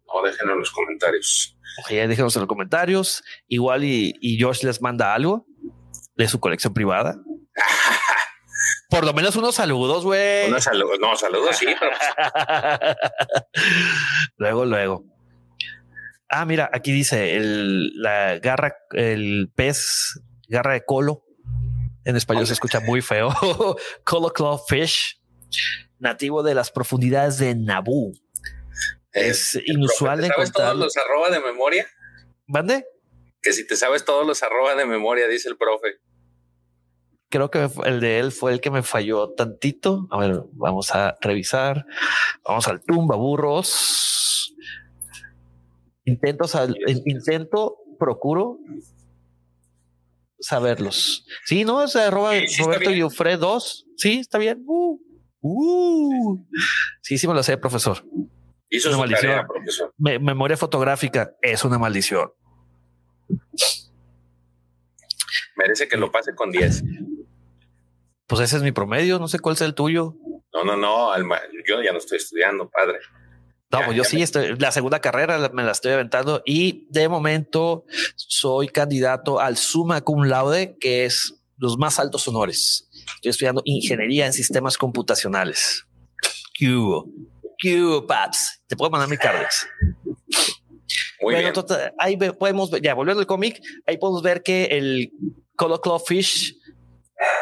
No, 0.07 0.21
déjenlo 0.23 0.53
en 0.53 0.59
los 0.59 0.71
comentarios. 0.71 1.57
Oye, 1.87 2.07
déjenos 2.07 2.35
en 2.35 2.41
los 2.41 2.47
comentarios. 2.47 3.23
Igual 3.47 3.83
y, 3.83 4.15
y 4.21 4.41
Josh 4.41 4.63
les 4.63 4.81
manda 4.81 5.13
algo. 5.13 5.45
de 6.15 6.27
su 6.27 6.39
colección 6.39 6.73
privada. 6.73 7.19
Por 8.89 9.05
lo 9.05 9.13
menos 9.13 9.35
unos 9.35 9.55
saludos, 9.55 10.03
güey. 10.03 10.47
Unos 10.47 10.63
saludos, 10.63 10.97
no, 10.99 11.15
saludos, 11.15 11.57
sí. 11.57 11.67
luego, 14.37 14.65
luego. 14.65 15.03
Ah, 16.29 16.45
mira, 16.45 16.69
aquí 16.73 16.91
dice 16.91 17.35
el, 17.35 18.01
la 18.01 18.39
garra, 18.39 18.75
el 18.91 19.51
pez, 19.55 20.19
garra 20.49 20.73
de 20.73 20.83
colo. 20.83 21.23
En 22.03 22.15
español 22.15 22.47
se 22.47 22.53
escucha 22.53 22.79
muy 22.79 23.01
feo. 23.01 23.29
Colo 24.05 24.31
Claw 24.31 24.61
Fish, 24.65 25.21
nativo 25.99 26.41
de 26.41 26.55
las 26.55 26.71
profundidades 26.71 27.37
de 27.37 27.53
Naboo. 27.55 28.13
Es, 29.11 29.59
inusual 29.65 30.21
de 30.21 30.27
¿Sabes 30.27 30.51
todos 30.53 30.77
los 30.77 30.95
arroba 30.95 31.29
de 31.29 31.39
memoria? 31.41 31.87
¿Mande? 32.45 32.85
Que 33.41 33.51
si 33.51 33.67
te 33.67 33.75
sabes 33.75 34.05
todos 34.05 34.25
los 34.25 34.41
arroba 34.43 34.75
de 34.75 34.85
memoria, 34.85 35.27
dice 35.27 35.49
el 35.49 35.57
profe 35.57 35.99
creo 37.29 37.51
que 37.51 37.69
el 37.85 37.99
de 37.99 38.19
él 38.19 38.31
fue 38.31 38.53
el 38.53 38.61
que 38.61 38.71
me 38.71 38.83
falló 38.83 39.29
tantito. 39.31 40.07
A 40.11 40.19
ver, 40.19 40.43
vamos 40.53 40.93
a 40.95 41.17
revisar. 41.21 41.85
Vamos 42.43 42.67
al 42.67 42.81
tumba 42.81 43.15
burros. 43.15 44.36
Intento, 46.07 46.45
intento, 47.05 47.79
procuro 47.99 48.59
saberlos. 50.39 51.25
Sí, 51.43 51.65
no, 51.65 51.83
es 51.83 51.97
arroba 51.97 52.31
Roberto 52.59 52.91
Yufre 52.91 53.35
2. 53.35 53.87
Sí, 53.97 54.19
está 54.19 54.37
bien. 54.37 54.63
Uh, 54.65 54.97
uh. 55.41 56.45
Sí, 57.01 57.17
sí 57.17 57.27
me 57.27 57.33
lo 57.33 57.43
sé, 57.43 57.57
profesor. 57.57 58.05
Hizo 58.69 58.87
una 58.87 58.99
maldición. 58.99 59.45
profesor. 59.47 59.93
memoria 59.97 60.55
fotográfica 60.55 61.35
es 61.41 61.65
una 61.65 61.77
maldición. 61.77 62.31
Merece 65.57 65.89
que 65.89 65.97
lo 65.97 66.09
pase 66.09 66.33
con 66.35 66.51
10. 66.51 66.83
Pues 68.27 68.41
ese 68.41 68.55
es 68.55 68.63
mi 68.63 68.71
promedio, 68.71 69.19
no 69.19 69.27
sé 69.27 69.39
cuál 69.39 69.55
es 69.55 69.61
el 69.61 69.73
tuyo. 69.73 70.15
No, 70.53 70.63
no, 70.63 70.77
no, 70.77 71.11
yo 71.67 71.81
ya 71.83 71.91
no 71.91 71.97
estoy 71.97 72.17
estudiando, 72.17 72.69
padre. 72.69 72.99
No, 73.69 73.91
yo 73.91 74.03
sí, 74.05 74.21
estoy, 74.21 74.55
la 74.57 74.71
segunda 74.71 75.01
carrera 75.01 75.49
me 75.53 75.63
la 75.63 75.71
estoy 75.71 75.91
aventando 75.91 76.41
y 76.45 76.87
de 76.89 77.09
momento 77.09 77.85
soy 78.15 78.69
candidato 78.69 79.39
al 79.39 79.57
summa 79.57 80.01
cum 80.01 80.23
laude, 80.23 80.77
que 80.79 81.05
es 81.05 81.33
los 81.57 81.77
más 81.77 81.99
altos 81.99 82.27
honores. 82.27 82.89
Estoy 83.15 83.31
estudiando 83.31 83.61
ingeniería 83.65 84.25
en 84.25 84.33
sistemas 84.33 84.77
computacionales. 84.77 85.85
Q, 86.57 87.13
Q, 87.61 88.05
Paps. 88.07 88.61
Te 88.67 88.77
puedo 88.77 88.89
mandar 88.89 89.09
mi 89.09 89.17
cardex. 89.17 89.67
Muy 91.21 91.33
bueno, 91.33 91.51
bien. 91.51 91.91
ahí 91.97 92.15
podemos 92.15 92.71
ver, 92.71 92.81
ya 92.81 92.93
volviendo 92.93 93.19
al 93.19 93.27
cómic, 93.27 93.61
ahí 93.85 93.97
podemos 93.97 94.21
ver 94.21 94.43
que 94.43 94.65
el 94.65 95.11
Color 95.55 95.81
Claw 95.81 95.99
Fish 95.99 96.55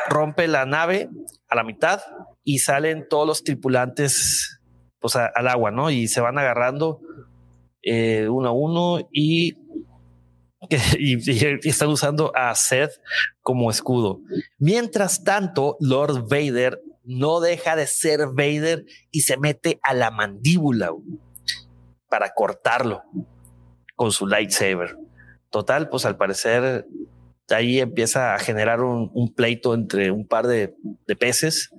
rompe 0.08 0.48
la 0.48 0.66
nave 0.66 1.10
a 1.50 1.56
la 1.56 1.64
mitad 1.64 2.02
y 2.44 2.60
salen 2.60 3.08
todos 3.10 3.28
los 3.28 3.44
tripulantes 3.44 4.60
pues, 5.06 5.16
al 5.16 5.48
agua, 5.48 5.70
¿no? 5.70 5.92
Y 5.92 6.08
se 6.08 6.22
van 6.22 6.38
agarrando 6.40 7.00
eh, 7.84 8.28
uno 8.28 8.50
a 8.50 8.52
uno 8.52 9.08
y, 9.12 9.56
y, 10.98 11.60
están 11.70 11.90
usando 11.90 12.32
a 12.36 12.54
Seth 12.56 12.94
como 13.42 13.70
escudo. 13.70 14.22
Mientras 14.58 15.24
tanto, 15.24 15.78
Lord 15.80 16.28
Vader 16.28 16.82
no 17.04 17.40
deja 17.40 17.76
de 17.76 17.86
ser 17.86 18.30
Vader 18.34 18.86
y 19.12 19.22
se 19.22 19.38
mete 19.38 19.80
a 19.84 19.94
la 19.94 20.10
mandíbula 20.10 20.92
para 22.10 22.34
cortarlo 22.34 23.04
con 23.96 24.12
su 24.12 24.26
lightsaber. 24.26 24.98
Total, 25.52 25.88
pues 25.90 26.06
al 26.06 26.18
parecer 26.18 26.88
ahí 27.50 27.80
empieza 27.80 28.34
a 28.34 28.40
generar 28.40 28.82
un, 28.82 29.34
pleito 29.36 29.76
entre 29.76 30.10
un 30.10 30.28
par 30.28 30.48
de, 30.48 30.74
peces 31.20 31.70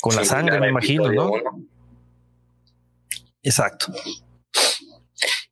con 0.00 0.16
la 0.16 0.24
sangre, 0.24 0.58
me 0.60 0.70
imagino, 0.70 1.12
¿no? 1.12 1.30
Exacto. 3.44 3.92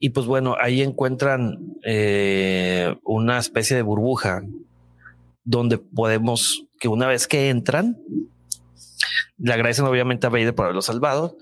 Y 0.01 0.10
pues 0.10 0.27
bueno, 0.27 0.56
ahí 0.60 0.82
encuentran 0.82 1.59
eh, 1.85 2.97
una 3.05 3.39
especie 3.39 3.77
de 3.77 3.82
burbuja 3.82 4.43
donde 5.44 5.78
podemos 5.78 6.64
que 6.81 6.89
una 6.89 7.06
vez 7.06 7.28
que 7.28 7.51
entran, 7.51 7.98
le 9.39 9.52
agradecen 9.52 9.85
obviamente 9.85 10.27
a 10.27 10.31
Vader 10.31 10.55
por 10.55 10.64
haberlo 10.64 10.82
salvado 10.82 11.36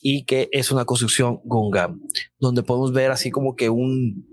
y 0.00 0.24
que 0.24 0.48
es 0.52 0.70
una 0.70 0.86
construcción 0.86 1.40
Gungam, 1.44 2.00
donde 2.38 2.62
podemos 2.62 2.92
ver 2.92 3.10
así 3.10 3.30
como 3.30 3.56
que 3.56 3.68
un 3.68 4.26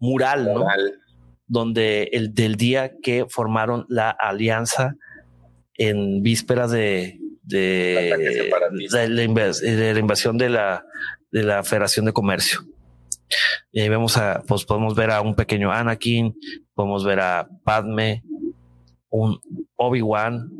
mural, 0.00 0.44
mural. 0.44 0.84
¿no? 0.84 1.08
donde 1.46 2.10
el 2.12 2.34
del 2.34 2.56
día 2.56 2.92
que 3.02 3.26
formaron 3.28 3.86
la 3.88 4.10
alianza 4.10 4.96
en 5.74 6.22
vísperas 6.22 6.70
de, 6.70 7.18
de, 7.42 8.50
la, 8.90 9.22
invasión 9.98 10.38
de 10.38 10.50
la, 10.50 10.84
de 11.30 11.42
la 11.42 11.62
Federación 11.62 12.06
de 12.06 12.12
Comercio. 12.12 12.60
Y 13.70 13.80
ahí 13.80 13.88
vemos 13.88 14.16
a, 14.16 14.42
pues 14.46 14.64
podemos 14.64 14.94
ver 14.94 15.10
a 15.10 15.20
un 15.20 15.34
pequeño 15.34 15.70
Anakin, 15.70 16.34
podemos 16.74 17.04
ver 17.04 17.20
a 17.20 17.48
Padme, 17.64 18.22
un 19.10 19.38
Obi-Wan, 19.76 20.50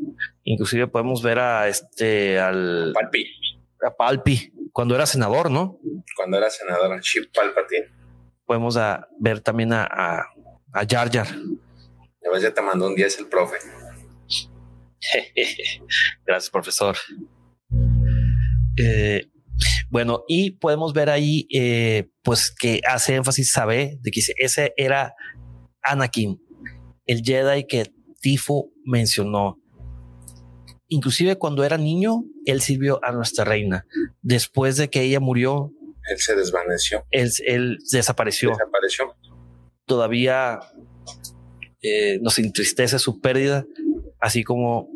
inclusive 0.43 0.87
podemos 0.87 1.21
ver 1.23 1.39
a 1.39 1.67
este, 1.67 2.39
al 2.39 2.91
Palpi. 2.93 3.25
A 3.81 3.95
Palpi, 3.95 4.53
cuando 4.71 4.95
era 4.95 5.05
senador, 5.05 5.49
¿no? 5.49 5.79
Cuando 6.15 6.37
era 6.37 6.49
senador, 6.49 6.99
Chip 7.01 7.33
Palpatine. 7.33 7.87
Podemos 8.45 8.77
a, 8.77 9.07
ver 9.19 9.41
también 9.41 9.73
a 9.73 10.25
a 10.73 10.85
Jar 10.87 11.09
Jar. 11.11 11.27
Ya 12.41 12.53
te 12.53 12.61
mandó 12.61 12.87
un 12.87 12.95
10 12.95 13.19
el 13.19 13.27
profe. 13.27 13.57
Gracias, 16.25 16.49
profesor. 16.51 16.95
Eh, 18.77 19.29
bueno, 19.89 20.23
y 20.27 20.51
podemos 20.51 20.93
ver 20.93 21.09
ahí, 21.09 21.47
eh, 21.53 22.09
pues 22.23 22.53
que 22.57 22.81
hace 22.87 23.15
énfasis, 23.15 23.51
sabe, 23.51 23.97
de 24.01 24.11
que 24.11 24.21
ese 24.37 24.73
era 24.77 25.13
Anakin, 25.81 26.41
el 27.05 27.23
Jedi 27.23 27.65
que 27.65 27.91
Tifo 28.21 28.71
mencionó. 28.85 29.57
Inclusive 30.87 31.37
cuando 31.37 31.63
era 31.63 31.77
niño, 31.77 32.23
él 32.45 32.61
sirvió 32.61 32.99
a 33.03 33.11
nuestra 33.11 33.45
reina. 33.45 33.85
Después 34.21 34.77
de 34.77 34.89
que 34.89 35.01
ella 35.01 35.19
murió, 35.19 35.71
él 36.09 36.17
se 36.17 36.35
desvaneció. 36.35 37.05
Él, 37.11 37.31
él 37.45 37.77
desapareció. 37.91 38.49
Desapareció 38.49 39.15
todavía 39.89 40.59
eh, 41.81 42.19
nos 42.21 42.39
entristece 42.39 42.97
su 42.99 43.19
pérdida, 43.19 43.65
así 44.21 44.45
como, 44.45 44.87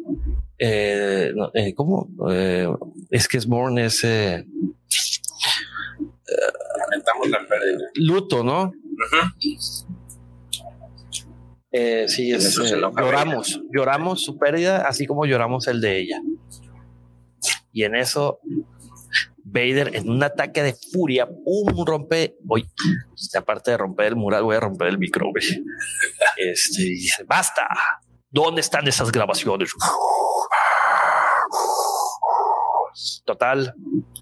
eh, 0.60 1.34
eh, 1.56 1.74
¿cómo? 1.74 2.07
es 3.10 3.28
que 3.28 3.38
es 3.38 3.48
Morn 3.48 3.80
es... 3.80 4.06
Lamentamos 6.77 7.30
la 7.30 7.47
pérdida. 7.47 7.89
Luto, 7.95 8.43
¿no? 8.43 8.72
sí, 12.07 12.31
es, 12.31 12.55
lloramos, 12.55 13.60
lloramos 13.72 14.23
su 14.23 14.38
pérdida, 14.38 14.88
así 14.88 15.07
como 15.07 15.26
lloramos 15.26 15.68
el 15.68 15.81
de 15.81 15.99
ella. 15.99 16.22
Y 17.72 17.84
en 17.84 17.95
eso 17.95 18.39
Vader 19.53 19.95
en 19.95 20.10
un 20.10 20.23
ataque 20.23 20.64
de 20.64 20.76
furia, 20.91 21.27
un 21.45 21.85
rompe, 21.85 22.35
hoy, 22.47 22.65
aparte 23.38 23.72
de 23.72 23.77
romper 23.77 24.07
el 24.07 24.15
mural, 24.15 24.43
voy 24.43 24.55
a 24.55 24.60
romper 24.60 24.88
el 24.88 24.97
micro, 24.97 25.31
Este 26.38 26.81
dice, 26.81 27.23
basta, 27.26 27.68
¿dónde 28.31 28.61
están 28.61 28.88
esas 28.88 29.11
grabaciones? 29.11 29.72
Total, 33.26 33.74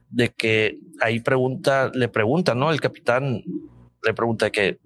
de 0.09 0.29
que 0.29 0.79
ahí 1.01 1.19
pregunta, 1.19 1.91
le 1.93 2.07
pregunta, 2.07 2.55
¿no? 2.55 2.71
El 2.71 2.81
capitán 2.81 3.43
le 4.03 4.13
pregunta 4.13 4.49
que 4.49 4.79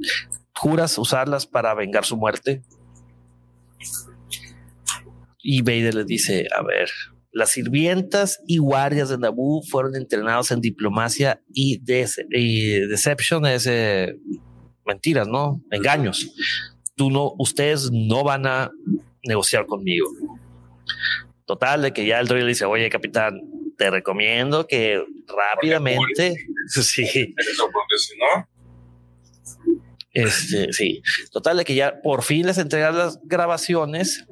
juras 0.56 0.98
usarlas 0.98 1.45
para 1.45 1.74
vengar 1.74 2.06
su 2.06 2.18
muerte. 2.18 2.64
Y 5.41 5.62
Vader 5.62 5.95
le 5.95 6.06
dice, 6.06 6.48
a 6.57 6.64
ver, 6.64 6.90
las 7.32 7.52
sirvientas 7.52 8.40
y 8.48 8.57
guardias 8.57 9.10
de 9.10 9.18
Naboo 9.18 9.62
fueron 9.62 9.95
entrenados 9.95 10.52
en 10.52 10.62
diplomacia 10.62 11.41
y, 11.53 11.80
deception 11.80 13.45
es 13.45 13.68
eh, 13.68 14.16
mentiras, 14.86 15.28
¿no? 15.28 15.62
Engaños. 15.70 16.34
Tú 16.95 17.12
no, 17.12 17.34
ustedes 17.38 17.91
no 17.91 18.24
van 18.24 18.48
a 18.48 18.72
negociar 19.24 19.66
conmigo. 19.66 20.07
Total, 21.45 21.82
de 21.82 21.94
que 21.94 22.06
ya 22.06 22.20
el 22.20 22.28
droide 22.28 22.48
dice, 22.48 22.66
oye, 22.66 22.90
capitán, 22.90 23.41
te 23.77 23.89
recomiendo 23.89 24.68
que 24.68 25.03
rápidamente, 25.27 26.35
sí. 26.68 27.35
Este, 30.15 30.72
sí. 30.72 31.02
Total, 31.31 31.57
de 31.57 31.65
que 31.65 31.76
ya 31.76 32.02
por 32.02 32.23
fin 32.23 32.45
les 32.45 32.57
entregan 32.57 32.97
las 32.97 33.19
grabaciones 33.23 34.26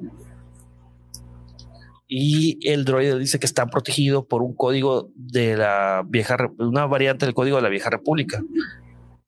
y 2.08 2.58
el 2.70 2.84
droide 2.84 3.18
dice 3.18 3.38
que 3.38 3.46
está 3.46 3.66
protegido 3.66 4.26
por 4.26 4.42
un 4.42 4.54
código 4.54 5.10
de 5.14 5.56
la 5.56 6.02
vieja, 6.06 6.36
una 6.58 6.86
variante 6.86 7.26
del 7.26 7.34
código 7.34 7.56
de 7.56 7.62
la 7.62 7.68
vieja 7.68 7.90
república. 7.90 8.42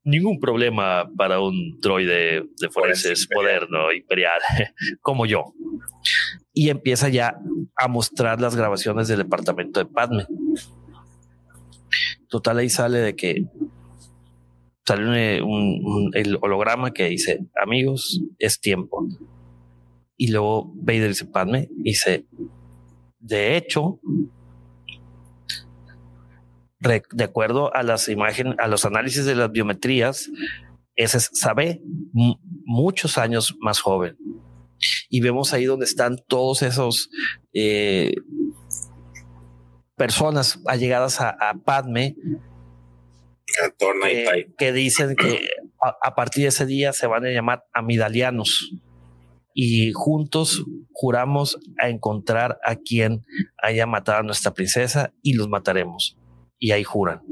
ningún 0.05 0.39
problema 0.39 1.11
para 1.17 1.41
un 1.41 1.81
droide 1.81 2.45
de 2.61 2.71
forenses 2.71 3.29
moderno, 3.35 3.93
imperial, 3.93 4.41
como 5.03 5.27
yo. 5.27 5.53
Y 6.59 6.71
empieza 6.71 7.11
ya 7.11 7.39
a 7.77 7.87
mostrar 7.87 8.41
las 8.41 8.57
grabaciones 8.57 9.09
del 9.09 9.19
departamento 9.19 9.79
de 9.79 9.85
Padme. 9.85 10.27
Total, 12.31 12.57
ahí 12.59 12.71
sale 12.71 12.99
de 12.99 13.15
que 13.15 13.45
sale 14.87 15.43
un, 15.43 16.11
el 16.15 16.39
holograma 16.41 16.93
que 16.93 17.09
dice, 17.09 17.47
amigos, 17.63 18.23
es 18.39 18.59
tiempo. 18.59 19.07
Y 20.17 20.33
luego 20.33 20.73
Vader 20.77 21.09
dice, 21.09 21.27
Padme, 21.27 21.69
dice, 21.77 22.27
de 23.19 23.59
hecho, 23.59 24.01
de 26.81 27.25
acuerdo 27.25 27.75
a 27.75 27.83
las 27.83 28.09
imágenes, 28.09 28.55
a 28.59 28.67
los 28.67 28.87
análisis 28.87 29.27
de 29.27 29.35
las 29.35 29.53
biometrías, 29.53 30.31
ese 30.95 31.19
es 31.19 31.31
Sabe 31.35 31.83
muchos 32.65 33.19
años 33.19 33.55
más 33.61 33.81
joven. 33.81 34.17
Y 35.09 35.21
vemos 35.21 35.53
ahí 35.53 35.65
donde 35.65 35.85
están 35.85 36.17
todos 36.29 36.63
esos 36.63 37.11
eh, 37.53 38.13
personas 39.97 40.61
allegadas 40.67 41.21
a, 41.21 41.37
Padme. 41.65 42.17
Que 44.59 44.73
dicen 44.73 45.17
que 45.17 45.49
a, 45.81 46.15
partir 46.15 46.43
de 46.43 46.49
ese 46.49 46.67
día 46.67 46.93
se 46.93 47.07
van 47.07 47.25
a 47.25 47.31
llamar 47.31 47.65
amidalianos. 47.73 48.73
Y 49.55 49.93
juntos 49.93 50.65
juramos 50.93 51.59
a 51.81 51.89
encontrar 51.89 52.59
a 52.63 52.77
quien 52.77 53.25
haya 53.63 53.87
matado 53.87 54.19
a 54.19 54.23
nuestra 54.23 54.53
princesa 54.53 55.15
y 55.23 55.33
los 55.33 55.49
mataremos. 55.49 56.19
Y 56.59 56.73
ahí 56.73 56.85
juran. 56.85 57.23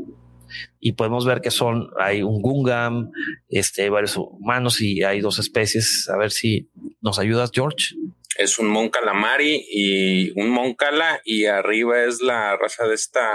Y 0.81 0.93
podemos 0.93 1.25
ver 1.25 1.41
que 1.41 1.51
son, 1.51 1.91
hay 1.99 2.23
un 2.23 2.41
Gungam, 2.43 3.11
este, 3.49 3.89
varios 3.89 4.17
humanos 4.17 4.81
y 4.81 5.03
hay 5.03 5.21
dos 5.21 5.39
especies. 5.39 6.09
A 6.13 6.17
ver 6.17 6.31
si 6.31 6.69
nos 7.01 7.19
ayudas, 7.19 7.51
George. 7.53 7.95
Es 8.37 8.59
un 8.59 8.69
Mon 8.69 8.89
Calamari 8.89 9.65
y 9.71 10.39
un 10.41 10.51
Mon 10.51 10.75
Cala 10.75 11.21
y 11.25 11.47
arriba 11.47 12.05
es 12.05 12.21
la 12.21 12.57
raza 12.57 12.87
de 12.87 12.95
esta, 12.95 13.31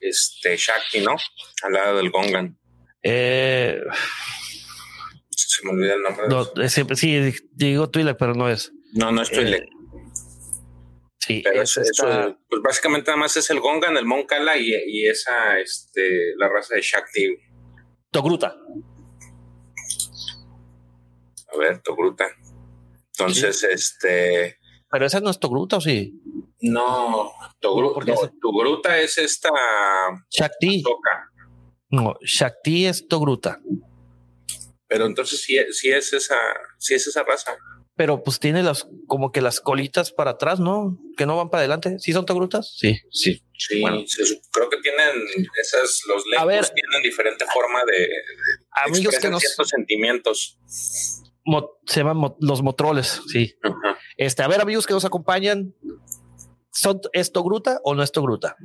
este, 0.00 0.56
Shakti, 0.56 1.00
¿no? 1.00 1.16
Al 1.62 1.72
lado 1.72 1.96
del 1.96 2.10
Gongan. 2.10 2.58
Eh, 3.02 3.80
se 5.30 5.64
me 5.64 5.72
olvida 5.72 5.94
el 5.94 6.02
nombre. 6.02 6.26
No, 6.28 6.68
siempre, 6.68 6.96
sí, 6.96 7.32
digo 7.52 7.90
Twi'lek, 7.90 8.16
pero 8.18 8.34
no 8.34 8.48
es. 8.48 8.72
No, 8.92 9.12
no 9.12 9.22
es 9.22 9.30
Twi'lek. 9.30 9.62
Eh, 9.62 9.68
Sí, 11.26 11.40
pero 11.42 11.62
eso, 11.62 11.80
pues 12.50 12.62
básicamente 12.62 13.10
nada 13.10 13.20
más 13.20 13.34
es 13.38 13.48
el 13.48 13.58
Gongan, 13.58 13.96
el 13.96 14.04
Moncala 14.04 14.58
y, 14.58 14.74
y 14.74 15.08
esa, 15.08 15.58
este, 15.58 16.36
la 16.36 16.50
raza 16.50 16.74
de 16.74 16.82
Shakti. 16.82 17.38
Togruta. 18.10 18.54
A 21.50 21.56
ver, 21.56 21.80
Togruta. 21.80 22.26
Entonces, 23.16 23.62
este. 23.64 24.58
Pero 24.90 25.06
esa 25.06 25.20
no 25.20 25.30
es 25.30 25.40
Togruta, 25.40 25.78
¿o 25.78 25.80
sí? 25.80 26.20
No, 26.60 27.32
Togruta, 27.58 29.00
es 29.00 29.16
esta. 29.16 29.48
Shakti. 30.30 30.82
No, 31.88 32.16
Shakti 32.20 32.84
es 32.84 33.08
Togruta. 33.08 33.62
Pero 34.86 35.06
entonces 35.06 35.40
sí, 35.40 35.56
sí 35.70 35.88
es 35.88 36.12
esa, 36.12 36.36
sí 36.78 36.92
es 36.92 37.06
esa 37.06 37.22
raza 37.22 37.56
pero 37.96 38.22
pues 38.22 38.40
tiene 38.40 38.62
las 38.62 38.88
como 39.06 39.30
que 39.30 39.40
las 39.40 39.60
colitas 39.60 40.10
para 40.10 40.32
atrás, 40.32 40.58
¿no? 40.58 40.98
Que 41.16 41.26
no 41.26 41.36
van 41.36 41.48
para 41.48 41.60
adelante. 41.60 41.98
¿Sí 41.98 42.12
son 42.12 42.26
togrutas? 42.26 42.74
Sí, 42.76 42.98
sí. 43.10 43.42
Sí, 43.56 43.82
creo 43.82 44.68
que 44.68 44.78
tienen 44.78 45.12
esas, 45.62 46.00
los 46.08 46.24
lentes 46.26 46.72
tienen 46.74 47.02
diferente 47.02 47.44
forma 47.52 47.84
de, 47.84 48.08
amigos 48.84 49.16
que 49.20 49.30
nos, 49.30 49.40
ciertos 49.40 49.68
sentimientos. 49.68 50.58
se 51.86 52.00
llaman 52.00 52.34
los 52.40 52.62
motroles, 52.62 53.22
sí. 53.28 53.54
Este, 54.16 54.42
a 54.42 54.48
ver, 54.48 54.60
amigos 54.60 54.86
que 54.88 54.92
nos 54.92 55.04
acompañan, 55.04 55.72
¿son 56.72 57.00
esto 57.12 57.44
gruta 57.44 57.80
o 57.84 57.94
no 57.94 58.02
es 58.02 58.10
gruta? 58.10 58.56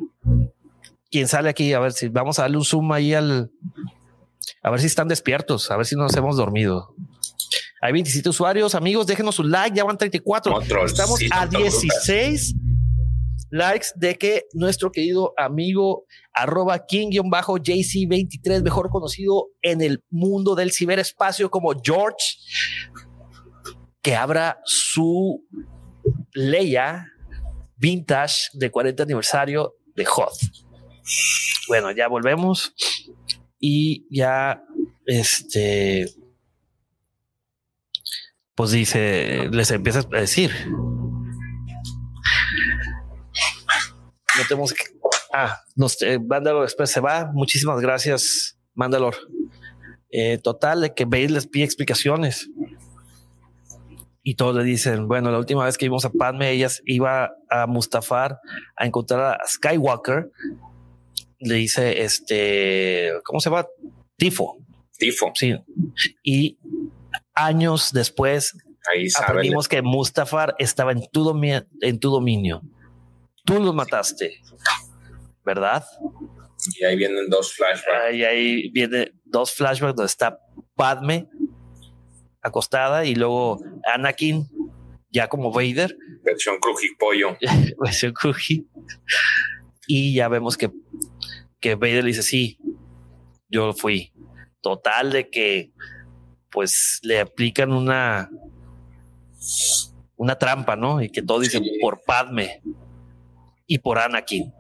¿Quién 1.12 1.28
sale 1.28 1.50
aquí? 1.50 1.74
A 1.74 1.80
ver 1.80 1.92
si 1.92 2.08
vamos 2.08 2.40
a 2.40 2.44
darle 2.44 2.58
un 2.58 2.66
zoom 2.66 2.92
ahí 2.92 3.14
al, 3.14 3.52
a 4.64 4.72
ver 4.72 4.80
si 4.80 4.88
están 4.88 5.08
despiertos, 5.08 5.70
a 5.72 5.78
ver 5.78 5.86
si 5.86 5.96
nos 5.96 6.16
hemos 6.16 6.36
dormido. 6.36 6.96
Hay 7.82 7.94
27 7.94 8.30
usuarios. 8.30 8.76
Amigos, 8.76 9.08
déjenos 9.08 9.40
un 9.40 9.52
like. 9.52 9.76
Ya 9.76 9.84
van 9.84 9.98
34. 9.98 10.62
Estamos 10.86 11.20
a 11.32 11.48
16 11.48 12.56
likes 13.52 13.88
de 13.96 14.16
que 14.16 14.44
nuestro 14.54 14.92
querido 14.92 15.34
amigo 15.38 16.06
arroba 16.34 16.86
king-jc23, 16.86 18.62
mejor 18.62 18.90
conocido 18.90 19.48
en 19.62 19.82
el 19.82 20.04
mundo 20.10 20.56
del 20.56 20.72
ciberespacio 20.72 21.50
como 21.50 21.74
George, 21.82 22.38
que 24.02 24.16
abra 24.16 24.60
su 24.66 25.44
Leia 26.34 27.08
vintage 27.78 28.50
de 28.54 28.70
40 28.70 29.04
aniversario 29.04 29.76
de 29.96 30.06
Hot. 30.06 30.34
Bueno, 31.68 31.92
ya 31.92 32.08
volvemos 32.08 32.74
y 33.60 34.06
ya 34.16 34.64
este 35.06 36.08
pues 38.60 38.72
dice, 38.72 39.48
les 39.54 39.72
empieza 39.72 40.00
a 40.00 40.20
decir. 40.20 40.52
No 44.38 44.44
tenemos 44.50 44.74
que. 44.74 44.84
Ah, 45.34 45.62
nos, 45.78 46.02
eh, 46.02 46.20
después 46.64 46.92
se 46.92 47.00
va. 47.00 47.32
Muchísimas 47.34 47.80
gracias, 47.80 48.60
Mandalor. 48.74 49.16
Eh, 50.12 50.40
total, 50.40 50.82
de 50.82 50.94
que 50.94 51.06
Bale 51.06 51.30
les 51.30 51.48
pide 51.48 51.64
explicaciones. 51.64 52.50
Y 54.24 54.36
todos 54.36 54.54
le 54.58 54.66
dicen, 54.66 55.08
bueno, 55.08 55.32
la 55.32 55.40
última 55.40 55.64
vez 55.64 55.78
que 55.78 55.86
vimos 55.86 56.04
a 56.04 56.10
Padme, 56.10 56.52
ellas 56.52 56.82
iba 56.86 57.32
a 57.50 57.66
Mustafar 57.66 58.40
a 58.76 58.86
encontrar 58.86 59.22
a 59.22 59.48
Skywalker. 59.48 60.32
Le 61.40 61.56
dice, 61.56 62.02
este, 62.02 63.14
¿cómo 63.24 63.40
se 63.40 63.52
llama? 63.52 63.68
Tifo. 64.18 64.58
Tifo. 64.98 65.32
Sí. 65.34 65.56
Y 66.24 66.58
años 67.46 67.92
después 67.92 68.56
Ahí 68.92 69.08
aprendimos 69.20 69.68
que 69.68 69.82
Mustafar 69.82 70.56
estaba 70.58 70.92
en 70.92 71.08
tu, 71.12 71.30
en 71.82 72.00
tu 72.00 72.10
dominio. 72.10 72.62
Tú 73.46 73.60
lo 73.60 73.74
mataste, 73.74 74.42
¿verdad? 75.44 75.86
Y 76.80 76.84
ahí 76.84 76.96
vienen 76.96 77.30
dos 77.30 77.54
flashbacks. 77.54 78.16
Y 78.16 78.24
ahí 78.24 78.70
viene 78.72 79.12
dos 79.26 79.54
flashbacks 79.54 79.96
donde 79.96 80.08
está 80.08 80.40
Padme 80.76 81.30
acostada 82.42 83.06
y 83.06 83.16
luego 83.16 83.60
Anakin 83.86 84.48
ya 85.12 85.28
como 85.28 85.52
Vader. 85.52 85.96
Versión 86.24 86.58
pollo. 86.98 87.38
Versión 87.84 88.14
cruji. 88.14 88.68
Y 89.88 90.14
ya 90.14 90.28
vemos 90.28 90.58
que, 90.58 90.72
que 91.60 91.76
Vader 91.76 92.04
dice, 92.06 92.24
sí, 92.24 92.60
yo 93.50 93.74
fui. 93.74 94.14
Total 94.62 95.12
de 95.12 95.30
que 95.30 95.72
pues 96.52 97.00
le 97.04 97.20
aplican 97.20 97.72
una 97.72 98.30
una 100.20 100.38
trampa, 100.38 100.76
¿no? 100.76 101.02
Y 101.02 101.10
que 101.10 101.22
todo 101.22 101.40
dice 101.40 101.62
por 101.82 102.02
Padme 102.06 102.62
y 103.66 103.80
por 103.80 104.00
Anakin. 104.00 104.54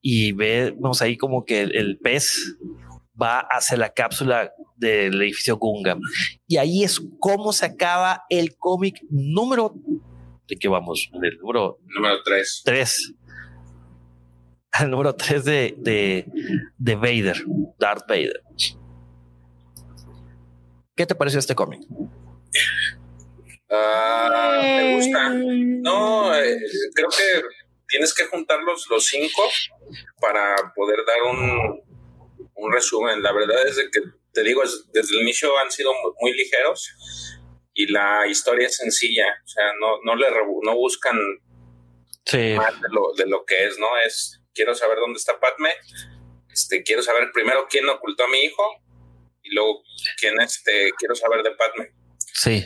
Y 0.00 0.30
vemos 0.32 1.02
ahí 1.02 1.16
como 1.16 1.44
que 1.44 1.62
el, 1.62 1.98
pez 1.98 2.56
va 3.20 3.40
hacia 3.40 3.76
la 3.76 3.92
cápsula 3.92 4.52
del 4.76 5.20
edificio 5.20 5.56
Gungam. 5.56 6.00
Y 6.46 6.56
ahí 6.56 6.84
es 6.84 7.02
como 7.18 7.52
se 7.52 7.66
acaba 7.66 8.22
el 8.30 8.56
cómic 8.56 9.02
número 9.10 9.74
de 10.46 10.56
que 10.56 10.68
vamos, 10.68 11.10
el 11.20 11.36
número 11.38 11.80
número 11.94 12.22
3. 12.24 12.62
3. 12.64 13.14
El 14.80 14.90
número 14.90 15.16
3 15.16 15.44
de, 15.44 15.74
de, 15.78 16.26
de 16.78 16.94
Vader, 16.94 17.42
Darth 17.76 18.08
Vader. 18.08 18.40
¿Qué 20.98 21.06
te 21.06 21.14
pareció 21.14 21.38
este 21.38 21.54
cómic? 21.54 21.80
Ah, 23.70 24.60
me 24.60 24.96
gusta. 24.96 25.28
No, 25.32 26.34
eh, 26.34 26.58
creo 26.92 27.08
que 27.08 27.40
tienes 27.86 28.12
que 28.12 28.24
juntarlos 28.24 28.84
los 28.90 29.06
cinco 29.06 29.44
para 30.20 30.56
poder 30.74 30.98
dar 31.06 31.22
un, 31.22 31.82
un 32.52 32.72
resumen. 32.72 33.22
La 33.22 33.30
verdad 33.30 33.64
es 33.64 33.76
que 33.92 34.00
te 34.32 34.42
digo, 34.42 34.62
desde 34.92 35.14
el 35.14 35.22
inicio 35.22 35.56
han 35.58 35.70
sido 35.70 35.92
muy, 36.20 36.32
ligeros 36.32 36.92
y 37.74 37.86
la 37.92 38.26
historia 38.26 38.66
es 38.66 38.76
sencilla. 38.78 39.26
O 39.44 39.48
sea, 39.48 39.66
no, 39.78 40.00
no 40.02 40.16
le 40.16 40.26
no 40.64 40.74
buscan 40.74 41.16
más 42.56 42.80
de 42.80 42.88
lo, 42.90 43.12
de 43.16 43.26
lo 43.26 43.44
que 43.44 43.66
es, 43.66 43.78
¿no? 43.78 43.86
Es 44.04 44.42
quiero 44.52 44.74
saber 44.74 44.98
dónde 44.98 45.18
está 45.18 45.38
Padme. 45.38 45.70
Este, 46.52 46.82
quiero 46.82 47.02
saber 47.02 47.30
primero 47.32 47.68
quién 47.70 47.88
ocultó 47.88 48.24
a 48.24 48.28
mi 48.30 48.40
hijo 48.40 48.64
y 49.48 49.54
luego 49.54 49.82
quién 50.18 50.40
este, 50.40 50.90
quiero 50.98 51.14
saber 51.14 51.42
de 51.42 51.52
Padme. 51.52 51.90
Sí. 52.34 52.64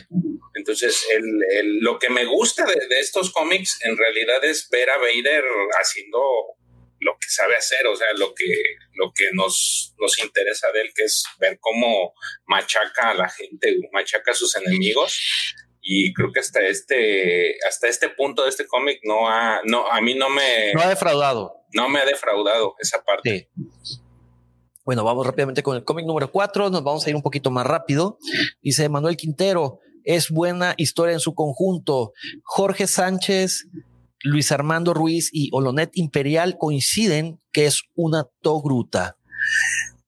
Entonces, 0.55 1.05
el, 1.11 1.79
lo 1.79 1.97
que 1.97 2.09
me 2.09 2.25
gusta 2.25 2.65
de, 2.65 2.99
estos 2.99 3.31
cómics 3.31 3.79
en 3.83 3.97
realidad 3.97 4.43
es 4.43 4.69
ver 4.69 4.89
a 4.89 4.97
Vader 4.97 5.43
haciendo 5.81 6.19
lo 6.99 7.17
que 7.19 7.27
sabe 7.27 7.55
hacer, 7.55 7.85
o 7.87 7.95
sea, 7.95 8.07
lo 8.15 8.33
que, 8.33 8.45
lo 8.93 9.11
que 9.13 9.31
nos, 9.33 9.93
nos 9.99 10.23
interesa 10.23 10.71
de 10.71 10.81
él, 10.81 10.93
que 10.95 11.03
es 11.03 11.23
ver 11.39 11.57
cómo 11.59 12.13
machaca 12.45 13.09
a 13.09 13.13
la 13.13 13.29
gente, 13.29 13.77
machaca 13.91 14.31
a 14.31 14.35
sus 14.35 14.55
enemigos. 14.55 15.19
Y 15.81 16.13
creo 16.13 16.31
que 16.31 16.39
hasta 16.39 16.61
este, 16.65 17.57
hasta 17.67 17.89
este 17.89 18.07
punto 18.09 18.43
de 18.43 18.49
este 18.49 18.67
cómic 18.67 19.01
no 19.03 19.27
ha, 19.27 19.61
no, 19.65 19.85
a 19.91 19.99
mí 19.99 20.15
no 20.15 20.29
me... 20.29 20.71
No 20.73 20.81
ha 20.81 20.87
defraudado. 20.87 21.65
No 21.73 21.89
me 21.89 21.99
ha 21.99 22.05
defraudado 22.05 22.75
esa 22.79 23.03
parte. 23.03 23.49
Bueno, 24.85 25.05
vamos 25.05 25.25
rápidamente 25.25 25.63
con 25.63 25.77
el 25.77 25.85
cómic 25.85 26.05
número 26.05 26.29
cuatro. 26.29 26.69
Nos 26.69 26.83
vamos 26.83 27.05
a 27.05 27.09
ir 27.09 27.15
un 27.15 27.21
poquito 27.21 27.51
más 27.51 27.65
rápido. 27.65 28.17
Dice 28.61 28.89
Manuel 28.89 29.15
Quintero, 29.15 29.79
es 30.03 30.29
buena 30.29 30.73
historia 30.75 31.13
en 31.13 31.21
su 31.21 31.33
conjunto. 31.33 32.11
Jorge 32.43 32.87
Sánchez, 32.87 33.67
Luis 34.23 34.51
Armando 34.51 34.93
Ruiz 34.93 35.29
y 35.31 35.49
Olonet 35.53 35.91
Imperial 35.93 36.57
coinciden 36.57 37.39
que 37.53 37.65
es 37.65 37.83
una 37.95 38.25
togruta. 38.41 39.17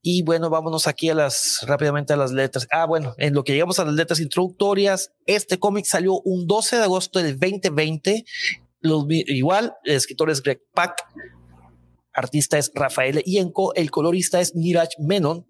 Y 0.02 0.23
bueno, 0.23 0.49
vámonos 0.49 0.88
aquí 0.88 1.10
a 1.10 1.15
las 1.15 1.60
rápidamente 1.65 2.11
a 2.11 2.18
las 2.18 2.31
letras. 2.31 2.68
Ah, 2.69 2.85
bueno, 2.85 3.15
en 3.18 3.34
lo 3.34 3.45
que 3.45 3.53
llegamos 3.53 3.80
a 3.80 3.85
las 3.85 3.93
letras 3.93 4.19
introductorias, 4.19 5.14
este 5.26 5.57
cómic 5.57 5.85
salió 5.85 6.19
un 6.26 6.47
12 6.47 6.76
de 6.76 6.84
agosto 6.84 7.19
del 7.19 7.39
2020. 7.39 8.26
Los, 8.81 9.06
igual, 9.10 9.73
el 9.85 9.95
escritor 9.95 10.30
es 10.30 10.43
Greg 10.43 10.61
Pak, 10.73 10.95
artista 12.15 12.57
es 12.57 12.71
Rafael 12.73 13.21
Ienco, 13.25 13.73
el 13.75 13.91
colorista 13.91 14.39
es 14.39 14.55
Niraj 14.55 14.89
Menon. 14.99 15.45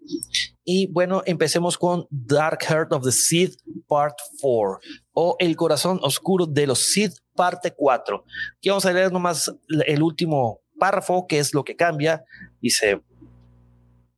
Y 0.64 0.88
bueno, 0.92 1.22
empecemos 1.24 1.78
con 1.78 2.06
Dark 2.10 2.62
Heart 2.62 2.92
of 2.92 3.04
the 3.04 3.12
Seed 3.12 3.52
Part 3.86 4.16
4 4.40 4.78
o 5.12 5.36
El 5.38 5.56
corazón 5.56 6.00
oscuro 6.02 6.46
de 6.46 6.66
los 6.66 6.92
Seed 6.92 7.12
parte 7.34 7.72
4. 7.74 8.24
Aquí 8.58 8.68
vamos 8.68 8.84
a 8.84 8.92
leer 8.92 9.12
nomás 9.12 9.52
el 9.86 10.02
último 10.02 10.60
párrafo, 10.78 11.26
que 11.26 11.38
es 11.38 11.54
lo 11.54 11.64
que 11.64 11.76
cambia. 11.76 12.24
Dice, 12.60 13.00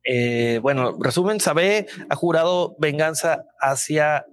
eh, 0.03 0.59
bueno, 0.61 0.97
resumen, 0.99 1.39
Sabe 1.39 1.87
ha 2.09 2.15
jurado 2.15 2.75
venganza 2.79 3.45
hacia 3.59 4.25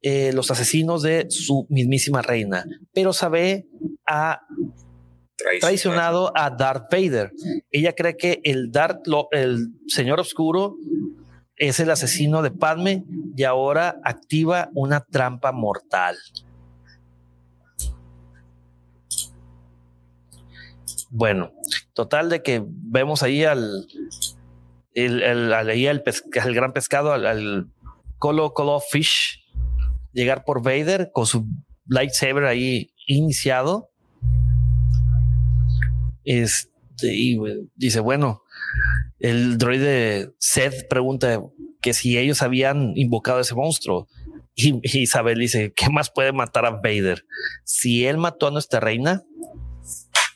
eh, 0.00 0.32
los 0.32 0.50
asesinos 0.50 1.02
de 1.02 1.26
su 1.30 1.66
mismísima 1.70 2.22
reina, 2.22 2.64
pero 2.92 3.12
Sabe 3.12 3.68
ha 4.06 4.40
traicionado 5.60 6.32
a 6.34 6.50
Darth 6.50 6.90
Vader. 6.90 7.32
Ella 7.70 7.94
cree 7.94 8.16
que 8.16 8.40
el 8.44 8.70
Darth, 8.70 9.06
el 9.32 9.68
señor 9.86 10.20
oscuro, 10.20 10.76
es 11.56 11.80
el 11.80 11.90
asesino 11.90 12.42
de 12.42 12.50
Padme 12.50 13.04
y 13.36 13.44
ahora 13.44 14.00
activa 14.04 14.70
una 14.74 15.00
trampa 15.04 15.52
mortal. 15.52 16.16
Bueno, 21.10 21.52
total 21.92 22.30
de 22.30 22.42
que 22.42 22.64
vemos 22.66 23.22
ahí 23.22 23.44
al 23.44 23.86
el, 24.94 25.22
el, 25.22 25.52
ahí 25.52 25.86
el 25.86 26.02
gran 26.54 26.72
pescado, 26.72 27.12
al, 27.12 27.26
al 27.26 27.68
Colo 28.18 28.54
Colo 28.54 28.80
Fish, 28.80 29.44
llegar 30.12 30.44
por 30.44 30.62
Vader 30.62 31.10
con 31.12 31.26
su 31.26 31.46
lightsaber 31.86 32.44
ahí 32.44 32.94
iniciado. 33.06 33.90
Este, 36.24 36.68
y 37.02 37.38
dice, 37.74 38.00
bueno, 38.00 38.42
el 39.18 39.58
droide 39.58 40.30
Seth 40.38 40.88
pregunta 40.88 41.40
que 41.80 41.94
si 41.94 42.18
ellos 42.18 42.42
habían 42.42 42.92
invocado 42.96 43.38
a 43.38 43.42
ese 43.42 43.54
monstruo. 43.54 44.08
Y, 44.54 44.80
y 44.82 45.02
Isabel 45.02 45.38
dice, 45.38 45.72
¿qué 45.74 45.88
más 45.88 46.10
puede 46.10 46.32
matar 46.32 46.66
a 46.66 46.70
Vader? 46.70 47.24
Si 47.64 48.06
él 48.06 48.18
mató 48.18 48.48
a 48.48 48.50
nuestra 48.50 48.80
reina, 48.80 49.24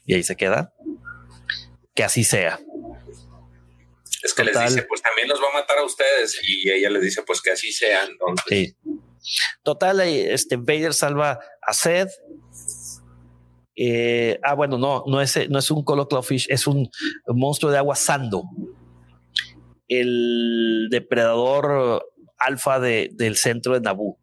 y 0.06 0.14
ahí 0.14 0.22
se 0.22 0.36
queda. 0.36 0.72
Que 1.94 2.04
así 2.04 2.24
sea. 2.24 2.60
Es 4.22 4.34
que 4.34 4.44
les 4.44 4.58
dice, 4.58 4.82
pues 4.82 5.02
también 5.02 5.28
los 5.28 5.40
va 5.40 5.48
a 5.50 5.60
matar 5.60 5.78
a 5.78 5.84
ustedes. 5.84 6.40
Y 6.42 6.70
ella 6.70 6.90
les 6.90 7.02
dice, 7.02 7.22
pues 7.22 7.42
que 7.42 7.50
así 7.50 7.72
sea. 7.72 8.04
Entonces. 8.04 8.76
Total, 9.62 10.00
este 10.00 10.56
Vader 10.56 10.94
salva 10.94 11.40
a 11.62 11.72
Seth. 11.72 12.10
Eh, 13.76 14.40
ah, 14.42 14.54
bueno, 14.54 14.78
no, 14.78 15.04
no 15.06 15.20
es, 15.20 15.48
no 15.50 15.58
es 15.58 15.70
un 15.70 15.84
Fish, 16.22 16.46
es 16.48 16.66
un 16.66 16.88
monstruo 17.28 17.70
de 17.70 17.78
agua 17.78 17.94
Sando. 17.94 18.44
El 19.88 20.88
depredador 20.90 22.04
alfa 22.38 22.80
de, 22.80 23.10
del 23.12 23.36
centro 23.36 23.74
de 23.74 23.80
Naboo 23.80 24.18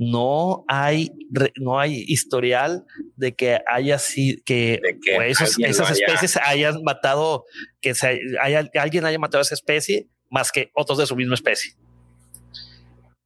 no 0.00 0.64
hay, 0.66 1.12
no 1.56 1.78
hay 1.78 2.04
historial 2.08 2.86
de 3.16 3.34
que 3.34 3.58
haya 3.70 3.98
sido 3.98 4.40
que, 4.46 4.80
esas 5.26 5.58
especies 5.90 6.38
hayan 6.42 6.82
matado, 6.82 7.44
que 7.82 7.94
se 7.94 8.18
haya, 8.40 8.70
alguien 8.80 9.04
haya 9.04 9.18
matado 9.18 9.40
a 9.40 9.42
esa 9.42 9.54
especie 9.54 10.08
más 10.30 10.52
que 10.52 10.70
otros 10.74 10.96
de 10.96 11.06
su 11.06 11.14
misma 11.16 11.34
especie. 11.34 11.74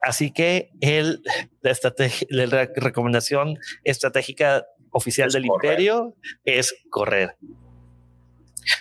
Así 0.01 0.33
que 0.33 0.73
el, 0.81 1.23
la, 1.63 2.47
la 2.47 2.69
recomendación 2.75 3.57
estratégica 3.85 4.67
oficial 4.95 5.31
del 5.31 5.45
imperio 5.45 6.15
es 6.45 6.75
correr. 6.89 7.37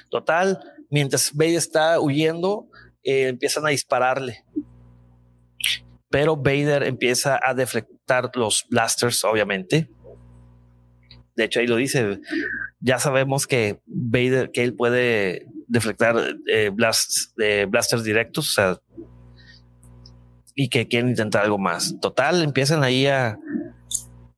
Total, 0.10 0.60
mientras 0.90 1.34
Vader 1.34 1.56
está 1.56 2.00
huyendo, 2.00 2.68
eh, 3.04 3.28
empiezan 3.28 3.66
a 3.66 3.70
dispararle 3.70 4.46
pero 6.14 6.38
Vader 6.38 6.84
empieza 6.84 7.40
a 7.44 7.56
deflectar 7.56 8.30
los 8.36 8.68
blasters, 8.70 9.24
obviamente. 9.24 9.90
De 11.36 11.46
hecho, 11.46 11.60
ahí 11.60 11.66
lo 11.66 11.76
dice. 11.76 12.20
Ya 12.82 13.00
sabemos 13.00 13.48
que 13.48 13.82
Vader, 13.88 14.52
que 14.52 14.62
él 14.62 14.76
puede 14.76 15.48
deflectar 15.68 16.16
eh, 16.48 16.70
blasters 16.70 18.04
directos, 18.04 18.56
y 20.54 20.70
que 20.70 20.88
quieren 20.88 21.10
intentar 21.10 21.46
algo 21.46 21.58
más. 21.58 22.00
Total, 22.00 22.44
empiezan 22.44 22.84
ahí 22.84 23.08
a, 23.08 23.40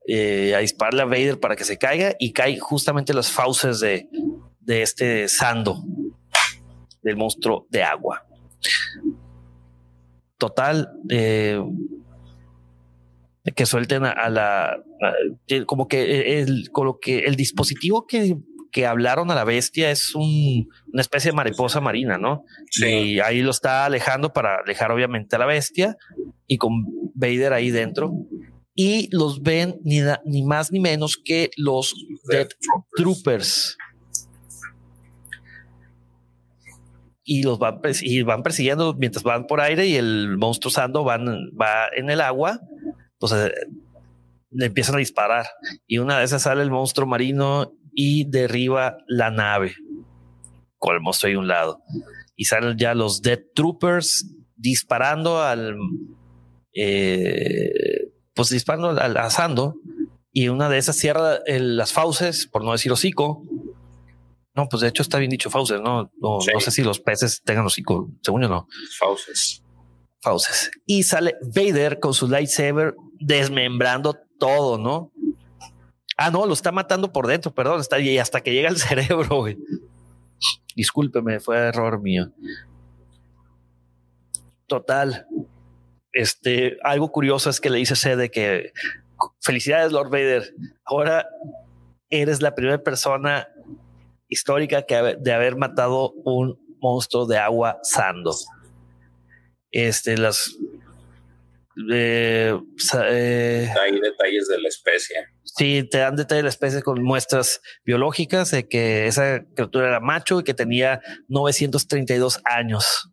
eh, 0.07 0.53
a 0.55 0.59
dispararle 0.59 1.01
a 1.01 1.05
Vader 1.05 1.39
para 1.39 1.55
que 1.55 1.63
se 1.63 1.77
caiga 1.77 2.15
y 2.19 2.31
cae 2.33 2.59
justamente 2.59 3.13
las 3.13 3.31
fauces 3.31 3.79
de, 3.79 4.07
de 4.59 4.81
este 4.81 5.27
Sando, 5.27 5.83
del 7.01 7.17
monstruo 7.17 7.67
de 7.69 7.83
agua 7.83 8.25
total, 10.37 10.91
eh, 11.09 11.61
que 13.55 13.65
suelten 13.65 14.05
a, 14.05 14.29
la, 14.29 14.77
como 15.65 15.87
que 15.87 16.39
el, 16.39 16.69
como 16.71 16.99
que 16.99 17.19
el 17.19 17.35
dispositivo 17.35 18.07
que, 18.07 18.37
que 18.71 18.85
hablaron 18.87 19.29
a 19.29 19.35
la 19.35 19.43
bestia 19.43 19.91
es 19.91 20.15
un, 20.15 20.67
una 20.91 21.01
especie 21.01 21.31
de 21.31 21.37
mariposa 21.37 21.79
marina, 21.79 22.17
¿no? 22.17 22.43
Sí. 22.71 22.85
Y 22.85 23.19
ahí 23.19 23.41
lo 23.41 23.51
está 23.51 23.85
alejando 23.85 24.33
para 24.33 24.57
alejar 24.57 24.91
obviamente 24.91 25.35
a 25.35 25.39
la 25.39 25.45
bestia 25.45 25.95
y 26.47 26.57
con 26.57 26.85
Vader 27.13 27.53
ahí 27.53 27.69
dentro. 27.69 28.13
Y 28.75 29.09
los 29.15 29.41
ven 29.41 29.79
ni, 29.83 30.01
ni 30.25 30.43
más 30.43 30.71
ni 30.71 30.79
menos 30.79 31.17
que 31.17 31.49
los 31.55 31.95
Death 32.27 32.51
Troopers. 32.95 33.77
y 37.27 37.41
los 37.41 37.57
van, 37.57 37.81
y 38.01 38.21
van 38.21 38.43
persiguiendo 38.43 38.93
mientras 38.93 39.23
van 39.23 39.47
por 39.47 39.59
aire 39.59 39.87
y 39.87 39.95
el 39.95 40.37
monstruo 40.37 40.71
Sando 40.71 41.03
van, 41.03 41.25
va 41.59 41.87
en 41.97 42.11
el 42.11 42.21
agua. 42.21 42.59
Entonces 43.13 43.51
le 44.51 44.67
empiezan 44.67 44.95
a 44.95 44.99
disparar 44.99 45.47
y 45.87 45.97
una 45.97 46.19
de 46.19 46.25
esas 46.25 46.43
sale 46.43 46.61
el 46.61 46.69
monstruo 46.71 47.07
marino 47.07 47.73
y 47.93 48.29
derriba 48.29 48.97
la 49.07 49.31
nave 49.31 49.75
con 50.77 50.95
el 50.95 51.01
monstruo 51.01 51.33
a 51.33 51.39
un 51.39 51.47
lado 51.47 51.81
y 52.35 52.45
salen 52.45 52.77
ya 52.77 52.93
los 52.93 53.21
Dead 53.21 53.39
Troopers 53.53 54.33
disparando 54.55 55.41
al 55.41 55.75
eh, 56.73 58.04
pues 58.35 58.49
disparando 58.49 58.89
al, 58.89 59.17
asando 59.17 59.75
y 60.31 60.49
una 60.49 60.69
de 60.69 60.77
esas 60.77 60.97
cierra 60.97 61.39
las 61.47 61.93
fauces 61.93 62.47
por 62.47 62.63
no 62.63 62.73
decir 62.73 62.91
hocico 62.91 63.43
no, 64.55 64.69
pues 64.69 64.81
de 64.81 64.87
hecho 64.87 65.01
está 65.01 65.19
bien 65.19 65.29
dicho 65.29 65.49
Fauces, 65.49 65.81
¿no? 65.81 66.09
No, 66.21 66.39
sé 66.39 66.71
si 66.71 66.81
los 66.81 67.01
peces 67.01 67.41
tengan 67.43 67.65
hocico, 67.65 68.09
según 68.21 68.43
yo 68.43 68.47
no. 68.47 68.67
Fauces. 68.97 69.61
Fauces. 70.21 70.71
Y 70.85 71.03
sale 71.03 71.35
Vader 71.41 71.99
con 71.99 72.13
su 72.13 72.29
lightsaber 72.29 72.95
desmembrando 73.19 74.17
todo, 74.39 74.77
¿no? 74.77 75.11
Ah, 76.15 76.31
no, 76.31 76.45
lo 76.45 76.53
está 76.53 76.71
matando 76.71 77.11
por 77.11 77.27
dentro, 77.27 77.53
perdón, 77.53 77.81
está 77.81 77.99
y 77.99 78.17
hasta 78.17 78.41
que 78.41 78.53
llega 78.53 78.69
al 78.69 78.77
cerebro, 78.77 79.41
güey. 79.41 79.57
Discúlpeme, 80.73 81.41
fue 81.41 81.57
error 81.57 82.01
mío. 82.01 82.31
Total. 84.67 85.27
Este, 86.15 86.77
algo 86.81 87.11
curioso 87.11 87.49
es 87.49 87.59
que 87.59 87.69
le 87.69 87.77
dice 87.77 87.97
C 87.97 88.15
de 88.15 88.31
que 88.31 88.71
felicidades, 89.41 89.91
Lord 89.91 90.09
Vader. 90.09 90.49
Ahora 90.85 91.27
eres 92.09 92.41
la 92.41 92.55
primera 92.55 92.81
persona 92.81 93.49
histórica 94.29 94.83
que 94.83 95.17
de 95.19 95.33
haber 95.33 95.57
matado 95.57 96.11
un 96.23 96.57
monstruo 96.79 97.25
de 97.25 97.37
agua 97.37 97.79
sando. 97.83 98.33
Este, 99.71 100.17
las 100.17 100.55
Eh, 101.91 102.57
eh, 102.93 103.69
Hay 103.83 103.99
detalles 103.99 104.47
de 104.47 104.61
la 104.61 104.69
especie. 104.69 105.17
Sí, 105.43 105.83
te 105.83 105.97
dan 105.97 106.15
detalles 106.15 106.39
de 106.39 106.43
la 106.43 106.49
especie 106.49 106.81
con 106.81 107.03
muestras 107.03 107.61
biológicas 107.83 108.51
de 108.51 108.69
que 108.69 109.07
esa 109.07 109.43
criatura 109.53 109.89
era 109.89 109.99
macho 109.99 110.39
y 110.39 110.45
que 110.45 110.53
tenía 110.53 111.01
932 111.27 112.39
años. 112.45 113.11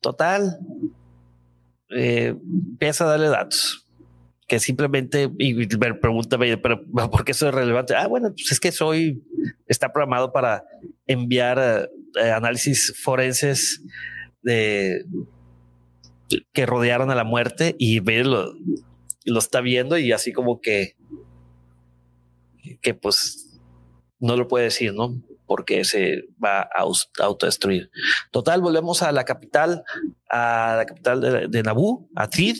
Total, 0.00 0.58
eh, 1.90 2.34
empieza 2.70 3.04
a 3.04 3.08
darle 3.08 3.28
datos 3.28 3.86
que 4.46 4.60
simplemente 4.60 5.30
y 5.38 5.54
me 5.54 5.94
pregunta, 5.94 6.38
pero 6.38 6.84
¿por 7.10 7.24
qué 7.24 7.32
eso 7.32 7.48
es 7.48 7.54
relevante? 7.54 7.94
Ah, 7.96 8.06
bueno, 8.06 8.30
pues 8.30 8.52
es 8.52 8.60
que 8.60 8.70
soy, 8.70 9.22
está 9.66 9.92
programado 9.92 10.32
para 10.32 10.64
enviar 11.06 11.90
eh, 12.20 12.30
análisis 12.30 12.94
forenses 13.02 13.82
de 14.42 15.04
que 16.52 16.66
rodearon 16.66 17.10
a 17.10 17.14
la 17.14 17.24
muerte 17.24 17.74
y 17.78 18.00
ver 18.00 18.26
lo, 18.26 18.52
lo 19.24 19.38
está 19.38 19.60
viendo 19.60 19.98
y 19.98 20.12
así 20.12 20.32
como 20.32 20.60
que, 20.60 20.96
que 22.80 22.94
pues 22.94 23.60
no 24.20 24.36
lo 24.36 24.48
puede 24.48 24.66
decir, 24.66 24.94
¿no? 24.94 25.20
Porque 25.46 25.84
se 25.84 26.24
va 26.42 26.62
a 26.62 26.84
autodestruir. 27.20 27.90
Total, 28.32 28.60
volvemos 28.60 29.02
a 29.02 29.12
la 29.12 29.24
capital, 29.24 29.84
a 30.30 30.74
la 30.78 30.86
capital 30.86 31.20
de, 31.20 31.48
de 31.48 31.98
a 32.16 32.28
Tid 32.28 32.56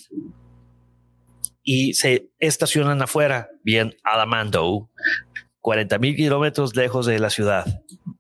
y 1.62 1.94
se 1.94 2.30
estacionan 2.38 3.02
afuera, 3.02 3.50
bien 3.64 3.94
Adamando, 4.04 4.88
40 5.60 5.98
mil 5.98 6.14
kilómetros 6.14 6.76
lejos 6.76 7.06
de 7.06 7.18
la 7.18 7.28
ciudad, 7.28 7.66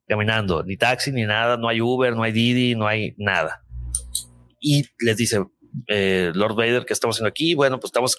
caminando, 0.08 0.64
ni 0.64 0.76
taxi 0.76 1.12
ni 1.12 1.24
nada, 1.24 1.56
no 1.56 1.68
hay 1.68 1.80
Uber, 1.80 2.16
no 2.16 2.24
hay 2.24 2.32
Didi, 2.32 2.74
no 2.74 2.88
hay 2.88 3.14
nada. 3.18 3.62
Y 4.60 4.86
les 4.98 5.16
dice 5.16 5.44
eh, 5.86 6.32
Lord 6.34 6.56
Vader 6.56 6.84
que 6.84 6.92
estamos 6.92 7.16
haciendo 7.16 7.28
aquí. 7.28 7.54
Bueno, 7.54 7.78
pues 7.78 7.90
estamos, 7.90 8.16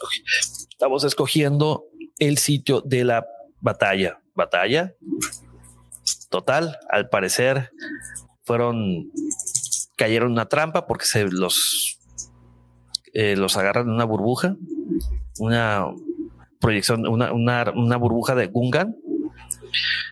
estamos 0.69 1.03
escogiendo 1.03 1.84
el 2.19 2.38
sitio 2.38 2.80
de 2.80 3.03
la 3.03 3.28
batalla. 3.60 4.22
Batalla 4.34 4.94
total. 6.30 6.78
Al 6.90 7.10
parecer 7.10 7.72
fueron 8.44 9.12
cayeron 9.95 10.30
en 10.30 10.34
una 10.34 10.48
trampa 10.48 10.86
porque 10.88 11.06
se 11.06 11.26
los 11.26 11.99
eh, 13.14 13.36
los 13.36 13.58
agarran 13.58 13.88
en 13.88 13.94
una 13.94 14.06
burbuja 14.06 14.56
una 15.40 15.88
proyección, 16.60 17.08
una, 17.08 17.32
una, 17.32 17.98
burbuja 17.98 18.36
de 18.36 18.48
Gungan 18.48 18.95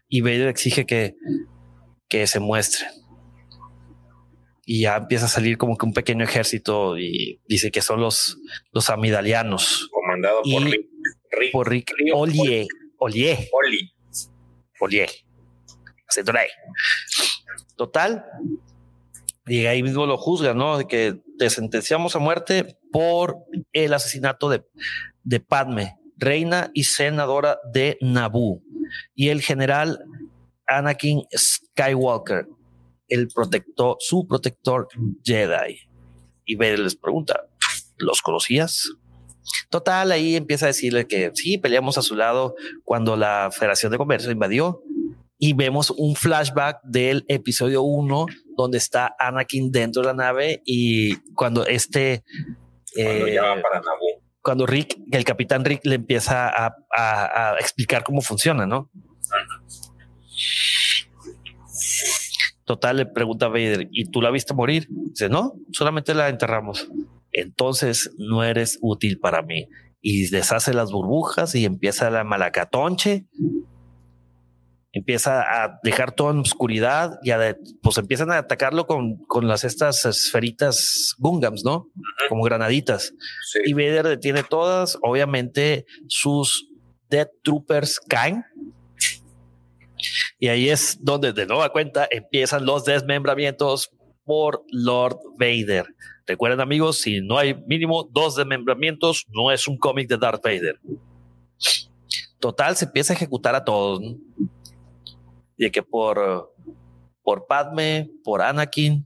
y 0.08 0.22
Vader 0.22 0.48
exige 0.48 0.86
que, 0.86 1.16
que 2.08 2.28
se 2.28 2.40
muestre. 2.40 2.86
Y 4.68 4.82
ya 4.82 4.98
empieza 4.98 5.26
a 5.26 5.30
salir 5.30 5.58
como 5.58 5.78
que 5.78 5.86
un 5.86 5.94
pequeño 5.94 6.24
ejército 6.24 6.98
y 6.98 7.40
dice 7.48 7.70
que 7.70 7.82
son 7.82 8.02
los, 8.02 8.38
los 8.72 8.90
amidalianos. 8.90 9.90
Comandado 9.92 10.42
por 10.42 10.64
Rick, 10.64 11.52
por 11.52 11.70
Rick 11.70 11.94
Olie. 12.14 12.68
Olie. 12.98 13.50
Olie. 14.80 15.08
Total. 17.76 18.26
Y 19.48 19.66
ahí 19.68 19.84
mismo 19.84 20.06
lo 20.06 20.18
juzgan, 20.18 20.58
¿no? 20.58 20.78
De 20.78 20.88
que 20.88 21.22
te 21.38 21.50
sentenciamos 21.50 22.16
a 22.16 22.20
muerte 22.20 22.78
por 22.92 23.38
el 23.74 23.94
asesinato 23.94 24.50
de, 24.50 24.64
de 25.24 25.40
Padme, 25.40 25.98
reina 26.18 26.72
y 26.74 26.86
senadora 26.86 27.60
de 27.72 27.98
Naboo, 28.02 28.62
y 29.14 29.30
el 29.30 29.42
general 29.42 30.00
Anakin 30.68 31.24
Skywalker, 31.36 32.48
el 33.08 33.28
protector, 33.28 33.98
su 34.00 34.28
protector 34.28 34.88
Jedi. 35.24 35.80
Y 36.46 36.56
Vader 36.56 36.80
les 36.80 36.96
pregunta, 36.96 37.48
¿los 37.98 38.22
conocías? 38.22 38.90
Total, 39.70 40.12
ahí 40.12 40.36
empieza 40.36 40.66
a 40.66 40.68
decirle 40.68 41.08
que 41.08 41.32
sí, 41.34 41.58
peleamos 41.58 41.98
a 41.98 42.02
su 42.02 42.16
lado 42.16 42.56
cuando 42.84 43.16
la 43.16 43.50
Federación 43.52 43.92
de 43.92 43.98
Comercio 43.98 44.32
invadió 44.32 44.82
y 45.38 45.53
vemos 45.53 45.91
un 45.91 46.16
flashback 46.16 46.80
del 46.84 47.26
episodio 47.28 47.84
1 47.84 48.26
donde 48.57 48.78
está 48.78 49.16
Anakin 49.20 49.72
dentro 49.72 50.02
de 50.02 50.07
la 50.07 50.14
nave 50.14 50.62
y 50.66 51.16
cuando 51.34 51.66
este... 51.66 52.24
Cuando 52.94 53.28
ya 53.28 53.41
va 53.41 53.56
eh, 53.57 53.62
para 53.62 53.80
Naboo 53.82 54.26
cuando 54.45 54.68
Rick, 54.68 54.99
el 55.12 55.24
capitán 55.24 55.66
Rick 55.66 55.82
le 55.86 55.95
empieza 55.95 56.48
a, 56.48 57.56
explicar 57.60 58.03
cómo 58.03 58.22
funciona, 58.22 58.68
¿no? 58.68 58.91
Total, 62.64 62.98
le 62.98 63.06
pregunta 63.07 63.48
a 63.48 63.49
Vader, 63.49 63.88
¿y 63.91 64.06
tú 64.12 64.22
la 64.22 64.30
viste 64.30 64.53
morir? 64.53 64.88
Dice, 64.90 65.30
no, 65.30 65.53
solamente 65.72 66.14
la 66.14 66.30
enterramos. 66.30 66.88
Entonces 67.32 68.12
no 68.20 68.44
eres 68.44 68.78
útil 68.82 69.20
para 69.20 69.41
mí. 69.41 69.68
Y 69.99 70.30
deshace 70.30 70.76
las 70.76 70.91
burbujas 70.91 71.56
y 71.56 71.66
empieza 71.66 72.12
la 72.12 72.24
malacatonche 72.24 73.26
empieza 74.96 75.42
a 75.42 75.80
dejar 75.84 76.14
todo 76.14 76.32
en 76.32 76.40
oscuridad 76.40 77.20
y 77.22 77.32
pues 77.82 77.98
empiezan 77.98 78.32
a 78.32 78.38
atacarlo 78.38 78.88
con, 78.88 79.18
con 79.26 79.46
las 79.46 79.66
estas 79.66 80.06
esferitas 80.06 81.16
Gungams, 81.20 81.66
¿no? 81.66 81.90
Como 82.30 82.44
granaditas. 82.44 83.14
Y 83.66 83.74
Vader 83.74 84.08
detiene 84.08 84.44
todas. 84.44 84.98
Obviamente 85.02 85.86
sus 86.08 86.70
Death 87.10 87.28
Troopers 87.44 88.00
caen. 88.00 88.46
Y 90.40 90.48
ahí 90.48 90.70
es 90.70 90.98
donde 91.02 91.34
de 91.34 91.46
nueva 91.46 91.70
cuenta 91.74 92.08
empiezan 92.10 92.66
los 92.66 92.86
desmembramientos 92.86 93.92
por 94.24 94.64
Lord 94.70 95.20
Vader. 95.38 95.88
Recuerden 96.26 96.62
amigos, 96.62 97.02
si 97.02 97.20
no 97.20 97.38
hay 97.38 97.54
mínimo 97.68 98.10
dos 98.14 98.38
desmembramientos, 98.38 99.26
no 99.28 99.52
es 99.52 99.68
un 99.68 99.78
cómic 99.78 100.08
de 100.08 100.18
Darth 100.18 100.42
Vader. 100.42 100.80
Total, 102.40 102.78
se 102.78 102.86
empieza 102.86 103.12
a 103.12 103.16
ejecutar 103.18 103.56
a 103.56 103.66
todos 103.66 104.00
de 105.57 105.72
que 105.72 105.84
por, 105.84 106.53
por 107.23 107.48
Padme, 107.48 108.10
por 108.23 108.41
Anakin, 108.41 109.06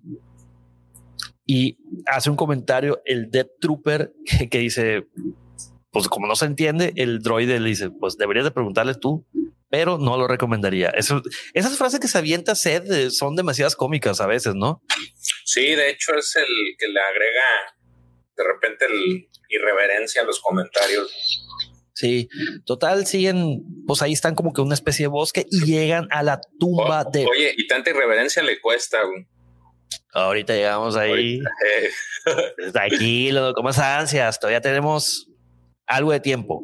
y 1.46 1.80
hace 2.06 2.30
un 2.30 2.36
comentario 2.36 3.02
el 3.06 3.32
Death 3.32 3.52
Trooper 3.60 4.14
que, 4.52 4.60
dice, 4.60 5.08
pues 5.92 6.08
como 6.08 6.28
no 6.28 6.36
se 6.36 6.46
entiende, 6.46 6.94
el 6.96 7.20
droide 7.20 7.60
le 7.60 7.70
dice, 7.70 7.90
pues 7.90 8.18
deberías 8.18 8.46
de 8.46 8.52
preguntarle 8.52 8.94
tú, 8.94 9.26
pero 9.70 9.98
no 9.98 10.18
lo 10.18 10.28
recomendaría. 10.28 10.90
Esas 10.90 11.78
frases 11.78 12.00
que 12.00 12.08
se 12.08 12.18
avienta 12.18 12.54
Seth 12.56 12.92
eh, 12.92 13.10
son 13.10 13.36
demasiadas 13.36 13.76
cómicas 13.76 14.22
a 14.22 14.28
veces, 14.28 14.54
¿no? 14.56 14.84
Sí, 15.44 15.76
de 15.76 15.90
hecho 15.90 16.14
es 16.16 16.36
el 16.36 16.76
que 16.78 16.88
le 16.88 17.00
agrega 17.00 17.76
de 18.38 18.44
repente 18.44 18.86
el 18.86 19.28
irreverencia 19.50 20.22
a 20.22 20.26
los 20.26 20.40
comentarios. 20.40 21.48
Sí, 22.00 22.30
total, 22.64 23.06
siguen, 23.06 23.62
pues 23.86 24.02
ahí 24.02 24.14
están 24.14 24.34
como 24.34 24.54
que 24.54 24.62
una 24.62 24.74
especie 24.74 25.04
de 25.04 25.08
bosque 25.10 25.46
y 25.52 25.66
llegan 25.66 26.08
a 26.12 26.24
la 26.24 26.40
tumba 26.58 27.04
de. 27.04 27.26
Oye, 27.26 27.54
y 27.58 27.68
tanta 27.68 27.90
irreverencia 27.90 28.42
le 28.42 28.62
cuesta. 28.62 29.00
Ahorita 30.14 30.54
llegamos 30.54 30.96
ahí. 30.96 31.42
Tranquilo, 32.72 33.54
como 33.54 33.72
esas 33.72 34.00
ansias, 34.00 34.40
todavía 34.40 34.62
tenemos 34.62 35.28
algo 35.86 36.14
de 36.14 36.22
tiempo. 36.22 36.64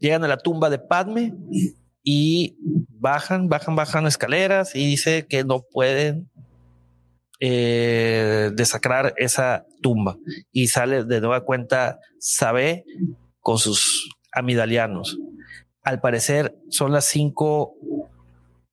Llegan 0.00 0.24
a 0.24 0.28
la 0.28 0.38
tumba 0.38 0.70
de 0.70 0.80
Padme 0.80 1.34
y 2.02 2.56
bajan, 2.88 3.48
bajan, 3.48 3.76
bajan 3.76 4.08
escaleras 4.08 4.74
y 4.74 4.86
dice 4.86 5.24
que 5.28 5.44
no 5.44 5.62
pueden 5.62 6.28
eh, 7.38 8.50
desacrar 8.54 9.14
esa 9.18 9.64
tumba 9.82 10.16
y 10.50 10.66
sale 10.66 11.04
de 11.04 11.20
nueva 11.20 11.44
cuenta 11.44 12.00
Sabe 12.18 12.84
con 13.48 13.58
sus 13.58 14.10
amidalianos. 14.30 15.16
Al 15.82 16.02
parecer 16.02 16.54
son 16.68 16.92
las 16.92 17.06
cinco 17.06 17.76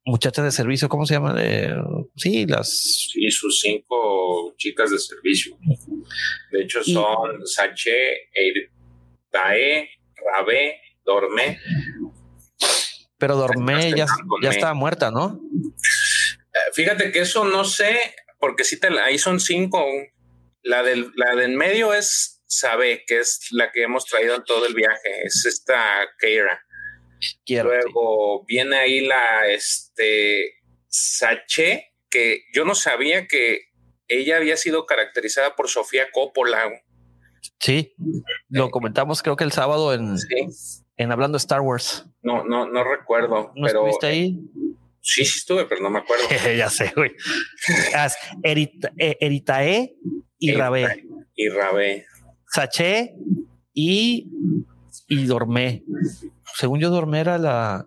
muchachas 0.03 0.43
de 0.43 0.51
servicio, 0.51 0.89
¿cómo 0.89 1.05
se 1.05 1.13
llaman? 1.13 1.37
sí, 2.17 2.45
las... 2.45 3.07
Sí, 3.13 3.31
sus 3.31 3.61
cinco 3.61 4.53
chicas 4.57 4.91
de 4.91 4.99
servicio. 4.99 5.57
De 6.51 6.63
hecho 6.63 6.83
son 6.83 7.47
Sache, 7.47 7.93
Tae, 9.31 9.91
Rabé, 10.29 10.75
Dormé. 11.05 11.57
Pero 13.17 13.37
Dormé 13.37 13.93
ya, 13.95 14.07
ya 14.43 14.49
estaba 14.49 14.73
muerta, 14.73 15.09
¿no? 15.09 15.39
Eh, 16.53 16.71
fíjate 16.73 17.13
que 17.13 17.21
eso 17.21 17.45
no 17.45 17.63
sé, 17.63 17.97
porque 18.39 18.65
sí 18.65 18.77
te, 18.77 18.89
ahí 18.99 19.17
son 19.19 19.39
cinco. 19.39 19.81
La 20.63 20.83
del, 20.83 21.13
la 21.15 21.33
del 21.33 21.55
medio 21.55 21.93
es 21.93 22.34
sabe 22.47 23.03
que 23.05 23.19
es 23.19 23.47
la 23.51 23.71
que 23.71 23.83
hemos 23.83 24.05
traído 24.05 24.35
en 24.35 24.43
todo 24.43 24.65
el 24.65 24.73
viaje, 24.73 25.23
es 25.23 25.45
esta 25.45 26.07
Keira. 26.19 26.61
Luego 27.47 28.45
viene 28.45 28.75
ahí 28.77 29.01
la 29.01 29.47
este 29.47 30.55
Sache, 30.87 31.93
que 32.09 32.43
yo 32.53 32.63
no 32.65 32.75
sabía 32.75 33.27
que 33.27 33.69
ella 34.07 34.37
había 34.37 34.57
sido 34.57 34.85
caracterizada 34.85 35.55
por 35.55 35.69
Sofía 35.69 36.11
Coppola. 36.11 36.71
Sí, 37.59 37.95
lo 38.49 38.69
comentamos 38.69 39.21
creo 39.21 39.35
que 39.35 39.43
el 39.43 39.51
sábado 39.51 39.93
en, 39.93 40.15
en 40.97 41.11
Hablando 41.11 41.37
Star 41.37 41.61
Wars. 41.61 42.05
No, 42.21 42.43
no, 42.43 42.67
no 42.67 42.83
recuerdo. 42.83 43.51
¿No 43.55 43.67
pero, 43.67 43.87
estuviste 43.87 44.07
ahí? 44.07 44.39
sí, 45.01 45.25
sí 45.25 45.39
estuve, 45.39 45.65
pero 45.65 45.81
no 45.81 45.89
me 45.89 45.99
acuerdo. 45.99 46.25
ya 46.57 46.69
sé, 46.69 46.91
güey. 46.95 47.11
Eritae 48.99 49.95
y 50.39 50.51
Rabé. 50.53 51.05
y 51.35 51.49
Rabé. 51.49 52.05
Saché 52.55 53.13
y, 53.73 54.31
y 55.09 55.25
Dormé. 55.25 55.83
Según 56.55 56.79
yo, 56.79 56.89
Dormé 56.89 57.19
era 57.19 57.37
la 57.37 57.85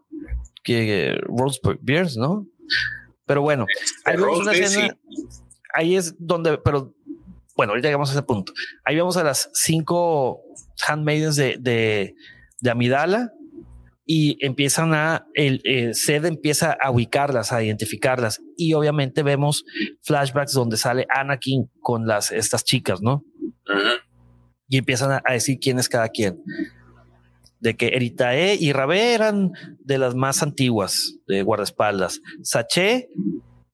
que 0.62 1.16
Rose 1.23 1.59
Beers, 1.81 2.19
¿no? 2.19 2.47
Pero 3.24 3.40
bueno, 3.40 3.65
este, 4.53 4.93
ahí 5.73 5.97
es 5.97 6.15
donde, 6.19 6.59
pero 6.59 6.95
bueno, 7.57 7.73
ahorita 7.73 7.89
llegamos 7.89 8.11
a 8.11 8.12
ese 8.12 8.23
punto. 8.23 8.53
Ahí 8.85 8.95
vemos 8.95 9.16
a 9.16 9.24
las 9.24 9.51
cinco 9.55 10.43
handmaidens 10.86 11.36
de, 11.36 11.57
de, 11.59 12.15
de 12.61 12.70
Amidala 12.70 13.32
y 14.05 14.36
empiezan 14.45 14.93
a, 14.93 15.27
el 15.32 15.62
eh, 15.65 15.95
Sed 15.95 16.27
empieza 16.27 16.77
a 16.78 16.90
ubicarlas, 16.90 17.53
a 17.53 17.62
identificarlas. 17.62 18.43
Y 18.55 18.74
obviamente 18.74 19.23
vemos 19.23 19.65
flashbacks 20.03 20.53
donde 20.53 20.77
sale 20.77 21.07
Anakin 21.09 21.70
con 21.81 22.07
las, 22.07 22.32
estas 22.32 22.65
chicas, 22.65 23.01
¿no? 23.01 23.24
Y 24.69 24.78
empiezan 24.78 25.12
a, 25.24 25.32
decir 25.32 25.59
quién 25.61 25.78
es 25.78 25.89
cada 25.89 26.09
quien. 26.09 26.43
De 27.61 27.77
que 27.77 27.89
Eritae 27.89 28.57
y 28.61 28.73
Rabé 28.73 29.15
eran 29.15 29.53
de 29.81 29.99
las 29.99 30.15
más 30.15 30.43
antiguas 30.43 31.16
de 31.27 31.43
guardaespaldas. 31.43 32.20
Saché, 32.43 33.09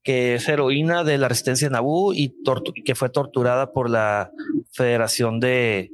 que 0.03 0.37
es 0.37 0.49
heroína 0.49 1.05
de 1.05 1.19
la 1.19 1.29
resistencia 1.29 1.69
Naboo 1.69 2.13
y, 2.13 2.37
y 2.75 2.83
que 2.83 2.95
fue 2.95 3.11
torturada 3.11 3.73
por 3.73 3.91
la 3.91 4.31
Federación 4.73 5.41
de, 5.41 5.91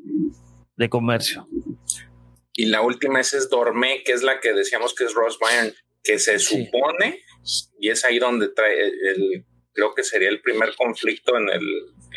de 0.77 0.89
Comercio 0.89 1.49
y 2.61 2.67
la 2.67 2.83
última 2.83 3.21
es, 3.21 3.33
es 3.33 3.49
Dormé, 3.49 4.03
que 4.05 4.13
es 4.13 4.23
la 4.23 4.39
que 4.39 4.53
decíamos 4.53 4.95
que 4.95 5.05
es 5.05 5.15
Ross 5.15 5.39
Byrne, 5.39 5.73
que 6.05 6.19
se 6.19 6.39
supone, 6.39 7.25
y 7.79 7.89
es 7.89 8.05
ahí 8.05 8.19
donde 8.19 8.49
trae 8.49 8.83
el, 8.83 9.47
creo 9.73 9.95
que 9.95 10.05
sería 10.05 10.29
el 10.29 10.43
primer 10.43 10.75
conflicto 10.77 11.39
en 11.39 11.49
el, 11.49 11.63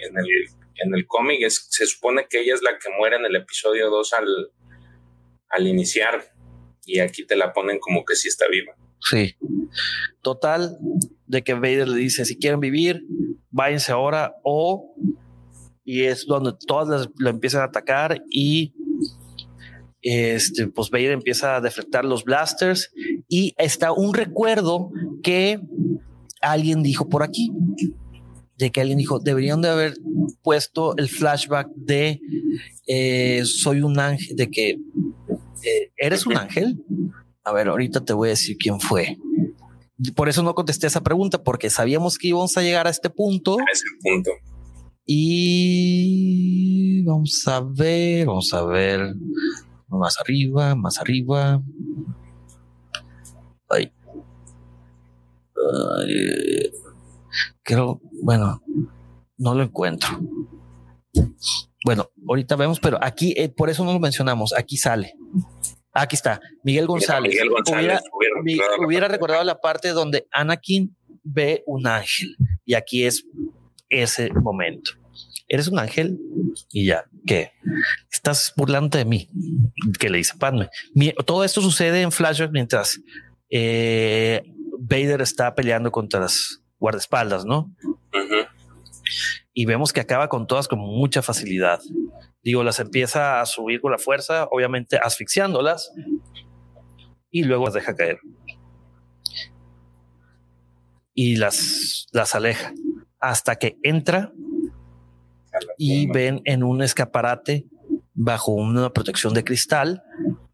en 0.04 0.18
el, 0.18 0.28
en 0.76 0.96
el 0.96 1.06
cómic, 1.08 1.48
se 1.50 1.86
supone 1.86 2.26
que 2.30 2.42
ella 2.42 2.54
es 2.54 2.62
la 2.62 2.78
que 2.78 2.90
muere 2.98 3.18
en 3.18 3.26
el 3.26 3.36
episodio 3.36 3.90
2 3.90 4.14
al, 4.14 4.28
al 5.50 5.68
iniciar, 5.68 6.24
y 6.86 7.00
aquí 7.00 7.26
te 7.26 7.36
la 7.36 7.54
ponen 7.54 7.80
como 7.80 8.04
que 8.06 8.16
sí 8.16 8.28
está 8.28 8.46
viva. 8.48 8.74
Sí. 9.00 9.36
Total, 10.22 10.78
de 11.28 11.44
que 11.44 11.54
Vader 11.54 11.88
le 11.90 11.98
dice, 11.98 12.26
si 12.26 12.38
quieren 12.38 12.60
vivir, 12.60 13.04
váyanse 13.50 13.92
ahora 13.92 14.36
o... 14.44 14.96
Y 15.86 16.04
es 16.04 16.26
donde 16.26 16.54
todas 16.66 17.10
lo 17.18 17.30
empiezan 17.30 17.60
a 17.60 17.66
atacar 17.66 18.24
y 18.30 18.74
este, 20.02 20.68
pues 20.68 20.90
Vader 20.90 21.12
empieza 21.12 21.58
a 21.58 21.62
deflectar 21.62 22.06
los 22.06 22.24
blasters 22.24 22.94
y 23.28 23.54
está 23.58 23.92
un 23.92 24.14
recuerdo 24.14 24.92
que 25.24 25.60
alguien 26.42 26.84
dijo 26.84 27.10
por 27.10 27.22
aquí, 27.22 27.52
de 28.58 28.72
que 28.72 28.82
alguien 28.82 28.98
dijo, 28.98 29.20
deberían 29.20 29.62
de 29.62 29.70
haber 29.70 29.96
puesto 30.42 30.96
el 30.98 31.10
flashback 31.10 31.70
de 31.76 32.20
eh, 32.88 33.44
soy 33.46 33.82
un 33.82 34.00
ángel, 34.00 34.36
de 34.36 34.50
que 34.50 34.70
eh, 34.70 35.92
eres 35.98 36.26
un 36.26 36.38
ángel. 36.38 36.84
A 37.44 37.52
ver, 37.52 37.68
ahorita 37.68 38.06
te 38.06 38.14
voy 38.14 38.30
a 38.30 38.32
decir 38.32 38.58
quién 38.58 38.80
fue. 38.80 39.18
Por 40.16 40.30
eso 40.30 40.44
no 40.44 40.56
contesté 40.56 40.88
esa 40.88 41.02
pregunta, 41.02 41.44
porque 41.44 41.70
sabíamos 41.70 42.18
que 42.18 42.30
íbamos 42.30 42.58
a 42.58 42.62
llegar 42.62 42.88
a 42.88 42.90
este 42.90 43.10
punto. 43.10 43.58
A 43.60 43.72
ese 43.72 43.86
punto. 44.02 44.32
Y 45.06 47.04
vamos 47.04 47.44
a 47.48 47.60
ver, 47.62 48.26
vamos 48.26 48.54
a 48.54 48.64
ver 48.64 49.16
más 49.90 50.18
arriba, 50.20 50.76
más 50.76 51.00
arriba. 51.00 51.62
Ay. 53.70 53.92
Creo, 57.64 58.02
bueno, 58.22 58.62
no 59.38 59.56
lo 59.56 59.64
encuentro. 59.64 60.10
Bueno, 61.86 62.10
ahorita 62.28 62.56
vemos, 62.56 62.80
pero 62.80 62.98
aquí, 63.02 63.34
eh, 63.38 63.50
por 63.50 63.70
eso 63.70 63.84
no 63.84 63.94
lo 63.94 64.00
mencionamos, 64.00 64.54
aquí 64.54 64.78
sale. 64.78 65.14
Aquí 65.94 66.16
está, 66.16 66.42
Miguel 66.64 66.88
González. 66.88 67.32
Miguel 67.32 67.50
González 67.50 68.02
hubiera 68.86 69.08
recordado 69.08 69.44
la 69.44 69.60
parte 69.60 69.90
donde 69.90 70.28
Anakin 70.32 70.96
ve 71.24 71.64
un 71.66 71.88
ángel 71.88 72.36
y 72.66 72.74
aquí 72.74 73.06
es 73.06 73.26
ese 73.90 74.32
momento 74.34 74.92
eres 75.54 75.68
un 75.68 75.78
ángel 75.78 76.20
y 76.72 76.88
ya, 76.88 77.06
¿qué? 77.28 77.52
Estás 78.12 78.54
burlando 78.58 78.98
de 78.98 79.06
mí, 79.06 79.30
que 80.00 80.10
le 80.10 80.18
dice 80.18 80.34
Padme. 80.40 80.70
todo 81.28 81.44
esto 81.44 81.62
sucede 81.62 82.02
en 82.02 82.12
flashback 82.12 82.52
mientras 82.52 83.00
eh, 83.52 84.42
Vader 84.80 85.22
está 85.22 85.54
peleando 85.54 85.92
contra 85.92 86.22
las 86.22 86.63
guardaespaldas, 86.84 87.46
¿no? 87.46 87.74
Y 89.54 89.66
vemos 89.66 89.94
que 89.94 90.02
acaba 90.02 90.28
con 90.28 90.48
todas 90.48 90.68
con 90.68 90.80
mucha 90.80 91.22
facilidad. 91.22 91.80
Digo, 92.44 92.62
las 92.62 92.82
empieza 92.82 93.40
a 93.40 93.46
subir 93.46 93.80
con 93.80 93.94
la 93.94 93.98
fuerza, 93.98 94.50
obviamente 94.52 94.98
asfixiándolas, 95.02 95.94
y 97.32 97.44
luego 97.44 97.64
las 97.66 97.74
deja 97.76 97.96
caer. 97.96 98.20
Y 101.14 101.38
las, 101.38 102.08
las 102.12 102.36
aleja 102.36 102.74
hasta 103.22 103.56
que 103.56 103.78
entra 103.82 104.34
y 105.78 106.08
ven 106.08 106.42
en 106.44 106.64
un 106.64 106.82
escaparate 106.82 107.66
bajo 108.14 108.52
una 108.52 108.90
protección 108.90 109.34
de 109.34 109.46
cristal 109.46 110.04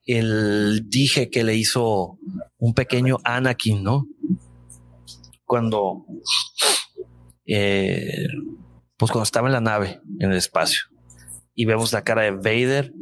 el 0.05 0.89
dije 0.89 1.31
que 1.31 1.43
le 1.43 1.55
hizo 1.55 2.19
un 2.59 2.75
pequeño 2.75 3.17
Anakin, 3.23 3.83
¿no? 3.83 4.05
Cuando, 5.49 6.05
eh, 7.47 8.27
pues 8.97 9.11
cuando 9.11 9.23
estaba 9.23 9.47
en 9.47 9.53
la 9.53 9.61
nave, 9.61 9.99
en 10.19 10.31
el 10.31 10.37
espacio, 10.37 10.81
y 11.55 11.65
vemos 11.65 11.91
la 11.91 12.03
cara 12.03 12.21
de 12.21 12.31
Vader 12.31 12.93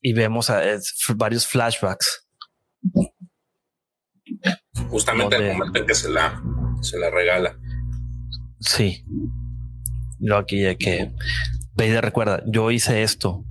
y 0.00 0.12
vemos 0.12 0.48
varios 1.16 1.48
flashbacks. 1.48 2.28
Justamente 4.90 5.34
el 5.38 5.56
momento 5.56 5.80
en 5.80 5.86
que 5.88 5.94
se 5.96 6.08
la, 6.08 6.40
se 6.80 6.96
la 6.96 7.10
regala. 7.10 7.58
Sí. 8.60 9.04
Lo 10.20 10.36
aquí 10.36 10.62
que 10.76 11.12
Vader 11.74 12.04
recuerda, 12.04 12.44
yo 12.46 12.70
hice 12.70 13.02
esto 13.02 13.44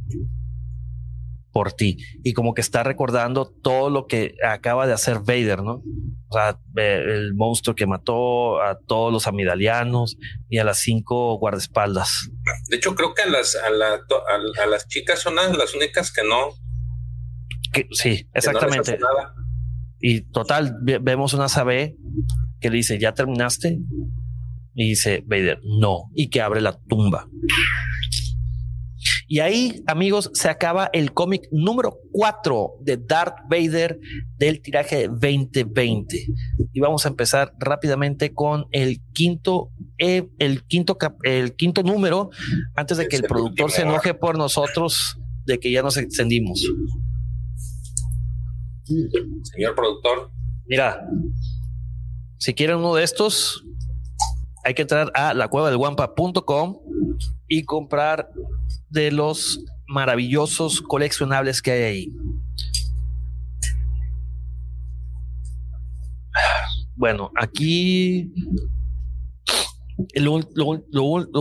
por 1.54 1.72
ti. 1.72 1.98
Y 2.24 2.34
como 2.34 2.54
que 2.54 2.62
está 2.62 2.84
recordando 2.84 3.46
todo 3.46 3.90
lo 3.90 4.08
que 4.08 4.36
acaba 4.46 4.88
de 4.88 4.94
hacer 4.94 5.20
Vader, 5.20 5.62
¿no? 5.62 5.84
O 6.28 6.34
sea, 6.34 6.60
el 6.76 7.36
monstruo 7.36 7.76
que 7.76 7.86
mató 7.86 8.60
a 8.62 8.80
todos 8.80 9.14
los 9.14 9.28
amidalianos 9.28 10.18
y 10.50 10.58
a 10.58 10.64
las 10.64 10.80
cinco 10.80 11.38
guardaespaldas. 11.38 12.32
De 12.68 12.78
hecho, 12.78 12.96
creo 12.96 13.14
que 13.14 13.22
a 13.22 13.28
las, 13.28 13.56
a, 13.56 14.66
las 14.66 14.88
chicas 14.88 15.20
son 15.20 15.36
las 15.36 15.76
únicas 15.76 16.12
que 16.12 16.24
no. 16.24 16.50
Que, 17.72 17.88
sí, 17.92 18.28
exactamente. 18.34 19.00
y 20.00 20.22
total, 20.22 20.76
vemos 20.82 21.34
una 21.34 21.48
sabe 21.48 21.96
que 22.60 22.72
le 22.72 22.78
dice, 22.78 22.98
¿ya 22.98 23.14
terminaste? 23.14 23.78
Y 24.74 24.90
dice 24.90 25.24
Vader, 25.26 25.60
no, 25.64 26.10
y 26.16 26.30
que 26.30 26.42
abre 26.42 26.62
la 26.62 26.80
tumba. 26.88 27.28
Y 29.34 29.40
ahí, 29.40 29.84
amigos, 29.88 30.30
se 30.36 30.48
acaba 30.48 30.92
el 30.94 31.12
cómic 31.12 31.48
número 31.52 31.98
4 32.12 32.74
de 32.82 32.98
Darth 32.98 33.34
Vader 33.50 34.00
del 34.38 34.62
tiraje 34.62 35.08
2020. 35.08 36.28
Y 36.72 36.80
vamos 36.80 37.08
a 37.08 37.10
empezar 37.10 37.52
rápidamente 37.58 38.32
con 38.36 38.68
el 38.70 39.02
quinto, 39.12 39.72
eh, 39.98 40.30
el 40.38 40.64
quinto, 40.66 41.00
el 41.24 41.56
quinto 41.56 41.82
número, 41.82 42.30
antes 42.76 42.98
de 42.98 43.08
que 43.08 43.16
el 43.16 43.24
productor 43.24 43.72
se 43.72 43.82
enoje 43.82 44.14
por 44.14 44.38
nosotros 44.38 45.18
de 45.46 45.60
que 45.60 45.72
ya 45.72 45.82
nos 45.82 45.98
extendimos. 45.98 46.72
Señor 48.86 49.74
productor. 49.74 50.30
Mira, 50.68 51.10
si 52.38 52.54
quieren 52.54 52.78
uno 52.78 52.94
de 52.94 53.04
estos, 53.04 53.66
hay 54.64 54.74
que 54.74 54.82
entrar 54.84 55.12
a 55.14 55.34
la 55.34 55.48
cueva 55.48 55.70
del 55.70 55.78
guampa.com 55.78 56.78
y 57.48 57.64
comprar 57.64 58.30
de 58.90 59.12
los 59.12 59.64
maravillosos 59.88 60.82
coleccionables 60.82 61.62
que 61.62 61.72
hay 61.72 61.84
ahí. 61.84 62.14
Bueno, 66.96 67.32
aquí 67.36 68.32
lo, 70.16 70.34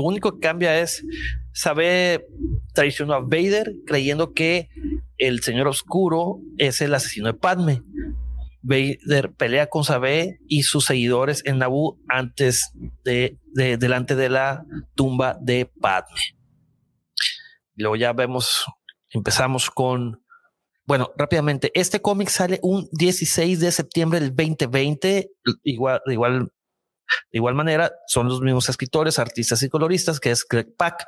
único 0.01 0.33
que 0.33 0.41
cambia 0.41 0.81
es 0.81 1.05
saber 1.53 2.27
traicionó 2.75 3.15
a 3.15 3.21
Vader 3.21 3.75
creyendo 3.87 4.33
que 4.33 4.69
el 5.19 5.43
Señor 5.43 5.69
Oscuro 5.69 6.41
es 6.59 6.81
el 6.81 6.95
asesino 6.95 7.29
de 7.29 7.35
Padme. 7.35 7.83
Vader 8.63 9.33
pelea 9.33 9.67
con 9.67 9.85
Sabe 9.85 10.39
y 10.47 10.63
sus 10.63 10.85
seguidores 10.85 11.43
en 11.45 11.59
Naboo 11.59 11.99
antes 12.09 12.73
de, 13.05 13.39
delante 13.53 14.15
de 14.15 14.29
la 14.29 14.65
tumba 14.95 15.37
de 15.41 15.71
Padme. 15.81 16.21
Luego 17.75 17.97
ya 17.97 18.13
vemos, 18.13 18.65
empezamos 19.11 19.71
con, 19.71 20.25
bueno, 20.85 21.11
rápidamente, 21.17 21.71
este 21.75 22.01
cómic 22.01 22.29
sale 22.29 22.61
un 22.63 22.89
16 22.93 23.61
de 23.61 23.73
septiembre 23.73 24.21
del 24.21 24.35
2020, 24.35 25.31
igual, 25.65 26.01
igual 26.07 26.53
De 27.31 27.39
igual 27.39 27.55
manera, 27.55 27.93
son 28.07 28.29
los 28.29 28.41
mismos 28.41 28.69
escritores, 28.69 29.19
artistas 29.19 29.63
y 29.63 29.69
coloristas, 29.69 30.21
que 30.21 30.31
es 30.31 30.47
Greg 30.49 30.75
Pak, 30.77 31.05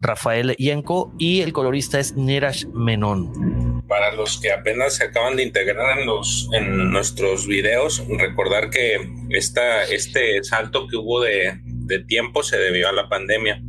Rafael 0.00 0.54
Yenko 0.56 1.14
y 1.18 1.40
el 1.40 1.52
colorista 1.52 1.98
es 1.98 2.16
Nirash 2.16 2.66
Menon. 2.66 3.82
Para 3.88 4.14
los 4.14 4.38
que 4.38 4.52
apenas 4.52 4.96
se 4.96 5.04
acaban 5.04 5.36
de 5.36 5.44
integrar 5.44 5.98
en 5.98 6.06
los 6.06 6.48
en 6.52 6.90
nuestros 6.90 7.46
videos, 7.46 8.02
recordar 8.18 8.68
que 8.68 8.96
esta, 9.30 9.84
este 9.84 10.42
salto 10.44 10.86
que 10.88 10.96
hubo 10.96 11.22
de, 11.22 11.60
de 11.64 12.00
tiempo 12.00 12.42
se 12.42 12.58
debió 12.58 12.88
a 12.88 12.92
la 12.92 13.08
pandemia. 13.08 13.62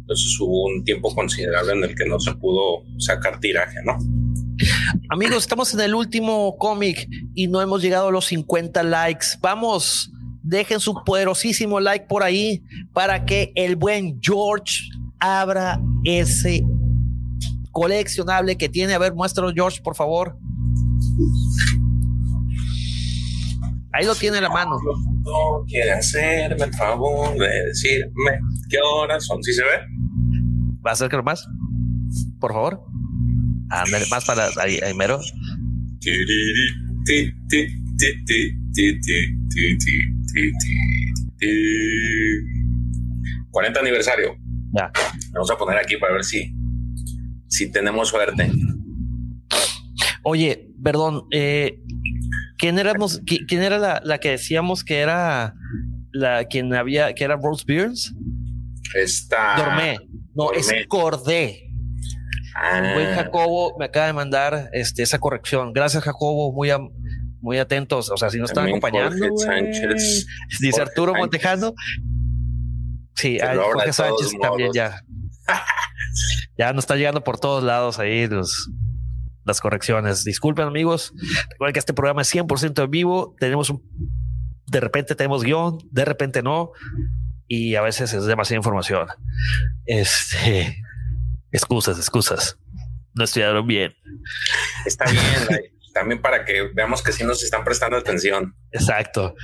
Entonces 0.00 0.38
hubo 0.40 0.66
un 0.66 0.84
tiempo 0.84 1.14
considerable 1.14 1.72
en 1.72 1.84
el 1.84 1.94
que 1.94 2.06
no 2.06 2.18
se 2.20 2.32
pudo 2.34 2.84
sacar 2.98 3.40
tiraje, 3.40 3.78
¿no? 3.84 3.98
Amigos, 5.10 5.38
estamos 5.38 5.74
en 5.74 5.80
el 5.80 5.94
último 5.94 6.56
cómic 6.56 7.06
y 7.34 7.48
no 7.48 7.60
hemos 7.60 7.82
llegado 7.82 8.08
a 8.08 8.12
los 8.12 8.24
50 8.26 8.82
likes. 8.84 9.26
Vamos, 9.40 10.10
dejen 10.42 10.80
su 10.80 10.94
poderosísimo 11.04 11.80
like 11.80 12.06
por 12.06 12.22
ahí 12.22 12.62
para 12.94 13.26
que 13.26 13.52
el 13.56 13.76
buen 13.76 14.18
George 14.22 14.84
abra 15.20 15.80
ese 16.04 16.64
coleccionable 17.72 18.56
que 18.56 18.68
tiene. 18.68 18.94
A 18.94 18.98
ver, 18.98 19.14
muéstralo, 19.14 19.52
George, 19.54 19.80
por 19.82 19.94
favor. 19.94 20.38
Ahí 23.92 24.04
lo 24.04 24.14
tiene 24.14 24.38
en 24.38 24.44
la 24.44 24.50
mano. 24.50 24.76
No 25.24 25.64
quiere 25.66 25.92
hacerme 25.92 26.64
el 26.64 26.74
favor 26.74 27.38
de 27.38 27.48
decirme 27.66 28.38
qué 28.68 28.78
horas 28.78 29.24
son. 29.24 29.42
¿Sí 29.42 29.52
se 29.52 29.62
ve? 29.62 29.70
¿Va 30.84 30.90
a 30.90 30.92
acercar 30.92 31.22
más? 31.22 31.46
Por 32.38 32.52
favor. 32.52 32.82
Ándale, 33.70 34.04
más 34.10 34.24
para 34.24 34.48
ahí, 34.60 34.78
ahí 34.82 34.94
mero. 34.94 35.18
40 43.50 43.80
aniversario. 43.80 44.45
Ya. 44.76 44.90
Vamos 45.32 45.50
a 45.50 45.56
poner 45.56 45.78
aquí 45.78 45.96
para 45.96 46.14
ver 46.14 46.24
si, 46.24 46.52
si 47.48 47.70
tenemos 47.70 48.08
suerte. 48.08 48.50
Oye, 50.22 50.68
perdón, 50.82 51.24
eh, 51.30 51.80
¿quién 52.58 52.78
éramos? 52.78 53.22
¿Quién 53.24 53.62
era 53.62 53.78
la, 53.78 54.00
la, 54.04 54.18
que 54.18 54.30
decíamos 54.30 54.84
que 54.84 54.98
era 54.98 55.54
la 56.12 56.44
quien 56.44 56.74
había, 56.74 57.14
que 57.14 57.24
era 57.24 57.36
Rose 57.36 57.64
Beers? 57.66 58.12
Está. 58.94 59.56
Dormé. 59.56 59.98
No, 60.34 60.52
es 60.52 60.70
Cordé. 60.88 61.62
El 62.72 62.94
buen 62.94 63.14
Jacobo 63.14 63.76
me 63.78 63.84
acaba 63.86 64.06
de 64.06 64.12
mandar 64.14 64.70
este, 64.72 65.02
esa 65.02 65.18
corrección. 65.18 65.72
Gracias, 65.72 66.02
Jacobo. 66.02 66.52
Muy, 66.52 66.70
muy 67.40 67.58
atentos. 67.58 68.10
O 68.10 68.16
sea, 68.16 68.30
si 68.30 68.38
nos 68.38 68.50
están 68.50 68.66
acompañando. 68.66 69.26
Dice 70.60 70.80
Arturo 70.80 71.14
Montejano. 71.14 71.74
Sí, 73.16 73.38
hay 73.40 73.56
Jorge 73.56 73.92
Sánchez 73.92 74.32
también 74.40 74.70
ya. 74.72 75.02
ya 76.58 76.72
nos 76.72 76.84
está 76.84 76.96
llegando 76.96 77.24
por 77.24 77.38
todos 77.38 77.64
lados 77.64 77.98
ahí 77.98 78.26
los, 78.26 78.70
las 79.44 79.60
correcciones. 79.60 80.24
Disculpen, 80.24 80.66
amigos. 80.66 81.14
Recuerden 81.50 81.72
que 81.72 81.78
este 81.78 81.94
programa 81.94 82.22
es 82.22 82.34
100% 82.34 82.84
en 82.84 82.90
vivo. 82.90 83.34
Tenemos 83.38 83.70
un. 83.70 83.82
De 84.66 84.80
repente 84.80 85.14
tenemos 85.14 85.44
guion, 85.44 85.78
de 85.90 86.04
repente 86.04 86.42
no. 86.42 86.72
Y 87.48 87.76
a 87.76 87.82
veces 87.82 88.12
es 88.12 88.24
demasiada 88.26 88.58
información. 88.58 89.08
Este. 89.86 90.82
Excusas, 91.52 91.96
excusas. 91.96 92.58
No 93.14 93.24
estudiaron 93.24 93.66
bien. 93.66 93.94
Está 94.84 95.10
bien. 95.10 95.22
también 95.94 96.20
para 96.20 96.44
que 96.44 96.68
veamos 96.74 97.02
que 97.02 97.10
sí 97.10 97.24
nos 97.24 97.42
están 97.42 97.64
prestando 97.64 97.96
atención. 97.96 98.54
Exacto. 98.70 99.34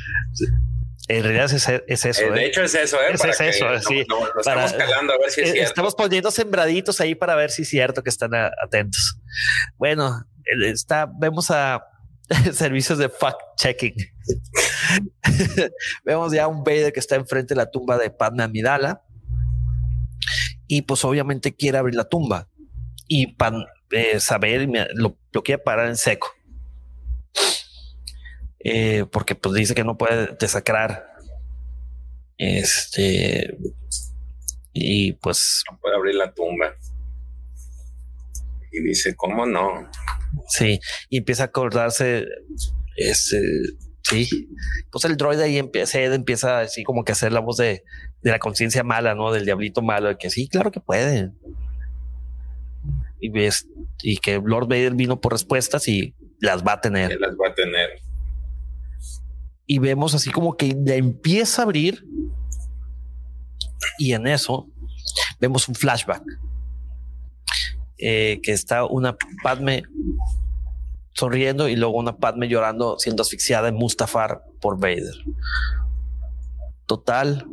En 1.08 1.24
realidad 1.24 1.52
es, 1.52 1.68
es 1.68 2.04
eso. 2.04 2.30
De 2.30 2.42
¿eh? 2.42 2.46
hecho, 2.46 2.62
es 2.62 2.74
eso. 2.74 2.96
¿eh? 3.00 3.12
Es, 3.12 3.24
es 3.24 3.40
eso. 3.40 3.68
No, 3.68 3.80
sí. 3.80 4.04
No, 4.08 4.24
lo 4.24 4.42
para, 4.42 4.64
estamos 4.66 4.72
calando 4.72 5.12
a 5.12 5.18
ver 5.18 5.30
si 5.30 5.40
es 5.40 5.52
cierto. 5.52 5.68
Estamos 5.68 5.94
poniendo 5.94 6.30
sembraditos 6.30 7.00
ahí 7.00 7.14
para 7.14 7.34
ver 7.34 7.50
si 7.50 7.62
es 7.62 7.68
cierto 7.68 8.02
que 8.02 8.10
están 8.10 8.32
atentos. 8.34 9.18
Bueno, 9.76 10.24
está, 10.64 11.10
vemos 11.18 11.50
a 11.50 11.84
servicios 12.52 12.98
de 12.98 13.08
fact 13.08 13.40
checking. 13.56 13.94
vemos 16.04 16.32
ya 16.32 16.46
un 16.46 16.62
Vader 16.62 16.92
que 16.92 17.00
está 17.00 17.16
enfrente 17.16 17.54
de 17.54 17.58
la 17.58 17.70
tumba 17.70 17.98
de 17.98 18.10
Padme 18.10 18.44
Amidala 18.44 19.02
y 20.68 20.82
pues 20.82 21.04
obviamente 21.04 21.54
quiere 21.54 21.78
abrir 21.78 21.96
la 21.96 22.04
tumba 22.04 22.48
y 23.08 23.36
eh, 23.90 24.20
saber 24.20 24.68
lo, 24.94 25.18
lo 25.32 25.42
quiere 25.42 25.60
parar 25.60 25.88
en 25.88 25.96
seco. 25.96 26.32
Eh, 28.64 29.06
porque 29.10 29.34
pues 29.34 29.54
dice 29.54 29.74
que 29.74 29.82
no 29.82 29.98
puede 29.98 30.36
desacrar 30.38 31.04
este 32.38 33.56
y 34.72 35.12
pues 35.14 35.64
no 35.70 35.78
puede 35.78 35.96
abrir 35.96 36.14
la 36.14 36.32
tumba. 36.32 36.74
Y 38.70 38.82
dice 38.82 39.14
cómo 39.16 39.46
no 39.46 39.90
sí 40.48 40.80
y 41.10 41.18
empieza 41.18 41.42
a 41.42 41.46
acordarse 41.46 42.24
este 42.96 43.38
sí 44.02 44.48
pues 44.90 45.04
el 45.04 45.16
droide 45.16 45.44
ahí 45.44 45.58
empieza 45.58 46.00
empieza 46.00 46.60
así 46.60 46.84
como 46.84 47.04
que 47.04 47.12
a 47.12 47.14
hacer 47.14 47.32
la 47.32 47.40
voz 47.40 47.58
de, 47.58 47.84
de 48.22 48.30
la 48.30 48.38
conciencia 48.38 48.82
mala 48.82 49.14
no 49.14 49.30
del 49.32 49.44
diablito 49.44 49.82
malo 49.82 50.08
de 50.08 50.16
que 50.16 50.30
sí 50.30 50.48
claro 50.48 50.70
que 50.70 50.80
puede. 50.80 51.30
Y 53.20 53.28
ves 53.28 53.68
y 54.02 54.16
que 54.16 54.40
Lord 54.44 54.68
Vader 54.68 54.94
vino 54.94 55.20
por 55.20 55.32
respuestas 55.32 55.86
y 55.86 56.14
las 56.40 56.64
va 56.64 56.72
a 56.72 56.80
tener. 56.80 57.10
Que 57.10 57.18
las 57.18 57.34
va 57.34 57.50
a 57.50 57.54
tener 57.54 58.01
y 59.72 59.78
vemos 59.78 60.14
así 60.14 60.30
como 60.30 60.54
que 60.54 60.76
empieza 60.86 61.62
a 61.62 61.64
abrir 61.64 62.06
y 63.98 64.12
en 64.12 64.26
eso 64.26 64.68
vemos 65.40 65.66
un 65.66 65.74
flashback 65.74 66.22
eh, 67.96 68.38
que 68.42 68.52
está 68.52 68.84
una 68.84 69.16
Padme 69.42 69.84
sonriendo 71.14 71.68
y 71.68 71.76
luego 71.76 71.96
una 71.96 72.18
Padme 72.18 72.48
llorando 72.48 72.98
siendo 72.98 73.22
asfixiada 73.22 73.68
en 73.68 73.76
Mustafar 73.76 74.42
por 74.60 74.78
Vader. 74.78 75.14
Total. 76.84 77.46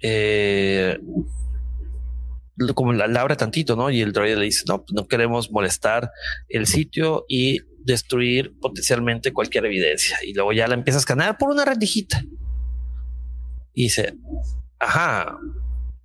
Eh, 0.00 0.96
como 2.76 2.92
la, 2.92 3.08
la, 3.08 3.22
abre 3.22 3.34
tantito, 3.34 3.74
¿no? 3.74 3.90
Y 3.90 4.00
el 4.00 4.12
droide 4.12 4.36
le 4.36 4.44
dice, 4.44 4.62
no, 4.68 4.84
no 4.92 5.08
queremos 5.08 5.50
molestar 5.50 6.12
el 6.48 6.68
sitio 6.68 7.24
y 7.28 7.62
destruir 7.84 8.58
potencialmente 8.60 9.32
cualquier 9.32 9.66
evidencia. 9.66 10.18
Y 10.24 10.34
luego 10.34 10.52
ya 10.52 10.66
la 10.66 10.74
empieza 10.74 10.98
a 10.98 11.00
escanear 11.00 11.38
por 11.38 11.50
una 11.50 11.64
rendijita. 11.64 12.22
Y 13.72 13.84
dice, 13.84 14.16
ajá, 14.78 15.38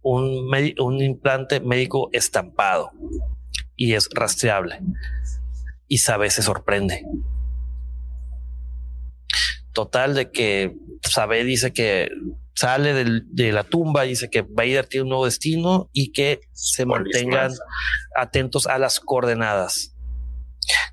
un, 0.01 0.49
un 0.79 1.01
implante 1.01 1.59
médico 1.59 2.09
estampado 2.11 2.91
y 3.75 3.93
es 3.93 4.09
rastreable. 4.13 4.79
Y 5.87 5.99
sabe, 5.99 6.29
se 6.29 6.41
sorprende. 6.41 7.03
Total 9.73 10.13
de 10.15 10.31
que 10.31 10.75
Sabe 11.01 11.43
dice 11.43 11.71
que 11.71 12.09
sale 12.53 12.93
del, 12.93 13.23
de 13.33 13.53
la 13.53 13.63
tumba, 13.63 14.03
dice 14.03 14.29
que 14.29 14.41
Vader 14.41 14.85
tiene 14.85 15.03
un 15.03 15.09
nuevo 15.09 15.25
destino 15.25 15.89
y 15.93 16.11
que 16.11 16.41
se 16.51 16.85
mantengan 16.85 17.53
atentos 18.15 18.67
a 18.67 18.77
las 18.77 18.99
coordenadas. 18.99 19.95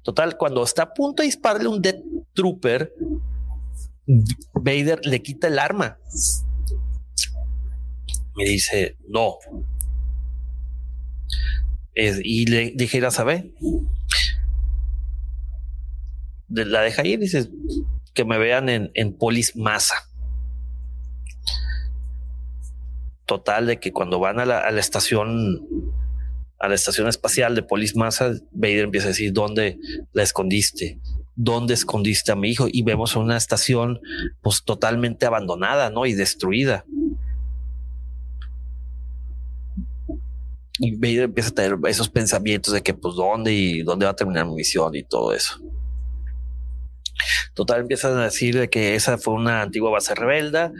Total, 0.03 0.37
cuando 0.37 0.63
está 0.63 0.85
a 0.85 0.95
punto 0.95 1.23
de 1.23 1.27
dispararle 1.27 1.69
un 1.69 1.83
Death 1.83 2.03
Trooper, 2.33 2.93
Vader 4.55 5.05
le 5.05 5.21
quita 5.23 5.49
el 5.49 5.59
arma. 5.59 5.99
Me 8.37 8.45
dice, 8.45 8.97
no. 9.09 9.37
Y 11.95 12.47
le 12.47 12.73
dije, 12.77 13.05
a 13.05 13.11
saber. 13.11 13.51
La 16.49 16.83
deja 16.83 17.05
ir, 17.05 17.19
dice, 17.19 17.51
que 18.15 18.25
me 18.25 18.39
vean 18.39 18.69
en, 18.69 18.91
en 18.95 19.17
Polis 19.17 19.57
Masa. 19.57 19.97
Total, 23.25 23.67
de 23.67 23.81
que 23.81 23.93
cuando 23.93 24.21
van 24.21 24.39
a 24.39 24.45
la, 24.45 24.61
a 24.61 24.71
la 24.71 24.81
estación 24.81 25.59
a 26.59 26.69
la 26.69 26.75
estación 26.75 27.09
espacial 27.09 27.55
de 27.55 27.63
Polis 27.63 27.97
Massa, 27.97 28.33
Vader 28.53 28.85
empieza 28.85 29.07
a 29.07 29.11
decir, 29.11 29.33
¿dónde 29.33 29.79
la 30.13 30.23
escondiste? 30.23 30.99
¿Dónde 31.35 31.75
escondiste 31.75 32.33
a 32.33 32.37
mi 32.37 32.51
hijo? 32.51 32.67
Y 32.71 32.83
vemos 32.83 33.15
una 33.15 33.37
estación 33.37 34.01
pues 34.41 34.63
totalmente 34.65 35.27
abandonada, 35.27 35.91
¿no? 35.91 36.07
Y 36.07 36.15
destruida. 36.15 36.85
Y 40.79 40.97
Vader 40.97 41.25
empieza 41.25 41.51
a 41.51 41.55
tener 41.55 41.79
esos 41.89 42.09
pensamientos 42.09 42.73
de 42.73 42.83
que 42.83 42.95
pues 42.95 43.15
dónde 43.15 43.53
y 43.53 43.83
dónde 43.83 44.07
va 44.07 44.13
a 44.13 44.17
terminar 44.17 44.47
mi 44.47 44.55
misión 44.55 44.95
y 44.95 45.03
todo 45.03 45.33
eso. 45.33 45.61
Total, 47.55 47.81
empiezan 47.81 48.17
a 48.19 48.25
decir 48.25 48.59
de 48.59 48.69
que 48.69 48.95
esa 48.95 49.19
fue 49.19 49.35
una 49.35 49.63
antigua 49.63 49.91
base 49.91 50.15
rebelde, 50.15 50.71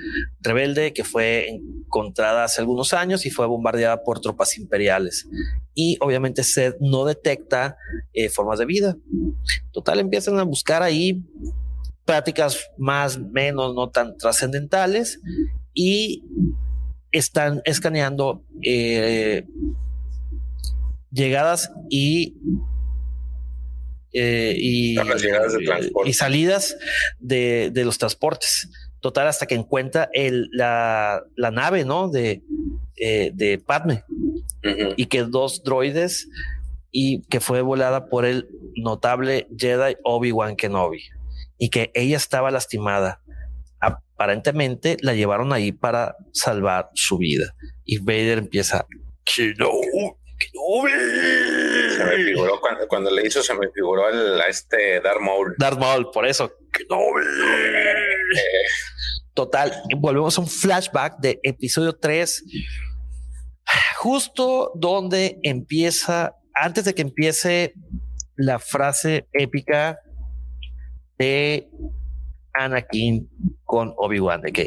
rebelde 0.41 0.93
que 0.93 1.05
fue 1.05 1.49
encontrada 1.49 2.45
hace 2.45 2.61
algunos 2.61 2.93
años 2.93 3.27
y 3.27 3.31
fue 3.31 3.47
bombardeada 3.47 4.03
por 4.03 4.21
tropas 4.21 4.59
imperiales. 4.59 5.27
Y 5.75 5.97
obviamente 6.01 6.45
se 6.45 6.75
no 6.81 7.05
detecta 7.05 7.77
eh, 8.13 8.29
formas 8.29 8.59
de 8.59 8.67
vida. 8.67 8.97
Total, 9.73 10.01
empiezan 10.01 10.39
a 10.39 10.43
buscar 10.43 10.83
ahí 10.83 11.25
prácticas 12.05 12.71
más, 12.79 13.19
menos, 13.19 13.75
no 13.75 13.91
tan 13.91 14.17
trascendentales 14.17 15.21
y 15.75 16.25
están 17.11 17.61
escaneando 17.65 18.45
eh, 18.63 19.47
llegadas 21.11 21.73
y 21.91 22.37
eh, 24.19 24.55
y, 24.57 24.97
y, 26.07 26.13
salidas 26.15 26.75
de, 27.19 27.71
de, 27.71 27.85
los 27.85 27.99
transportes. 27.99 28.71
Total, 29.01 29.29
hasta 29.29 29.47
que 29.47 29.55
encuentra 29.55 30.09
el, 30.15 30.49
la, 30.53 31.23
la 31.37 31.51
nave, 31.51 31.85
¿no? 31.85 32.09
De, 32.09 32.43
eh, 32.97 33.31
de 33.35 33.59
Padme. 33.59 34.05
Y 34.97 35.07
que 35.07 35.23
dos 35.25 35.63
droides 35.63 36.29
y 36.91 37.23
que 37.29 37.41
fue 37.41 37.61
volada 37.61 38.09
por 38.09 38.25
el 38.25 38.49
notable 38.75 39.49
Jedi 39.55 39.97
Obi-Wan 40.03 40.57
Kenobi. 40.57 41.03
Y 41.59 41.69
que 41.69 41.91
ella 41.95 42.17
estaba 42.17 42.51
lastimada. 42.51 43.21
Aparentemente 43.81 44.97
la 45.03 45.13
llevaron 45.13 45.53
ahí 45.53 45.73
para 45.73 46.17
salvar 46.33 46.89
su 46.95 47.19
vida. 47.19 47.55
Y 47.85 47.99
Vader 47.99 48.39
empieza, 48.39 48.87
Kenobi, 49.25 50.17
se 51.97 52.05
me 52.05 52.17
figuró 52.25 52.61
cuando, 52.89 53.11
le 53.11 53.27
hizo, 53.27 53.43
se 53.43 53.55
me 53.55 53.69
figuró 53.75 54.09
el, 54.09 54.41
a 54.41 54.47
este 54.47 55.01
Darth 55.01 55.21
Maul. 55.21 55.55
Darth 55.59 55.79
Maul, 55.79 56.11
por 56.11 56.27
eso. 56.27 56.53
Total, 59.35 59.83
volvemos 59.99 60.37
a 60.39 60.41
un 60.41 60.49
flashback 60.49 61.19
de 61.19 61.41
episodio 61.43 61.95
3, 61.95 62.45
justo 63.97 64.73
donde 64.75 65.39
empieza, 65.43 66.35
antes 66.55 66.85
de 66.85 66.95
que 66.95 67.03
empiece 67.03 67.75
la 68.37 68.59
frase 68.59 69.27
épica 69.33 69.99
de 71.19 71.69
Anakin 72.55 73.29
con 73.65 73.95
Obi-Wan, 73.97 74.41
de 74.43 74.53
que 74.53 74.63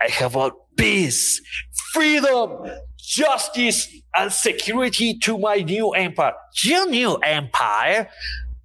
I 0.00 0.22
have 0.22 0.36
all 0.36 0.52
peace, 0.76 1.42
freedom, 1.94 2.50
justice, 2.98 3.88
and 4.16 4.32
security 4.32 5.16
to 5.20 5.38
my 5.38 5.56
new 5.56 5.90
empire. 5.90 6.34
Your 6.64 6.88
new 6.90 7.14
empire? 7.22 8.08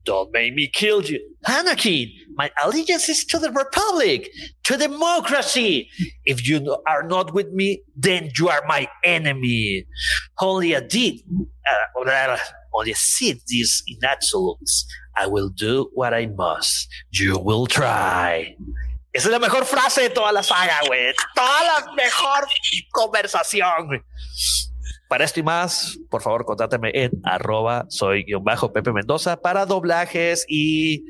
Don't 0.03 0.31
make 0.34 0.56
me 0.56 0.68
kill 0.68 1.03
you. 1.03 1.19
Anakin, 1.45 2.11
my 2.34 2.49
allegiance 2.64 3.07
is 3.07 3.23
to 3.26 3.38
the 3.38 3.51
Republic, 3.51 4.31
to 4.64 4.77
democracy. 4.77 5.89
If 6.26 6.47
you 6.47 6.76
are 6.88 7.03
not 7.03 7.34
with 7.34 7.51
me, 7.51 7.84
then 7.95 8.31
you 8.35 8.49
are 8.49 8.64
my 8.68 8.88
enemy. 9.03 9.85
Only 10.39 10.73
a 10.73 10.81
deed, 10.81 11.22
uh, 11.69 12.38
only 12.73 12.91
a 12.91 12.95
seed 12.95 13.41
these 13.47 13.84
in 13.88 14.03
absolutes. 14.03 14.88
I 15.15 15.27
will 15.27 15.49
do 15.49 15.91
what 15.93 16.14
I 16.14 16.26
must. 16.26 16.88
You 17.11 17.38
will 17.38 17.68
try. 17.68 18.56
Esa 19.19 19.27
es 19.27 19.33
la 19.33 19.39
mejor 19.39 19.65
frase 19.65 20.03
de 20.03 20.09
toda 20.11 20.31
la 20.31 20.41
saga, 20.41 20.79
güey. 20.87 21.13
Toda 21.35 21.63
la 21.63 21.91
mejor 21.91 22.47
conversación. 22.89 24.01
Para 25.09 25.25
esto 25.25 25.41
y 25.41 25.43
más, 25.43 25.99
por 26.09 26.21
favor, 26.21 26.45
contáctame 26.45 26.91
en 26.93 27.11
arroba 27.25 27.85
soy 27.89 28.23
guion 28.23 28.45
bajo 28.45 28.71
Pepe 28.71 28.93
Mendoza 28.93 29.41
para 29.41 29.65
doblajes 29.65 30.45
y 30.47 31.03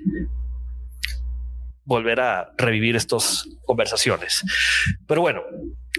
volver 1.85 2.19
a 2.19 2.51
revivir 2.57 2.95
estas 2.95 3.47
conversaciones. 3.67 4.43
Pero 5.05 5.21
bueno, 5.21 5.43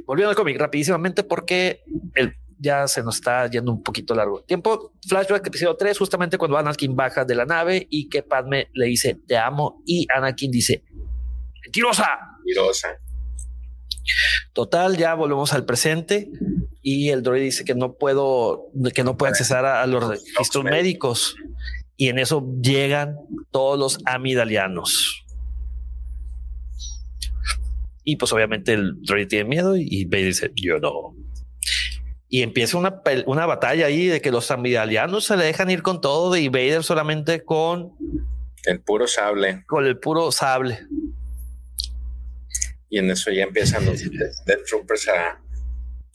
volviendo 0.05 0.31
al 0.31 0.37
cómic 0.37 0.59
rapidísimamente 0.59 1.23
porque 1.23 1.85
el, 2.17 2.35
ya 2.59 2.89
se 2.89 3.05
nos 3.05 3.15
está 3.15 3.47
yendo 3.47 3.71
un 3.71 3.85
poquito 3.85 4.17
largo 4.17 4.43
tiempo. 4.43 4.95
Flashback 5.09 5.47
episodio 5.47 5.77
3, 5.77 5.97
justamente 5.97 6.39
cuando 6.39 6.59
Anakin 6.59 6.97
baja 6.97 7.25
de 7.25 7.37
la 7.37 7.45
nave 7.45 7.87
y 7.89 8.09
que 8.09 8.25
Padme 8.25 8.69
le 8.73 8.87
dice 8.87 9.17
te 9.29 9.39
amo 9.39 9.81
y 9.87 10.09
Anakin 10.13 10.51
dice 10.51 10.83
mentirosa. 11.71 12.09
Mentirosa. 12.45 12.89
Total, 14.53 14.97
ya 14.97 15.15
volvemos 15.15 15.53
al 15.53 15.65
presente 15.65 16.31
y 16.83 17.11
el 17.11 17.23
droid 17.23 17.43
dice 17.43 17.65
que 17.65 17.75
no 17.75 17.95
puedo, 17.95 18.67
que 18.95 19.05
no 19.05 19.17
puede 19.17 19.31
accesar 19.31 19.65
a, 19.65 19.87
los 19.87 20.07
registros 20.09 20.65
médicos. 20.65 21.37
Y 21.97 22.09
en 22.09 22.19
eso 22.19 22.47
llegan 22.61 23.17
todos 23.51 23.79
los 23.79 23.99
amidalianos. 24.07 25.25
Y 28.03 28.17
pues 28.17 28.33
obviamente 28.33 28.73
el 28.73 29.03
droid 29.03 29.29
tiene 29.29 29.45
miedo 29.49 29.77
y 29.77 30.07
Vader 30.07 30.27
dice, 30.27 30.53
yo 30.57 30.79
no. 30.79 31.15
Y 32.29 32.43
empieza 32.43 32.79
una, 32.79 33.03
una 33.27 33.47
batalla 33.47 33.87
ahí 33.87 34.07
de 34.07 34.21
que 34.21 34.31
los 34.31 34.51
amidalianos 34.51 35.27
se 35.27 35.37
le 35.37 35.45
dejan 35.45 35.71
ir 35.71 35.83
con 35.83 36.01
todo 36.01 36.37
y 36.37 36.49
Vader 36.49 36.83
solamente 36.83 37.45
con... 37.45 37.93
El 38.65 38.81
puro 38.81 39.07
sable. 39.07 39.65
Con 39.67 39.87
el 39.87 39.99
puro 39.99 40.33
sable. 40.33 40.81
Y 42.91 42.99
en 42.99 43.11
eso 43.11 43.31
ya 43.31 43.45
empiezan 43.45 43.87
los 43.87 44.03
Death 44.45 44.67
Troopers 44.69 45.09
a, 45.09 45.41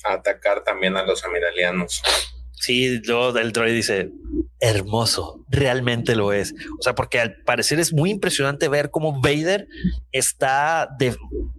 atacar 0.03 0.63
también 0.63 0.95
a 0.97 1.03
los 1.03 1.23
amiralianos. 1.25 2.03
Sí, 2.51 3.01
luego 3.05 3.37
el 3.39 3.51
droid 3.51 3.73
dice, 3.73 4.11
hermoso, 4.59 5.43
realmente 5.49 6.15
lo 6.15 6.31
es. 6.31 6.53
O 6.79 6.83
sea, 6.83 6.93
porque 6.93 7.19
al 7.19 7.37
parecer 7.43 7.79
es 7.79 7.91
muy 7.91 8.11
impresionante 8.11 8.67
ver 8.67 8.91
cómo 8.91 9.19
Vader 9.19 9.67
está 10.11 10.87
de, 10.99 11.15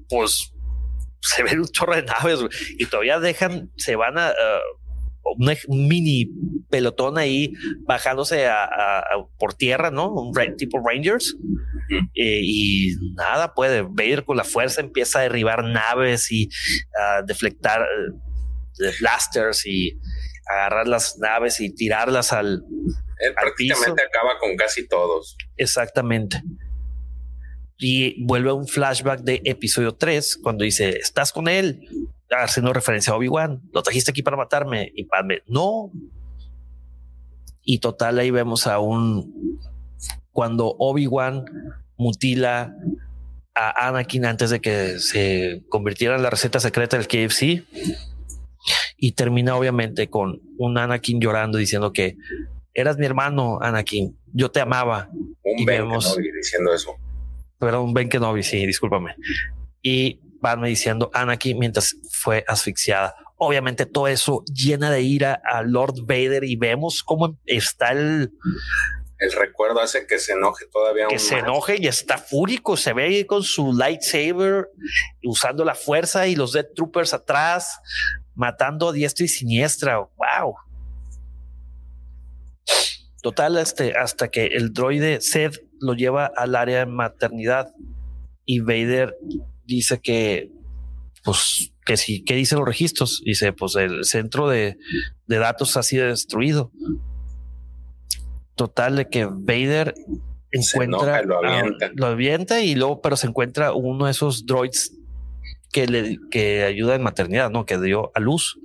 pues, 0.08 0.52
se 1.20 1.42
ve 1.42 1.58
un 1.58 1.66
chorro 1.66 1.96
de 1.96 2.02
naves 2.02 2.40
y 2.78 2.86
todavía 2.86 3.18
dejan, 3.18 3.72
se 3.76 3.96
van 3.96 4.18
a... 4.18 4.32
un 5.68 5.88
mini 5.88 6.30
pelotón 6.70 7.18
ahí 7.18 7.52
bajándose 7.86 8.46
a, 8.46 9.02
por 9.38 9.54
tierra, 9.54 9.90
¿no? 9.90 10.12
Un 10.12 10.32
tipo 10.56 10.80
Rangers. 10.84 11.36
Eh, 12.14 12.40
y 12.42 12.96
nada 13.14 13.54
puede. 13.54 13.82
Vader 13.82 14.24
con 14.24 14.36
la 14.36 14.44
fuerza 14.44 14.80
empieza 14.80 15.20
a 15.20 15.22
derribar 15.22 15.64
naves 15.64 16.30
y 16.30 16.48
a 16.98 17.22
deflectar 17.22 17.86
de 18.78 18.92
blasters 19.00 19.66
y 19.66 19.98
agarrar 20.46 20.86
las 20.86 21.18
naves 21.18 21.60
y 21.60 21.74
tirarlas 21.74 22.32
al. 22.32 22.62
Él 23.18 23.34
prácticamente 23.34 24.02
acaba 24.02 24.38
con 24.38 24.56
casi 24.56 24.86
todos. 24.86 25.36
Exactamente. 25.56 26.42
Y 27.78 28.24
vuelve 28.24 28.50
a 28.50 28.54
un 28.54 28.66
flashback 28.66 29.20
de 29.20 29.42
episodio 29.44 29.94
3 29.94 30.38
cuando 30.42 30.64
dice: 30.64 30.90
Estás 30.90 31.32
con 31.32 31.48
él, 31.48 31.80
haciendo 32.30 32.72
referencia 32.72 33.12
a 33.12 33.16
Obi-Wan. 33.16 33.62
Lo 33.72 33.82
trajiste 33.82 34.10
aquí 34.10 34.22
para 34.22 34.36
matarme. 34.36 34.92
Y 34.94 35.04
Padme, 35.04 35.42
no. 35.46 35.90
Y 37.62 37.78
total, 37.78 38.18
ahí 38.18 38.30
vemos 38.30 38.66
a 38.66 38.78
un. 38.78 39.60
Cuando 40.32 40.74
Obi-Wan 40.78 41.44
mutila 41.96 42.74
a 43.54 43.88
Anakin 43.88 44.26
antes 44.26 44.50
de 44.50 44.60
que 44.60 44.98
se 44.98 45.64
convirtiera 45.68 46.16
en 46.16 46.22
la 46.22 46.30
receta 46.30 46.60
secreta 46.60 46.98
del 46.98 47.08
KFC 47.08 47.64
y 48.98 49.12
termina 49.12 49.56
obviamente 49.56 50.10
con 50.10 50.42
un 50.58 50.76
Anakin 50.76 51.20
llorando 51.20 51.56
diciendo 51.56 51.92
que 51.92 52.16
eras 52.74 52.98
mi 52.98 53.06
hermano, 53.06 53.58
Anakin, 53.62 54.18
yo 54.32 54.50
te 54.50 54.60
amaba. 54.60 55.08
Un 55.42 55.64
Ben 55.64 55.88
vemos, 55.88 56.16
diciendo 56.16 56.74
eso. 56.74 56.94
Pero 57.58 57.82
un 57.82 57.94
Ben 57.94 58.10
Kenobi, 58.10 58.42
sí, 58.42 58.66
discúlpame. 58.66 59.14
Y 59.82 60.20
Padme 60.46 60.68
diciendo 60.68 61.10
Anakin 61.12 61.58
mientras 61.58 61.96
fue 62.08 62.44
asfixiada. 62.46 63.16
Obviamente 63.36 63.84
todo 63.84 64.06
eso 64.06 64.44
llena 64.44 64.92
de 64.92 65.02
ira 65.02 65.42
a 65.44 65.62
Lord 65.62 66.02
Vader 66.02 66.44
y 66.44 66.54
vemos 66.54 67.02
cómo 67.02 67.36
está 67.46 67.90
el, 67.90 68.30
el 69.18 69.32
recuerdo 69.32 69.80
hace 69.80 70.06
que 70.06 70.20
se 70.20 70.34
enoje 70.34 70.66
todavía. 70.72 71.08
Que 71.08 71.18
se 71.18 71.38
enoje 71.38 71.78
y 71.80 71.88
está 71.88 72.16
fúrico. 72.16 72.76
Se 72.76 72.92
ve 72.92 73.26
con 73.26 73.42
su 73.42 73.72
lightsaber 73.72 74.70
usando 75.24 75.64
la 75.64 75.74
fuerza 75.74 76.28
y 76.28 76.36
los 76.36 76.52
Dead 76.52 76.68
Troopers 76.76 77.12
atrás 77.12 77.80
matando 78.36 78.90
a 78.90 78.92
diestra 78.92 79.24
y 79.24 79.28
siniestra. 79.28 79.98
Wow. 79.98 80.54
Total, 83.20 83.56
este, 83.56 83.98
hasta 83.98 84.28
que 84.28 84.46
el 84.46 84.72
droide 84.72 85.20
Seth 85.20 85.58
lo 85.80 85.94
lleva 85.94 86.30
al 86.36 86.54
área 86.54 86.78
de 86.78 86.86
maternidad 86.86 87.74
y 88.44 88.60
Vader 88.60 89.16
dice 89.66 90.00
que, 90.00 90.50
pues, 91.24 91.72
que 91.84 91.96
sí, 91.96 92.24
¿qué 92.24 92.34
dicen 92.34 92.58
los 92.58 92.66
registros? 92.66 93.22
Dice, 93.24 93.52
pues 93.52 93.76
el 93.76 94.04
centro 94.04 94.48
de, 94.48 94.76
de 95.26 95.38
datos 95.38 95.76
ha 95.76 95.82
sido 95.82 96.06
destruido. 96.06 96.72
Total, 98.54 98.96
de 98.96 99.08
que 99.08 99.26
Vader 99.26 99.94
encuentra, 100.50 101.22
lo, 101.22 101.38
avienta. 101.44 101.90
lo 101.94 102.06
avienta 102.06 102.60
y 102.62 102.74
luego, 102.74 103.00
pero 103.02 103.16
se 103.16 103.26
encuentra 103.26 103.72
uno 103.72 104.06
de 104.06 104.10
esos 104.12 104.46
droids 104.46 104.96
que 105.72 105.86
le 105.86 106.18
que 106.30 106.64
ayuda 106.64 106.94
en 106.94 107.02
maternidad, 107.02 107.50
¿no? 107.50 107.66
Que 107.66 107.78
dio 107.78 108.10
a 108.14 108.20
luz. 108.20 108.58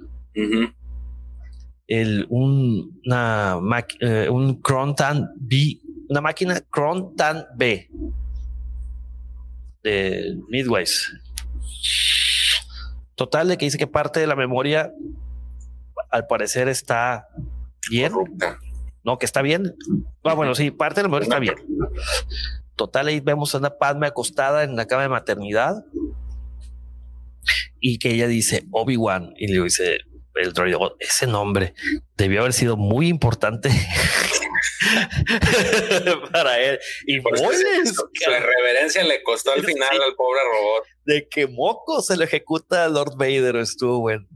El, 1.87 2.25
un, 2.29 3.01
una 3.05 3.59
eh, 3.99 4.29
un 4.29 4.61
Crontan 4.61 5.27
B, 5.35 5.81
una 6.09 6.21
máquina 6.21 6.61
Crontan 6.69 7.45
B 7.57 7.89
de 9.83 10.37
Midways. 10.49 11.11
Total, 13.15 13.47
de 13.47 13.57
que 13.57 13.65
dice 13.65 13.77
que 13.77 13.87
parte 13.87 14.19
de 14.19 14.27
la 14.27 14.35
memoria 14.35 14.91
al 16.09 16.27
parecer 16.27 16.67
está 16.67 17.27
bien. 17.89 18.11
No, 19.03 19.17
que 19.17 19.25
está 19.25 19.41
bien. 19.41 19.75
Ah, 20.23 20.33
bueno, 20.33 20.55
sí, 20.55 20.71
parte 20.71 20.99
de 20.99 21.03
la 21.03 21.07
memoria 21.07 21.23
está 21.23 21.39
bien. 21.39 21.55
total, 22.75 23.07
ahí 23.07 23.19
vemos 23.19 23.53
a 23.53 23.59
una 23.59 23.77
Padme 23.77 24.07
acostada 24.07 24.63
en 24.63 24.75
la 24.75 24.85
cama 24.85 25.03
de 25.03 25.09
maternidad 25.09 25.85
y 27.79 27.97
que 27.99 28.11
ella 28.11 28.27
dice 28.27 28.65
Obi-Wan 28.71 29.33
y 29.37 29.47
le 29.47 29.63
dice 29.63 29.99
el 30.35 30.53
droide, 30.53 30.75
oh, 30.79 30.95
ese 30.99 31.27
nombre 31.27 31.73
debió 32.15 32.41
haber 32.41 32.53
sido 32.53 32.77
muy 32.77 33.07
importante 33.07 33.69
para 36.31 36.59
él. 36.59 36.79
Y 37.05 37.17
la 37.19 38.39
reverencia 38.39 39.03
le 39.03 39.23
costó 39.23 39.51
al 39.51 39.63
final 39.63 40.01
al 40.01 40.15
pobre 40.15 40.39
robot. 40.43 40.85
De 41.05 41.27
que 41.29 41.47
moco 41.47 42.01
se 42.01 42.17
le 42.17 42.25
ejecuta 42.25 42.85
a 42.85 42.89
Lord 42.89 43.15
Vader, 43.17 43.55
estuvo 43.57 43.99
bueno. 43.99 44.27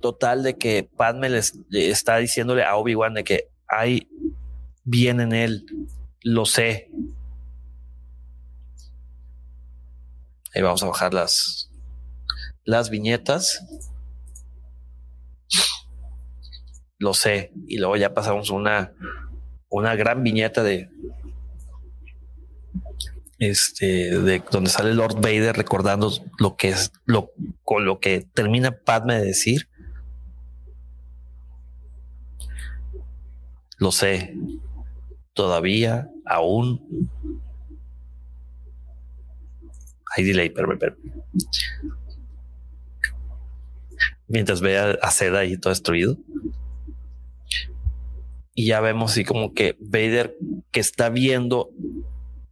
Total 0.00 0.42
de 0.42 0.56
que 0.56 0.88
Padme 0.96 1.28
le 1.28 1.42
está 1.90 2.18
diciéndole 2.18 2.62
a 2.62 2.76
Obi-Wan 2.76 3.14
de 3.14 3.24
que 3.24 3.48
hay 3.66 4.08
bien 4.84 5.20
en 5.20 5.32
él, 5.32 5.66
lo 6.22 6.46
sé. 6.46 6.90
Ahí 10.54 10.62
vamos 10.62 10.82
a 10.82 10.86
bajar 10.86 11.12
las, 11.12 11.70
las 12.64 12.90
viñetas. 12.90 13.62
Lo 16.98 17.14
sé. 17.14 17.52
Y 17.66 17.78
luego 17.78 17.96
ya 17.96 18.14
pasamos 18.14 18.50
una, 18.50 18.92
una 19.68 19.94
gran 19.94 20.22
viñeta 20.22 20.62
de 20.62 20.90
este 23.38 24.18
de 24.18 24.42
donde 24.50 24.68
sale 24.68 24.94
Lord 24.94 25.20
Vader 25.20 25.56
recordando 25.56 26.10
lo 26.40 26.56
que 26.56 26.70
es 26.70 26.92
lo 27.04 27.30
con 27.62 27.84
lo 27.84 28.00
que 28.00 28.26
termina 28.34 28.72
Padme 28.72 29.14
de 29.14 29.26
decir. 29.26 29.68
Lo 33.78 33.92
sé. 33.92 34.34
Todavía, 35.34 36.10
aún. 36.26 37.08
Hay 40.16 40.24
delay, 40.24 40.50
pero, 40.50 40.76
pero. 40.76 40.96
Mientras 44.26 44.60
vea 44.60 44.98
a 45.00 45.10
Seda 45.12 45.40
ahí 45.40 45.56
todo 45.56 45.70
destruido. 45.70 46.16
Y 48.58 48.66
ya 48.66 48.80
vemos 48.80 49.12
así 49.12 49.22
como 49.22 49.54
que 49.54 49.76
Vader 49.78 50.36
que 50.72 50.80
está 50.80 51.10
viendo 51.10 51.70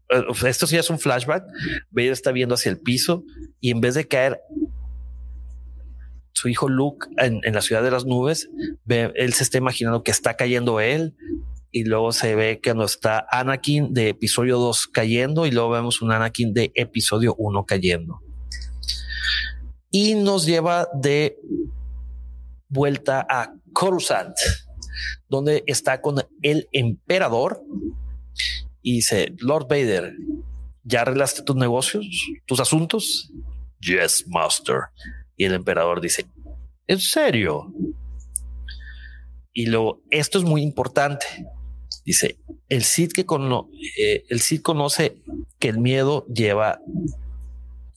eh, 0.09 0.23
esto 0.47 0.69
sí 0.69 0.77
es 0.77 0.89
un 0.89 1.01
flashback. 1.01 1.43
Vader 1.91 2.13
está 2.13 2.31
viendo 2.31 2.55
hacia 2.55 2.71
el 2.71 2.79
piso 2.79 3.25
y 3.59 3.73
en 3.73 3.81
vez 3.81 3.97
de 3.97 4.07
caer 4.07 4.41
su 6.31 6.49
hijo 6.49 6.69
Luke 6.69 7.09
en, 7.17 7.41
la 7.53 7.61
ciudad 7.61 7.83
de 7.83 7.91
las 7.91 8.05
nubes, 8.05 8.49
él 8.87 9.33
se 9.33 9.43
está 9.43 9.59
imaginando 9.59 10.05
que 10.05 10.13
está 10.13 10.35
cayendo 10.35 10.79
él 10.79 11.17
y 11.73 11.83
luego 11.83 12.13
se 12.13 12.37
ve 12.37 12.61
que 12.63 12.73
no 12.73 12.85
está 12.85 13.27
Anakin 13.29 13.93
de 13.93 14.11
episodio 14.11 14.59
2 14.59 14.87
cayendo 14.87 15.45
y 15.45 15.51
luego 15.51 15.71
vemos 15.71 16.03
un 16.03 16.13
Anakin 16.13 16.55
de 16.55 16.71
episodio 16.77 17.35
1 17.37 17.65
cayendo. 17.65 18.21
Y 19.91 20.15
nos 20.15 20.47
lleva 20.47 20.87
de 20.95 21.37
vuelta 22.69 23.27
a 23.29 23.53
Coruscant, 23.73 24.37
donde 25.29 25.63
está 25.67 26.01
con 26.01 26.23
el 26.43 26.69
emperador 26.73 27.63
y 28.83 28.97
dice, 28.97 29.35
Lord 29.39 29.67
Vader, 29.69 30.15
¿ya 30.85 31.03
arreglaste 31.03 31.43
tus 31.43 31.57
negocios, 31.57 32.07
tus 32.47 32.61
asuntos? 32.61 33.33
Yes, 33.81 34.25
master. 34.29 34.83
Y 35.37 35.45
el 35.45 35.55
emperador 35.55 36.01
dice, 36.01 36.27
¿en 36.87 37.01
serio? 37.01 37.73
Y 39.53 39.67
luego, 39.67 40.03
esto 40.11 40.39
es 40.39 40.45
muy 40.45 40.63
importante. 40.63 41.27
Dice, 42.05 42.39
el 42.69 42.85
Cid 42.85 43.13
que 43.13 43.27
eh, 43.99 44.25
el 44.29 44.41
Cid 44.41 44.63
conoce 44.63 45.23
que 45.59 45.69
el 45.69 45.79
miedo 45.79 46.27
lleva 46.27 46.81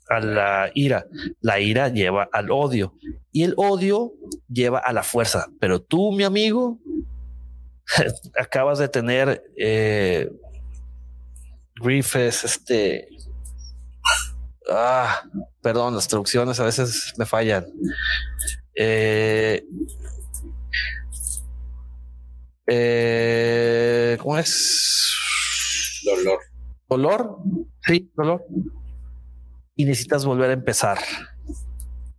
a 0.09 0.19
la 0.19 0.71
ira, 0.73 1.05
la 1.41 1.59
ira 1.59 1.89
lleva 1.89 2.27
al 2.31 2.51
odio 2.51 2.93
y 3.31 3.43
el 3.43 3.53
odio 3.57 4.13
lleva 4.47 4.79
a 4.79 4.91
la 4.91 5.03
fuerza. 5.03 5.47
Pero 5.59 5.81
tú, 5.81 6.11
mi 6.11 6.23
amigo, 6.23 6.79
acabas 8.39 8.79
de 8.79 8.89
tener 8.89 9.43
eh, 9.57 10.29
Grief 11.81 12.15
es 12.15 12.43
este. 12.43 13.07
Ah, 14.69 15.23
perdón, 15.61 15.95
las 15.95 16.07
traducciones 16.07 16.59
a 16.59 16.65
veces 16.65 17.13
me 17.17 17.25
fallan. 17.25 17.65
Eh, 18.75 19.65
eh, 22.67 24.17
¿Cómo 24.21 24.37
es? 24.37 25.11
Dolor. 26.03 26.39
¿Dolor? 26.87 27.37
Sí, 27.85 28.11
dolor. 28.15 28.45
Y 29.79 29.85
necesitas 29.85 30.25
volver 30.25 30.49
a 30.49 30.53
empezar 30.53 30.99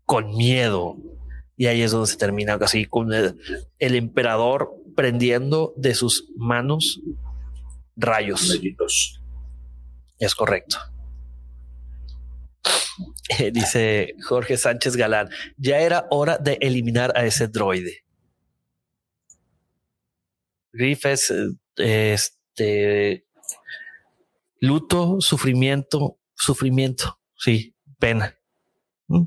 con 0.07 0.35
miedo. 0.35 0.97
Y 1.59 1.67
ahí 1.67 1.83
es 1.83 1.91
donde 1.91 2.07
se 2.07 2.17
termina 2.17 2.55
así 2.55 2.87
con 2.87 3.13
el, 3.13 3.39
el 3.79 3.97
emperador 3.97 4.71
prendiendo 4.97 5.75
de 5.77 5.95
sus 5.95 6.31
manos 6.37 7.03
rayos. 7.97 8.59
Es 10.19 10.35
correcto. 10.35 10.79
dice 13.53 14.15
Jorge 14.27 14.57
Sánchez 14.57 14.97
Galán, 14.97 15.29
ya 15.59 15.81
era 15.81 16.07
hora 16.09 16.39
de 16.39 16.57
eliminar 16.63 17.13
a 17.15 17.27
ese 17.27 17.47
droide. 17.47 18.05
Griff 20.73 21.05
es 21.05 21.31
este 21.77 23.27
luto, 24.61 25.21
sufrimiento, 25.21 26.19
sufrimiento, 26.35 27.20
sí, 27.41 27.75
pena. 27.99 28.37
¿Mm? 29.09 29.25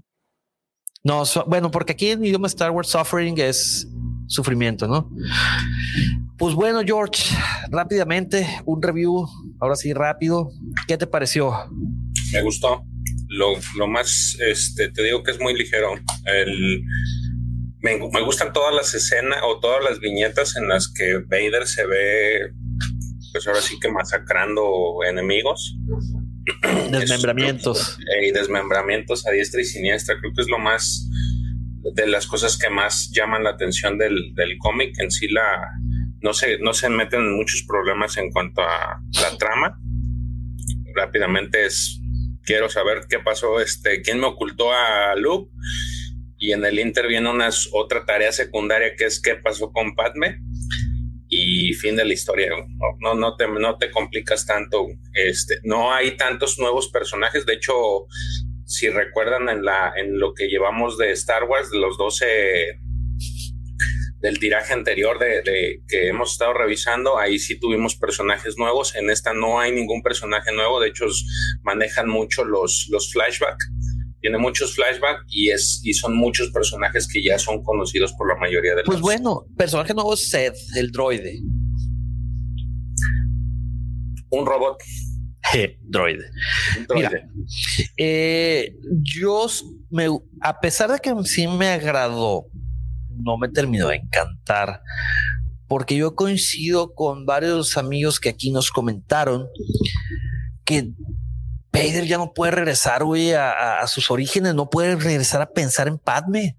No, 1.03 1.23
bueno, 1.47 1.71
porque 1.71 1.93
aquí 1.93 2.11
en 2.11 2.23
idioma 2.23 2.47
Star 2.47 2.71
Wars 2.71 2.89
suffering 2.89 3.37
es 3.39 3.87
sufrimiento, 4.27 4.87
¿no? 4.87 5.11
Pues 6.37 6.55
bueno, 6.55 6.81
George, 6.85 7.35
rápidamente 7.69 8.47
un 8.65 8.81
review, 8.81 9.27
ahora 9.59 9.75
sí 9.75 9.93
rápido. 9.93 10.49
¿Qué 10.87 10.97
te 10.97 11.07
pareció? 11.07 11.53
Me 12.31 12.41
gustó. 12.41 12.83
Lo, 13.29 13.87
más, 13.87 14.37
este, 14.39 14.89
te 14.89 15.03
digo 15.03 15.23
que 15.23 15.31
es 15.31 15.39
muy 15.39 15.55
ligero. 15.55 15.93
El, 16.25 16.83
me, 17.79 17.97
gustan 17.97 18.53
todas 18.53 18.73
las 18.73 18.93
escenas 18.93 19.39
o 19.43 19.59
todas 19.59 19.83
las 19.83 19.99
viñetas 19.99 20.55
en 20.55 20.67
las 20.67 20.91
que 20.91 21.17
Vader 21.27 21.67
se 21.67 21.85
ve, 21.85 22.53
pues 23.31 23.47
ahora 23.47 23.61
sí 23.61 23.79
que 23.79 23.89
masacrando 23.89 25.03
enemigos. 25.07 25.77
Desmembramientos. 26.91 27.97
y 28.21 28.31
desmembramientos 28.31 29.25
a 29.27 29.31
diestra 29.31 29.61
y 29.61 29.65
siniestra. 29.65 30.17
Creo 30.19 30.33
que 30.33 30.41
es 30.41 30.49
lo 30.49 30.59
más 30.59 31.09
de 31.93 32.07
las 32.07 32.27
cosas 32.27 32.57
que 32.57 32.69
más 32.69 33.11
llaman 33.13 33.43
la 33.43 33.51
atención 33.51 33.97
del, 33.97 34.33
del 34.35 34.57
cómic. 34.57 34.93
En 34.99 35.11
sí, 35.11 35.27
la, 35.27 35.69
no, 36.21 36.33
se, 36.33 36.57
no 36.59 36.73
se 36.73 36.89
meten 36.89 37.21
en 37.21 37.37
muchos 37.37 37.63
problemas 37.67 38.17
en 38.17 38.31
cuanto 38.31 38.61
a 38.61 39.01
la 39.21 39.37
trama. 39.37 39.79
Rápidamente 40.95 41.65
es, 41.65 42.01
quiero 42.43 42.69
saber 42.69 43.05
qué 43.09 43.19
pasó, 43.19 43.59
este, 43.59 44.01
quién 44.01 44.19
me 44.19 44.27
ocultó 44.27 44.71
a 44.71 45.15
Luke. 45.15 45.51
Y 46.37 46.51
en 46.51 46.65
el 46.65 46.79
Inter 46.79 47.07
viene 47.07 47.29
una, 47.29 47.49
otra 47.73 48.05
tarea 48.05 48.31
secundaria 48.31 48.95
que 48.97 49.05
es 49.05 49.21
qué 49.21 49.35
pasó 49.35 49.71
con 49.71 49.95
Padme. 49.95 50.41
Y 51.55 51.73
fin 51.73 51.95
de 51.95 52.05
la 52.05 52.13
historia. 52.13 52.49
No, 52.99 53.13
no, 53.13 53.35
te, 53.35 53.47
no 53.47 53.77
te 53.77 53.91
complicas 53.91 54.45
tanto. 54.45 54.87
Este, 55.13 55.59
no 55.63 55.93
hay 55.93 56.17
tantos 56.17 56.57
nuevos 56.57 56.89
personajes. 56.89 57.45
De 57.45 57.53
hecho, 57.53 58.07
si 58.65 58.89
recuerdan 58.89 59.49
en, 59.49 59.63
la, 59.63 59.93
en 59.95 60.19
lo 60.19 60.33
que 60.33 60.47
llevamos 60.47 60.97
de 60.97 61.11
Star 61.11 61.43
Wars, 61.43 61.69
de 61.69 61.77
los 61.77 61.97
12 61.97 62.79
del 64.23 64.39
tiraje 64.39 64.73
anterior 64.73 65.19
de, 65.19 65.83
que 65.85 66.07
hemos 66.07 66.31
estado 66.31 66.53
revisando, 66.53 67.19
ahí 67.19 67.37
sí 67.37 67.59
tuvimos 67.59 67.97
personajes 67.97 68.57
nuevos. 68.57 68.95
En 68.95 69.09
esta 69.09 69.33
no 69.33 69.59
hay 69.59 69.73
ningún 69.73 70.01
personaje 70.01 70.53
nuevo, 70.53 70.79
de 70.79 70.87
hecho 70.89 71.05
manejan 71.61 72.07
mucho 72.07 72.45
los, 72.45 72.87
los 72.89 73.11
flashbacks. 73.11 73.69
Tiene 74.23 74.37
muchos 74.37 74.73
flashbacks 74.73 75.25
y, 75.27 75.49
es, 75.49 75.81
y 75.83 75.93
son 75.93 76.15
muchos 76.15 76.49
personajes 76.51 77.09
que 77.11 77.21
ya 77.21 77.37
son 77.37 77.61
conocidos 77.61 78.13
por 78.13 78.29
la 78.29 78.39
mayoría 78.39 78.73
de 78.73 78.83
Pues 78.85 79.01
bueno, 79.01 79.45
personaje 79.57 79.93
nuevo 79.93 80.15
Seth, 80.15 80.55
el 80.77 80.91
droide. 80.91 81.41
Un 84.29 84.45
robot. 84.45 84.77
droide. 85.81 86.23
Mira, 86.95 87.11
eh, 87.97 88.73
yo 89.01 89.45
me, 89.89 90.07
a 90.39 90.57
pesar 90.57 90.89
de 90.89 90.99
que 90.99 91.13
sí 91.25 91.45
me 91.45 91.67
agradó, 91.67 92.45
no 93.09 93.37
me 93.37 93.49
terminó 93.49 93.89
de 93.89 93.97
encantar, 93.97 94.79
porque 95.67 95.97
yo 95.97 96.15
coincido 96.15 96.93
con 96.93 97.25
varios 97.25 97.75
amigos 97.75 98.21
que 98.21 98.29
aquí 98.29 98.51
nos 98.51 98.71
comentaron 98.71 99.49
que 100.63 100.93
Vader 101.73 102.05
ya 102.05 102.17
no 102.17 102.33
puede 102.33 102.51
regresar, 102.51 103.03
güey, 103.03 103.33
a, 103.33 103.85
sus 103.87 104.11
orígenes, 104.11 104.53
no 104.53 104.69
puede 104.69 104.95
regresar 104.95 105.41
a 105.41 105.49
pensar 105.49 105.87
en 105.87 105.97
Padme. 105.97 106.55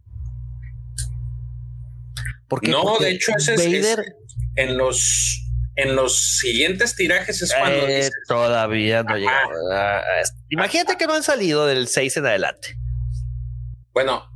Porque, 2.49 2.71
no, 2.71 2.99
de 2.99 3.13
hecho, 3.13 3.33
ese 3.37 3.55
es, 3.55 3.99
en 4.57 4.77
los 4.77 5.41
en 5.77 5.97
los 5.97 6.39
siguientes 6.39 6.95
tirajes 6.95 7.43
es 7.43 7.53
cuando 7.53 7.89
eh, 7.89 8.09
todavía 8.29 9.03
no 9.03 9.17
llega. 9.17 10.05
Imagínate 10.49 10.97
que 10.97 11.07
no 11.07 11.15
han 11.15 11.23
salido 11.23 11.67
del 11.67 11.89
6 11.89 12.17
en 12.19 12.27
adelante. 12.27 12.77
Bueno, 13.93 14.29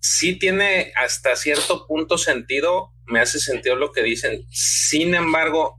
sí 0.00 0.38
tiene 0.38 0.92
hasta 0.96 1.36
cierto 1.36 1.86
punto 1.86 2.16
sentido, 2.16 2.94
me 3.06 3.20
hace 3.20 3.38
sentido 3.38 3.76
lo 3.76 3.92
que 3.92 4.02
dicen. 4.02 4.46
Sin 4.50 5.14
embargo, 5.14 5.78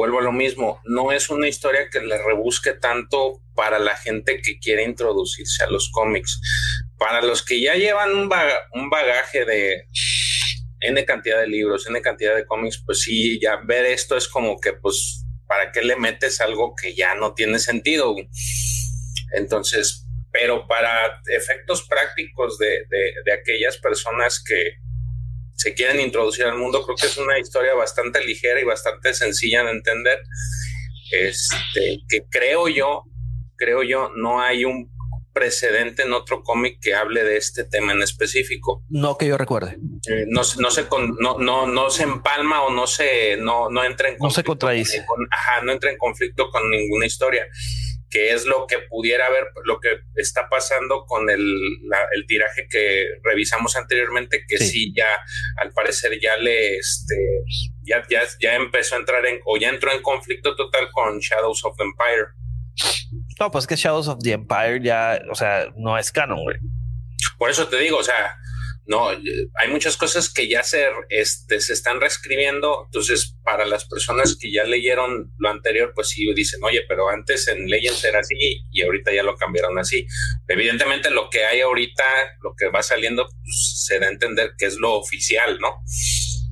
vuelvo 0.00 0.20
a 0.20 0.22
lo 0.22 0.32
mismo, 0.32 0.80
no 0.84 1.12
es 1.12 1.28
una 1.28 1.46
historia 1.46 1.90
que 1.90 2.00
le 2.00 2.16
rebusque 2.16 2.72
tanto 2.72 3.42
para 3.54 3.78
la 3.78 3.94
gente 3.98 4.40
que 4.40 4.58
quiere 4.58 4.82
introducirse 4.82 5.62
a 5.62 5.70
los 5.70 5.90
cómics. 5.90 6.40
Para 6.96 7.20
los 7.20 7.44
que 7.44 7.60
ya 7.60 7.74
llevan 7.74 8.14
un, 8.14 8.30
bagaje 8.88 9.44
de 9.44 9.84
N 10.80 11.04
cantidad 11.04 11.38
de 11.38 11.48
libros, 11.48 11.86
N 11.86 12.00
cantidad 12.00 12.34
de 12.34 12.46
cómics, 12.46 12.82
pues 12.86 13.02
sí, 13.02 13.38
ya 13.42 13.56
ver 13.56 13.84
esto 13.84 14.16
es 14.16 14.26
como 14.26 14.58
que, 14.58 14.72
pues, 14.72 15.26
¿para 15.46 15.70
qué 15.70 15.82
le 15.82 15.96
metes 15.96 16.40
algo 16.40 16.74
que 16.74 16.94
ya 16.94 17.14
no 17.14 17.34
tiene 17.34 17.58
sentido? 17.58 18.16
Entonces, 19.34 20.06
pero 20.32 20.66
para 20.66 21.20
efectos 21.26 21.86
prácticos 21.86 22.56
de, 22.56 22.86
de 22.88 23.32
aquellas 23.34 23.76
personas 23.76 24.42
que, 24.42 24.78
se 25.60 25.74
quieren 25.74 26.00
introducir 26.00 26.46
al 26.46 26.56
mundo. 26.56 26.82
Creo 26.82 26.96
que 26.96 27.06
es 27.06 27.18
una 27.18 27.38
historia 27.38 27.74
bastante 27.74 28.24
ligera 28.24 28.60
y 28.60 28.64
bastante 28.64 29.12
sencilla 29.12 29.62
de 29.62 29.72
entender. 29.72 30.18
Este, 31.12 31.98
que 32.08 32.22
creo 32.30 32.68
yo, 32.68 33.04
creo 33.56 33.82
yo, 33.82 34.10
no 34.16 34.40
hay 34.40 34.64
un 34.64 34.90
precedente 35.34 36.02
en 36.02 36.14
otro 36.14 36.42
cómic 36.42 36.78
que 36.80 36.94
hable 36.94 37.22
de 37.24 37.36
este 37.36 37.64
tema 37.64 37.92
en 37.92 38.00
específico. 38.00 38.84
No 38.88 39.18
que 39.18 39.26
yo 39.26 39.36
recuerde. 39.36 39.76
Eh, 40.08 40.24
no, 40.28 40.40
no, 40.58 40.70
se 40.70 40.86
no, 41.20 41.38
no, 41.38 41.66
no 41.66 41.90
se 41.90 42.04
empalma 42.04 42.62
o 42.62 42.72
no 42.72 42.86
se 42.86 43.36
no, 43.36 43.68
no 43.68 43.84
entra 43.84 44.08
en 44.08 44.16
no 44.18 44.30
se 44.30 44.42
contradice. 44.42 45.04
ajá, 45.30 45.62
no 45.62 45.72
entra 45.72 45.90
en 45.90 45.98
conflicto 45.98 46.48
con 46.50 46.70
ninguna 46.70 47.04
historia 47.04 47.46
que 48.10 48.32
es 48.32 48.44
lo 48.44 48.66
que 48.66 48.78
pudiera 48.88 49.26
haber, 49.26 49.44
lo 49.64 49.78
que 49.78 50.00
está 50.16 50.48
pasando 50.48 51.04
con 51.06 51.30
el, 51.30 51.40
el 52.12 52.26
tiraje 52.26 52.66
que 52.68 53.06
revisamos 53.22 53.76
anteriormente, 53.76 54.44
que 54.46 54.58
sí. 54.58 54.92
ya 54.94 55.06
al 55.56 55.72
parecer 55.72 56.18
ya 56.20 56.36
le, 56.36 56.76
este, 56.76 57.14
ya, 57.82 58.02
ya, 58.10 58.22
ya 58.40 58.56
empezó 58.56 58.96
a 58.96 58.98
entrar 58.98 59.24
en, 59.26 59.40
o 59.46 59.56
ya 59.56 59.68
entró 59.68 59.92
en 59.92 60.02
conflicto 60.02 60.56
total 60.56 60.90
con 60.90 61.20
Shadows 61.20 61.64
of 61.64 61.76
the 61.76 61.84
Empire. 61.84 62.28
No, 63.38 63.50
pues 63.50 63.66
que 63.66 63.76
Shadows 63.76 64.08
of 64.08 64.18
the 64.22 64.32
Empire 64.32 64.80
ya, 64.82 65.20
o 65.30 65.34
sea, 65.34 65.68
no 65.76 65.96
es 65.96 66.10
canon, 66.10 66.42
güey. 66.42 66.58
Por 67.38 67.50
eso 67.50 67.68
te 67.68 67.78
digo, 67.78 67.98
o 67.98 68.04
sea, 68.04 68.36
no, 68.90 69.08
hay 69.08 69.68
muchas 69.68 69.96
cosas 69.96 70.34
que 70.34 70.48
ya 70.48 70.64
se, 70.64 70.84
este, 71.10 71.60
se 71.60 71.74
están 71.74 72.00
reescribiendo. 72.00 72.86
Entonces, 72.86 73.36
para 73.44 73.64
las 73.64 73.84
personas 73.84 74.36
que 74.36 74.50
ya 74.50 74.64
leyeron 74.64 75.32
lo 75.38 75.48
anterior, 75.48 75.92
pues 75.94 76.08
sí 76.08 76.26
dicen, 76.34 76.58
oye, 76.64 76.82
pero 76.88 77.08
antes 77.08 77.46
en 77.46 77.70
Legends 77.70 78.04
era 78.04 78.18
así 78.18 78.34
y 78.68 78.82
ahorita 78.82 79.14
ya 79.14 79.22
lo 79.22 79.36
cambiaron 79.36 79.78
así. 79.78 80.08
Evidentemente, 80.48 81.12
lo 81.12 81.30
que 81.30 81.44
hay 81.44 81.60
ahorita, 81.60 82.02
lo 82.42 82.56
que 82.58 82.68
va 82.68 82.82
saliendo, 82.82 83.28
pues, 83.28 83.84
se 83.86 84.00
da 84.00 84.08
a 84.08 84.10
entender 84.10 84.54
que 84.58 84.66
es 84.66 84.74
lo 84.74 84.94
oficial, 84.94 85.60
¿no? 85.60 85.68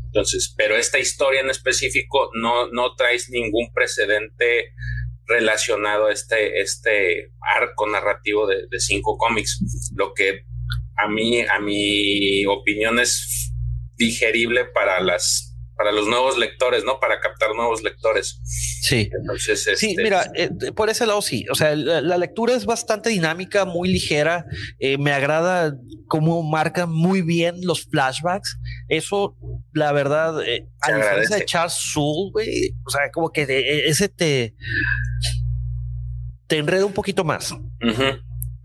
Entonces, 0.05 0.55
pero 0.57 0.77
esta 0.77 1.01
historia 1.01 1.41
en 1.41 1.51
específico 1.51 2.31
no, 2.35 2.71
no 2.71 2.95
traes 2.95 3.31
ningún 3.31 3.73
precedente 3.75 4.75
relacionado 5.27 6.07
a 6.07 6.13
este, 6.13 6.61
este 6.61 7.33
arco 7.57 7.89
narrativo 7.89 8.47
de 8.47 8.79
cinco 8.79 9.19
cómics. 9.19 9.91
Lo 9.97 10.15
que 10.15 10.47
a 10.99 11.09
mí, 11.09 11.41
a 11.41 11.61
mi 11.61 12.45
opinión 12.47 12.99
es 12.99 13.53
digerible 13.97 14.65
para 14.67 15.01
las 15.01 15.49
para 15.79 15.93
los 15.93 16.09
nuevos 16.09 16.37
lectores, 16.37 16.83
¿no? 16.85 16.99
Para 16.99 17.21
captar 17.21 17.55
nuevos 17.55 17.85
lectores. 17.85 18.41
Sí. 18.43 19.09
Entonces, 19.17 19.63
sí, 19.77 19.91
este, 19.91 20.03
mira, 20.03 20.29
eh, 20.35 20.51
por 20.75 20.91
ese 20.91 21.07
lado 21.07 21.23
sí. 21.23 21.47
O 21.53 21.55
sea, 21.55 21.77
la, 21.77 22.19
lectura 22.19 22.55
es 22.55 22.67
bastante 22.67 23.11
dinámica, 23.11 23.65
muy 23.65 23.89
ligera. 23.89 24.45
Eh, 24.81 24.99
me 24.99 25.13
agrada 25.13 25.77
cómo 26.09 26.43
marcan 26.43 26.91
muy 26.91 27.23
bien 27.23 27.61
los 27.63 27.85
flashbacks. 27.85 28.59
Eso, 28.89 29.37
la 29.73 29.93
verdad, 29.93 30.43
eh, 30.45 30.67
a 30.81 30.97
diferencia 30.97 31.37
de 31.37 31.45
Charles 31.45 31.75
Soule, 31.75 32.33
güey, 32.33 32.75
o 32.85 32.91
sea, 32.91 33.03
como 33.13 33.31
que 33.31 33.47
ese 33.87 34.09
te 34.09 34.57
te 36.49 36.57
enreda 36.57 36.87
un 36.87 36.95
poquito 36.95 37.23
más. 37.23 37.55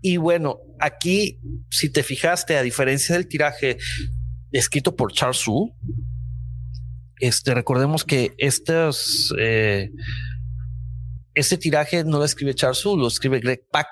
Y 0.06 0.18
bueno, 0.18 0.60
aquí, 0.80 1.40
si 1.70 1.90
te 1.90 2.02
fijaste, 2.02 2.58
a 2.58 2.62
diferencia 2.62 3.14
del 3.14 3.26
tiraje 3.26 3.78
escrito 4.52 4.94
por 4.94 5.14
Charles 5.14 5.38
Su, 5.38 5.74
este, 7.20 7.54
recordemos 7.54 8.04
que 8.04 8.34
eh, 8.38 9.90
este 11.34 11.56
tiraje 11.56 12.04
no 12.04 12.18
lo 12.18 12.24
escribe 12.26 12.54
Charles 12.54 12.76
Su, 12.76 12.98
lo 12.98 13.08
escribe 13.08 13.40
Greg 13.40 13.66
Pak. 13.70 13.88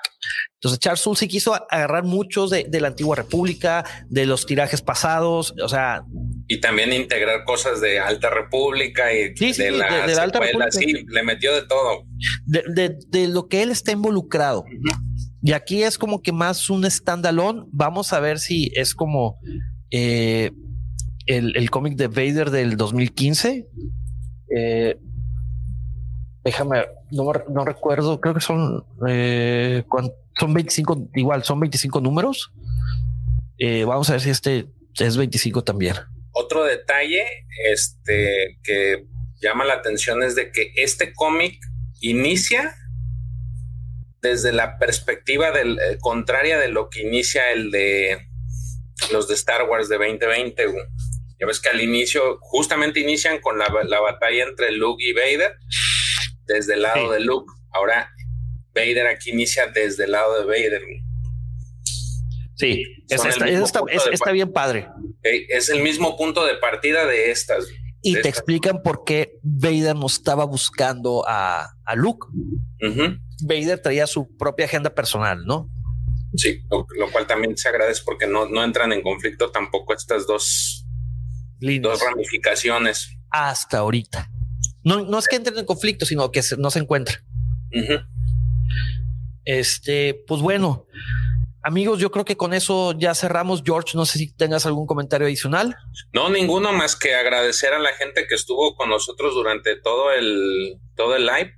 Entonces 0.63 0.79
Charles 0.79 1.01
Soule 1.01 1.17
sí 1.17 1.27
quiso 1.27 1.53
agarrar 1.69 2.05
muchos 2.05 2.49
de, 2.49 2.65
la 2.79 2.87
antigua 2.87 3.17
república, 3.17 3.83
de 4.07 4.25
los 4.25 4.45
tirajes 4.45 4.81
pasados, 4.81 5.53
o 5.61 5.67
sea... 5.67 6.03
Y 6.47 6.61
también 6.61 6.93
integrar 6.93 7.43
cosas 7.43 7.81
de 7.81 7.99
Alta 7.99 8.29
República 8.29 9.11
y 9.13 9.33
de, 9.33 9.71
la, 9.71 10.07
de, 10.07 10.13
Alta 10.13 10.39
República. 10.39 10.71
Sí, 10.71 11.05
le 11.05 11.23
metió 11.23 11.53
de 11.53 11.63
todo. 11.63 12.05
De, 12.45 13.27
lo 13.27 13.47
que 13.49 13.61
él 13.63 13.71
está 13.71 13.91
involucrado. 13.91 14.63
Y 15.43 15.51
aquí 15.51 15.83
es 15.83 15.97
como 15.97 16.21
que 16.21 16.31
más 16.31 16.69
un 16.69 16.89
standalone. 16.89 17.65
Vamos 17.67 18.13
a 18.13 18.21
ver 18.21 18.39
si 18.39 18.71
es 18.75 18.95
como 18.95 19.39
eh, 19.91 20.51
el, 21.25 21.69
cómic 21.69 21.97
de 21.97 22.07
Vader 22.07 22.49
del 22.49 22.77
2015. 22.77 23.67
Eh, 24.55 24.97
déjame, 26.45 26.85
no, 27.11 27.65
recuerdo, 27.65 28.21
creo 28.21 28.33
que 28.33 28.39
son, 28.39 28.85
eh, 29.05 29.83
son 30.39 30.53
25, 30.53 31.09
igual, 31.15 31.43
son 31.43 31.59
25 31.59 31.99
números. 31.99 32.53
vamos 33.85 34.09
a 34.09 34.13
ver 34.13 34.21
si 34.21 34.29
este 34.29 34.67
es 34.97 35.17
25 35.17 35.61
también. 35.65 35.95
Otro 36.31 36.63
detalle 36.63 37.25
este, 37.69 38.59
que 38.63 39.07
llama 39.41 39.65
la 39.65 39.73
atención 39.73 40.23
es 40.23 40.35
de 40.35 40.51
que 40.51 40.71
este 40.77 41.13
cómic 41.13 41.59
inicia 41.99 42.73
desde 44.23 44.53
la 44.53 44.79
perspectiva 44.79 45.51
del, 45.51 45.77
eh, 45.77 45.97
contraria 45.99 46.57
de 46.57 46.69
lo 46.69 46.89
que 46.89 47.01
inicia 47.01 47.51
el 47.51 47.69
de 47.71 48.29
los 49.11 49.27
de 49.27 49.35
Star 49.35 49.69
Wars 49.69 49.89
de 49.89 49.97
2020. 49.97 50.63
Ya 51.39 51.45
ves 51.45 51.59
que 51.59 51.69
al 51.69 51.81
inicio, 51.81 52.37
justamente 52.39 53.01
inician 53.01 53.41
con 53.41 53.59
la, 53.59 53.67
batalla 53.67 54.45
entre 54.45 54.71
Luke 54.71 55.03
y 55.05 55.11
Vader, 55.11 55.57
desde 56.45 56.75
el 56.75 56.83
lado 56.83 57.11
de 57.11 57.19
Luke. 57.19 57.51
Ahora 57.71 58.09
Vader 58.73 59.07
aquí 59.07 59.31
inicia 59.31 59.67
desde 59.67 60.05
el 60.05 60.11
lado 60.11 60.39
de 60.39 60.45
Vader. 60.45 60.81
Sí, 62.55 62.85
está, 63.09 64.31
bien 64.31 64.53
padre. 64.53 64.87
Es 65.21 65.67
el 65.67 65.81
mismo 65.81 66.15
punto 66.15 66.45
de 66.45 66.55
partida 66.55 67.05
de 67.05 67.29
estas. 67.31 67.67
Y 68.01 68.21
te 68.21 68.29
explican 68.29 68.81
por 68.83 69.03
qué 69.03 69.37
Vader 69.41 69.95
no 69.95 70.07
estaba 70.07 70.45
buscando 70.45 71.25
a, 71.27 71.75
a 71.83 71.95
Luke. 71.95 72.27
Vader 73.43 73.79
traía 73.79 74.07
su 74.07 74.35
propia 74.37 74.65
agenda 74.65 74.93
personal, 74.93 75.45
¿no? 75.45 75.69
Sí, 76.35 76.63
lo, 76.71 77.11
cual 77.11 77.27
también 77.27 77.55
se 77.57 77.69
agradece 77.69 78.01
porque 78.03 78.25
no, 78.25 78.47
no 78.47 78.63
entran 78.63 78.91
en 78.91 79.03
conflicto 79.03 79.51
tampoco 79.51 79.93
estas 79.93 80.25
dos, 80.25 80.85
dos 81.59 82.01
ramificaciones. 82.01 83.15
Hasta 83.29 83.79
ahorita. 83.79 84.29
No, 84.83 85.05
no 85.05 85.19
es 85.19 85.27
que 85.27 85.35
entren 85.35 85.57
en 85.59 85.65
conflicto, 85.65 86.05
sino 86.05 86.31
que 86.31 86.41
no 86.57 86.71
se 86.71 86.79
encuentran. 86.79 87.19
Este, 89.45 90.23
pues 90.27 90.41
bueno, 90.41 90.87
Amigos, 91.65 91.97
yo 91.97 92.11
creo 92.11 92.25
que 92.25 92.35
con 92.35 92.53
eso 92.53 92.93
ya 92.97 93.15
cerramos. 93.15 93.63
George, 93.65 93.95
no 93.95 94.05
sé 94.05 94.19
si 94.19 94.33
tengas 94.33 94.65
algún 94.65 94.85
comentario 94.85 95.27
adicional. 95.27 95.77
No, 96.11 96.29
ninguno 96.29 96.73
más 96.73 96.97
que 96.97 97.15
agradecer 97.15 97.73
a 97.73 97.79
la 97.79 97.93
gente 97.93 98.27
que 98.27 98.35
estuvo 98.35 98.75
con 98.75 98.89
nosotros 98.89 99.33
durante 99.33 99.77
todo 99.77 100.11
el, 100.11 100.77
todo 100.97 101.15
el 101.15 101.25
live. 101.25 101.55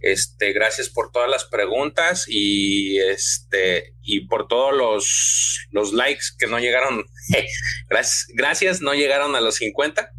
Este, 0.00 0.52
gracias 0.52 0.88
por 0.88 1.12
todas 1.12 1.30
las 1.30 1.44
preguntas 1.44 2.24
y 2.28 2.98
este 2.98 3.94
y 4.02 4.26
por 4.26 4.48
todos 4.48 4.76
los, 4.76 5.66
los 5.70 5.92
likes 5.92 6.24
que 6.38 6.46
no 6.46 6.58
llegaron. 6.58 7.04
gracias, 7.88 8.26
gracias, 8.34 8.80
no 8.80 8.94
llegaron 8.94 9.36
a 9.36 9.40
los 9.40 9.56
50. 9.56 10.10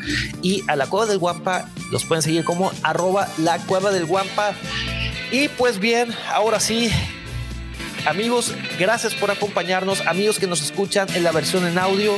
Y 0.42 0.64
a 0.68 0.76
la 0.76 0.86
Cueva 0.86 1.06
del 1.06 1.18
Guampa 1.18 1.68
los 1.90 2.04
pueden 2.04 2.22
seguir 2.22 2.44
como 2.44 2.72
arroba 2.82 3.28
la 3.38 3.58
Cueva 3.58 3.90
del 3.90 4.06
Guampa. 4.06 4.54
Y 5.30 5.48
pues 5.48 5.78
bien, 5.78 6.14
ahora 6.32 6.60
sí, 6.60 6.90
amigos, 8.06 8.54
gracias 8.78 9.14
por 9.14 9.30
acompañarnos. 9.30 10.00
Amigos 10.06 10.38
que 10.38 10.46
nos 10.46 10.62
escuchan 10.62 11.08
en 11.14 11.24
la 11.24 11.32
versión 11.32 11.66
en 11.66 11.78
audio. 11.78 12.16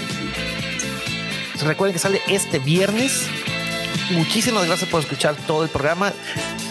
Recuerden 1.62 1.94
que 1.94 1.98
sale 1.98 2.20
este 2.28 2.58
viernes. 2.58 3.26
Muchísimas 4.10 4.66
gracias 4.66 4.88
por 4.90 5.00
escuchar 5.00 5.36
todo 5.46 5.64
el 5.64 5.70
programa. 5.70 6.12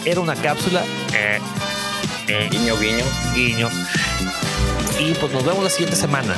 Era 0.05 0.19
una 0.19 0.35
cápsula. 0.35 0.83
Eh, 1.13 1.39
eh, 2.27 2.47
guiño, 2.51 2.77
guiño. 2.77 3.05
Guiño. 3.33 3.69
Y 4.99 5.13
pues 5.13 5.31
nos 5.31 5.45
vemos 5.45 5.63
la 5.63 5.69
siguiente 5.69 5.95
semana. 5.95 6.35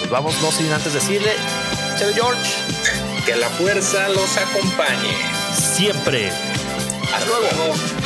Nos 0.00 0.10
vamos, 0.10 0.34
no 0.42 0.50
sin 0.50 0.72
antes 0.72 0.92
decirle 0.94 1.30
George. 2.08 2.50
Que 3.26 3.36
la 3.36 3.48
fuerza 3.50 4.08
los 4.08 4.36
acompañe. 4.36 5.14
Siempre. 5.54 6.30
Hasta 7.12 7.26
luego. 7.26 7.99